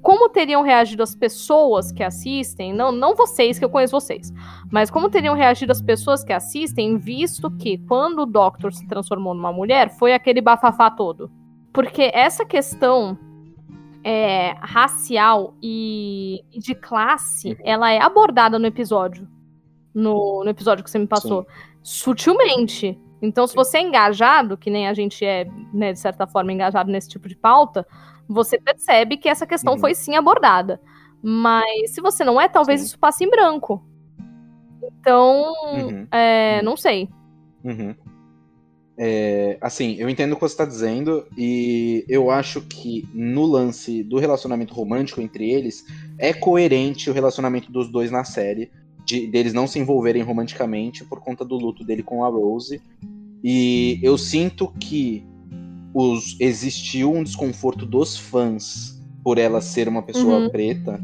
Como 0.00 0.28
teriam 0.28 0.62
reagido 0.62 1.02
as 1.02 1.14
pessoas 1.14 1.90
que 1.90 2.02
assistem, 2.02 2.72
não, 2.72 2.92
não 2.92 3.14
vocês, 3.16 3.58
que 3.58 3.64
eu 3.64 3.70
conheço 3.70 3.92
vocês, 3.98 4.32
mas 4.70 4.90
como 4.90 5.10
teriam 5.10 5.34
reagido 5.34 5.72
as 5.72 5.82
pessoas 5.82 6.22
que 6.22 6.32
assistem, 6.32 6.96
visto 6.96 7.50
que 7.52 7.78
quando 7.78 8.20
o 8.20 8.26
Doctor 8.26 8.72
se 8.72 8.86
transformou 8.86 9.34
numa 9.34 9.52
mulher, 9.52 9.90
foi 9.90 10.12
aquele 10.14 10.40
bafafá 10.40 10.90
todo? 10.90 11.30
Porque 11.72 12.10
essa 12.14 12.44
questão 12.44 13.18
é, 14.04 14.54
racial 14.60 15.54
e, 15.62 16.44
e 16.52 16.58
de 16.60 16.74
classe, 16.74 17.56
ela 17.64 17.90
é 17.90 18.00
abordada 18.00 18.58
no 18.60 18.66
episódio. 18.66 19.26
No, 19.92 20.42
no 20.44 20.50
episódio 20.50 20.84
que 20.84 20.90
você 20.90 20.98
me 20.98 21.06
passou. 21.06 21.46
Sutilmente. 21.82 22.98
Então, 23.24 23.46
se 23.46 23.54
você 23.54 23.78
é 23.78 23.82
engajado, 23.82 24.56
que 24.56 24.70
nem 24.70 24.86
a 24.86 24.94
gente 24.94 25.24
é, 25.24 25.46
né, 25.72 25.92
de 25.92 25.98
certa 25.98 26.26
forma, 26.26 26.52
engajado 26.52 26.90
nesse 26.90 27.08
tipo 27.08 27.28
de 27.28 27.36
pauta, 27.36 27.86
você 28.28 28.58
percebe 28.58 29.16
que 29.16 29.28
essa 29.28 29.46
questão 29.46 29.74
Uhum. 29.74 29.78
foi 29.78 29.94
sim 29.94 30.14
abordada. 30.14 30.80
Mas 31.22 31.90
se 31.90 32.00
você 32.00 32.22
não 32.22 32.40
é, 32.40 32.48
talvez 32.48 32.80
Sim. 32.80 32.86
isso 32.86 32.98
passe 32.98 33.24
em 33.24 33.30
branco. 33.30 33.82
Então, 35.00 35.52
Uhum. 35.72 36.06
é, 36.12 36.60
não 36.62 36.76
sei. 36.76 37.08
Uhum. 37.64 37.94
É, 38.96 39.58
assim, 39.60 39.96
eu 39.98 40.08
entendo 40.08 40.32
o 40.32 40.34
que 40.36 40.42
você 40.42 40.52
está 40.54 40.64
dizendo 40.64 41.26
e 41.36 42.04
eu 42.08 42.30
acho 42.30 42.60
que 42.60 43.08
no 43.12 43.44
lance 43.44 44.04
do 44.04 44.18
relacionamento 44.18 44.72
romântico 44.72 45.20
entre 45.20 45.50
eles 45.50 45.84
é 46.16 46.32
coerente 46.32 47.10
o 47.10 47.12
relacionamento 47.12 47.72
dos 47.72 47.90
dois 47.90 48.10
na 48.10 48.22
série, 48.22 48.70
de 49.04 49.26
deles 49.26 49.52
não 49.52 49.66
se 49.66 49.78
envolverem 49.78 50.22
romanticamente 50.22 51.04
por 51.04 51.20
conta 51.20 51.44
do 51.44 51.56
luto 51.56 51.84
dele 51.84 52.02
com 52.02 52.24
a 52.24 52.28
Rose. 52.28 52.80
E 53.46 54.00
eu 54.02 54.16
sinto 54.16 54.68
que 54.80 55.22
os, 55.92 56.34
existiu 56.40 57.12
um 57.12 57.22
desconforto 57.22 57.84
dos 57.84 58.16
fãs 58.16 58.98
por 59.22 59.36
ela 59.36 59.60
ser 59.60 59.86
uma 59.86 60.02
pessoa 60.02 60.40
Uhum. 60.40 60.50
preta, 60.50 60.98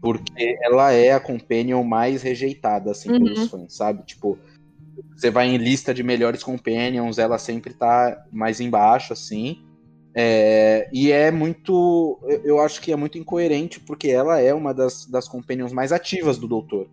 porque 0.00 0.56
ela 0.62 0.90
é 0.92 1.12
a 1.12 1.20
companion 1.20 1.84
mais 1.84 2.22
rejeitada 2.22 2.90
assim 2.90 3.10
Uhum. 3.12 3.18
pelos 3.18 3.46
fãs, 3.46 3.76
sabe? 3.76 4.02
Tipo, 4.04 4.38
você 5.14 5.30
vai 5.30 5.48
em 5.48 5.58
lista 5.58 5.92
de 5.92 6.02
melhores 6.02 6.42
companions, 6.42 7.18
ela 7.18 7.36
sempre 7.38 7.74
tá 7.74 8.18
mais 8.32 8.58
embaixo, 8.58 9.12
assim. 9.12 9.58
É, 10.14 10.88
e 10.92 11.10
é 11.12 11.30
muito. 11.30 12.18
eu- 12.24 12.40
Eu 12.44 12.60
acho 12.60 12.80
que 12.80 12.90
é 12.92 12.96
muito 12.96 13.16
incoerente, 13.18 13.80
porque 13.80 14.08
ela 14.08 14.40
é 14.40 14.52
uma 14.52 14.74
das, 14.74 15.06
das 15.06 15.28
companions 15.28 15.72
mais 15.72 15.92
ativas 15.92 16.36
do 16.38 16.48
Doutor. 16.48 16.88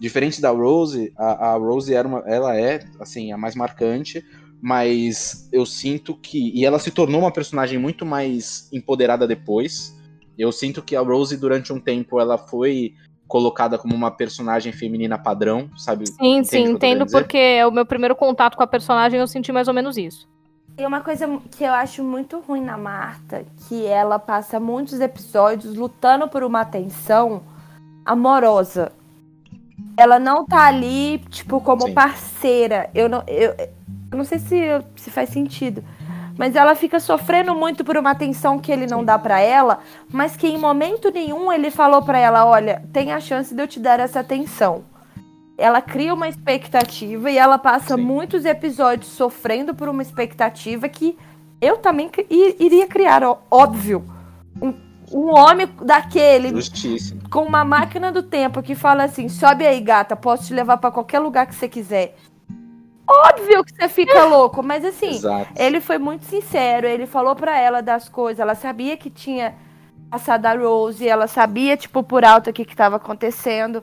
Diferente 0.00 0.40
da 0.40 0.50
Rose, 0.50 1.12
a, 1.16 1.52
a 1.52 1.56
Rose 1.56 1.92
era 1.94 2.06
uma, 2.08 2.20
ela 2.26 2.56
é, 2.58 2.80
assim, 3.00 3.30
a 3.32 3.36
mais 3.36 3.54
marcante, 3.54 4.22
mas 4.62 5.48
eu 5.50 5.66
sinto 5.66 6.14
que. 6.14 6.52
E 6.54 6.64
ela 6.64 6.78
se 6.78 6.92
tornou 6.92 7.20
uma 7.20 7.32
personagem 7.32 7.80
muito 7.80 8.06
mais 8.06 8.68
empoderada 8.72 9.26
depois. 9.26 9.92
Eu 10.38 10.52
sinto 10.52 10.80
que 10.80 10.94
a 10.94 11.00
Rose, 11.00 11.36
durante 11.36 11.72
um 11.72 11.80
tempo, 11.80 12.20
ela 12.20 12.38
foi 12.38 12.94
colocada 13.26 13.76
como 13.76 13.94
uma 13.94 14.10
personagem 14.10 14.72
feminina 14.72 15.18
padrão, 15.18 15.68
sabe? 15.76 16.06
Sim, 16.06 16.36
Entende 16.36 16.48
sim, 16.48 16.62
entendo, 16.72 17.06
porque 17.10 17.36
é 17.36 17.66
o 17.66 17.72
meu 17.72 17.84
primeiro 17.84 18.14
contato 18.14 18.56
com 18.56 18.62
a 18.62 18.66
personagem 18.66 19.18
eu 19.18 19.26
senti 19.26 19.50
mais 19.50 19.66
ou 19.66 19.74
menos 19.74 19.96
isso. 19.96 20.28
E 20.78 20.86
uma 20.86 21.00
coisa 21.00 21.26
que 21.50 21.64
eu 21.64 21.72
acho 21.72 22.04
muito 22.04 22.40
ruim 22.40 22.62
na 22.62 22.78
Marta, 22.78 23.44
que 23.66 23.84
ela 23.84 24.18
passa 24.18 24.60
muitos 24.60 25.00
episódios 25.00 25.74
lutando 25.74 26.28
por 26.28 26.42
uma 26.44 26.60
atenção 26.60 27.42
amorosa. 28.04 28.92
Ela 29.96 30.18
não 30.18 30.46
tá 30.46 30.66
ali, 30.66 31.18
tipo, 31.30 31.60
como 31.60 31.82
Sim. 31.82 31.94
parceira. 31.94 32.90
Eu 32.94 33.08
não, 33.08 33.22
eu, 33.26 33.54
eu 34.12 34.18
não 34.18 34.24
sei 34.24 34.38
se, 34.38 34.60
se 34.96 35.10
faz 35.10 35.30
sentido. 35.30 35.82
Mas 36.36 36.54
ela 36.54 36.74
fica 36.74 37.00
sofrendo 37.00 37.54
muito 37.54 37.84
por 37.84 37.96
uma 37.96 38.10
atenção 38.10 38.58
que 38.58 38.70
ele 38.70 38.86
não 38.86 39.04
dá 39.04 39.18
pra 39.18 39.40
ela, 39.40 39.80
mas 40.10 40.36
que 40.36 40.46
em 40.46 40.58
momento 40.58 41.10
nenhum 41.10 41.52
ele 41.52 41.70
falou 41.70 42.02
pra 42.02 42.18
ela, 42.18 42.44
olha, 42.46 42.82
tem 42.92 43.12
a 43.12 43.20
chance 43.20 43.54
de 43.54 43.62
eu 43.62 43.68
te 43.68 43.80
dar 43.80 44.00
essa 44.00 44.20
atenção. 44.20 44.84
Ela 45.58 45.80
cria 45.82 46.14
uma 46.14 46.28
expectativa 46.28 47.30
e 47.30 47.36
ela 47.36 47.58
passa 47.58 47.96
Sim. 47.96 48.02
muitos 48.02 48.44
episódios 48.44 49.12
sofrendo 49.12 49.74
por 49.74 49.88
uma 49.88 50.02
expectativa 50.02 50.88
que 50.88 51.16
eu 51.60 51.78
também 51.78 52.10
iria 52.28 52.86
criar, 52.86 53.22
óbvio. 53.50 54.04
Um, 54.60 54.74
um 55.12 55.28
homem 55.28 55.68
daquele 55.82 56.48
Justíssimo. 56.48 57.28
com 57.30 57.42
uma 57.42 57.64
máquina 57.64 58.10
do 58.10 58.22
tempo 58.22 58.62
que 58.62 58.74
fala 58.74 59.04
assim: 59.04 59.28
sobe 59.28 59.66
aí, 59.66 59.80
gata, 59.80 60.16
posso 60.16 60.46
te 60.46 60.54
levar 60.54 60.78
pra 60.78 60.90
qualquer 60.90 61.20
lugar 61.20 61.46
que 61.46 61.54
você 61.54 61.68
quiser. 61.68 62.16
Óbvio 63.06 63.64
que 63.64 63.74
você 63.74 63.88
fica 63.88 64.24
louco, 64.26 64.62
mas 64.62 64.84
assim, 64.84 65.10
Exato. 65.10 65.52
ele 65.56 65.80
foi 65.80 65.98
muito 65.98 66.24
sincero, 66.24 66.86
ele 66.86 67.06
falou 67.06 67.34
pra 67.34 67.58
ela 67.58 67.82
das 67.82 68.08
coisas, 68.08 68.40
ela 68.40 68.54
sabia 68.54 68.96
que 68.96 69.10
tinha 69.10 69.54
passado 70.10 70.46
a 70.46 70.54
Rose, 70.54 71.06
ela 71.08 71.26
sabia, 71.26 71.76
tipo, 71.76 72.02
por 72.02 72.24
alto 72.24 72.50
o 72.50 72.52
que 72.52 72.64
que 72.64 72.76
tava 72.76 72.96
acontecendo. 72.96 73.82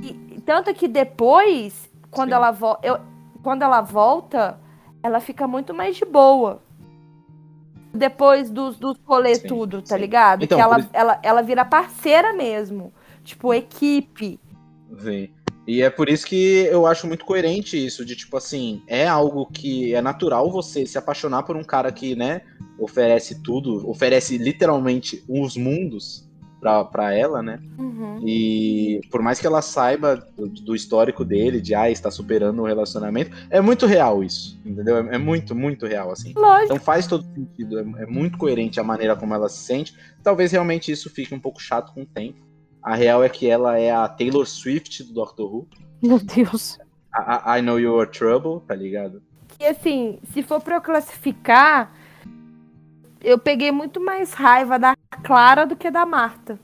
E 0.00 0.40
tanto 0.46 0.72
que 0.72 0.86
depois, 0.86 1.90
quando 2.10 2.30
Sim. 2.30 2.34
ela, 2.36 2.50
vo 2.52 2.78
eu, 2.82 2.98
quando 3.42 3.62
ela 3.62 3.80
volta, 3.80 4.58
ela 5.02 5.20
fica 5.20 5.46
muito 5.48 5.74
mais 5.74 5.96
de 5.96 6.04
boa. 6.04 6.62
Depois 7.92 8.50
dos, 8.50 8.76
dos 8.78 8.96
rolês 9.04 9.38
Sim, 9.38 9.48
tudo, 9.48 9.82
tá 9.82 9.94
sim. 9.96 10.00
ligado? 10.00 10.44
Então, 10.44 10.56
que 10.58 10.62
ela, 10.62 10.78
por 10.78 10.88
ela, 10.92 11.18
ela 11.22 11.42
vira 11.42 11.64
parceira 11.64 12.32
mesmo. 12.32 12.92
Tipo, 13.22 13.52
equipe. 13.52 14.40
Sim. 15.00 15.28
E 15.66 15.82
é 15.82 15.88
por 15.88 16.08
isso 16.08 16.26
que 16.26 16.66
eu 16.70 16.86
acho 16.86 17.06
muito 17.06 17.24
coerente 17.24 17.82
isso, 17.82 18.04
de 18.04 18.14
tipo 18.14 18.36
assim, 18.36 18.82
é 18.86 19.06
algo 19.06 19.46
que 19.46 19.94
é 19.94 20.02
natural 20.02 20.50
você 20.50 20.84
se 20.84 20.98
apaixonar 20.98 21.42
por 21.42 21.56
um 21.56 21.64
cara 21.64 21.90
que, 21.90 22.14
né, 22.14 22.42
oferece 22.78 23.42
tudo, 23.42 23.88
oferece 23.88 24.36
literalmente 24.36 25.24
os 25.28 25.56
mundos 25.56 26.28
pra, 26.64 26.82
pra 26.82 27.14
ela, 27.14 27.42
né? 27.42 27.60
Uhum. 27.78 28.26
E 28.26 29.00
por 29.10 29.20
mais 29.20 29.38
que 29.38 29.46
ela 29.46 29.60
saiba 29.60 30.16
do, 30.34 30.48
do 30.48 30.74
histórico 30.74 31.22
dele, 31.22 31.60
de 31.60 31.74
ah, 31.74 31.90
está 31.90 32.10
superando 32.10 32.62
o 32.62 32.66
relacionamento, 32.66 33.30
é 33.50 33.60
muito 33.60 33.84
real 33.84 34.24
isso, 34.24 34.58
entendeu? 34.64 34.96
É, 34.96 35.16
é 35.16 35.18
muito, 35.18 35.54
muito 35.54 35.86
real, 35.86 36.10
assim. 36.10 36.32
Lógico. 36.34 36.64
Então 36.64 36.78
faz 36.78 37.06
todo 37.06 37.22
sentido, 37.34 37.78
é, 37.78 38.02
é 38.04 38.06
muito 38.06 38.38
coerente 38.38 38.80
a 38.80 38.84
maneira 38.84 39.14
como 39.14 39.34
ela 39.34 39.48
se 39.48 39.62
sente. 39.62 39.94
Talvez 40.22 40.52
realmente 40.52 40.90
isso 40.90 41.10
fique 41.10 41.34
um 41.34 41.40
pouco 41.40 41.60
chato 41.60 41.92
com 41.92 42.02
o 42.02 42.06
tempo. 42.06 42.38
A 42.84 42.94
real 42.94 43.24
é 43.24 43.28
que 43.30 43.48
ela 43.48 43.78
é 43.78 43.90
a 43.90 44.06
Taylor 44.06 44.46
Swift 44.46 45.02
do 45.04 45.14
Doctor 45.14 45.52
Who. 45.52 45.66
Meu 46.02 46.18
Deus. 46.18 46.78
I, 47.16 47.58
I 47.58 47.62
know 47.62 47.78
you're 47.80 48.06
trouble, 48.10 48.60
tá 48.66 48.74
ligado? 48.74 49.22
E 49.58 49.64
assim, 49.66 50.18
se 50.32 50.42
for 50.42 50.60
pra 50.60 50.76
eu 50.76 50.80
classificar, 50.82 51.92
eu 53.22 53.38
peguei 53.38 53.72
muito 53.72 54.00
mais 54.00 54.34
raiva 54.34 54.78
da 54.78 54.94
Clara 55.22 55.64
do 55.64 55.74
que 55.76 55.90
da 55.90 56.04
Marta. 56.04 56.58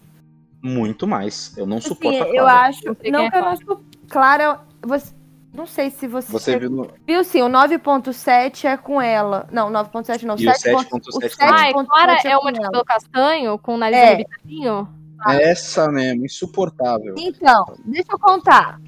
Muito 0.62 1.06
mais. 1.06 1.56
Eu 1.56 1.66
não 1.66 1.78
Assim, 1.78 1.88
suporto 1.88 2.22
a 2.22 2.26
eu 2.28 2.42
Clara. 2.42 2.68
acho. 2.68 2.84
Não 2.84 2.96
sei 3.00 3.10
Não 3.10 3.20
é 3.20 3.30
que 3.30 3.36
eu 3.36 3.42
não. 3.42 3.80
Clara, 4.10 4.60
você, 4.82 5.14
não 5.54 5.66
sei 5.66 5.88
se 5.88 6.06
você. 6.06 6.30
Você 6.30 6.58
viu 6.58 6.68
no. 6.68 6.88
Viu 7.06 7.24
sim, 7.24 7.40
o 7.40 7.48
9.7 7.48 8.64
é 8.66 8.76
com 8.76 9.00
ela. 9.00 9.48
Não, 9.50 9.70
9.7 9.70 10.24
não. 10.24 10.34
E 10.36 10.46
o 10.46 10.50
7.7 10.50 10.86
7.7 10.90 11.36
Ai, 11.40 11.72
7.7 11.72 11.86
Clara 11.86 12.12
é 12.12 12.34
com 12.34 12.42
uma 12.42 12.52
de 12.52 12.60
cabelo 12.60 12.84
castanho, 12.84 13.58
com 13.58 13.74
o 13.74 13.78
nariz 13.78 13.98
É. 13.98 14.24
Essa 15.28 15.90
mesmo, 15.90 16.24
insuportável. 16.24 17.14
Então, 17.18 17.74
deixa 17.84 18.12
eu 18.12 18.18
contar. 18.18 18.80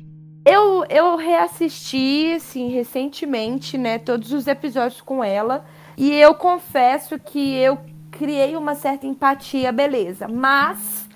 Eu, 0.44 0.84
eu 0.88 1.16
reassisti, 1.16 2.32
assim, 2.34 2.68
recentemente, 2.68 3.78
né, 3.78 3.98
todos 3.98 4.32
os 4.32 4.46
episódios 4.46 5.00
com 5.00 5.22
ela. 5.22 5.64
E 5.96 6.12
eu 6.12 6.34
confesso 6.34 7.18
que 7.18 7.54
eu 7.54 7.78
criei 8.10 8.56
uma 8.56 8.74
certa 8.74 9.06
empatia, 9.06 9.70
beleza. 9.70 10.26
Mas 10.26 11.08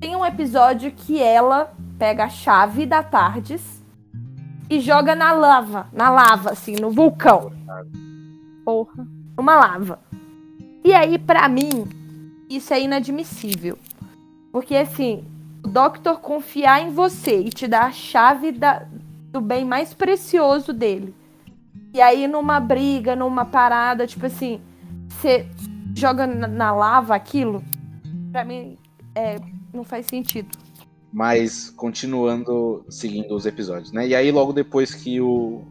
tem 0.00 0.14
um 0.14 0.24
episódio 0.24 0.92
que 0.92 1.22
ela 1.22 1.72
pega 1.98 2.24
a 2.24 2.28
chave 2.28 2.84
da 2.84 3.02
Tardes 3.02 3.82
e 4.68 4.80
joga 4.80 5.14
na 5.14 5.32
lava, 5.32 5.88
na 5.92 6.10
lava, 6.10 6.50
assim, 6.50 6.76
no 6.76 6.90
vulcão. 6.90 7.52
Porra. 8.64 9.06
Uma 9.38 9.56
lava. 9.56 9.98
E 10.84 10.92
aí, 10.92 11.18
pra 11.18 11.48
mim, 11.48 11.86
isso 12.48 12.72
é 12.72 12.80
inadmissível. 12.80 13.78
Porque, 14.54 14.76
assim, 14.76 15.24
o 15.64 15.68
Doctor 15.68 16.20
confiar 16.20 16.80
em 16.80 16.92
você 16.92 17.40
e 17.40 17.48
te 17.48 17.66
dar 17.66 17.86
a 17.86 17.90
chave 17.90 18.52
da- 18.52 18.86
do 19.32 19.40
bem 19.40 19.64
mais 19.64 19.92
precioso 19.92 20.72
dele. 20.72 21.12
E 21.92 22.00
aí, 22.00 22.28
numa 22.28 22.60
briga, 22.60 23.16
numa 23.16 23.44
parada, 23.44 24.06
tipo 24.06 24.26
assim, 24.26 24.60
você 25.08 25.48
joga 25.92 26.24
na, 26.24 26.70
lava 26.70 27.16
aquilo, 27.16 27.64
pra 28.30 28.44
mim 28.44 28.78
é, 29.12 29.40
não 29.72 29.82
faz 29.82 30.06
sentido. 30.06 30.56
Mas 31.12 31.68
continuando 31.70 32.84
seguindo 32.88 33.34
os 33.34 33.46
episódios, 33.46 33.90
né? 33.90 34.06
E 34.06 34.14
aí 34.14 34.30
logo 34.30 34.52
depois 34.52 34.94
que 34.94 35.20
o 35.20 35.64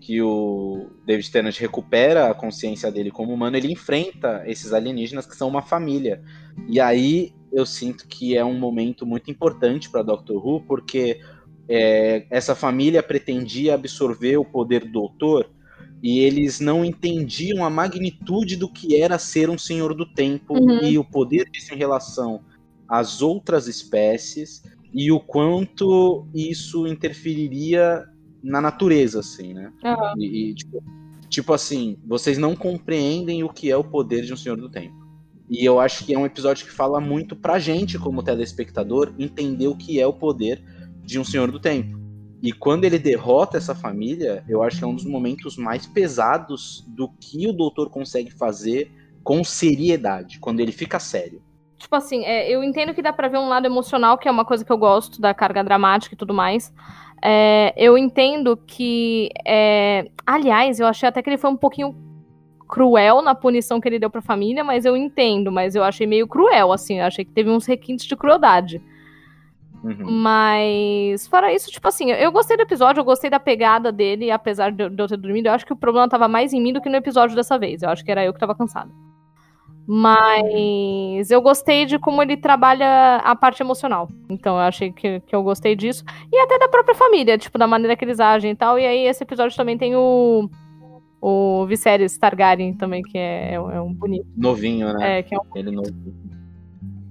que 0.00 0.22
o 0.22 0.90
David 1.04 1.30
Tennant 1.30 1.58
recupera 1.58 2.30
a 2.30 2.34
consciência 2.34 2.90
dele 2.90 3.10
como 3.10 3.34
humano, 3.34 3.56
ele 3.56 3.72
enfrenta 3.72 4.44
esses 4.46 4.72
alienígenas 4.72 5.26
que 5.26 5.36
são 5.36 5.48
uma 5.48 5.60
família. 5.60 6.22
E 6.68 6.80
aí 6.80 7.34
eu 7.52 7.66
sinto 7.66 8.06
que 8.06 8.36
é 8.36 8.44
um 8.44 8.58
momento 8.58 9.04
muito 9.04 9.30
importante 9.30 9.90
para 9.90 10.02
Doctor 10.02 10.44
Who, 10.44 10.60
porque 10.62 11.20
é, 11.68 12.26
essa 12.30 12.54
família 12.54 13.02
pretendia 13.02 13.74
absorver 13.74 14.36
o 14.36 14.44
poder 14.44 14.84
do 14.84 14.92
Doutor 14.92 15.50
e 16.02 16.20
eles 16.20 16.60
não 16.60 16.84
entendiam 16.84 17.64
a 17.64 17.70
magnitude 17.70 18.56
do 18.56 18.68
que 18.68 19.00
era 19.00 19.18
ser 19.18 19.50
um 19.50 19.58
Senhor 19.58 19.94
do 19.94 20.06
Tempo 20.06 20.54
Uhum. 20.54 20.82
e 20.82 20.98
o 20.98 21.04
poder 21.04 21.48
disso 21.50 21.74
em 21.74 21.76
relação 21.76 22.40
às 22.88 23.20
outras 23.22 23.68
espécies 23.68 24.62
e 24.92 25.12
o 25.12 25.20
quanto 25.20 26.26
isso 26.34 26.86
interferiria 26.86 28.04
na 28.42 28.60
natureza, 28.60 29.20
assim, 29.20 29.54
né? 29.54 29.72
Aham. 29.84 30.14
E, 30.18 30.50
e, 30.50 30.54
tipo, 30.54 30.82
tipo 31.28 31.52
assim, 31.52 31.96
vocês 32.04 32.38
não 32.38 32.56
compreendem 32.56 33.44
o 33.44 33.48
que 33.48 33.70
é 33.70 33.76
o 33.76 33.84
poder 33.84 34.22
de 34.22 34.32
um 34.32 34.36
Senhor 34.36 34.56
do 34.56 34.68
Tempo. 34.68 34.99
E 35.50 35.64
eu 35.64 35.80
acho 35.80 36.04
que 36.04 36.14
é 36.14 36.18
um 36.18 36.24
episódio 36.24 36.64
que 36.64 36.70
fala 36.70 37.00
muito 37.00 37.34
pra 37.34 37.58
gente, 37.58 37.98
como 37.98 38.22
telespectador, 38.22 39.12
entender 39.18 39.66
o 39.66 39.74
que 39.74 40.00
é 40.00 40.06
o 40.06 40.12
poder 40.12 40.62
de 41.02 41.18
um 41.18 41.24
Senhor 41.24 41.50
do 41.50 41.58
Tempo. 41.58 41.98
E 42.40 42.52
quando 42.52 42.84
ele 42.84 43.00
derrota 43.00 43.58
essa 43.58 43.74
família, 43.74 44.44
eu 44.48 44.62
acho 44.62 44.78
que 44.78 44.84
é 44.84 44.86
um 44.86 44.94
dos 44.94 45.04
momentos 45.04 45.56
mais 45.56 45.86
pesados 45.86 46.84
do 46.86 47.08
que 47.20 47.48
o 47.48 47.52
doutor 47.52 47.90
consegue 47.90 48.30
fazer 48.30 48.92
com 49.24 49.42
seriedade, 49.42 50.38
quando 50.38 50.60
ele 50.60 50.70
fica 50.70 51.00
sério. 51.00 51.42
Tipo 51.76 51.96
assim, 51.96 52.24
é, 52.24 52.48
eu 52.48 52.62
entendo 52.62 52.94
que 52.94 53.02
dá 53.02 53.12
pra 53.12 53.26
ver 53.26 53.38
um 53.38 53.48
lado 53.48 53.66
emocional, 53.66 54.16
que 54.18 54.28
é 54.28 54.30
uma 54.30 54.44
coisa 54.44 54.64
que 54.64 54.70
eu 54.70 54.78
gosto, 54.78 55.20
da 55.20 55.34
carga 55.34 55.64
dramática 55.64 56.14
e 56.14 56.18
tudo 56.18 56.32
mais. 56.32 56.72
É, 57.22 57.74
eu 57.76 57.98
entendo 57.98 58.56
que. 58.56 59.30
é, 59.44 60.10
aliás, 60.24 60.78
eu 60.78 60.86
achei 60.86 61.08
até 61.08 61.20
que 61.20 61.28
ele 61.28 61.38
foi 61.38 61.50
um 61.50 61.56
pouquinho 61.56 62.09
cruel 62.70 63.20
na 63.20 63.34
punição 63.34 63.80
que 63.80 63.88
ele 63.88 63.98
deu 63.98 64.08
pra 64.08 64.22
família, 64.22 64.62
mas 64.62 64.84
eu 64.84 64.96
entendo, 64.96 65.50
mas 65.50 65.74
eu 65.74 65.82
achei 65.82 66.06
meio 66.06 66.28
cruel, 66.28 66.72
assim. 66.72 67.00
Eu 67.00 67.06
achei 67.06 67.24
que 67.24 67.32
teve 67.32 67.50
uns 67.50 67.66
requintes 67.66 68.06
de 68.06 68.16
crueldade. 68.16 68.80
Uhum. 69.82 70.10
Mas, 70.10 71.26
fora 71.26 71.52
isso, 71.52 71.70
tipo 71.70 71.88
assim, 71.88 72.10
eu 72.10 72.30
gostei 72.30 72.56
do 72.56 72.62
episódio, 72.62 73.00
eu 73.00 73.04
gostei 73.04 73.30
da 73.30 73.40
pegada 73.40 73.90
dele, 73.90 74.30
apesar 74.30 74.70
de 74.70 74.84
eu 74.84 74.90
de 74.90 75.02
eu 75.02 75.08
ter 75.08 75.16
dormido. 75.16 75.48
Eu 75.48 75.52
acho 75.52 75.66
que 75.66 75.72
o 75.72 75.76
problema 75.76 76.08
tava 76.08 76.28
mais 76.28 76.52
em 76.52 76.60
mim 76.60 76.72
do 76.72 76.80
que 76.80 76.88
no 76.88 76.96
episódio 76.96 77.34
dessa 77.34 77.58
vez. 77.58 77.82
Eu 77.82 77.88
acho 77.90 78.04
que 78.04 78.10
era 78.10 78.24
eu 78.24 78.32
que 78.32 78.38
tava 78.38 78.54
cansada. 78.54 78.90
Mas 79.86 81.30
eu 81.32 81.42
gostei 81.42 81.84
de 81.84 81.98
como 81.98 82.22
ele 82.22 82.36
trabalha 82.36 83.16
a 83.24 83.34
parte 83.34 83.60
emocional. 83.60 84.08
Então 84.28 84.54
eu 84.56 84.62
achei 84.62 84.92
que, 84.92 85.20
que 85.20 85.34
eu 85.34 85.42
gostei 85.42 85.74
disso. 85.74 86.04
E 86.30 86.38
até 86.38 86.58
da 86.58 86.68
própria 86.68 86.94
família, 86.94 87.36
tipo, 87.36 87.58
da 87.58 87.66
maneira 87.66 87.96
que 87.96 88.04
eles 88.04 88.20
agem 88.20 88.52
e 88.52 88.54
tal. 88.54 88.78
E 88.78 88.86
aí 88.86 89.06
esse 89.06 89.24
episódio 89.24 89.56
também 89.56 89.76
tem 89.76 89.96
o. 89.96 90.48
O 91.20 91.66
Viserys 91.66 92.16
Targaryen 92.16 92.74
também, 92.74 93.02
que 93.02 93.18
é, 93.18 93.54
é 93.54 93.60
um- 93.60 93.70
é 93.70 93.80
um 93.80 93.92
bonito. 93.92 94.26
Novinho, 94.36 94.92
né? 94.94 95.18
É, 95.18 95.22
que 95.22 95.34
é 95.34 95.38
um 95.38 95.42
Ele 95.54 95.70
novinho. 95.70 96.14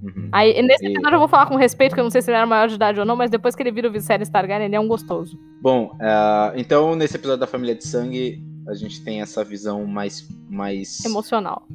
Uhum. 0.02 0.30
Aí, 0.31 0.61
nesse 0.61 0.86
E- 0.86 0.91
episódio 0.91 1.15
eu 1.15 1.19
vou 1.19 1.27
falar 1.27 1.45
com 1.45 1.56
respeito, 1.57 1.94
que 1.94 1.99
eu 1.99 2.03
não 2.06 2.10
sei 2.11 2.22
se 2.22 2.30
ele 2.31 2.38
era 2.38 2.45
maior 2.45 2.68
de 2.69 2.76
idade 2.76 2.99
ou 2.99 3.06
não, 3.06 3.15
mas 3.15 3.30
depois 3.30 3.53
que 3.56 3.61
ele 3.61 3.72
vira 3.72 3.88
o 3.90 3.91
Viserys 3.91 4.30
Targaryen, 4.30 4.65
ele 4.68 4.76
é 4.76 4.80
um 4.80 4.88
gostoso. 4.88 5.38
Bom, 5.61 5.95
ah, 6.02 6.53
então 6.56 6.95
nesse 6.95 7.18
episódio 7.18 7.41
da 7.41 7.48
Família 7.48 7.76
de 7.76 7.86
Sangue, 7.86 8.41
a 8.68 8.73
gente 8.73 9.03
tem 9.03 9.22
essa 9.22 9.44
visão 9.44 9.86
mais. 9.86 10.27
mais 10.49 11.03
Emocional. 11.06 11.68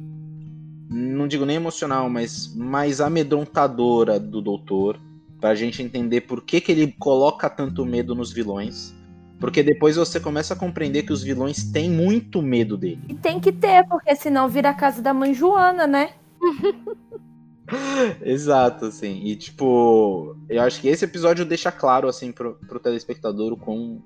não 0.89 1.27
digo 1.27 1.45
nem 1.45 1.55
emocional, 1.55 2.09
mas 2.09 2.53
mais 2.55 2.99
amedrontadora 3.01 4.19
do 4.19 4.41
doutor, 4.41 4.99
pra 5.39 5.53
gente 5.55 5.81
entender 5.83 6.21
por 6.21 6.41
que, 6.41 6.59
que 6.61 6.71
ele 6.71 6.93
coloca 6.99 7.49
tanto 7.49 7.85
medo 7.85 8.15
nos 8.15 8.31
vilões. 8.33 8.93
Porque 9.39 9.61
depois 9.61 9.95
você 9.97 10.19
começa 10.19 10.53
a 10.53 10.57
compreender 10.57 11.03
que 11.03 11.13
os 11.13 11.21
vilões 11.21 11.63
têm 11.71 11.89
muito 11.89 12.41
medo 12.41 12.77
dele. 12.77 13.01
E 13.09 13.13
tem 13.13 13.39
que 13.39 13.51
ter, 13.51 13.85
porque 13.87 14.15
senão 14.15 14.47
vira 14.47 14.69
a 14.69 14.73
casa 14.73 15.01
da 15.01 15.13
mãe 15.13 15.33
Joana, 15.33 15.85
né? 15.85 16.11
Exato, 18.23 18.85
assim. 18.85 19.21
E 19.23 19.35
tipo, 19.35 20.35
eu 20.49 20.61
acho 20.61 20.79
que 20.79 20.87
esse 20.87 21.03
episódio 21.03 21.45
deixa 21.45 21.71
claro, 21.71 22.07
assim, 22.07 22.31
pro, 22.31 22.55
pro 22.67 22.79
telespectador 22.79 23.53
o 23.53 23.57
quão 23.57 24.01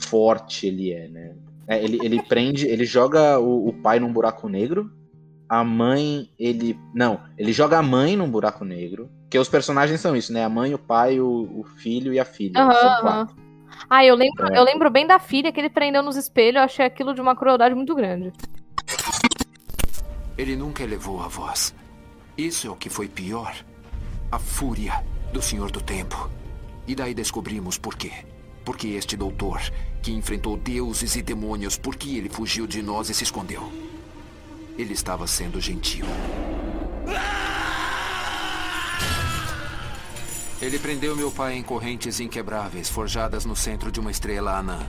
forte 0.00 0.66
ele 0.66 0.92
é, 0.92 1.08
né? 1.08 1.34
É, 1.66 1.82
ele, 1.82 1.98
ele 2.02 2.22
prende, 2.28 2.66
ele 2.66 2.84
joga 2.84 3.38
o, 3.38 3.68
o 3.68 3.72
pai 3.72 3.98
num 3.98 4.12
buraco 4.12 4.48
negro. 4.48 4.90
A 5.48 5.62
mãe, 5.62 6.28
ele. 6.38 6.78
Não, 6.94 7.20
ele 7.38 7.52
joga 7.52 7.78
a 7.78 7.82
mãe 7.82 8.16
num 8.16 8.30
buraco 8.30 8.64
negro. 8.64 9.08
Que 9.28 9.38
os 9.38 9.48
personagens 9.48 10.00
são 10.00 10.16
isso, 10.16 10.32
né? 10.32 10.44
A 10.44 10.48
mãe, 10.48 10.74
o 10.74 10.78
pai, 10.78 11.20
o, 11.20 11.60
o 11.60 11.64
filho 11.64 12.12
e 12.12 12.18
a 12.18 12.24
filha. 12.24 12.60
Aham, 12.60 12.72
são 12.72 13.00
quatro. 13.00 13.45
Ah, 13.88 14.04
eu 14.04 14.14
lembro, 14.14 14.52
É. 14.52 14.58
eu 14.58 14.64
lembro 14.64 14.90
bem 14.90 15.06
da 15.06 15.18
filha 15.18 15.52
que 15.52 15.60
ele 15.60 15.70
prendeu 15.70 16.02
nos 16.02 16.16
espelhos, 16.16 16.56
eu 16.56 16.62
achei 16.62 16.84
aquilo 16.84 17.14
de 17.14 17.20
uma 17.20 17.36
crueldade 17.36 17.74
muito 17.74 17.94
grande. 17.94 18.32
Ele 20.36 20.56
nunca 20.56 20.82
elevou 20.82 21.22
a 21.22 21.28
voz. 21.28 21.74
Isso 22.36 22.66
é 22.66 22.70
o 22.70 22.76
que 22.76 22.88
foi 22.90 23.08
pior. 23.08 23.54
A 24.30 24.38
fúria 24.38 25.04
do 25.32 25.40
Senhor 25.40 25.70
do 25.70 25.80
Tempo. 25.80 26.28
E 26.86 26.94
daí 26.94 27.14
descobrimos 27.14 27.78
por 27.78 27.94
quê. 27.96 28.12
Porque 28.64 28.88
este 28.88 29.16
doutor, 29.16 29.60
que 30.02 30.12
enfrentou 30.12 30.56
deuses 30.56 31.16
e 31.16 31.22
demônios, 31.22 31.78
por 31.78 31.96
que 31.96 32.18
ele 32.18 32.28
fugiu 32.28 32.66
de 32.66 32.82
nós 32.82 33.08
e 33.08 33.14
se 33.14 33.24
escondeu? 33.24 33.72
Ele 34.76 34.92
estava 34.92 35.26
sendo 35.26 35.60
gentil. 35.60 36.04
Ele 40.60 40.78
prendeu 40.78 41.14
meu 41.14 41.30
pai 41.30 41.54
em 41.54 41.62
correntes 41.62 42.18
inquebráveis, 42.18 42.88
forjadas 42.88 43.44
no 43.44 43.54
centro 43.54 43.92
de 43.92 44.00
uma 44.00 44.10
estrela 44.10 44.56
anã. 44.56 44.88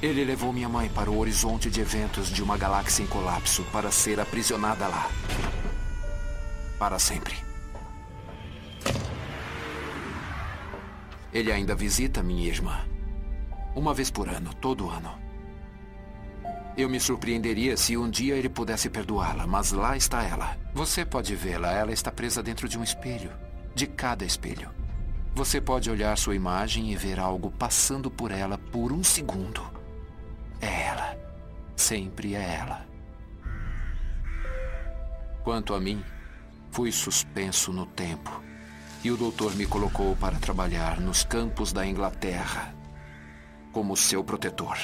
Ele 0.00 0.24
levou 0.24 0.52
minha 0.52 0.68
mãe 0.68 0.88
para 0.88 1.10
o 1.10 1.18
horizonte 1.18 1.70
de 1.70 1.80
eventos 1.80 2.28
de 2.28 2.42
uma 2.42 2.56
galáxia 2.56 3.02
em 3.02 3.06
colapso 3.06 3.62
para 3.64 3.90
ser 3.90 4.18
aprisionada 4.18 4.86
lá. 4.88 5.10
Para 6.78 6.98
sempre. 6.98 7.36
Ele 11.32 11.52
ainda 11.52 11.74
visita 11.74 12.22
minha 12.22 12.48
irmã. 12.48 12.80
Uma 13.74 13.92
vez 13.92 14.10
por 14.10 14.28
ano, 14.28 14.54
todo 14.54 14.88
ano. 14.88 15.23
Eu 16.76 16.88
me 16.88 16.98
surpreenderia 16.98 17.76
se 17.76 17.96
um 17.96 18.10
dia 18.10 18.34
ele 18.34 18.48
pudesse 18.48 18.90
perdoá-la, 18.90 19.46
mas 19.46 19.70
lá 19.70 19.96
está 19.96 20.24
ela. 20.24 20.56
Você 20.74 21.04
pode 21.04 21.32
vê-la, 21.36 21.72
ela 21.72 21.92
está 21.92 22.10
presa 22.10 22.42
dentro 22.42 22.68
de 22.68 22.76
um 22.76 22.82
espelho. 22.82 23.30
De 23.76 23.86
cada 23.86 24.24
espelho. 24.24 24.70
Você 25.36 25.60
pode 25.60 25.88
olhar 25.88 26.18
sua 26.18 26.34
imagem 26.34 26.92
e 26.92 26.96
ver 26.96 27.20
algo 27.20 27.48
passando 27.48 28.10
por 28.10 28.32
ela 28.32 28.58
por 28.58 28.92
um 28.92 29.04
segundo. 29.04 29.62
É 30.60 30.86
ela. 30.88 31.16
Sempre 31.76 32.34
é 32.34 32.56
ela. 32.56 32.84
Quanto 35.44 35.74
a 35.74 35.80
mim, 35.80 36.02
fui 36.72 36.90
suspenso 36.90 37.72
no 37.72 37.86
tempo. 37.86 38.42
E 39.04 39.12
o 39.12 39.16
doutor 39.16 39.54
me 39.54 39.66
colocou 39.66 40.16
para 40.16 40.38
trabalhar 40.40 41.00
nos 41.00 41.22
campos 41.22 41.72
da 41.72 41.86
Inglaterra 41.86 42.74
como 43.70 43.96
seu 43.96 44.24
protetor. 44.24 44.76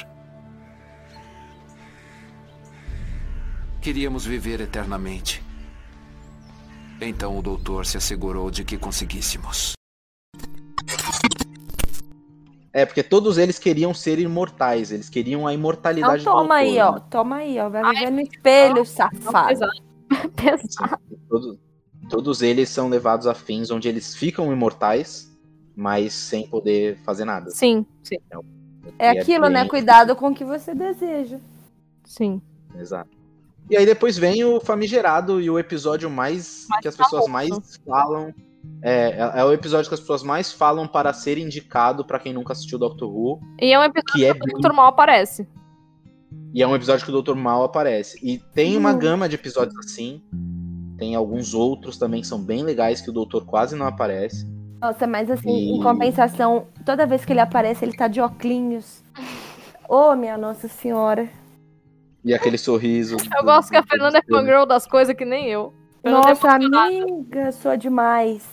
Queríamos 3.81 4.24
viver 4.27 4.61
eternamente. 4.61 5.43
Então 7.01 7.39
o 7.39 7.43
doutor 7.43 7.86
se 7.86 7.97
assegurou 7.97 8.51
de 8.51 8.62
que 8.65 8.77
conseguíssemos. 8.77 9.73
É, 12.73 12.85
porque 12.86 13.02
todos 13.02 13.36
eles 13.39 13.59
queriam 13.59 13.93
ser 13.93 14.19
imortais, 14.20 14.93
eles 14.93 15.09
queriam 15.09 15.47
a 15.47 15.52
Então 15.52 15.61
imortalidade 15.61 16.19
do 16.24 16.31
toma 16.31 16.55
aí, 16.57 16.78
ó. 16.78 16.93
né? 16.93 17.02
Toma 17.11 17.36
aí, 17.36 17.59
ó. 17.59 17.69
Vai 17.69 17.94
viver 17.94 18.11
no 18.11 18.20
espelho, 18.20 18.85
safado. 18.86 19.48
Pesado. 19.48 19.73
Pesado. 20.36 21.01
Todos, 21.28 21.59
todos 22.09 22.43
eles 22.43 22.69
são 22.69 22.89
levados 22.89 23.27
a 23.27 23.35
fins 23.35 23.70
onde 23.70 23.89
eles 23.89 24.15
ficam 24.15 24.52
imortais, 24.52 25.36
mas 25.74 26.12
sem 26.12 26.47
poder 26.47 26.98
fazer 26.98 27.24
nada. 27.24 27.51
Sim, 27.51 27.85
sim, 28.05 28.19
É 28.98 29.15
E 29.15 29.19
aquilo, 29.19 29.48
né? 29.48 29.61
bem- 29.62 29.69
Cuidado 29.69 30.15
com 30.15 30.28
o 30.28 30.35
que 30.35 30.44
você 30.44 30.74
deseja. 30.74 31.39
sim. 32.05 32.40
Exato. 32.78 33.11
E 33.70 33.76
aí 33.76 33.86
depois 33.86 34.18
vem 34.18 34.44
o 34.44 34.60
famigerado 34.60 35.40
e 35.40 35.48
o 35.48 35.59
episódio 35.59 36.10
mais, 36.10 36.66
Mais 36.68 36.82
que 36.82 36.88
as 36.88 36.97
pessoas 36.97 37.24
famoso. 37.26 37.30
mais 37.32 37.80
falam. 37.86 38.34
É, 38.82 39.10
é- 39.12 39.40
é 39.40 39.44
o 39.44 39.52
episódio 39.52 39.88
que 39.88 39.94
as 39.94 40.01
pessoas 40.01 40.22
mais 40.22 40.52
falam 40.52 40.86
para 40.88 41.12
ser 41.12 41.38
indicado 41.38 42.05
pra 42.05 42.18
quem 42.18 42.32
nunca 42.32 42.52
assistiu 42.52 42.78
Doctor 42.78 43.09
Who. 43.09 43.40
E 43.60 43.72
é 43.72 43.78
um 43.78 43.82
episódio 43.84 44.12
Que 44.12 44.24
é 44.26 44.34
que 44.34 44.55
o 44.56 44.59
Dr. 44.60 44.72
Mal 44.72 44.86
aparece. 44.88 45.48
E 46.52 46.62
é 46.62 46.66
um 46.66 46.74
episódio 46.74 47.05
que 47.06 47.12
o 47.12 47.22
Dr. 47.22 47.34
Mal 47.36 47.62
aparece. 47.62 48.18
E 48.22 48.38
tem 48.38 48.76
uma 48.76 48.92
Uhum. 48.92 48.98
gama 48.98 49.28
de 49.28 49.36
episódios 49.36 49.78
assim. 49.78 50.20
Tem 50.98 51.14
alguns 51.14 51.55
outros 51.55 51.97
também 51.97 52.20
que 52.20 52.26
são 52.26 52.42
bem 52.42 52.62
legais 52.62 53.01
que 53.01 53.09
o 53.09 53.12
Doutor 53.12 53.47
quase 53.47 53.76
não 53.76 53.86
aparece. 53.86 54.47
Nossa, 54.82 55.06
mas 55.06 55.30
assim, 55.30 55.48
E- 55.51 55.70
em 55.78 55.82
compensação, 55.82 56.66
toda 56.84 57.06
vez 57.06 57.24
que 57.24 57.32
ele 57.32 57.40
aparece, 57.40 57.84
ele 57.84 57.97
tá 57.97 58.09
de 58.09 58.20
oclinhos. 58.20 59.02
Ô, 59.88 60.14
minha 60.16 60.36
Nossa 60.36 60.68
Senhora. 60.68 61.28
E 62.24 62.34
aquele 62.34 62.59
sorriso. 62.59 63.16
Eu 63.36 63.44
gosto 63.44 63.70
que 63.70 63.76
a 63.76 63.82
Fernanda 63.82 64.18
é 64.18 64.22
fangirl 64.22 64.66
das 64.66 64.86
coisas 64.86 65.14
que 65.14 65.24
nem 65.24 65.48
eu. 65.48 65.72
Fernanda 66.02 66.28
é 66.28 66.30
Nossa, 66.30 66.51
amiga, 66.52 67.52
sou 67.52 67.76
demais. 67.76 68.47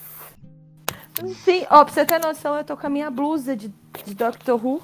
Sim, 1.43 1.65
ó, 1.69 1.83
pra 1.83 1.93
você 1.93 2.05
ter 2.05 2.19
noção, 2.19 2.55
eu 2.55 2.63
tô 2.63 2.77
com 2.77 2.85
a 2.85 2.89
minha 2.89 3.09
blusa 3.09 3.55
de, 3.55 3.73
de 4.05 4.13
Doctor 4.15 4.63
Who. 4.63 4.81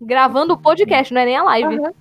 Gravando 0.00 0.54
o 0.54 0.58
podcast, 0.58 1.14
não 1.14 1.20
é 1.20 1.24
nem 1.24 1.36
a 1.36 1.44
live. 1.44 1.78
Aham. 1.78 1.92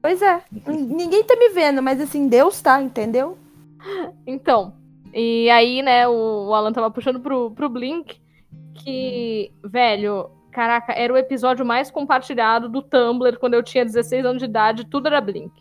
Pois 0.00 0.20
é. 0.20 0.42
Ninguém 0.66 1.24
tá 1.24 1.36
me 1.36 1.50
vendo, 1.50 1.82
mas 1.82 2.00
assim, 2.00 2.28
Deus 2.28 2.60
tá, 2.60 2.80
entendeu? 2.80 3.38
Então, 4.26 4.72
e 5.12 5.48
aí, 5.50 5.80
né, 5.80 6.08
o, 6.08 6.48
o 6.48 6.54
Alan 6.54 6.72
tava 6.72 6.90
puxando 6.90 7.20
pro, 7.20 7.50
pro 7.52 7.68
Blink, 7.68 8.20
que, 8.74 9.52
velho, 9.62 10.30
caraca, 10.50 10.92
era 10.92 11.12
o 11.12 11.16
episódio 11.16 11.64
mais 11.64 11.90
compartilhado 11.90 12.68
do 12.68 12.82
Tumblr 12.82 13.38
quando 13.38 13.54
eu 13.54 13.62
tinha 13.62 13.84
16 13.84 14.24
anos 14.24 14.40
de 14.40 14.46
idade, 14.46 14.86
tudo 14.86 15.06
era 15.06 15.20
Blink. 15.20 15.52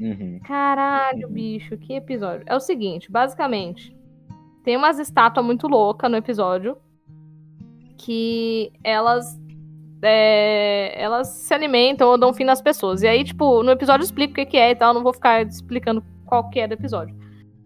Uhum. 0.00 0.40
Caralho, 0.44 1.28
bicho, 1.28 1.76
que 1.78 1.94
episódio. 1.94 2.42
É 2.46 2.54
o 2.54 2.60
seguinte, 2.60 3.10
basicamente, 3.10 3.96
tem 4.64 4.76
umas 4.76 4.98
estátuas 4.98 5.44
muito 5.44 5.66
loucas 5.68 6.10
no 6.10 6.16
episódio 6.16 6.76
que 7.98 8.72
elas 8.84 9.38
é, 10.02 10.92
elas 11.02 11.28
se 11.28 11.54
alimentam 11.54 12.08
ou 12.08 12.18
dão 12.18 12.32
fim 12.34 12.44
nas 12.44 12.60
pessoas. 12.60 13.02
E 13.02 13.06
aí, 13.08 13.24
tipo, 13.24 13.62
no 13.62 13.70
episódio 13.70 14.04
explica 14.04 14.32
o 14.32 14.34
que, 14.34 14.46
que 14.46 14.56
é 14.56 14.70
e 14.70 14.74
tal, 14.76 14.92
não 14.92 15.02
vou 15.02 15.12
ficar 15.12 15.42
explicando 15.46 16.04
qual 16.26 16.48
que 16.50 16.60
é 16.60 16.68
do 16.68 16.74
episódio. 16.74 17.16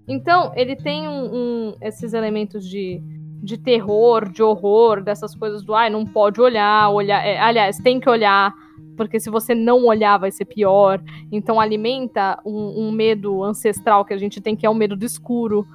Então, 0.06 0.52
ele 0.56 0.76
tem 0.76 1.08
um, 1.08 1.34
um- 1.34 1.74
esses 1.80 2.14
elementos 2.14 2.66
de, 2.68 3.00
de 3.42 3.58
terror, 3.58 4.28
de 4.28 4.42
horror, 4.42 5.02
dessas 5.02 5.34
coisas 5.34 5.62
do 5.62 5.74
ai, 5.74 5.90
não 5.90 6.06
pode 6.06 6.40
olhar, 6.40 6.88
olhar. 6.90 7.24
é, 7.26 7.38
aliás, 7.38 7.78
tem 7.78 7.98
que 8.00 8.08
olhar, 8.08 8.52
porque 8.96 9.20
se 9.20 9.30
você 9.30 9.54
não 9.54 9.84
olhar 9.86 10.18
vai 10.18 10.30
ser 10.30 10.44
pior. 10.44 11.02
Então 11.30 11.60
alimenta 11.60 12.38
um, 12.44 12.86
um 12.86 12.92
medo 12.92 13.42
ancestral 13.42 14.04
que 14.04 14.14
a 14.14 14.18
gente 14.18 14.40
tem, 14.40 14.56
que 14.56 14.66
é 14.66 14.70
o 14.70 14.74
medo 14.74 14.96
do 14.96 15.04
escuro. 15.04 15.66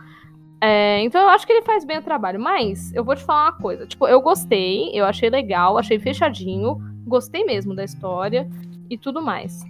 É, 0.61 1.01
então 1.03 1.21
eu 1.21 1.29
acho 1.29 1.45
que 1.45 1.53
ele 1.53 1.61
faz 1.61 1.85
bem 1.85 1.97
o 1.97 2.03
trabalho. 2.03 2.39
Mas 2.39 2.93
eu 2.93 3.03
vou 3.03 3.15
te 3.15 3.23
falar 3.23 3.51
uma 3.51 3.59
coisa. 3.59 3.85
Tipo, 3.85 4.07
eu 4.07 4.21
gostei, 4.21 4.91
eu 4.93 5.05
achei 5.05 5.29
legal, 5.29 5.77
achei 5.77 5.99
fechadinho, 5.99 6.77
gostei 7.05 7.43
mesmo 7.43 7.75
da 7.75 7.83
história 7.83 8.49
e 8.89 8.97
tudo 8.97 9.21
mais. 9.21 9.63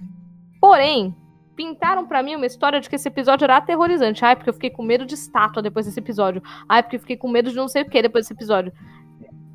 Porém, 0.60 1.16
pintaram 1.56 2.06
pra 2.06 2.22
mim 2.22 2.36
uma 2.36 2.46
história 2.46 2.80
de 2.80 2.90
que 2.90 2.96
esse 2.96 3.08
episódio 3.08 3.46
era 3.46 3.58
aterrorizante. 3.58 4.24
Ai, 4.24 4.36
porque 4.36 4.50
eu 4.50 4.54
fiquei 4.54 4.70
com 4.70 4.84
medo 4.84 5.06
de 5.06 5.14
estátua 5.14 5.62
depois 5.62 5.86
desse 5.86 6.00
episódio. 6.00 6.42
Ai, 6.68 6.84
porque 6.84 6.98
eu 6.98 7.00
fiquei 7.00 7.18
com 7.18 7.28
medo 7.28 7.50
de 7.50 7.56
não 7.56 7.68
sei 7.68 7.84
o 7.84 7.90
que 7.90 8.02
depois 8.02 8.26
desse 8.26 8.34
episódio. 8.34 8.72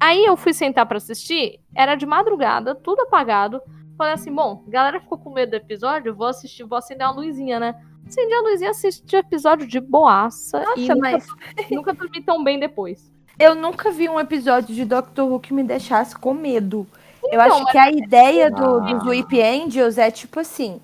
Aí 0.01 0.25
eu 0.25 0.37
fui 0.37 0.55
sentar 0.55 0.87
pra 0.87 0.97
assistir, 0.97 1.61
era 1.75 1.95
de 1.95 2.07
madrugada, 2.07 2.75
tudo 2.75 3.03
apagado. 3.03 3.61
Falei 4.01 4.15
assim, 4.15 4.33
bom, 4.33 4.65
galera 4.67 4.99
ficou 4.99 5.19
com 5.19 5.29
medo 5.29 5.51
do 5.51 5.57
episódio, 5.57 6.15
vou 6.15 6.27
assistir, 6.27 6.65
vou 6.65 6.79
acender 6.79 7.07
a 7.07 7.11
luzinha, 7.11 7.61
né? 7.61 7.75
Acendi 8.09 8.33
a 8.33 8.41
luzinha, 8.41 8.71
assisti 8.71 9.15
o 9.15 9.19
episódio 9.19 9.67
de 9.67 9.79
boaça 9.79 10.57
e 10.59 10.65
Nossa, 10.65 10.95
nunca, 10.95 10.97
mas 10.97 11.27
nunca 11.71 11.93
dormi 11.93 12.23
tão 12.23 12.43
bem 12.43 12.59
depois. 12.59 13.13
eu 13.39 13.55
nunca 13.55 13.91
vi 13.91 14.09
um 14.09 14.19
episódio 14.19 14.75
de 14.75 14.87
Doctor 14.87 15.31
Who 15.31 15.39
que 15.39 15.53
me 15.53 15.63
deixasse 15.63 16.17
com 16.17 16.33
medo. 16.33 16.87
eu 17.25 17.29
Então, 17.29 17.43
acho 17.43 17.63
mas- 17.65 17.73
que 17.73 17.77
a 17.79 17.91
ideia 17.91 18.51
do, 18.51 18.77
Ah. 18.77 18.95
dos 18.95 19.07
Weep 19.07 19.39
Angels 19.39 19.99
é 19.99 20.11
tipo 20.11 20.41
assim: 20.41 20.81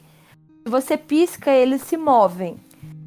se 0.62 0.70
você 0.70 0.98
pisca, 0.98 1.50
eles 1.50 1.80
se 1.80 1.96
movem. 1.96 2.58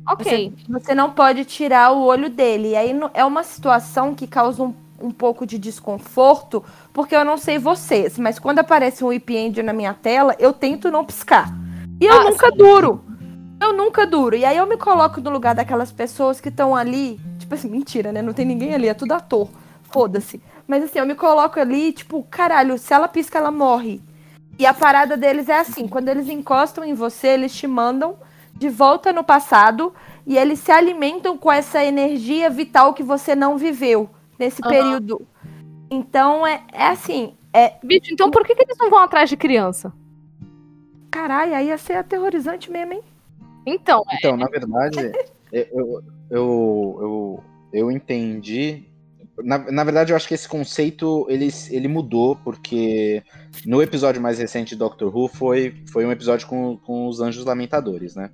Ok. 0.09 0.51
Você, 0.65 0.71
você 0.81 0.95
não 0.95 1.11
pode 1.11 1.45
tirar 1.45 1.91
o 1.91 2.01
olho 2.03 2.31
dele. 2.31 2.69
E 2.69 2.75
aí 2.75 2.99
é 3.13 3.23
uma 3.23 3.43
situação 3.43 4.15
que 4.15 4.25
causa 4.25 4.63
um, 4.63 4.73
um 5.01 5.11
pouco 5.11 5.45
de 5.45 5.57
desconforto, 5.57 6.63
porque 6.93 7.15
eu 7.15 7.25
não 7.25 7.37
sei 7.37 7.57
vocês, 7.57 8.17
mas 8.17 8.39
quando 8.39 8.59
aparece 8.59 9.03
um 9.03 9.07
Weep 9.07 9.29
Angel 9.35 9.63
na 9.63 9.73
minha 9.73 9.93
tela, 9.93 10.35
eu 10.39 10.53
tento 10.53 10.91
não 10.91 11.05
piscar. 11.05 11.53
E 11.99 12.05
eu 12.05 12.13
Ah, 12.13 12.23
nunca 12.23 12.51
duro. 12.51 13.03
Eu 13.61 13.73
nunca 13.73 14.05
duro. 14.07 14.35
E 14.35 14.45
aí 14.45 14.55
eu 14.57 14.65
me 14.65 14.77
coloco 14.77 15.19
no 15.19 15.29
lugar 15.29 15.53
daquelas 15.53 15.91
pessoas 15.91 16.39
que 16.39 16.49
estão 16.49 16.75
ali. 16.75 17.19
Tipo 17.37 17.55
assim, 17.55 17.69
mentira, 17.71 18.11
né? 18.11 18.21
Não 18.21 18.33
tem 18.33 18.45
ninguém 18.45 18.73
ali, 18.73 18.87
é 18.87 18.93
tudo 18.93 19.11
ator. 19.13 19.49
Foda-se. 19.91 20.41
Mas 20.67 20.83
assim, 20.83 20.99
eu 20.99 21.05
me 21.05 21.15
coloco 21.15 21.59
ali, 21.59 21.91
tipo, 21.91 22.23
caralho, 22.29 22.77
se 22.77 22.93
ela 22.93 23.07
pisca, 23.07 23.37
ela 23.37 23.51
morre. 23.51 24.01
E 24.57 24.65
a 24.65 24.73
parada 24.73 25.17
deles 25.17 25.49
é 25.49 25.59
assim: 25.59 25.87
quando 25.87 26.09
eles 26.09 26.29
encostam 26.29 26.83
em 26.83 26.93
você, 26.93 27.29
eles 27.29 27.53
te 27.53 27.67
mandam 27.67 28.17
de 28.53 28.69
volta 28.69 29.13
no 29.13 29.23
passado 29.23 29.93
e 30.27 30.37
eles 30.37 30.59
se 30.59 30.71
alimentam 30.71 31.37
com 31.37 31.51
essa 31.51 31.83
energia 31.83 32.49
vital 32.49 32.93
que 32.93 33.01
você 33.01 33.35
não 33.35 33.57
viveu 33.57 34.09
nesse 34.39 34.61
Aham. 34.63 34.71
período. 34.71 35.27
Então 35.91 36.47
é, 36.47 36.63
é 36.71 36.87
assim, 36.87 37.33
é. 37.53 37.73
Bicho, 37.83 38.13
então 38.13 38.31
por 38.31 38.45
que, 38.45 38.55
que 38.55 38.63
eles 38.63 38.77
não 38.77 38.89
vão 38.89 38.99
atrás 38.99 39.29
de 39.29 39.35
criança? 39.37 39.91
Caralho, 41.11 41.53
aí 41.55 41.67
ia 41.67 41.77
ser 41.77 41.93
aterrorizante 41.93 42.71
mesmo, 42.71 42.93
hein? 42.93 43.01
Então, 43.65 44.03
Então, 44.13 44.37
na 44.37 44.45
verdade, 44.47 45.11
eu, 45.51 45.65
eu, 45.71 46.03
eu, 46.29 46.97
eu, 47.01 47.43
eu 47.73 47.91
entendi. 47.91 48.85
Na, 49.43 49.57
na 49.71 49.83
verdade, 49.83 50.11
eu 50.11 50.15
acho 50.17 50.27
que 50.27 50.33
esse 50.33 50.47
conceito 50.47 51.25
ele, 51.29 51.49
ele 51.69 51.87
mudou, 51.87 52.35
porque 52.35 53.23
no 53.65 53.81
episódio 53.81 54.21
mais 54.21 54.37
recente 54.37 54.69
de 54.69 54.75
Doctor 54.75 55.15
Who 55.15 55.27
foi, 55.27 55.83
foi 55.91 56.05
um 56.05 56.11
episódio 56.11 56.47
com, 56.47 56.77
com 56.77 57.07
os 57.07 57.19
anjos 57.21 57.45
lamentadores, 57.45 58.15
né? 58.15 58.29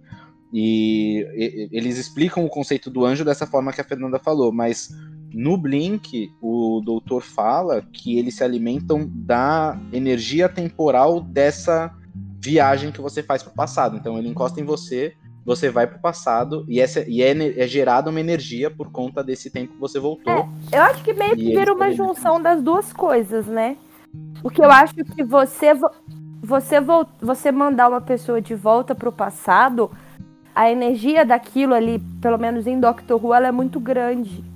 E, 0.52 1.22
e- 1.36 1.70
eles 1.72 1.98
explicam 1.98 2.46
o 2.46 2.50
conceito 2.50 2.90
do 2.90 3.06
anjo 3.06 3.24
dessa 3.26 3.46
forma 3.46 3.72
que 3.72 3.82
a 3.82 3.86
Fernanda 3.86 4.20
falou, 4.20 4.52
mas 4.52 4.90
no 5.36 5.58
Blink, 5.58 6.32
o 6.42 6.82
doutor 6.84 7.22
fala 7.22 7.82
que 7.82 8.18
eles 8.18 8.36
se 8.36 8.44
alimentam 8.44 9.10
da 9.14 9.78
energia 9.92 10.48
temporal 10.48 11.20
dessa 11.20 11.94
viagem 12.42 12.90
que 12.90 13.02
você 13.02 13.22
faz 13.22 13.44
pro 13.44 13.52
passado. 13.54 13.98
Então 13.98 14.18
ele 14.18 14.30
encosta 14.30 14.62
em 14.62 14.64
você, 14.64 15.14
você 15.46 15.70
vai 15.70 15.88
pro 15.88 16.00
passado 16.00 16.66
e, 16.70 16.80
essa, 16.80 17.04
e 17.06 17.22
é, 17.22 17.32
é 17.62 17.68
gerada 17.68 18.10
uma 18.10 18.20
energia 18.22 18.72
por 18.72 18.90
conta 18.92 19.22
desse 19.22 19.50
tempo 19.50 19.74
que 19.74 19.80
você 19.80 20.00
voltou. 20.00 20.48
Eu 20.72 20.82
acho 20.84 21.04
que 21.04 21.14
meio 21.14 21.36
que 21.36 21.44
vira 21.44 21.74
uma 21.74 21.92
junção 21.92 22.42
das 22.42 22.64
duas 22.64 22.94
coisas, 22.94 23.46
né? 23.46 23.76
Porque 24.42 24.64
eu 24.64 24.72
acho 24.72 24.94
que 24.96 25.24
você 25.24 25.74
vo- 25.74 25.92
você 26.42 26.78
você 27.22 27.52
mandar 27.52 27.90
uma 27.90 28.00
pessoa 28.00 28.42
de 28.42 28.56
volta 28.56 28.96
pro 28.96 29.12
passado, 29.12 29.92
a 30.56 30.72
energia 30.72 31.26
daquilo 31.26 31.74
ali, 31.74 32.00
pelo 32.22 32.38
menos 32.38 32.66
em 32.66 32.80
Doctor 32.80 33.24
Who, 33.24 33.34
ela 33.34 33.48
é 33.48 33.52
muito 33.52 33.82
grande. 33.82 34.55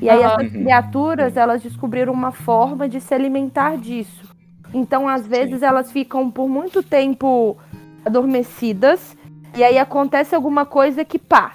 E 0.00 0.08
aí 0.08 0.22
essas 0.22 0.44
Uhum. 0.52 0.62
criaturas, 0.62 1.36
elas 1.36 1.62
descobriram 1.62 2.12
uma 2.12 2.32
forma 2.32 2.88
de 2.88 3.00
se 3.00 3.12
alimentar 3.14 3.76
disso. 3.76 4.28
Então, 4.72 5.08
às 5.08 5.26
vezes, 5.26 5.62
elas 5.62 5.90
ficam 5.90 6.30
por 6.30 6.48
muito 6.48 6.82
tempo 6.82 7.56
adormecidas. 8.04 9.16
E 9.56 9.64
aí 9.64 9.78
acontece 9.78 10.34
alguma 10.34 10.66
coisa 10.66 11.04
que 11.04 11.18
pá. 11.18 11.52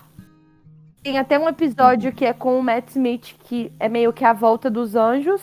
Tem 1.03 1.18
até 1.20 1.38
um 1.38 1.48
episódio 1.48 2.11
que 2.14 2.26
é 2.26 2.34
com 2.34 2.57
o 2.57 2.64
Matt 2.64 2.90
Smith, 2.90 3.36
que 3.44 3.72
é 3.80 3.88
meio 3.90 4.14
que 4.14 4.24
a 4.26 4.34
volta 4.34 4.70
dos 4.70 4.95
anjos. 4.95 5.41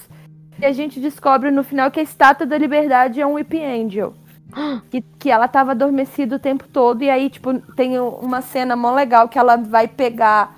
E 0.59 0.65
a 0.65 0.73
gente 0.73 1.01
descobre 1.01 1.51
no 1.51 1.63
final 1.63 1.91
que 1.91 2.01
a 2.01 2.03
estátua 2.03 2.47
da 2.47 2.59
liberdade 2.59 3.21
é 3.21 3.27
um 3.27 3.35
Whip 3.35 3.55
Angel. 3.63 4.15
Que, 4.91 5.01
que 5.01 5.31
ela 5.31 5.47
tava 5.47 5.71
adormecida 5.71 6.35
o 6.35 6.39
tempo 6.41 6.67
todo. 6.67 7.03
E 7.05 7.09
aí, 7.11 7.31
tipo, 7.31 7.57
tem 7.77 7.99
uma 8.01 8.41
cena 8.43 8.75
mó 8.75 8.93
legal 8.93 9.29
que 9.29 9.39
ela 9.39 9.57
vai 9.57 9.87
pegar 9.87 10.57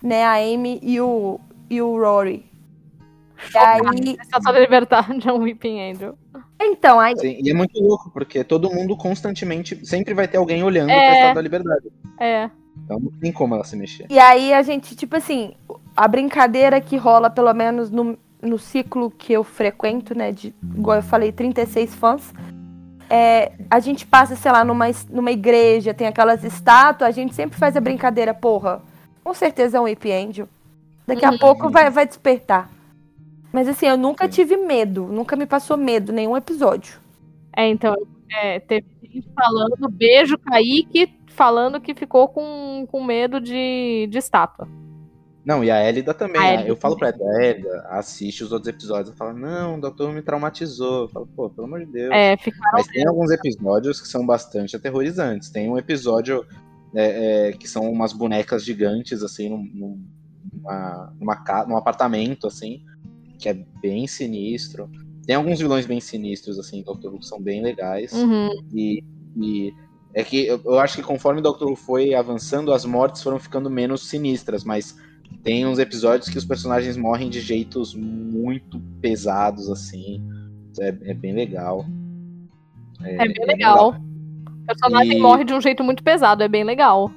né, 0.00 0.24
a 0.24 0.34
Amy 0.34 0.78
e 0.82 1.00
o, 1.00 1.40
e 1.68 1.80
o 1.80 1.98
Rory. 1.98 2.44
E 3.52 3.58
aí, 3.58 4.16
Essa 4.20 4.52
da 4.52 4.58
liberdade 4.58 5.28
é 5.28 5.32
um 5.32 5.38
Weeping 5.38 5.90
Angel. 5.90 6.16
então, 6.60 6.98
aí, 6.98 7.14
Sim, 7.18 7.36
e 7.42 7.50
é 7.50 7.54
muito 7.54 7.78
louco, 7.82 8.10
porque 8.10 8.42
todo 8.44 8.72
mundo 8.72 8.96
constantemente 8.96 9.84
sempre 9.84 10.14
vai 10.14 10.26
ter 10.26 10.38
alguém 10.38 10.62
olhando 10.62 10.90
É. 10.90 10.94
pra 10.94 11.12
Estátua 11.14 11.34
da 11.34 11.40
Liberdade. 11.42 11.88
É. 12.18 12.50
Então 12.84 12.98
não 13.00 13.10
tem 13.20 13.32
como 13.32 13.54
ela 13.54 13.64
se 13.64 13.76
mexer. 13.76 14.06
E 14.08 14.18
aí 14.18 14.52
a 14.52 14.62
gente, 14.62 14.96
tipo 14.96 15.16
assim, 15.16 15.52
a 15.96 16.08
brincadeira 16.08 16.80
que 16.80 16.96
rola, 16.96 17.28
pelo 17.28 17.52
menos 17.52 17.90
no, 17.90 18.16
no 18.40 18.58
ciclo 18.58 19.10
que 19.10 19.32
eu 19.32 19.44
frequento, 19.44 20.16
né? 20.16 20.32
De, 20.32 20.54
igual 20.76 20.98
eu 20.98 21.02
falei, 21.02 21.30
36 21.32 21.94
fãs. 21.94 22.32
É, 23.10 23.52
a 23.70 23.78
gente 23.80 24.06
passa, 24.06 24.34
sei 24.34 24.50
lá, 24.50 24.64
numa, 24.64 24.86
numa 25.10 25.30
igreja, 25.30 25.92
tem 25.92 26.06
aquelas 26.06 26.42
estátuas, 26.42 27.08
a 27.08 27.12
gente 27.12 27.34
sempre 27.34 27.58
faz 27.58 27.76
a 27.76 27.80
brincadeira, 27.80 28.32
porra, 28.32 28.80
com 29.22 29.34
certeza 29.34 29.76
é 29.76 29.80
um 29.80 29.84
Whip 29.84 30.10
Angel. 30.10 30.48
Daqui 31.06 31.24
a 31.24 31.30
Uhum. 31.30 31.38
pouco 31.38 31.70
vai, 31.70 31.90
vai 31.90 32.06
despertar. 32.06 32.70
Mas 33.52 33.68
assim, 33.68 33.86
eu 33.86 33.96
nunca 33.96 34.28
tive 34.28 34.56
medo, 34.56 35.06
nunca 35.06 35.36
me 35.36 35.46
passou 35.46 35.76
medo, 35.76 36.12
nenhum 36.12 36.36
episódio. 36.36 36.98
É, 37.56 37.68
então, 37.68 37.94
é, 38.30 38.58
teve 38.58 38.86
gente 39.14 39.30
falando, 39.34 39.88
beijo, 39.88 40.36
Kaique, 40.38 41.12
falando 41.28 41.80
que 41.80 41.94
ficou 41.94 42.28
com, 42.28 42.86
com 42.90 43.04
medo 43.04 43.40
de, 43.40 44.08
de 44.10 44.18
estátua. 44.18 44.68
Não, 45.44 45.62
e 45.62 45.70
a 45.70 45.86
Elida 45.86 46.14
também. 46.14 46.40
A 46.40 46.44
né? 46.44 46.54
Elida 46.54 46.68
eu 46.70 46.76
falo 46.76 46.96
pra 46.96 47.10
ela, 47.10 47.44
Elida, 47.44 47.86
assiste 47.90 48.42
os 48.42 48.50
outros 48.50 48.68
episódios. 48.72 49.08
Ela 49.08 49.16
fala, 49.16 49.32
não, 49.34 49.76
o 49.76 49.80
doutor 49.80 50.10
me 50.12 50.22
traumatizou. 50.22 51.02
Eu 51.02 51.08
falo, 51.08 51.28
pô, 51.36 51.50
pelo 51.50 51.66
amor 51.66 51.80
de 51.80 51.92
Deus. 51.92 52.10
É, 52.12 52.36
ficaram. 52.38 52.72
Mas 52.72 52.86
tem 52.86 53.06
alguns 53.06 53.30
episódios 53.30 54.00
que 54.00 54.08
são 54.08 54.24
bastante 54.24 54.74
aterrorizantes. 54.74 55.50
Tem 55.50 55.68
um 55.68 55.76
episódio 55.76 56.46
é, 56.94 57.48
é, 57.48 57.52
que 57.52 57.68
são 57.68 57.90
umas 57.90 58.12
bonecas 58.14 58.64
gigantes, 58.64 59.22
assim, 59.22 59.50
num, 59.50 59.70
num, 59.74 60.04
numa, 60.64 61.12
numa 61.20 61.36
ca- 61.36 61.66
num 61.66 61.76
apartamento, 61.76 62.46
assim, 62.46 62.80
que 63.38 63.48
é 63.48 63.54
bem 63.54 64.06
sinistro. 64.06 64.90
Tem 65.26 65.36
alguns 65.36 65.58
vilões 65.58 65.86
bem 65.86 66.00
sinistros, 66.00 66.58
assim, 66.58 66.78
em 66.80 66.82
Doctor 66.82 67.12
Who, 67.12 67.18
que 67.20 67.26
são 67.26 67.40
bem 67.40 67.62
legais. 67.62 68.12
Uhum. 68.12 68.50
E, 68.74 69.02
e 69.36 69.72
É 70.12 70.22
que 70.22 70.46
eu, 70.46 70.60
eu 70.64 70.78
acho 70.78 70.96
que 70.96 71.02
conforme 71.02 71.40
o 71.40 71.42
Doctor 71.42 71.68
Who 71.68 71.76
foi 71.76 72.14
avançando, 72.14 72.72
as 72.72 72.84
mortes 72.84 73.22
foram 73.22 73.38
ficando 73.38 73.68
menos 73.70 74.06
sinistras, 74.08 74.62
mas 74.64 74.96
tem 75.42 75.66
uns 75.66 75.78
episódios 75.78 76.28
que 76.28 76.38
os 76.38 76.44
personagens 76.44 76.96
morrem 76.96 77.28
de 77.28 77.40
jeitos 77.40 77.94
muito 77.94 78.78
pesados, 79.00 79.68
assim. 79.70 80.22
É, 80.78 80.88
é 80.88 81.14
bem 81.14 81.34
legal. 81.34 81.84
É, 83.02 83.26
bem 83.28 83.46
legal. 83.46 83.96
O 84.62 84.66
personagem 84.66 85.18
E- 85.18 85.20
morre 85.20 85.44
de 85.44 85.52
um 85.52 85.60
jeito 85.60 85.82
muito 85.82 86.02
pesado, 86.02 86.42
é 86.42 86.48
bem 86.48 86.64
legal. 86.64 87.10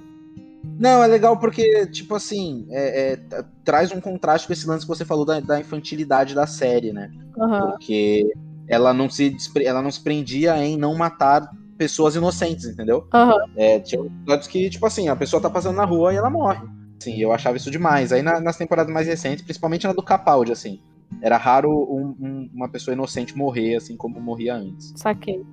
Não, 0.79 1.03
é 1.03 1.07
legal 1.07 1.37
porque, 1.39 1.87
tipo 1.87 2.15
assim, 2.15 2.65
é- 2.69 3.11
é, 3.13 3.15
tra- 3.17 3.45
traz 3.63 3.91
um 3.91 3.99
contraste 4.01 4.47
com 4.47 4.53
esse 4.53 4.67
lance 4.67 4.83
que 4.85 4.87
você 4.87 5.03
falou 5.05 5.25
da, 5.25 5.39
da 5.39 5.59
infantilidade 5.59 6.35
da 6.35 6.45
série, 6.47 6.93
né? 6.93 7.09
Aham. 7.39 7.71
Porque 7.71 8.31
ela 8.67 8.93
não, 8.93 9.09
se, 9.09 9.35
ela 9.63 9.81
não 9.81 9.91
se 9.91 10.01
prendia 10.01 10.57
em 10.63 10.77
não 10.77 10.95
matar 10.95 11.49
pessoas 11.77 12.15
inocentes, 12.15 12.65
entendeu? 12.65 13.07
Aham. 13.13 13.37
É, 13.55 13.79
tinha 13.79 14.01
episódios 14.05 14.47
que, 14.47 14.69
tipo 14.69 14.85
assim, 14.85 15.07
a 15.09 15.15
pessoa 15.15 15.41
tá 15.41 15.49
passando 15.49 15.75
na 15.75 15.85
rua 15.85 16.13
e 16.13 16.17
ela 16.17 16.29
morre. 16.29 16.59
Sim, 16.99 17.17
eu 17.19 17.31
achava 17.31 17.57
isso 17.57 17.69
demais. 17.71 18.11
Aí 18.11 18.21
na- 18.21 18.39
nas 18.39 18.57
temporadas 18.57 18.91
mais 18.93 19.07
recentes, 19.07 19.43
principalmente 19.43 19.85
na 19.85 19.93
do 19.93 20.01
Capaldi, 20.03 20.51
assim, 20.51 20.79
era 21.21 21.37
raro 21.37 21.71
um- 21.71 22.15
um- 22.19 22.49
uma 22.53 22.67
pessoa 22.67 22.93
inocente 22.93 23.37
morrer, 23.37 23.75
assim 23.75 23.95
como 23.95 24.19
morria 24.19 24.55
antes. 24.55 24.93
Saquei. 24.95 25.43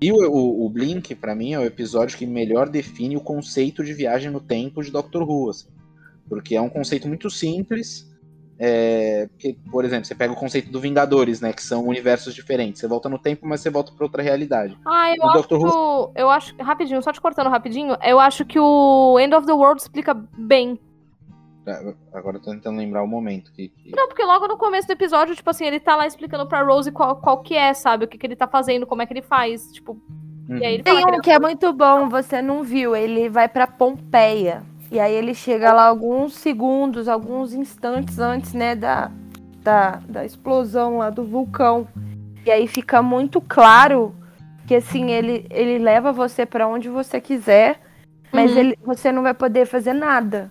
E 0.00 0.12
o, 0.12 0.16
o- 0.16 0.66
o 0.66 0.70
Blink, 0.70 1.14
pra 1.14 1.34
mim, 1.34 1.52
é 1.54 1.58
o 1.58 1.64
episódio 1.64 2.16
que 2.18 2.26
melhor 2.26 2.68
define 2.68 3.16
o 3.16 3.20
conceito 3.20 3.82
de 3.84 3.92
viagem 3.94 4.30
no 4.30 4.40
tempo 4.40 4.82
de 4.82 4.90
Doctor 4.90 5.22
Who, 5.28 5.50
assim. 5.50 5.68
Porque 6.28 6.54
é 6.56 6.60
um 6.60 6.68
conceito 6.68 7.06
muito 7.08 7.30
simples. 7.30 8.10
É, 8.58 9.26
porque, 9.28 9.56
por 9.70 9.84
exemplo, 9.84 10.04
você 10.04 10.14
pega 10.14 10.32
o 10.32 10.36
conceito 10.36 10.70
do 10.70 10.78
Vingadores, 10.80 11.40
né? 11.40 11.52
Que 11.52 11.62
são 11.62 11.86
universos 11.86 12.34
diferentes. 12.34 12.80
Você 12.80 12.86
volta 12.86 13.08
no 13.08 13.18
tempo, 13.18 13.46
mas 13.46 13.60
você 13.60 13.68
volta 13.68 13.92
pra 13.92 14.06
outra 14.06 14.22
realidade. 14.22 14.78
Ah, 14.86 15.12
eu 15.16 15.28
acho 15.28 15.42
Dr. 15.48 15.58
que. 15.58 16.20
Eu 16.20 16.30
acho. 16.30 16.54
Rapidinho, 16.60 17.02
só 17.02 17.12
te 17.12 17.20
cortando 17.20 17.48
rapidinho. 17.50 17.96
Eu 18.02 18.20
acho 18.20 18.44
que 18.44 18.58
o 18.58 19.18
End 19.18 19.34
of 19.34 19.46
the 19.46 19.52
World 19.52 19.80
explica 19.82 20.14
bem. 20.38 20.78
Agora 22.12 22.36
eu 22.36 22.42
tô 22.42 22.50
tentando 22.50 22.78
lembrar 22.78 23.02
o 23.02 23.06
momento 23.06 23.52
que. 23.52 23.68
que- 23.68 23.96
Não, 23.96 24.06
porque 24.08 24.22
logo 24.24 24.46
no 24.46 24.56
começo 24.58 24.86
do 24.86 24.92
episódio, 24.92 25.34
tipo 25.34 25.48
assim, 25.48 25.64
ele 25.64 25.80
tá 25.80 25.96
lá 25.96 26.06
explicando 26.06 26.46
pra 26.46 26.62
Rose 26.62 26.90
qual, 26.92 27.16
qual 27.16 27.42
que 27.42 27.54
é, 27.56 27.72
sabe? 27.72 28.04
O 28.04 28.08
que, 28.08 28.18
que 28.18 28.26
ele 28.26 28.36
tá 28.36 28.46
fazendo, 28.46 28.86
como 28.86 29.00
é 29.02 29.06
que 29.06 29.12
ele 29.12 29.22
faz. 29.22 29.72
Tipo, 29.72 29.92
Uhum. 30.48 30.58
e 30.58 30.64
aí 30.64 30.74
ele 30.74 30.82
fala 30.82 30.96
Tem 30.96 31.04
que 31.06 31.10
um 31.10 31.14
ele 31.14 31.22
que 31.22 31.30
é 31.30 31.38
muito 31.38 31.72
bom, 31.72 32.08
você 32.08 32.42
não 32.42 32.62
viu. 32.62 32.94
Ele 32.94 33.28
vai 33.30 33.48
pra 33.48 33.66
Pompeia. 33.66 34.62
E 34.92 35.00
aí 35.00 35.14
ele 35.14 35.34
chega 35.34 35.72
lá 35.72 35.86
alguns 35.86 36.34
segundos, 36.34 37.08
alguns 37.08 37.54
instantes 37.54 38.18
antes, 38.18 38.52
né, 38.52 38.76
da, 38.76 39.10
da, 39.62 40.00
da 40.08 40.24
explosão 40.24 40.98
lá 40.98 41.08
do 41.10 41.24
vulcão. 41.24 41.88
E 42.44 42.50
aí 42.50 42.68
fica 42.68 43.00
muito 43.02 43.40
claro 43.40 44.14
que 44.66 44.74
assim, 44.74 45.10
ele, 45.10 45.46
ele 45.50 45.78
leva 45.78 46.12
você 46.12 46.44
pra 46.44 46.68
onde 46.68 46.88
você 46.90 47.20
quiser, 47.20 47.80
mas 48.30 48.52
Uhum. 48.52 48.58
ele, 48.58 48.78
você 48.84 49.10
não 49.10 49.22
vai 49.22 49.32
poder 49.34 49.66
fazer 49.66 49.94
nada. 49.94 50.50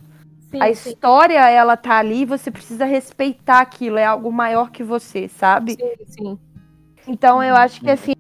Sim, 0.53 0.61
A 0.61 0.73
sim, 0.73 0.89
história, 0.91 1.49
ela 1.49 1.75
tá 1.75 1.97
ali, 1.97 2.25
você 2.25 2.51
precisa 2.51 2.85
respeitar 2.85 3.59
aquilo, 3.59 3.97
é 3.97 4.05
algo 4.05 4.31
maior 4.31 4.69
que 4.69 4.84
você, 4.84 5.27
sabe? 5.27 5.73
sim, 5.73 6.05
sim. 6.05 6.39
Então 7.07 7.43
eu 7.43 7.55
acho 7.55 7.81
que 7.81 7.89
assim 7.89 8.13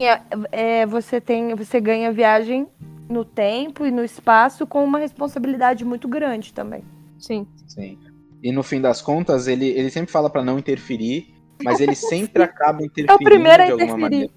é, 0.00 0.20
é, 0.52 0.86
você 0.86 1.20
tem, 1.20 1.52
você 1.54 1.80
ganha 1.80 2.12
viagem 2.12 2.68
no 3.08 3.24
tempo 3.24 3.84
e 3.84 3.90
no 3.90 4.04
espaço 4.04 4.66
com 4.68 4.84
uma 4.84 5.00
responsabilidade 5.00 5.84
muito 5.84 6.06
grande 6.06 6.54
também. 6.54 6.84
sim. 7.18 7.44
Sim. 7.66 7.98
E 8.42 8.52
no 8.52 8.62
fim 8.62 8.80
das 8.80 9.02
contas, 9.02 9.46
ele, 9.48 9.66
ele 9.66 9.90
sempre 9.90 10.10
fala 10.10 10.30
pra 10.30 10.42
não 10.44 10.58
interferir, 10.58 11.34
mas 11.62 11.80
ele 11.80 11.94
sempre 11.96 12.42
acaba 12.42 12.84
interferindo 12.84 13.10
É 13.10 13.14
o 13.14 13.18
primeiro 13.18 13.62
a 13.62 13.66
de 13.66 13.72
alguma 13.72 13.98
interferir. 13.98 14.00
maneira. 14.00 14.32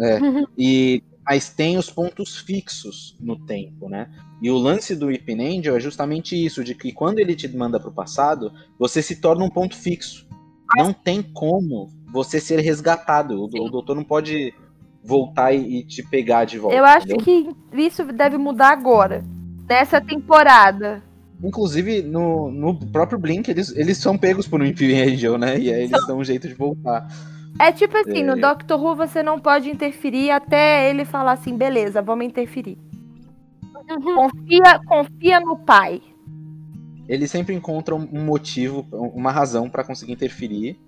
É. 0.00 0.18
E, 0.56 1.02
mas 1.26 1.50
tem 1.50 1.76
os 1.76 1.90
pontos 1.90 2.38
fixos 2.38 3.16
no 3.20 3.36
tempo, 3.44 3.88
né? 3.88 4.08
E 4.40 4.50
o 4.50 4.56
lance 4.56 4.94
do 4.94 5.06
Weeping 5.06 5.58
Angel 5.58 5.76
é 5.76 5.80
justamente 5.80 6.36
isso, 6.36 6.62
de 6.62 6.74
que 6.74 6.92
quando 6.92 7.18
ele 7.18 7.34
te 7.34 7.48
manda 7.48 7.80
pro 7.80 7.90
passado, 7.90 8.52
você 8.78 9.02
se 9.02 9.16
torna 9.16 9.44
um 9.44 9.50
ponto 9.50 9.76
fixo. 9.76 10.26
Não 10.76 10.92
tem 10.92 11.22
como 11.22 11.88
você 12.12 12.38
ser 12.38 12.60
resgatado. 12.60 13.40
O, 13.40 13.44
o 13.46 13.70
doutor 13.70 13.96
não 13.96 14.04
pode 14.04 14.54
voltar 15.02 15.52
e, 15.52 15.78
e 15.78 15.84
te 15.84 16.02
pegar 16.02 16.44
de 16.44 16.58
volta. 16.58 16.76
Eu 16.76 16.84
acho 16.84 17.06
entendeu? 17.06 17.54
que 17.72 17.82
isso 17.82 18.04
deve 18.04 18.36
mudar 18.38 18.70
agora, 18.70 19.24
nessa 19.68 20.00
temporada. 20.00 21.02
Inclusive, 21.42 22.02
no, 22.02 22.50
no 22.50 22.74
próprio 22.74 23.18
Blink, 23.18 23.50
eles, 23.50 23.74
eles 23.76 23.98
são 23.98 24.18
pegos 24.18 24.46
por 24.46 24.60
um 24.60 24.64
Weeping 24.64 25.00
Angel, 25.00 25.38
né? 25.38 25.58
E 25.58 25.72
aí 25.72 25.84
eles 25.84 26.06
dão 26.06 26.18
um 26.18 26.24
jeito 26.24 26.48
de 26.48 26.54
voltar. 26.54 27.06
É 27.58 27.72
tipo 27.72 27.96
assim, 27.96 28.22
É. 28.22 28.24
no 28.24 28.40
Doctor 28.40 28.80
Who 28.80 28.94
você 28.94 29.22
não 29.22 29.38
pode 29.38 29.70
interferir 29.70 30.30
até 30.30 30.90
ele 30.90 31.04
falar 31.04 31.32
assim, 31.32 31.56
beleza, 31.56 32.02
vamos 32.02 32.26
interferir. 32.26 32.78
Confia, 33.88 34.80
confia 34.86 35.40
no 35.40 35.56
pai. 35.56 36.02
eles 37.08 37.30
sempre 37.30 37.54
encontram 37.54 38.08
um 38.12 38.24
motivo, 38.24 38.86
uma 38.92 39.32
razão 39.32 39.70
pra 39.70 39.82
conseguir 39.82 40.12
interferir. 40.12 40.78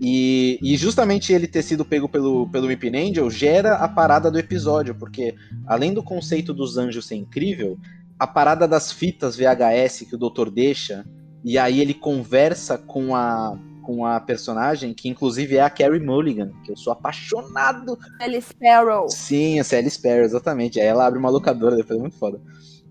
E, 0.00 0.58
e 0.60 0.76
justamente 0.76 1.32
ele 1.32 1.46
ter 1.46 1.62
sido 1.62 1.84
pego 1.84 2.08
pelo, 2.08 2.48
pelo 2.48 2.66
Weeping 2.66 2.96
Angel 2.96 3.30
gera 3.30 3.76
a 3.76 3.88
parada 3.88 4.30
do 4.30 4.38
episódio, 4.38 4.94
porque 4.94 5.34
além 5.66 5.94
do 5.94 6.02
conceito 6.02 6.52
dos 6.52 6.76
anjos 6.76 7.06
ser 7.06 7.14
incrível, 7.14 7.78
a 8.18 8.26
parada 8.26 8.66
das 8.66 8.92
fitas 8.92 9.36
VHS 9.36 10.06
que 10.08 10.14
o 10.14 10.18
doutor 10.18 10.50
deixa, 10.50 11.04
e 11.44 11.58
aí 11.58 11.80
ele 11.80 11.94
conversa 11.94 12.76
com 12.76 13.14
a, 13.14 13.56
com 13.84 14.04
a 14.06 14.18
personagem, 14.20 14.94
que 14.94 15.08
inclusive 15.08 15.56
é 15.56 15.60
a 15.60 15.70
Carrie 15.70 16.00
Mulligan, 16.00 16.50
que 16.64 16.72
eu 16.72 16.76
sou 16.76 16.92
apaixonado 16.92 17.98
Ele 18.20 18.40
Sparrow. 18.40 19.08
Sim, 19.10 19.60
a 19.60 19.64
Sally 19.64 19.90
Sparrow, 19.90 20.22
exatamente. 20.24 20.80
Aí 20.80 20.86
ela 20.86 21.06
abre 21.06 21.18
uma 21.18 21.30
locadora, 21.30 21.76
depois 21.76 21.98
é 21.98 22.00
muito 22.02 22.16
foda. 22.16 22.40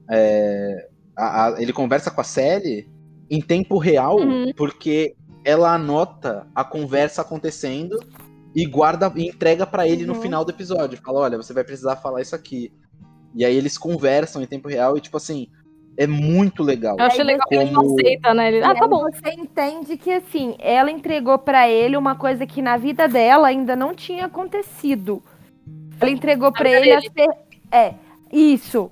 É, 0.09 0.87
a- 1.15 1.47
a- 1.47 1.61
ele 1.61 1.73
conversa 1.73 2.11
com 2.11 2.21
a 2.21 2.23
Sally 2.23 2.89
em 3.29 3.41
tempo 3.41 3.77
real, 3.77 4.17
Uhum. 4.19 4.51
porque 4.55 5.15
ela 5.43 5.73
anota 5.73 6.45
a 6.53 6.63
conversa 6.63 7.21
acontecendo 7.21 7.99
e 8.55 8.65
guarda 8.65 9.11
e 9.15 9.27
entrega 9.29 9.65
pra 9.65 9.87
ele 9.87 10.05
no 10.05 10.13
Uhum. 10.13 10.21
final 10.21 10.45
do 10.45 10.51
episódio. 10.51 10.99
Fala, 11.03 11.21
olha, 11.21 11.37
você 11.37 11.53
vai 11.53 11.63
precisar 11.63 11.95
falar 11.97 12.21
isso 12.21 12.35
aqui. 12.35 12.71
E 13.35 13.43
aí 13.43 13.55
eles 13.55 13.77
conversam 13.77 14.41
em 14.41 14.45
tempo 14.45 14.67
real 14.69 14.95
e, 14.95 15.01
tipo 15.01 15.17
assim, 15.17 15.47
é 15.97 16.07
muito 16.07 16.63
legal. 16.63 16.97
Eu 16.97 17.05
achei 17.05 17.23
legal 17.23 17.47
que 17.47 17.55
ele 17.55 17.71
como- 17.73 17.87
não 17.89 17.95
aceita, 17.95 18.33
né? 18.33 18.47
Ele, 18.47 18.63
ah, 18.63 18.73
tá 18.75 18.87
bom. 18.87 19.03
Você 19.11 19.29
entende 19.37 19.97
que 19.97 20.11
assim, 20.11 20.55
ela 20.59 20.89
entregou 20.91 21.37
pra 21.37 21.69
ele 21.69 21.95
uma 21.97 22.15
coisa 22.15 22.45
que 22.47 22.61
na 22.61 22.77
vida 22.77 23.07
dela 23.07 23.47
ainda 23.47 23.75
não 23.75 23.93
tinha 23.93 24.25
acontecido. 24.25 25.21
Ela 25.99 26.09
entregou 26.11 26.51
pra 26.51 26.63
vida 26.63 26.77
ele 26.79 26.93
as 26.93 27.07
per... 27.09 27.29
é 27.71 27.93
isso, 28.31 28.89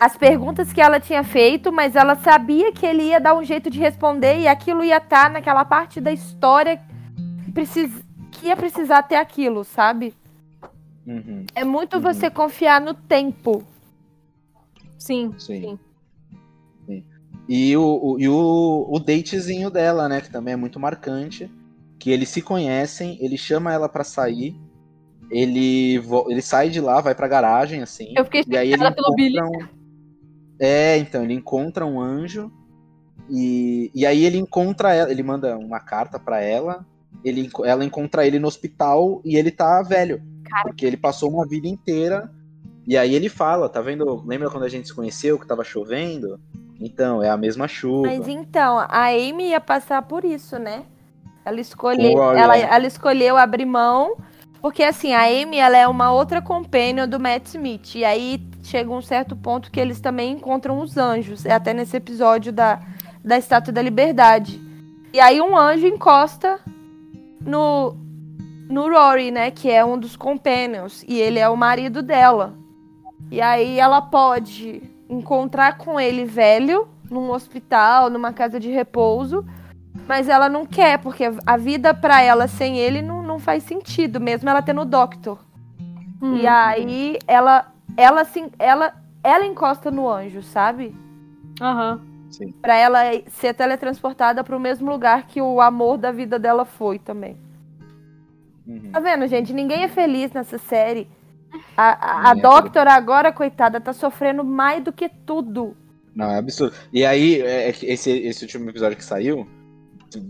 as 0.00 0.16
perguntas 0.16 0.72
que 0.72 0.80
ela 0.80 0.98
tinha 0.98 1.22
feito, 1.22 1.70
mas 1.70 1.94
ela 1.94 2.14
sabia 2.16 2.72
que 2.72 2.86
ele 2.86 3.02
ia 3.04 3.20
dar 3.20 3.34
um 3.36 3.44
jeito 3.44 3.68
de 3.68 3.78
responder 3.78 4.38
e 4.40 4.48
aquilo 4.48 4.82
ia 4.82 4.96
estar 4.96 5.30
naquela 5.30 5.64
parte 5.64 6.00
da 6.00 6.10
história 6.12 6.80
que, 7.44 7.52
precis... 7.52 7.92
que 8.32 8.46
ia 8.46 8.56
precisar 8.56 9.02
ter 9.02 9.16
aquilo, 9.16 9.62
sabe? 9.64 10.14
Uhum, 11.06 11.44
É 11.54 11.64
muito 11.64 11.96
Uhum. 11.96 12.02
você 12.02 12.30
confiar 12.30 12.80
no 12.80 12.94
tempo. 12.94 13.62
Sim, 14.98 15.34
sim. 15.38 15.60
sim. 15.60 15.78
E 17.48 17.76
o, 17.76 17.82
o- 18.02 18.20
e 18.20 18.28
o, 18.28 18.86
o 18.90 18.98
datezinho 18.98 19.70
dela, 19.70 20.08
né? 20.08 20.20
Que 20.20 20.30
também 20.30 20.52
é 20.54 20.56
muito 20.56 20.78
marcante. 20.78 21.50
Que 21.98 22.10
eles 22.10 22.28
se 22.28 22.42
conhecem, 22.42 23.16
ele 23.20 23.36
chama 23.38 23.72
ela 23.72 23.88
pra 23.88 24.04
sair. 24.04 24.54
Ele, 25.30 26.00
ele 26.28 26.40
sai 26.42 26.70
de 26.70 26.80
lá, 26.80 27.00
vai 27.00 27.14
pra 27.14 27.26
garagem, 27.28 27.82
assim. 27.82 28.14
Eu 28.16 28.24
fiquei 28.24 28.44
E 28.46 28.56
aí 28.56 28.72
ele 28.72 28.90
pelo 28.92 29.14
Billy. 29.14 29.40
um... 29.42 29.66
É, 30.60 30.96
então, 30.98 31.22
ele 31.24 31.34
encontra 31.34 31.84
um 31.86 32.00
anjo. 32.00 32.50
E, 33.30 33.90
e 33.94 34.06
aí 34.06 34.24
ele 34.24 34.38
encontra 34.38 34.94
ela, 34.94 35.10
ele 35.10 35.22
manda 35.22 35.56
uma 35.58 35.80
carta 35.80 36.18
pra 36.18 36.40
ela. 36.40 36.86
Ele, 37.24 37.50
ela 37.64 37.84
encontra 37.84 38.26
ele 38.26 38.38
no 38.38 38.48
hospital 38.48 39.20
e 39.24 39.36
ele 39.36 39.50
tá 39.50 39.82
velho. 39.82 40.22
Porque 40.62 40.86
ele 40.86 40.96
passou 40.96 41.30
uma 41.30 41.46
vida 41.46 41.66
inteira. 41.68 42.30
E 42.86 42.96
aí 42.96 43.14
ele 43.14 43.28
fala, 43.28 43.68
tá 43.68 43.82
vendo? 43.82 44.24
Lembra 44.26 44.50
quando 44.50 44.64
a 44.64 44.68
gente 44.68 44.88
se 44.88 44.94
conheceu 44.94 45.38
que 45.38 45.46
tava 45.46 45.62
chovendo? 45.62 46.40
Então, 46.80 47.22
é 47.22 47.28
a 47.28 47.36
mesma 47.36 47.66
chuva. 47.66 48.08
Mas 48.08 48.28
então, 48.28 48.78
a 48.78 49.06
Amy 49.08 49.50
ia 49.50 49.60
passar 49.60 50.02
por 50.02 50.24
isso, 50.24 50.58
né? 50.58 50.84
Ela 51.44 51.60
escolheu, 51.60 52.22
ela, 52.34 52.56
ela 52.56 52.86
escolheu 52.86 53.36
abrir 53.36 53.64
mão, 53.64 54.16
porque 54.60 54.82
assim, 54.82 55.12
a 55.14 55.22
Amy 55.22 55.56
ela 55.56 55.76
é 55.76 55.88
uma 55.88 56.12
outra 56.12 56.42
companion 56.42 57.08
do 57.08 57.18
Matt 57.18 57.46
Smith. 57.46 57.94
E 57.94 58.04
aí 58.04 58.40
chega 58.62 58.90
um 58.90 59.00
certo 59.00 59.34
ponto 59.34 59.70
que 59.70 59.80
eles 59.80 60.00
também 60.00 60.32
encontram 60.32 60.78
os 60.78 60.96
anjos. 60.96 61.46
É 61.46 61.52
até 61.52 61.72
nesse 61.72 61.96
episódio 61.96 62.52
da, 62.52 62.80
da 63.24 63.38
Estátua 63.38 63.72
da 63.72 63.82
Liberdade. 63.82 64.60
E 65.12 65.18
aí 65.18 65.40
um 65.40 65.56
anjo 65.56 65.86
encosta 65.86 66.60
no, 67.40 67.96
no 68.68 68.88
Rory, 68.90 69.30
né? 69.30 69.50
Que 69.50 69.70
é 69.70 69.84
um 69.84 69.98
dos 69.98 70.16
companions. 70.16 71.04
E 71.08 71.18
ele 71.18 71.38
é 71.38 71.48
o 71.48 71.56
marido 71.56 72.02
dela. 72.02 72.54
E 73.30 73.40
aí 73.40 73.78
ela 73.78 74.02
pode 74.02 74.82
encontrar 75.08 75.78
com 75.78 75.98
ele 75.98 76.24
velho 76.24 76.88
num 77.10 77.30
hospital, 77.30 78.10
numa 78.10 78.32
casa 78.32 78.60
de 78.60 78.70
repouso, 78.70 79.44
mas 80.06 80.28
ela 80.28 80.48
não 80.48 80.66
quer, 80.66 80.98
porque 80.98 81.24
a 81.46 81.56
vida 81.56 81.94
pra 81.94 82.22
ela 82.22 82.46
sem 82.46 82.78
ele 82.78 83.00
não, 83.02 83.22
não 83.22 83.38
faz 83.38 83.62
sentido, 83.62 84.20
mesmo 84.20 84.48
ela 84.48 84.62
tendo 84.62 84.82
o 84.82 84.84
Doctor. 84.84 85.38
Hum. 86.20 86.36
E 86.36 86.46
aí 86.46 87.18
ela 87.26 87.72
ela 87.96 88.20
assim, 88.20 88.50
ela 88.58 88.94
ela 89.22 89.46
encosta 89.46 89.90
no 89.90 90.08
anjo, 90.08 90.42
sabe? 90.42 90.94
Aham. 91.60 92.00
Sim. 92.30 92.52
Pra 92.52 92.76
ela 92.76 93.00
ser 93.28 93.54
teletransportada 93.54 94.44
pro 94.44 94.60
mesmo 94.60 94.90
lugar 94.90 95.26
que 95.26 95.40
o 95.40 95.60
amor 95.60 95.96
da 95.96 96.12
vida 96.12 96.38
dela 96.38 96.64
foi 96.64 96.98
também. 96.98 97.36
Uhum. 98.66 98.90
Tá 98.92 99.00
vendo, 99.00 99.26
gente? 99.26 99.52
Ninguém 99.52 99.82
é 99.82 99.88
feliz 99.88 100.30
nessa 100.32 100.58
série. 100.58 101.08
A, 101.76 102.30
a, 102.30 102.32
é 102.32 102.40
Doctor 102.40 102.86
agora, 102.86 103.32
coitada, 103.32 103.80
tá 103.80 103.92
sofrendo 103.92 104.44
mais 104.44 104.82
do 104.82 104.92
que 104.92 105.08
tudo. 105.08 105.76
Não, 106.14 106.30
é 106.30 106.38
absurdo. 106.38 106.74
E 106.92 107.04
aí, 107.04 107.40
é, 107.40 107.68
é 107.68 107.70
esse, 107.70 108.10
esse 108.10 108.44
último 108.44 108.68
episódio 108.68 108.96
que 108.96 109.04
saiu, 109.04 109.46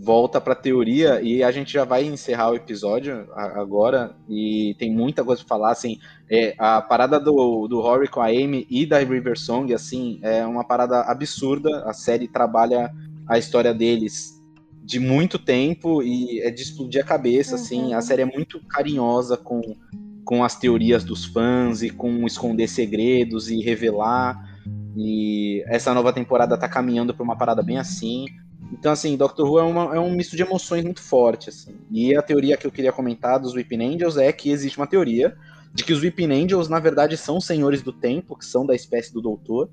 volta 0.03 0.41
pra 0.41 0.55
teoria 0.55 1.21
e 1.23 1.43
a 1.43 1.51
gente 1.51 1.73
já 1.73 1.85
vai 1.85 2.05
encerrar 2.05 2.51
o 2.51 2.57
episódio 2.57 3.27
agora. 3.35 4.15
E 4.29 4.75
tem 4.79 4.93
muita 4.93 5.25
coisa 5.25 5.41
pra 5.43 5.49
falar, 5.49 5.71
assim, 5.71 5.99
é, 6.31 6.55
a 6.59 6.83
parada 6.83 7.19
do, 7.19 7.67
do 7.69 7.81
Rory 7.81 8.09
com 8.09 8.21
a 8.21 8.27
Amy 8.27 8.67
e 8.69 8.85
da 8.85 8.99
River 8.99 9.39
Song, 9.39 9.73
assim, 9.73 10.19
é 10.23 10.45
uma 10.45 10.65
parada 10.65 11.03
absurda, 11.03 11.85
a 11.85 11.93
série 11.93 12.29
trabalha 12.29 12.93
a 13.27 13.39
história 13.39 13.73
deles 13.73 14.39
de 14.83 14.99
muito 14.99 15.39
tempo 15.39 16.03
e 16.03 16.41
é 16.41 16.51
de 16.51 16.63
explodir 16.63 17.03
a 17.03 17.07
cabeça, 17.07 17.57
assim, 17.57 17.93
a 17.93 18.01
série 18.01 18.23
é 18.23 18.25
muito 18.25 18.59
carinhosa 18.67 19.37
com, 19.37 19.61
com 20.29 20.45
as 20.45 20.55
teorias 20.55 21.05
dos 21.05 21.25
fãs 21.25 21.81
e 21.83 21.89
com 21.89 22.27
esconder 22.27 22.69
segredos 22.69 23.49
e 23.51 23.63
revelar 23.63 24.61
e 24.95 25.65
essa 25.69 25.95
nova 25.95 26.13
temporada 26.13 26.55
tá 26.59 26.69
caminhando 26.69 27.15
pra 27.15 27.25
uma 27.25 27.35
parada 27.35 27.63
bem 27.63 27.79
assim. 27.79 28.27
Então, 28.71 28.93
assim, 28.93 29.17
Doctor 29.17 29.49
Who 29.51 29.59
é, 29.59 29.63
uma- 29.63 29.97
é 29.97 29.99
um 29.99 30.11
misto 30.11 30.37
de 30.37 30.43
emoções 30.43 30.85
muito 30.85 31.01
forte, 31.01 31.49
assim. 31.49 31.77
E 31.91 32.15
a 32.15 32.21
teoria 32.21 32.59
que 32.59 32.67
eu 32.67 32.71
queria 32.71 32.93
comentar 32.93 33.41
dos 33.41 33.55
Weeping 33.55 33.83
Angels 33.83 34.19
é 34.19 34.31
que 34.31 34.51
existe 34.51 34.77
uma 34.77 34.87
teoria 34.87 35.35
de 35.73 35.83
que 35.83 35.95
os 35.95 36.03
Weeping 36.03 36.31
Angels, 36.31 36.69
na 36.69 36.79
verdade, 36.79 37.17
são 37.17 37.41
senhores 37.41 37.81
do 37.81 37.91
tempo, 37.95 38.37
que 38.37 38.45
são 38.45 38.67
da 38.67 38.75
espécie 38.75 39.11
do 39.15 39.23
Doutor, 39.23 39.71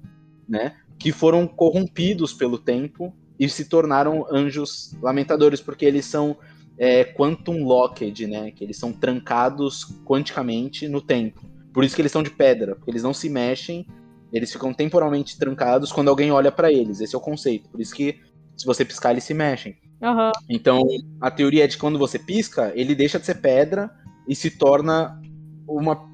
né? 0.47 0.75
Que 0.97 1.11
foram 1.11 1.45
corrompidos 1.45 2.31
pelo 2.31 2.57
tempo 2.57 3.13
e 3.37 3.49
se 3.49 3.65
tornaram 3.65 4.25
anjos 4.31 4.95
lamentadores, 5.01 5.59
porque 5.59 5.83
eles 5.83 6.05
são 6.05 6.37
é, 6.77 7.03
quantum 7.03 7.63
locked, 7.63 8.27
né? 8.27 8.51
Que 8.51 8.63
eles 8.63 8.77
são 8.77 8.91
trancados 8.91 9.83
quanticamente 10.05 10.87
no 10.87 11.01
tempo. 11.01 11.41
Por 11.73 11.83
isso 11.83 11.95
que 11.95 12.01
eles 12.01 12.11
são 12.11 12.23
de 12.23 12.29
pedra, 12.29 12.75
porque 12.75 12.91
eles 12.91 13.03
não 13.03 13.13
se 13.13 13.29
mexem, 13.29 13.85
eles 14.31 14.51
ficam 14.51 14.73
temporalmente 14.73 15.37
trancados 15.37 15.91
quando 15.91 16.09
alguém 16.09 16.31
olha 16.31 16.51
pra 16.51 16.71
eles. 16.71 17.01
Esse 17.01 17.15
é 17.15 17.17
o 17.17 17.21
conceito. 17.21 17.69
Por 17.69 17.81
isso 17.81 17.93
que 17.93 18.19
se 18.55 18.65
você 18.65 18.85
piscar, 18.85 19.11
eles 19.11 19.23
se 19.23 19.33
mexem. 19.33 19.75
Aham. 20.01 20.31
Então, 20.49 20.83
a 21.19 21.29
teoria 21.29 21.63
é 21.63 21.67
de 21.67 21.75
que 21.75 21.81
quando 21.81 21.99
você 21.99 22.17
pisca, 22.17 22.71
ele 22.75 22.95
deixa 22.95 23.19
de 23.19 23.25
ser 23.25 23.35
pedra 23.35 23.91
e 24.27 24.35
se 24.35 24.51
torna 24.51 25.19
uma, 25.67 26.09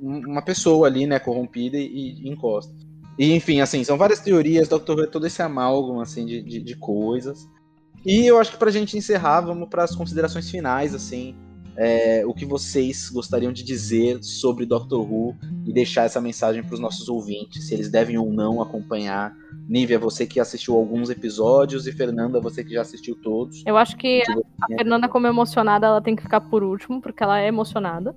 uma 0.00 0.42
pessoa 0.42 0.86
ali, 0.86 1.06
né, 1.06 1.18
corrompida 1.18 1.76
e, 1.76 2.22
e 2.22 2.28
encosta. 2.28 2.72
E, 3.18 3.32
enfim, 3.34 3.60
assim, 3.60 3.82
são 3.82 3.96
várias 3.96 4.20
teorias, 4.20 4.68
Dr. 4.68 4.92
Who 4.92 5.02
é 5.02 5.06
todo 5.06 5.26
esse 5.26 5.42
amálgama, 5.42 6.02
assim, 6.02 6.24
de, 6.24 6.42
de, 6.42 6.60
de 6.60 6.76
coisas. 6.76 7.48
E 8.04 8.26
eu 8.26 8.38
acho 8.38 8.52
que 8.52 8.56
pra 8.58 8.70
gente 8.70 8.96
encerrar, 8.96 9.40
vamos 9.40 9.68
para 9.68 9.84
as 9.84 9.94
considerações 9.94 10.50
finais, 10.50 10.94
assim, 10.94 11.34
é, 11.76 12.24
o 12.26 12.32
que 12.34 12.44
vocês 12.44 13.08
gostariam 13.10 13.52
de 13.52 13.62
dizer 13.62 14.18
sobre 14.22 14.66
Doctor 14.66 15.00
Who 15.00 15.36
e 15.66 15.72
deixar 15.72 16.04
essa 16.04 16.20
mensagem 16.20 16.62
para 16.62 16.74
os 16.74 16.80
nossos 16.80 17.08
ouvintes, 17.08 17.66
se 17.68 17.74
eles 17.74 17.88
devem 17.90 18.16
ou 18.18 18.32
não 18.32 18.60
acompanhar. 18.62 19.32
Nívia, 19.68 19.98
você 19.98 20.26
que 20.26 20.40
assistiu 20.40 20.74
alguns 20.74 21.10
episódios, 21.10 21.86
e 21.86 21.92
Fernanda, 21.92 22.40
você 22.40 22.64
que 22.64 22.72
já 22.72 22.80
assistiu 22.80 23.14
todos. 23.16 23.62
Eu 23.66 23.76
acho 23.76 23.96
que 23.96 24.22
você- 24.24 24.42
a 24.62 24.66
Fernanda, 24.76 25.08
como 25.08 25.26
emocionada, 25.26 25.86
ela 25.86 26.00
tem 26.00 26.16
que 26.16 26.22
ficar 26.22 26.40
por 26.40 26.62
último, 26.64 27.00
porque 27.02 27.22
ela 27.22 27.38
é 27.38 27.46
emocionada. 27.48 28.16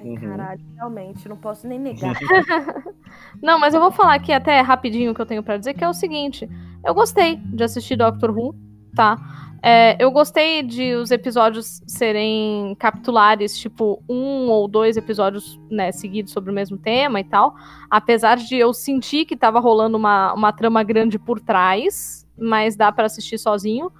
Ai, 0.00 0.06
Uhum. 0.08 0.16
Caralho, 0.16 0.60
realmente, 0.76 1.28
não 1.28 1.36
posso 1.36 1.66
nem 1.66 1.78
negar. 1.78 2.14
Não, 3.42 3.58
mas 3.58 3.74
eu 3.74 3.80
vou 3.80 3.90
falar 3.90 4.14
aqui 4.14 4.32
até 4.32 4.60
rapidinho 4.60 5.10
o 5.10 5.14
que 5.14 5.20
eu 5.20 5.26
tenho 5.26 5.42
pra 5.42 5.56
dizer, 5.58 5.74
que 5.74 5.84
é 5.84 5.88
o 5.88 5.92
seguinte. 5.92 6.48
Eu 6.86 6.94
gostei 6.94 7.36
de 7.36 7.62
assistir 7.62 7.96
Doctor 7.96 8.30
Who, 8.30 8.54
tá? 8.94 9.18
É, 9.62 10.02
eu 10.02 10.10
gostei 10.10 10.62
de 10.62 10.94
os 10.94 11.10
episódios 11.10 11.82
serem 11.86 12.74
capitulares, 12.78 13.58
tipo, 13.58 14.02
um 14.08 14.48
ou 14.48 14.66
dois 14.66 14.96
episódios 14.96 15.60
né, 15.70 15.92
seguidos 15.92 16.32
sobre 16.32 16.50
o 16.50 16.54
mesmo 16.54 16.78
tema 16.78 17.20
e 17.20 17.24
tal. 17.24 17.54
Apesar 17.90 18.36
de 18.36 18.56
eu 18.56 18.72
sentir 18.72 19.26
que 19.26 19.36
tava 19.36 19.60
rolando 19.60 19.98
uma, 19.98 20.32
uma 20.32 20.52
trama 20.52 20.82
grande 20.82 21.18
por 21.18 21.38
trás, 21.40 22.26
mas 22.38 22.74
dá 22.74 22.90
pra 22.90 23.04
assistir 23.04 23.38
sozinho. 23.38 23.92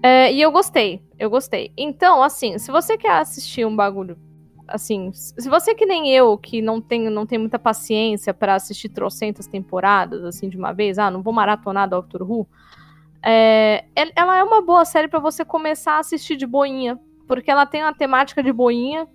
É, 0.00 0.32
e 0.32 0.40
eu 0.40 0.52
gostei, 0.52 1.02
eu 1.18 1.28
gostei. 1.28 1.72
Então, 1.76 2.22
assim, 2.22 2.56
se 2.58 2.70
você 2.70 2.96
quer 2.96 3.18
assistir 3.18 3.66
um 3.66 3.74
bagulho 3.74 4.16
assim, 4.68 5.12
se 5.12 5.48
você 5.48 5.74
que 5.74 5.86
nem 5.86 6.10
eu, 6.10 6.36
que 6.36 6.60
não 6.60 6.80
tem, 6.80 7.08
não 7.08 7.24
tem 7.24 7.38
muita 7.38 7.58
paciência 7.58 8.34
pra 8.34 8.56
assistir 8.56 8.88
trocentas 8.88 9.46
temporadas, 9.46 10.24
assim, 10.24 10.48
de 10.48 10.56
uma 10.56 10.72
vez, 10.72 10.98
ah, 10.98 11.10
não 11.10 11.22
vou 11.22 11.32
maratonar 11.32 11.88
Doctor 11.88 12.28
Who, 12.28 12.48
é, 13.26 13.84
el- 13.96 14.12
ela 14.14 14.36
é 14.38 14.42
uma 14.44 14.62
boa 14.62 14.84
série 14.84 15.08
pra 15.08 15.18
você 15.18 15.44
começar 15.44 15.94
a 15.96 15.98
assistir 15.98 16.36
de 16.36 16.46
boinha, 16.46 16.98
porque 17.26 17.50
ela 17.50 17.66
tem 17.66 17.82
uma 17.82 17.92
temática 17.94 18.42
de 18.42 18.52
boinha, 18.52 19.06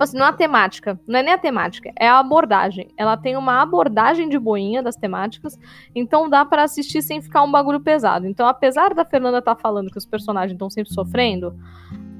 Tipo 0.00 0.04
assim, 0.04 0.16
não 0.16 0.24
é 0.24 0.28
a 0.30 0.32
temática, 0.32 0.98
não 1.06 1.18
é 1.18 1.22
nem 1.22 1.34
a 1.34 1.38
temática, 1.38 1.92
é 1.94 2.08
a 2.08 2.18
abordagem. 2.18 2.88
Ela 2.96 3.18
tem 3.18 3.36
uma 3.36 3.60
abordagem 3.60 4.30
de 4.30 4.38
boinha 4.38 4.82
das 4.82 4.96
temáticas, 4.96 5.58
então 5.94 6.26
dá 6.26 6.42
pra 6.42 6.62
assistir 6.62 7.02
sem 7.02 7.20
ficar 7.20 7.42
um 7.42 7.50
bagulho 7.52 7.78
pesado. 7.80 8.26
Então, 8.26 8.46
apesar 8.46 8.94
da 8.94 9.04
Fernanda 9.04 9.40
estar 9.40 9.56
falando 9.56 9.90
que 9.90 9.98
os 9.98 10.06
personagens 10.06 10.52
estão 10.54 10.70
sempre 10.70 10.90
sofrendo, 10.94 11.54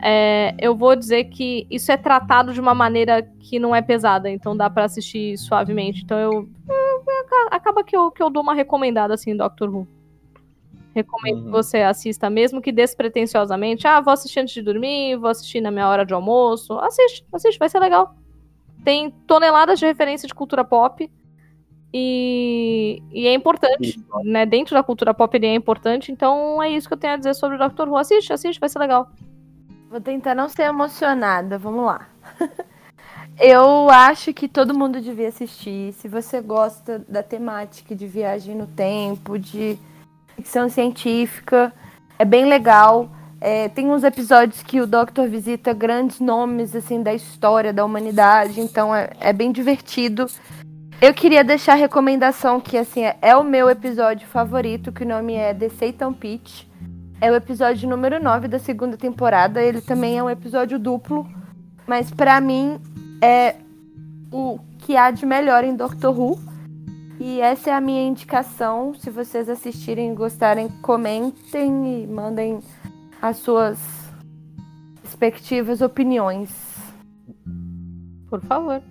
é, 0.02 0.54
eu 0.58 0.76
vou 0.76 0.94
dizer 0.94 1.24
que 1.30 1.66
isso 1.70 1.90
é 1.90 1.96
tratado 1.96 2.52
de 2.52 2.60
uma 2.60 2.74
maneira 2.74 3.22
que 3.38 3.58
não 3.58 3.74
é 3.74 3.80
pesada, 3.80 4.28
então 4.28 4.54
dá 4.54 4.68
pra 4.68 4.84
assistir 4.84 5.38
suavemente. 5.38 6.02
Então 6.04 6.18
eu. 6.18 6.48
aca- 7.24 7.56
Acaba 7.56 7.82
que 7.82 7.96
eu, 7.96 8.10
que 8.10 8.22
eu 8.22 8.28
dou 8.28 8.42
uma 8.42 8.52
recomendada 8.52 9.14
assim, 9.14 9.34
Doctor 9.34 9.74
Who. 9.74 9.88
Recomendo 10.94 11.38
Uhum. 11.38 11.44
que 11.44 11.50
você 11.50 11.78
assista, 11.78 12.28
mesmo 12.28 12.60
que 12.60 12.72
despretensiosamente. 12.72 13.86
Ah, 13.86 14.00
vou 14.00 14.12
assistir 14.12 14.40
antes 14.40 14.54
de 14.54 14.62
dormir, 14.62 15.16
vou 15.16 15.30
assistir 15.30 15.60
na 15.60 15.70
minha 15.70 15.88
hora 15.88 16.04
de 16.04 16.12
almoço. 16.12 16.78
Assiste, 16.78 17.24
assiste, 17.32 17.58
vai 17.58 17.68
ser 17.68 17.78
legal. 17.78 18.14
Tem 18.84 19.10
toneladas 19.26 19.78
de 19.78 19.86
referência 19.86 20.26
de 20.26 20.34
cultura 20.34 20.64
pop. 20.64 21.10
E, 21.92 23.02
e 23.10 23.26
é 23.26 23.34
importante, 23.34 24.00
né? 24.24 24.46
Dentro 24.46 24.74
da 24.74 24.82
cultura 24.82 25.12
pop 25.12 25.36
ele 25.36 25.46
é 25.46 25.54
importante. 25.54 26.10
Então 26.12 26.62
é 26.62 26.70
isso 26.70 26.88
que 26.88 26.94
eu 26.94 26.98
tenho 26.98 27.14
a 27.14 27.16
dizer 27.16 27.34
sobre 27.34 27.56
o 27.56 27.58
Doctor 27.58 27.88
Who. 27.88 27.96
Assiste, 27.96 28.32
assiste, 28.32 28.60
vai 28.60 28.68
ser 28.68 28.78
legal. 28.78 29.10
Vou 29.90 30.00
tentar 30.00 30.34
não 30.34 30.48
ser 30.48 30.62
emocionada, 30.62 31.58
vamos 31.58 31.84
lá. 31.84 32.08
Eu 33.38 33.88
acho 33.88 34.34
que 34.34 34.46
todo 34.46 34.76
mundo 34.76 35.00
devia 35.00 35.28
assistir. 35.28 35.94
Se 35.94 36.08
você 36.08 36.42
gosta 36.42 36.98
da 37.08 37.22
temática 37.22 37.96
de 37.96 38.06
viagem 38.06 38.54
no 38.54 38.66
tempo, 38.66 39.38
de 39.38 39.78
ficção 40.40 40.68
científica, 40.70 41.72
é 42.18 42.24
bem 42.24 42.46
legal. 42.46 43.10
É, 43.40 43.68
tem 43.68 43.90
uns 43.90 44.04
episódios 44.04 44.62
que 44.62 44.80
o 44.80 44.86
Doctor 44.86 45.28
visita 45.28 45.72
grandes 45.72 46.18
nomes 46.18 46.74
assim 46.74 47.02
da 47.02 47.12
história 47.12 47.72
da 47.72 47.84
humanidade, 47.84 48.60
então 48.60 48.94
é, 48.94 49.10
é 49.20 49.32
bem 49.32 49.52
divertido. 49.52 50.26
Eu 51.00 51.14
queria 51.14 51.44
deixar 51.44 51.72
a 51.74 51.76
recomendação 51.76 52.60
que 52.60 52.76
assim 52.76 53.04
é, 53.04 53.16
é 53.20 53.36
o 53.36 53.44
meu 53.44 53.68
episódio 53.70 54.26
favorito, 54.26 54.92
que 54.92 55.04
o 55.04 55.08
nome 55.08 55.34
é 55.34 55.54
The 55.54 55.68
Satan 55.68 56.12
Pitch. 56.12 56.64
É 57.20 57.30
o 57.30 57.34
episódio 57.34 57.88
número 57.88 58.22
9 58.22 58.48
da 58.48 58.58
segunda 58.58 58.96
temporada. 58.96 59.62
Ele 59.62 59.82
também 59.82 60.16
é 60.16 60.22
um 60.22 60.28
episódio 60.28 60.78
duplo. 60.78 61.26
Mas 61.86 62.10
pra 62.10 62.40
mim 62.40 62.78
é 63.22 63.56
o 64.32 64.58
que 64.78 64.96
há 64.96 65.10
de 65.10 65.26
melhor 65.26 65.64
em 65.64 65.74
Doctor 65.74 66.18
Who. 66.18 66.49
E 67.20 67.38
essa 67.38 67.68
é 67.68 67.72
a 67.74 67.80
minha 67.82 68.02
indicação. 68.02 68.94
Se 68.94 69.10
vocês 69.10 69.46
assistirem 69.50 70.10
e 70.10 70.14
gostarem, 70.14 70.68
comentem 70.80 72.02
e 72.02 72.06
mandem 72.06 72.60
as 73.20 73.36
suas 73.36 73.78
respectivas 75.04 75.82
opiniões. 75.82 76.50
Por 78.30 78.40
favor. 78.40 78.82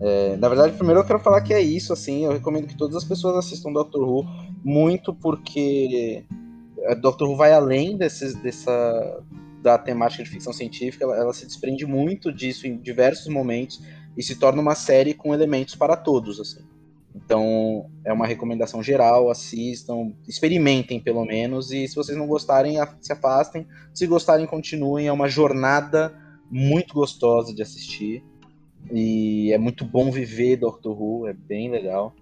É, 0.00 0.36
na 0.38 0.48
verdade, 0.48 0.76
primeiro 0.76 1.02
eu 1.02 1.06
quero 1.06 1.20
falar 1.20 1.40
que 1.42 1.54
é 1.54 1.60
isso, 1.60 1.92
assim, 1.92 2.24
eu 2.24 2.32
recomendo 2.32 2.66
que 2.66 2.76
todas 2.76 2.96
as 2.96 3.04
pessoas 3.04 3.36
assistam 3.36 3.72
Doctor 3.72 4.02
Who, 4.02 4.26
muito 4.64 5.14
porque 5.14 6.24
a 6.88 6.94
Doctor 6.94 7.28
Who 7.28 7.36
vai 7.36 7.52
além 7.52 7.96
desses, 7.96 8.34
dessa, 8.34 9.22
da 9.62 9.78
temática 9.78 10.24
de 10.24 10.30
ficção 10.30 10.52
científica, 10.52 11.04
ela, 11.04 11.16
ela 11.16 11.32
se 11.32 11.46
desprende 11.46 11.86
muito 11.86 12.32
disso 12.32 12.66
em 12.66 12.76
diversos 12.76 13.32
momentos 13.32 13.80
e 14.16 14.22
se 14.22 14.34
torna 14.34 14.60
uma 14.60 14.74
série 14.74 15.14
com 15.14 15.32
elementos 15.32 15.76
para 15.76 15.96
todos, 15.96 16.40
assim. 16.40 16.73
Então, 17.14 17.88
é 18.04 18.12
uma 18.12 18.26
recomendação 18.26 18.82
geral, 18.82 19.30
assistam, 19.30 20.12
experimentem 20.26 21.00
pelo 21.00 21.24
menos, 21.24 21.70
e 21.70 21.86
se 21.86 21.94
vocês 21.94 22.18
não 22.18 22.26
gostarem, 22.26 22.76
se 23.00 23.12
afastem. 23.12 23.66
Se 23.92 24.06
gostarem, 24.06 24.46
continuem, 24.46 25.06
é 25.06 25.12
uma 25.12 25.28
jornada 25.28 26.12
muito 26.50 26.92
gostosa 26.94 27.54
de 27.54 27.62
assistir. 27.62 28.24
E 28.92 29.52
é 29.52 29.58
muito 29.58 29.84
bom 29.84 30.10
viver 30.10 30.56
Doctor 30.56 31.00
Who, 31.00 31.28
é 31.28 31.32
bem 31.32 31.70
legal. 31.70 32.14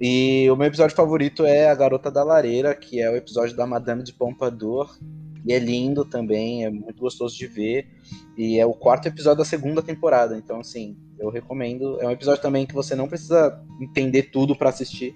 E 0.00 0.48
o 0.50 0.56
meu 0.56 0.66
episódio 0.66 0.94
favorito 0.94 1.44
é 1.44 1.68
A 1.68 1.74
Garota 1.74 2.10
da 2.10 2.22
Lareira, 2.22 2.74
que 2.74 3.00
é 3.00 3.10
o 3.10 3.16
episódio 3.16 3.56
da 3.56 3.66
Madame 3.66 4.02
de 4.02 4.12
Pompadour. 4.12 4.96
E 5.44 5.52
é 5.52 5.58
lindo 5.58 6.04
também, 6.04 6.64
é 6.64 6.70
muito 6.70 7.00
gostoso 7.00 7.36
de 7.36 7.46
ver. 7.46 7.88
E 8.36 8.58
é 8.58 8.66
o 8.66 8.74
quarto 8.74 9.08
episódio 9.08 9.38
da 9.38 9.44
segunda 9.44 9.82
temporada. 9.82 10.36
Então, 10.36 10.60
assim, 10.60 10.96
Eu 11.18 11.30
recomendo. 11.30 12.00
É 12.00 12.06
um 12.06 12.10
episódio 12.10 12.42
também 12.42 12.66
que 12.66 12.74
você 12.74 12.94
não 12.94 13.08
precisa 13.08 13.62
entender 13.80 14.24
tudo 14.24 14.54
pra 14.54 14.70
assistir. 14.70 15.14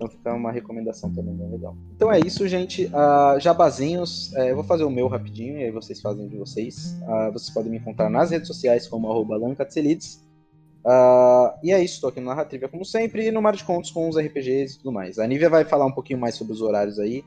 Então 0.00 0.08
fica 0.08 0.32
uma 0.32 0.50
recomendação 0.50 1.12
também 1.12 1.34
bem 1.34 1.50
legal. 1.50 1.76
Então 1.94 2.10
é 2.10 2.18
isso, 2.18 2.48
gente. 2.48 2.86
Uh, 2.86 3.38
jabazinhos, 3.38 4.34
é, 4.34 4.50
eu 4.50 4.54
vou 4.54 4.64
fazer 4.64 4.84
o 4.84 4.90
meu 4.90 5.06
rapidinho 5.08 5.58
e 5.58 5.64
aí 5.64 5.70
vocês 5.70 6.00
fazem 6.00 6.26
de 6.26 6.38
vocês. 6.38 6.96
Uh, 7.02 7.30
vocês 7.32 7.50
podem 7.50 7.70
me 7.70 7.76
encontrar 7.76 8.08
nas 8.08 8.30
redes 8.30 8.46
sociais 8.46 8.88
como 8.88 9.10
arroba. 9.10 9.36
Uh, 9.38 9.52
e 11.62 11.70
é 11.70 11.84
isso, 11.84 11.96
estou 11.96 12.08
aqui 12.08 12.18
no 12.18 12.28
Narrativa 12.28 12.66
como 12.66 12.82
sempre 12.82 13.26
e 13.26 13.30
no 13.30 13.42
Mar 13.42 13.54
de 13.54 13.62
Contos 13.62 13.90
com 13.90 14.08
os 14.08 14.16
RPGs 14.16 14.74
e 14.74 14.78
tudo 14.78 14.90
mais. 14.90 15.18
A 15.18 15.26
Nívia 15.26 15.50
vai 15.50 15.66
falar 15.66 15.84
um 15.84 15.92
pouquinho 15.92 16.18
mais 16.18 16.34
sobre 16.34 16.54
os 16.54 16.62
horários 16.62 16.98
aí. 16.98 17.22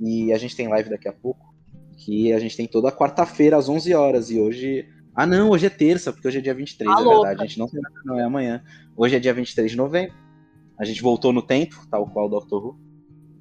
E 0.00 0.32
a 0.32 0.38
gente 0.38 0.54
tem 0.54 0.68
live 0.68 0.88
daqui 0.88 1.08
a 1.08 1.12
pouco. 1.12 1.54
Que 1.96 2.32
a 2.32 2.38
gente 2.38 2.56
tem 2.56 2.68
toda 2.68 2.92
quarta-feira 2.92 3.56
às 3.56 3.68
11 3.68 3.94
horas. 3.94 4.30
E 4.30 4.38
hoje. 4.38 4.88
Ah, 5.16 5.24
não, 5.26 5.48
hoje 5.48 5.64
é 5.66 5.70
terça, 5.70 6.12
porque 6.12 6.28
hoje 6.28 6.38
é 6.38 6.40
dia 6.42 6.54
23, 6.54 6.94
Tá 6.94 7.00
é 7.00 7.04
louca. 7.04 7.28
verdade. 7.28 7.42
A 7.42 7.46
gente 7.46 7.58
não 7.58 7.68
tem 7.68 7.80
nada, 7.80 7.94
não 8.04 8.18
é 8.20 8.24
amanhã. 8.24 8.62
Hoje 8.94 9.16
é 9.16 9.18
dia 9.18 9.32
23 9.32 9.70
de 9.70 9.76
novembro. 9.76 10.14
A 10.78 10.84
gente 10.84 11.00
voltou 11.02 11.32
no 11.32 11.40
tempo, 11.40 11.74
tal 11.90 12.06
qual 12.06 12.26
o 12.26 12.28
Doctor 12.28 12.62
Who. 12.66 12.78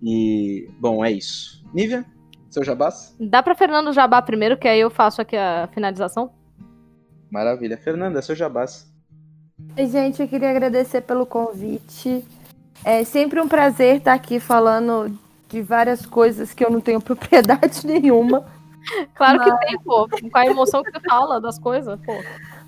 E, 0.01 0.69
bom, 0.79 1.03
é 1.03 1.11
isso. 1.11 1.63
Nívia, 1.73 2.05
seu 2.49 2.63
jabás? 2.63 3.13
Dá 3.19 3.43
pra 3.43 3.55
Fernando 3.55 3.91
Jabá 3.91 4.21
primeiro, 4.21 4.57
que 4.57 4.67
aí 4.69 4.79
eu 4.79 4.89
faço 4.89 5.21
aqui 5.21 5.35
a 5.35 5.67
finalização? 5.73 6.31
Maravilha. 7.29 7.77
Fernanda, 7.77 8.21
seu 8.21 8.35
jabás. 8.35 8.89
Oi, 9.77 9.85
Gente, 9.87 10.21
eu 10.21 10.27
queria 10.29 10.49
agradecer 10.51 11.01
pelo 11.01 11.25
convite. 11.25 12.23
É 12.85 13.03
sempre 13.03 13.41
um 13.41 13.47
prazer 13.49 13.97
estar 13.97 14.13
aqui 14.13 14.39
falando 14.39 15.17
de 15.49 15.61
várias 15.61 16.05
coisas 16.05 16.53
que 16.53 16.63
eu 16.63 16.69
não 16.69 16.79
tenho 16.79 17.01
propriedade 17.01 17.85
nenhuma. 17.85 18.45
Claro 19.13 19.43
que 19.43 19.65
tem, 19.65 19.79
pô. 19.79 20.07
Com 20.07 20.37
a 20.37 20.45
emoção 20.45 20.83
que 20.83 20.91
você 20.91 20.99
fala 21.07 21.39
das 21.39 21.57
coisas, 21.57 21.99
pô. 22.05 22.13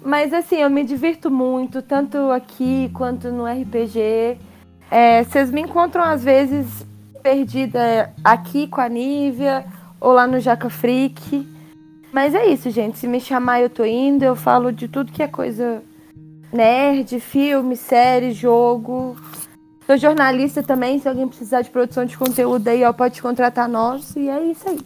Mas 0.02 0.34
assim, 0.34 0.57
eu 0.57 0.69
me 0.69 0.84
divirto 0.84 1.30
muito, 1.30 1.81
tanto 1.81 2.31
aqui 2.31 2.89
quanto 2.94 3.30
no 3.30 3.45
RPG. 3.45 4.38
É, 4.89 5.23
vocês 5.23 5.52
me 5.52 5.61
encontram 5.61 6.03
às 6.03 6.23
vezes 6.23 6.85
perdida 7.22 8.14
aqui 8.23 8.68
com 8.68 8.80
a 8.80 8.88
Nívia 8.88 9.65
ou 9.99 10.14
lá 10.14 10.26
no 10.26 10.39
Jaca 10.39 10.69
Freak. 10.69 11.48
Mas 12.11 12.34
é 12.34 12.45
isso, 12.48 12.69
gente. 12.69 12.98
Se 12.98 13.07
me 13.07 13.19
chamar, 13.19 13.61
eu 13.61 13.69
tô 13.69 13.84
indo. 13.84 14.23
Eu 14.23 14.35
falo 14.35 14.72
de 14.72 14.88
tudo 14.88 15.11
que 15.11 15.22
é 15.22 15.27
coisa 15.27 15.84
nerd, 16.53 17.19
filme, 17.19 17.76
série, 17.76 18.31
jogo. 18.31 19.15
Sou 19.85 19.98
jornalista 19.98 20.64
também. 20.64 20.99
Se 20.99 21.07
alguém 21.07 21.27
precisar 21.27 21.61
de 21.61 21.69
produção 21.69 22.06
de 22.06 22.18
conteúdo 22.18 22.68
aí, 22.68 22.84
ó, 22.84 22.94
pode 22.94 23.22
contratar 23.22 23.68
nós. 23.68 24.15
E 24.15 24.30
é 24.30 24.41
isso 24.44 24.68
aí. 24.69 24.80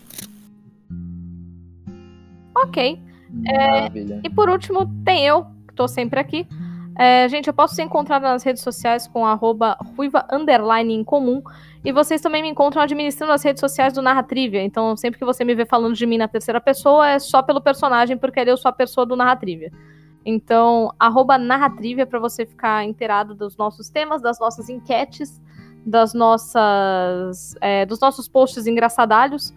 Ok. 2.64 3.02
Maravilha. 3.30 4.22
E 4.24 4.30
por 4.30 4.50
último, 4.50 4.90
tem 5.04 5.26
eu, 5.26 5.46
que 5.68 5.74
tô 5.74 5.88
sempre 5.88 6.20
aqui. 6.20 6.48
É, 6.98 7.28
gente, 7.30 7.48
eu 7.48 7.54
posso 7.54 7.74
ser 7.74 7.84
encontrada 7.84 8.30
nas 8.30 8.44
redes 8.44 8.62
sociais 8.62 9.08
com 9.08 9.26
arroba 9.26 9.78
ruiva 9.96 10.26
underline 10.32 10.94
em 10.94 11.04
comum. 11.04 11.42
E 11.84 11.92
vocês 11.92 12.22
também 12.22 12.42
me 12.42 12.50
encontram 12.50 12.82
administrando 12.82 13.34
as 13.34 13.42
redes 13.44 13.60
sociais 13.60 13.94
do 13.94 14.02
Narratrivia. 14.02 14.62
Então, 14.62 14.96
sempre 14.96 15.18
que 15.18 15.26
você 15.26 15.44
me 15.44 15.56
vê 15.56 15.66
falando 15.66 15.96
de 15.96 16.06
mim 16.06 16.18
na 16.18 16.28
terceira 16.28 16.62
pessoa, 16.62 17.08
é 17.08 17.20
só 17.20 17.42
pelo 17.42 17.62
personagem, 17.62 18.18
porque 18.18 18.40
ali 18.40 18.52
eu 18.52 18.58
sou 18.58 18.70
a 18.70 18.74
pessoa 18.74 19.06
do 19.06 19.16
Narratrivia. 19.16 19.72
Então, 20.24 20.94
arroba 21.00 21.38
Narratrivia 21.38 22.06
para 22.06 22.20
você 22.20 22.46
ficar 22.46 22.84
inteirado 22.84 23.34
dos 23.34 23.58
nossos 23.58 23.90
temas, 23.90 24.22
das 24.22 24.40
nossas 24.40 24.70
enquetes, 24.70 25.42
das 25.84 26.14
nossas, 26.14 27.56
é, 27.60 27.86
dos 27.86 28.00
nossos 28.00 28.28
posts 28.28 28.68
engraçadalhos. 28.68 29.54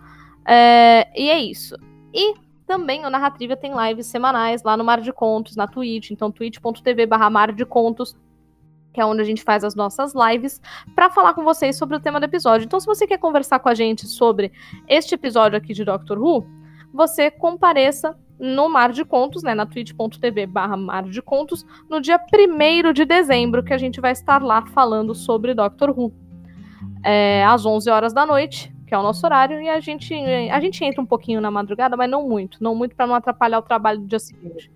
É, 0.46 1.08
e 1.14 1.28
é 1.28 1.38
isso. 1.38 1.76
E 2.14 2.34
também 2.66 3.04
o 3.04 3.10
Narratrivia 3.10 3.56
tem 3.56 3.72
lives 3.88 4.06
semanais 4.06 4.62
lá 4.62 4.76
no 4.76 4.84
Mar 4.84 5.00
de 5.00 5.12
Contos, 5.12 5.56
na 5.56 5.66
Twitch. 5.66 6.10
Então, 6.10 6.30
twitch.tv 6.30 7.06
barra 7.06 7.28
Mar 7.28 7.52
de 7.52 7.64
Contos, 7.64 8.16
que 8.92 9.00
é 9.00 9.04
onde 9.04 9.20
a 9.20 9.24
gente 9.24 9.42
faz 9.42 9.64
as 9.64 9.74
nossas 9.74 10.12
lives, 10.14 10.60
para 10.94 11.10
falar 11.10 11.34
com 11.34 11.42
vocês 11.42 11.76
sobre 11.76 11.96
o 11.96 12.00
tema 12.00 12.20
do 12.20 12.24
episódio. 12.24 12.64
Então, 12.64 12.80
se 12.80 12.86
você 12.86 13.06
quer 13.06 13.18
conversar 13.18 13.58
com 13.58 13.68
a 13.68 13.74
gente 13.74 14.06
sobre 14.06 14.52
este 14.88 15.14
episódio 15.14 15.58
aqui 15.58 15.74
de 15.74 15.84
Doctor 15.84 16.18
Who, 16.18 16.46
você 16.92 17.30
compareça 17.30 18.16
no 18.38 18.68
Mar 18.68 18.92
de 18.92 19.04
Contos, 19.04 19.42
né, 19.42 19.54
na 19.54 19.66
twitch.tv 19.66 20.46
barra 20.46 20.76
Mar 20.76 21.04
de 21.04 21.20
Contos, 21.20 21.64
no 21.88 22.00
dia 22.00 22.18
1 22.18 22.92
de 22.92 23.04
dezembro, 23.04 23.62
que 23.62 23.72
a 23.72 23.78
gente 23.78 24.00
vai 24.00 24.12
estar 24.12 24.42
lá 24.42 24.64
falando 24.66 25.14
sobre 25.14 25.54
Doctor 25.54 25.90
Who. 25.90 26.12
É, 27.02 27.44
às 27.44 27.66
11 27.66 27.90
horas 27.90 28.12
da 28.12 28.24
noite, 28.24 28.73
que 28.94 28.96
é 28.96 29.00
o 29.00 29.02
nosso 29.02 29.26
horário, 29.26 29.60
e 29.60 29.68
a 29.68 29.80
gente, 29.80 30.14
a 30.14 30.60
gente 30.60 30.84
entra 30.84 31.02
um 31.02 31.06
pouquinho 31.06 31.40
na 31.40 31.50
madrugada, 31.50 31.96
mas 31.96 32.08
não 32.08 32.28
muito, 32.28 32.62
não 32.62 32.76
muito 32.76 32.94
para 32.94 33.08
não 33.08 33.16
atrapalhar 33.16 33.58
o 33.58 33.62
trabalho 33.62 33.98
do 33.98 34.06
dia 34.06 34.20
seguinte. 34.20 34.70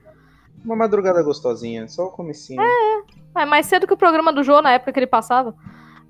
Uma 0.64 0.74
madrugada 0.74 1.22
gostosinha, 1.22 1.86
só 1.86 2.06
o 2.06 2.10
comecinho. 2.10 2.60
É 3.36 3.44
mais 3.46 3.66
cedo 3.66 3.86
que 3.86 3.94
o 3.94 3.96
programa 3.96 4.32
do 4.32 4.42
Jô 4.42 4.60
na 4.60 4.72
época 4.72 4.92
que 4.92 4.98
ele 4.98 5.06
passava. 5.06 5.54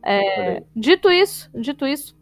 É, 0.03 0.63
dito 0.75 1.11
isso, 1.11 1.51
dito 1.55 1.87
isso, 1.87 2.17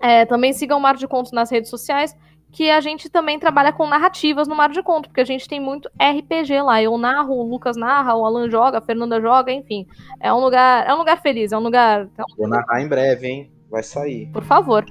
é, 0.00 0.24
também 0.24 0.54
sigam 0.54 0.78
o 0.78 0.80
Mar 0.80 0.96
de 0.96 1.06
Contos 1.06 1.30
nas 1.30 1.50
redes 1.50 1.68
sociais, 1.68 2.16
que 2.50 2.70
a 2.70 2.80
gente 2.80 3.10
também 3.10 3.38
trabalha 3.38 3.70
com 3.70 3.86
narrativas 3.86 4.48
no 4.48 4.54
Mar 4.56 4.70
de 4.70 4.82
Conto, 4.82 5.10
porque 5.10 5.20
a 5.20 5.26
gente 5.26 5.46
tem 5.46 5.60
muito 5.60 5.90
RPG 6.00 6.62
lá. 6.62 6.82
Eu 6.82 6.96
narro, 6.96 7.34
o 7.34 7.42
Lucas 7.42 7.76
narra, 7.76 8.14
o 8.14 8.24
Alan 8.24 8.48
joga, 8.48 8.78
a 8.78 8.82
Fernanda 8.82 9.20
joga, 9.20 9.52
enfim. 9.52 9.86
É 10.20 10.32
um 10.32 10.38
lugar, 10.40 10.86
é 10.86 10.94
um 10.94 10.98
lugar 10.98 11.20
feliz, 11.20 11.52
é 11.52 11.58
um 11.58 11.62
lugar, 11.62 12.08
é 12.16 12.22
um- 12.22 12.36
Vou 12.38 12.48
narrar 12.48 12.80
em 12.80 12.88
breve, 12.88 13.26
hein? 13.26 13.52
Vai 13.70 13.82
sair. 13.82 14.30
por 14.32 14.44
favor. 14.44 14.84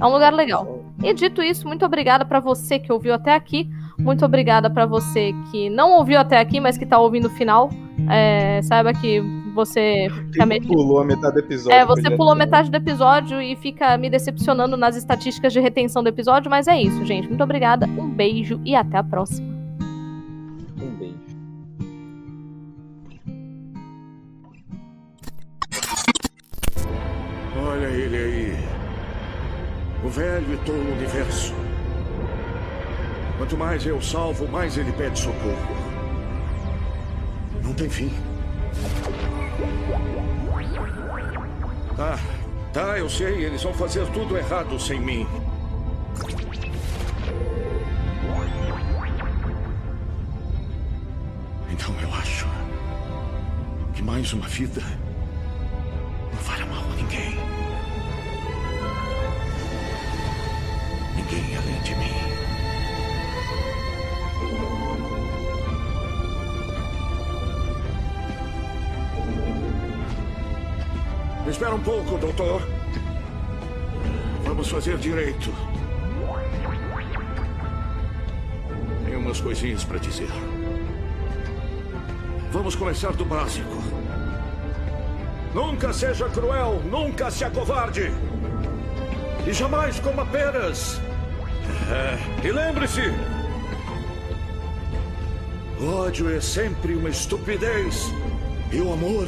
É 0.00 0.06
um 0.06 0.12
lugar 0.12 0.32
legal. 0.32 0.84
E 1.02 1.12
dito 1.14 1.42
isso, 1.42 1.66
muito 1.68 1.84
obrigada 1.84 2.24
pra 2.24 2.40
você 2.40 2.78
que 2.78 2.92
ouviu 2.92 3.14
até 3.14 3.34
aqui. 3.34 3.68
Muito 3.98 4.24
obrigada 4.24 4.68
pra 4.68 4.84
você 4.86 5.32
que 5.50 5.68
não 5.70 5.92
ouviu 5.92 6.18
até 6.18 6.38
aqui, 6.40 6.58
mas 6.60 6.76
que 6.76 6.84
tá 6.86 6.98
ouvindo 6.98 7.26
o 7.26 7.30
final. 7.30 7.70
É, 8.10 8.60
saiba 8.62 8.92
que 8.92 9.20
você 9.54 10.08
fica 10.32 10.46
me- 10.46 10.60
Pulou 10.60 10.98
a 11.00 11.04
metade 11.04 11.34
do 11.34 11.40
episódio. 11.40 11.78
é, 11.78 11.84
você 11.84 12.02
podia- 12.02 12.16
pulou 12.16 12.34
metade 12.34 12.70
do 12.70 12.76
episódio 12.76 13.40
e 13.40 13.54
fica 13.54 13.96
me 13.98 14.08
decepcionando 14.10 14.76
nas 14.76 14.96
estatísticas 14.96 15.52
de 15.52 15.60
retenção 15.60 16.02
do 16.02 16.08
episódio, 16.08 16.50
mas 16.50 16.66
é 16.66 16.80
isso, 16.80 17.04
gente. 17.04 17.28
Muito 17.28 17.44
obrigada, 17.44 17.86
um 17.86 18.08
beijo 18.08 18.60
e 18.64 18.74
até 18.74 18.96
a 18.96 19.04
próxima. 19.04 19.46
Um 20.80 20.96
beijo. 20.96 21.12
Olha 27.56 27.86
ele 27.86 28.16
aí. 28.16 28.71
O 30.04 30.08
velho 30.08 30.54
e 30.54 30.56
tolo 30.58 30.92
universo. 30.92 31.54
Quanto 33.38 33.56
mais 33.56 33.86
eu 33.86 34.00
salvo, 34.00 34.48
mais 34.48 34.76
ele 34.76 34.92
pede 34.92 35.18
socorro. 35.18 35.76
Não 37.62 37.72
tem 37.72 37.88
fim. 37.88 38.12
Tá, 41.96 42.18
tá, 42.72 42.98
eu 42.98 43.08
sei. 43.08 43.44
Eles 43.44 43.62
vão 43.62 43.72
fazer 43.74 44.06
tudo 44.08 44.36
errado 44.36 44.78
sem 44.80 45.00
mim. 45.00 45.26
Então 51.70 51.94
eu 52.00 52.14
acho 52.14 52.46
que 53.94 54.02
mais 54.02 54.32
uma 54.32 54.48
vida 54.48 54.82
pouco, 71.84 72.16
doutor. 72.18 72.62
Vamos 74.44 74.68
fazer 74.68 74.96
direito. 74.98 75.52
Tenho 79.04 79.18
umas 79.18 79.40
coisinhas 79.40 79.84
para 79.84 79.98
dizer. 79.98 80.30
Vamos 82.50 82.74
começar 82.74 83.12
do 83.12 83.24
básico. 83.24 83.82
Nunca 85.54 85.92
seja 85.92 86.28
cruel, 86.28 86.80
nunca 86.90 87.30
se 87.30 87.44
acovarde. 87.44 88.12
E 89.46 89.52
jamais 89.52 89.98
coma 90.00 90.24
peras. 90.26 91.00
É, 91.90 92.46
e 92.46 92.52
lembre-se: 92.52 93.02
o 95.80 95.96
ódio 95.96 96.34
é 96.34 96.40
sempre 96.40 96.94
uma 96.94 97.08
estupidez. 97.08 98.12
E 98.70 98.80
o 98.80 98.92
amor 98.92 99.26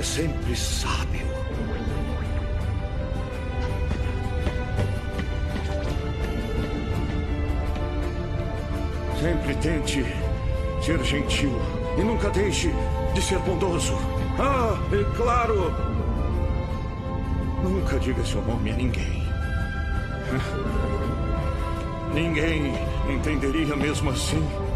é 0.00 0.02
sempre 0.02 0.56
sábio. 0.56 1.26
Sempre 9.20 9.54
tente 9.56 10.02
ser 10.82 11.04
gentil 11.04 11.52
e 11.98 12.02
nunca 12.02 12.30
deixe 12.30 12.72
de 13.12 13.20
ser 13.20 13.38
bondoso. 13.40 13.94
Ah, 14.38 14.74
e 14.90 15.04
claro, 15.16 15.70
nunca 17.62 17.98
diga 17.98 18.24
seu 18.24 18.40
nome 18.40 18.70
a 18.70 18.76
ninguém. 18.76 19.22
Ninguém 22.14 22.72
entenderia 23.06 23.76
mesmo 23.76 24.10
assim. 24.10 24.69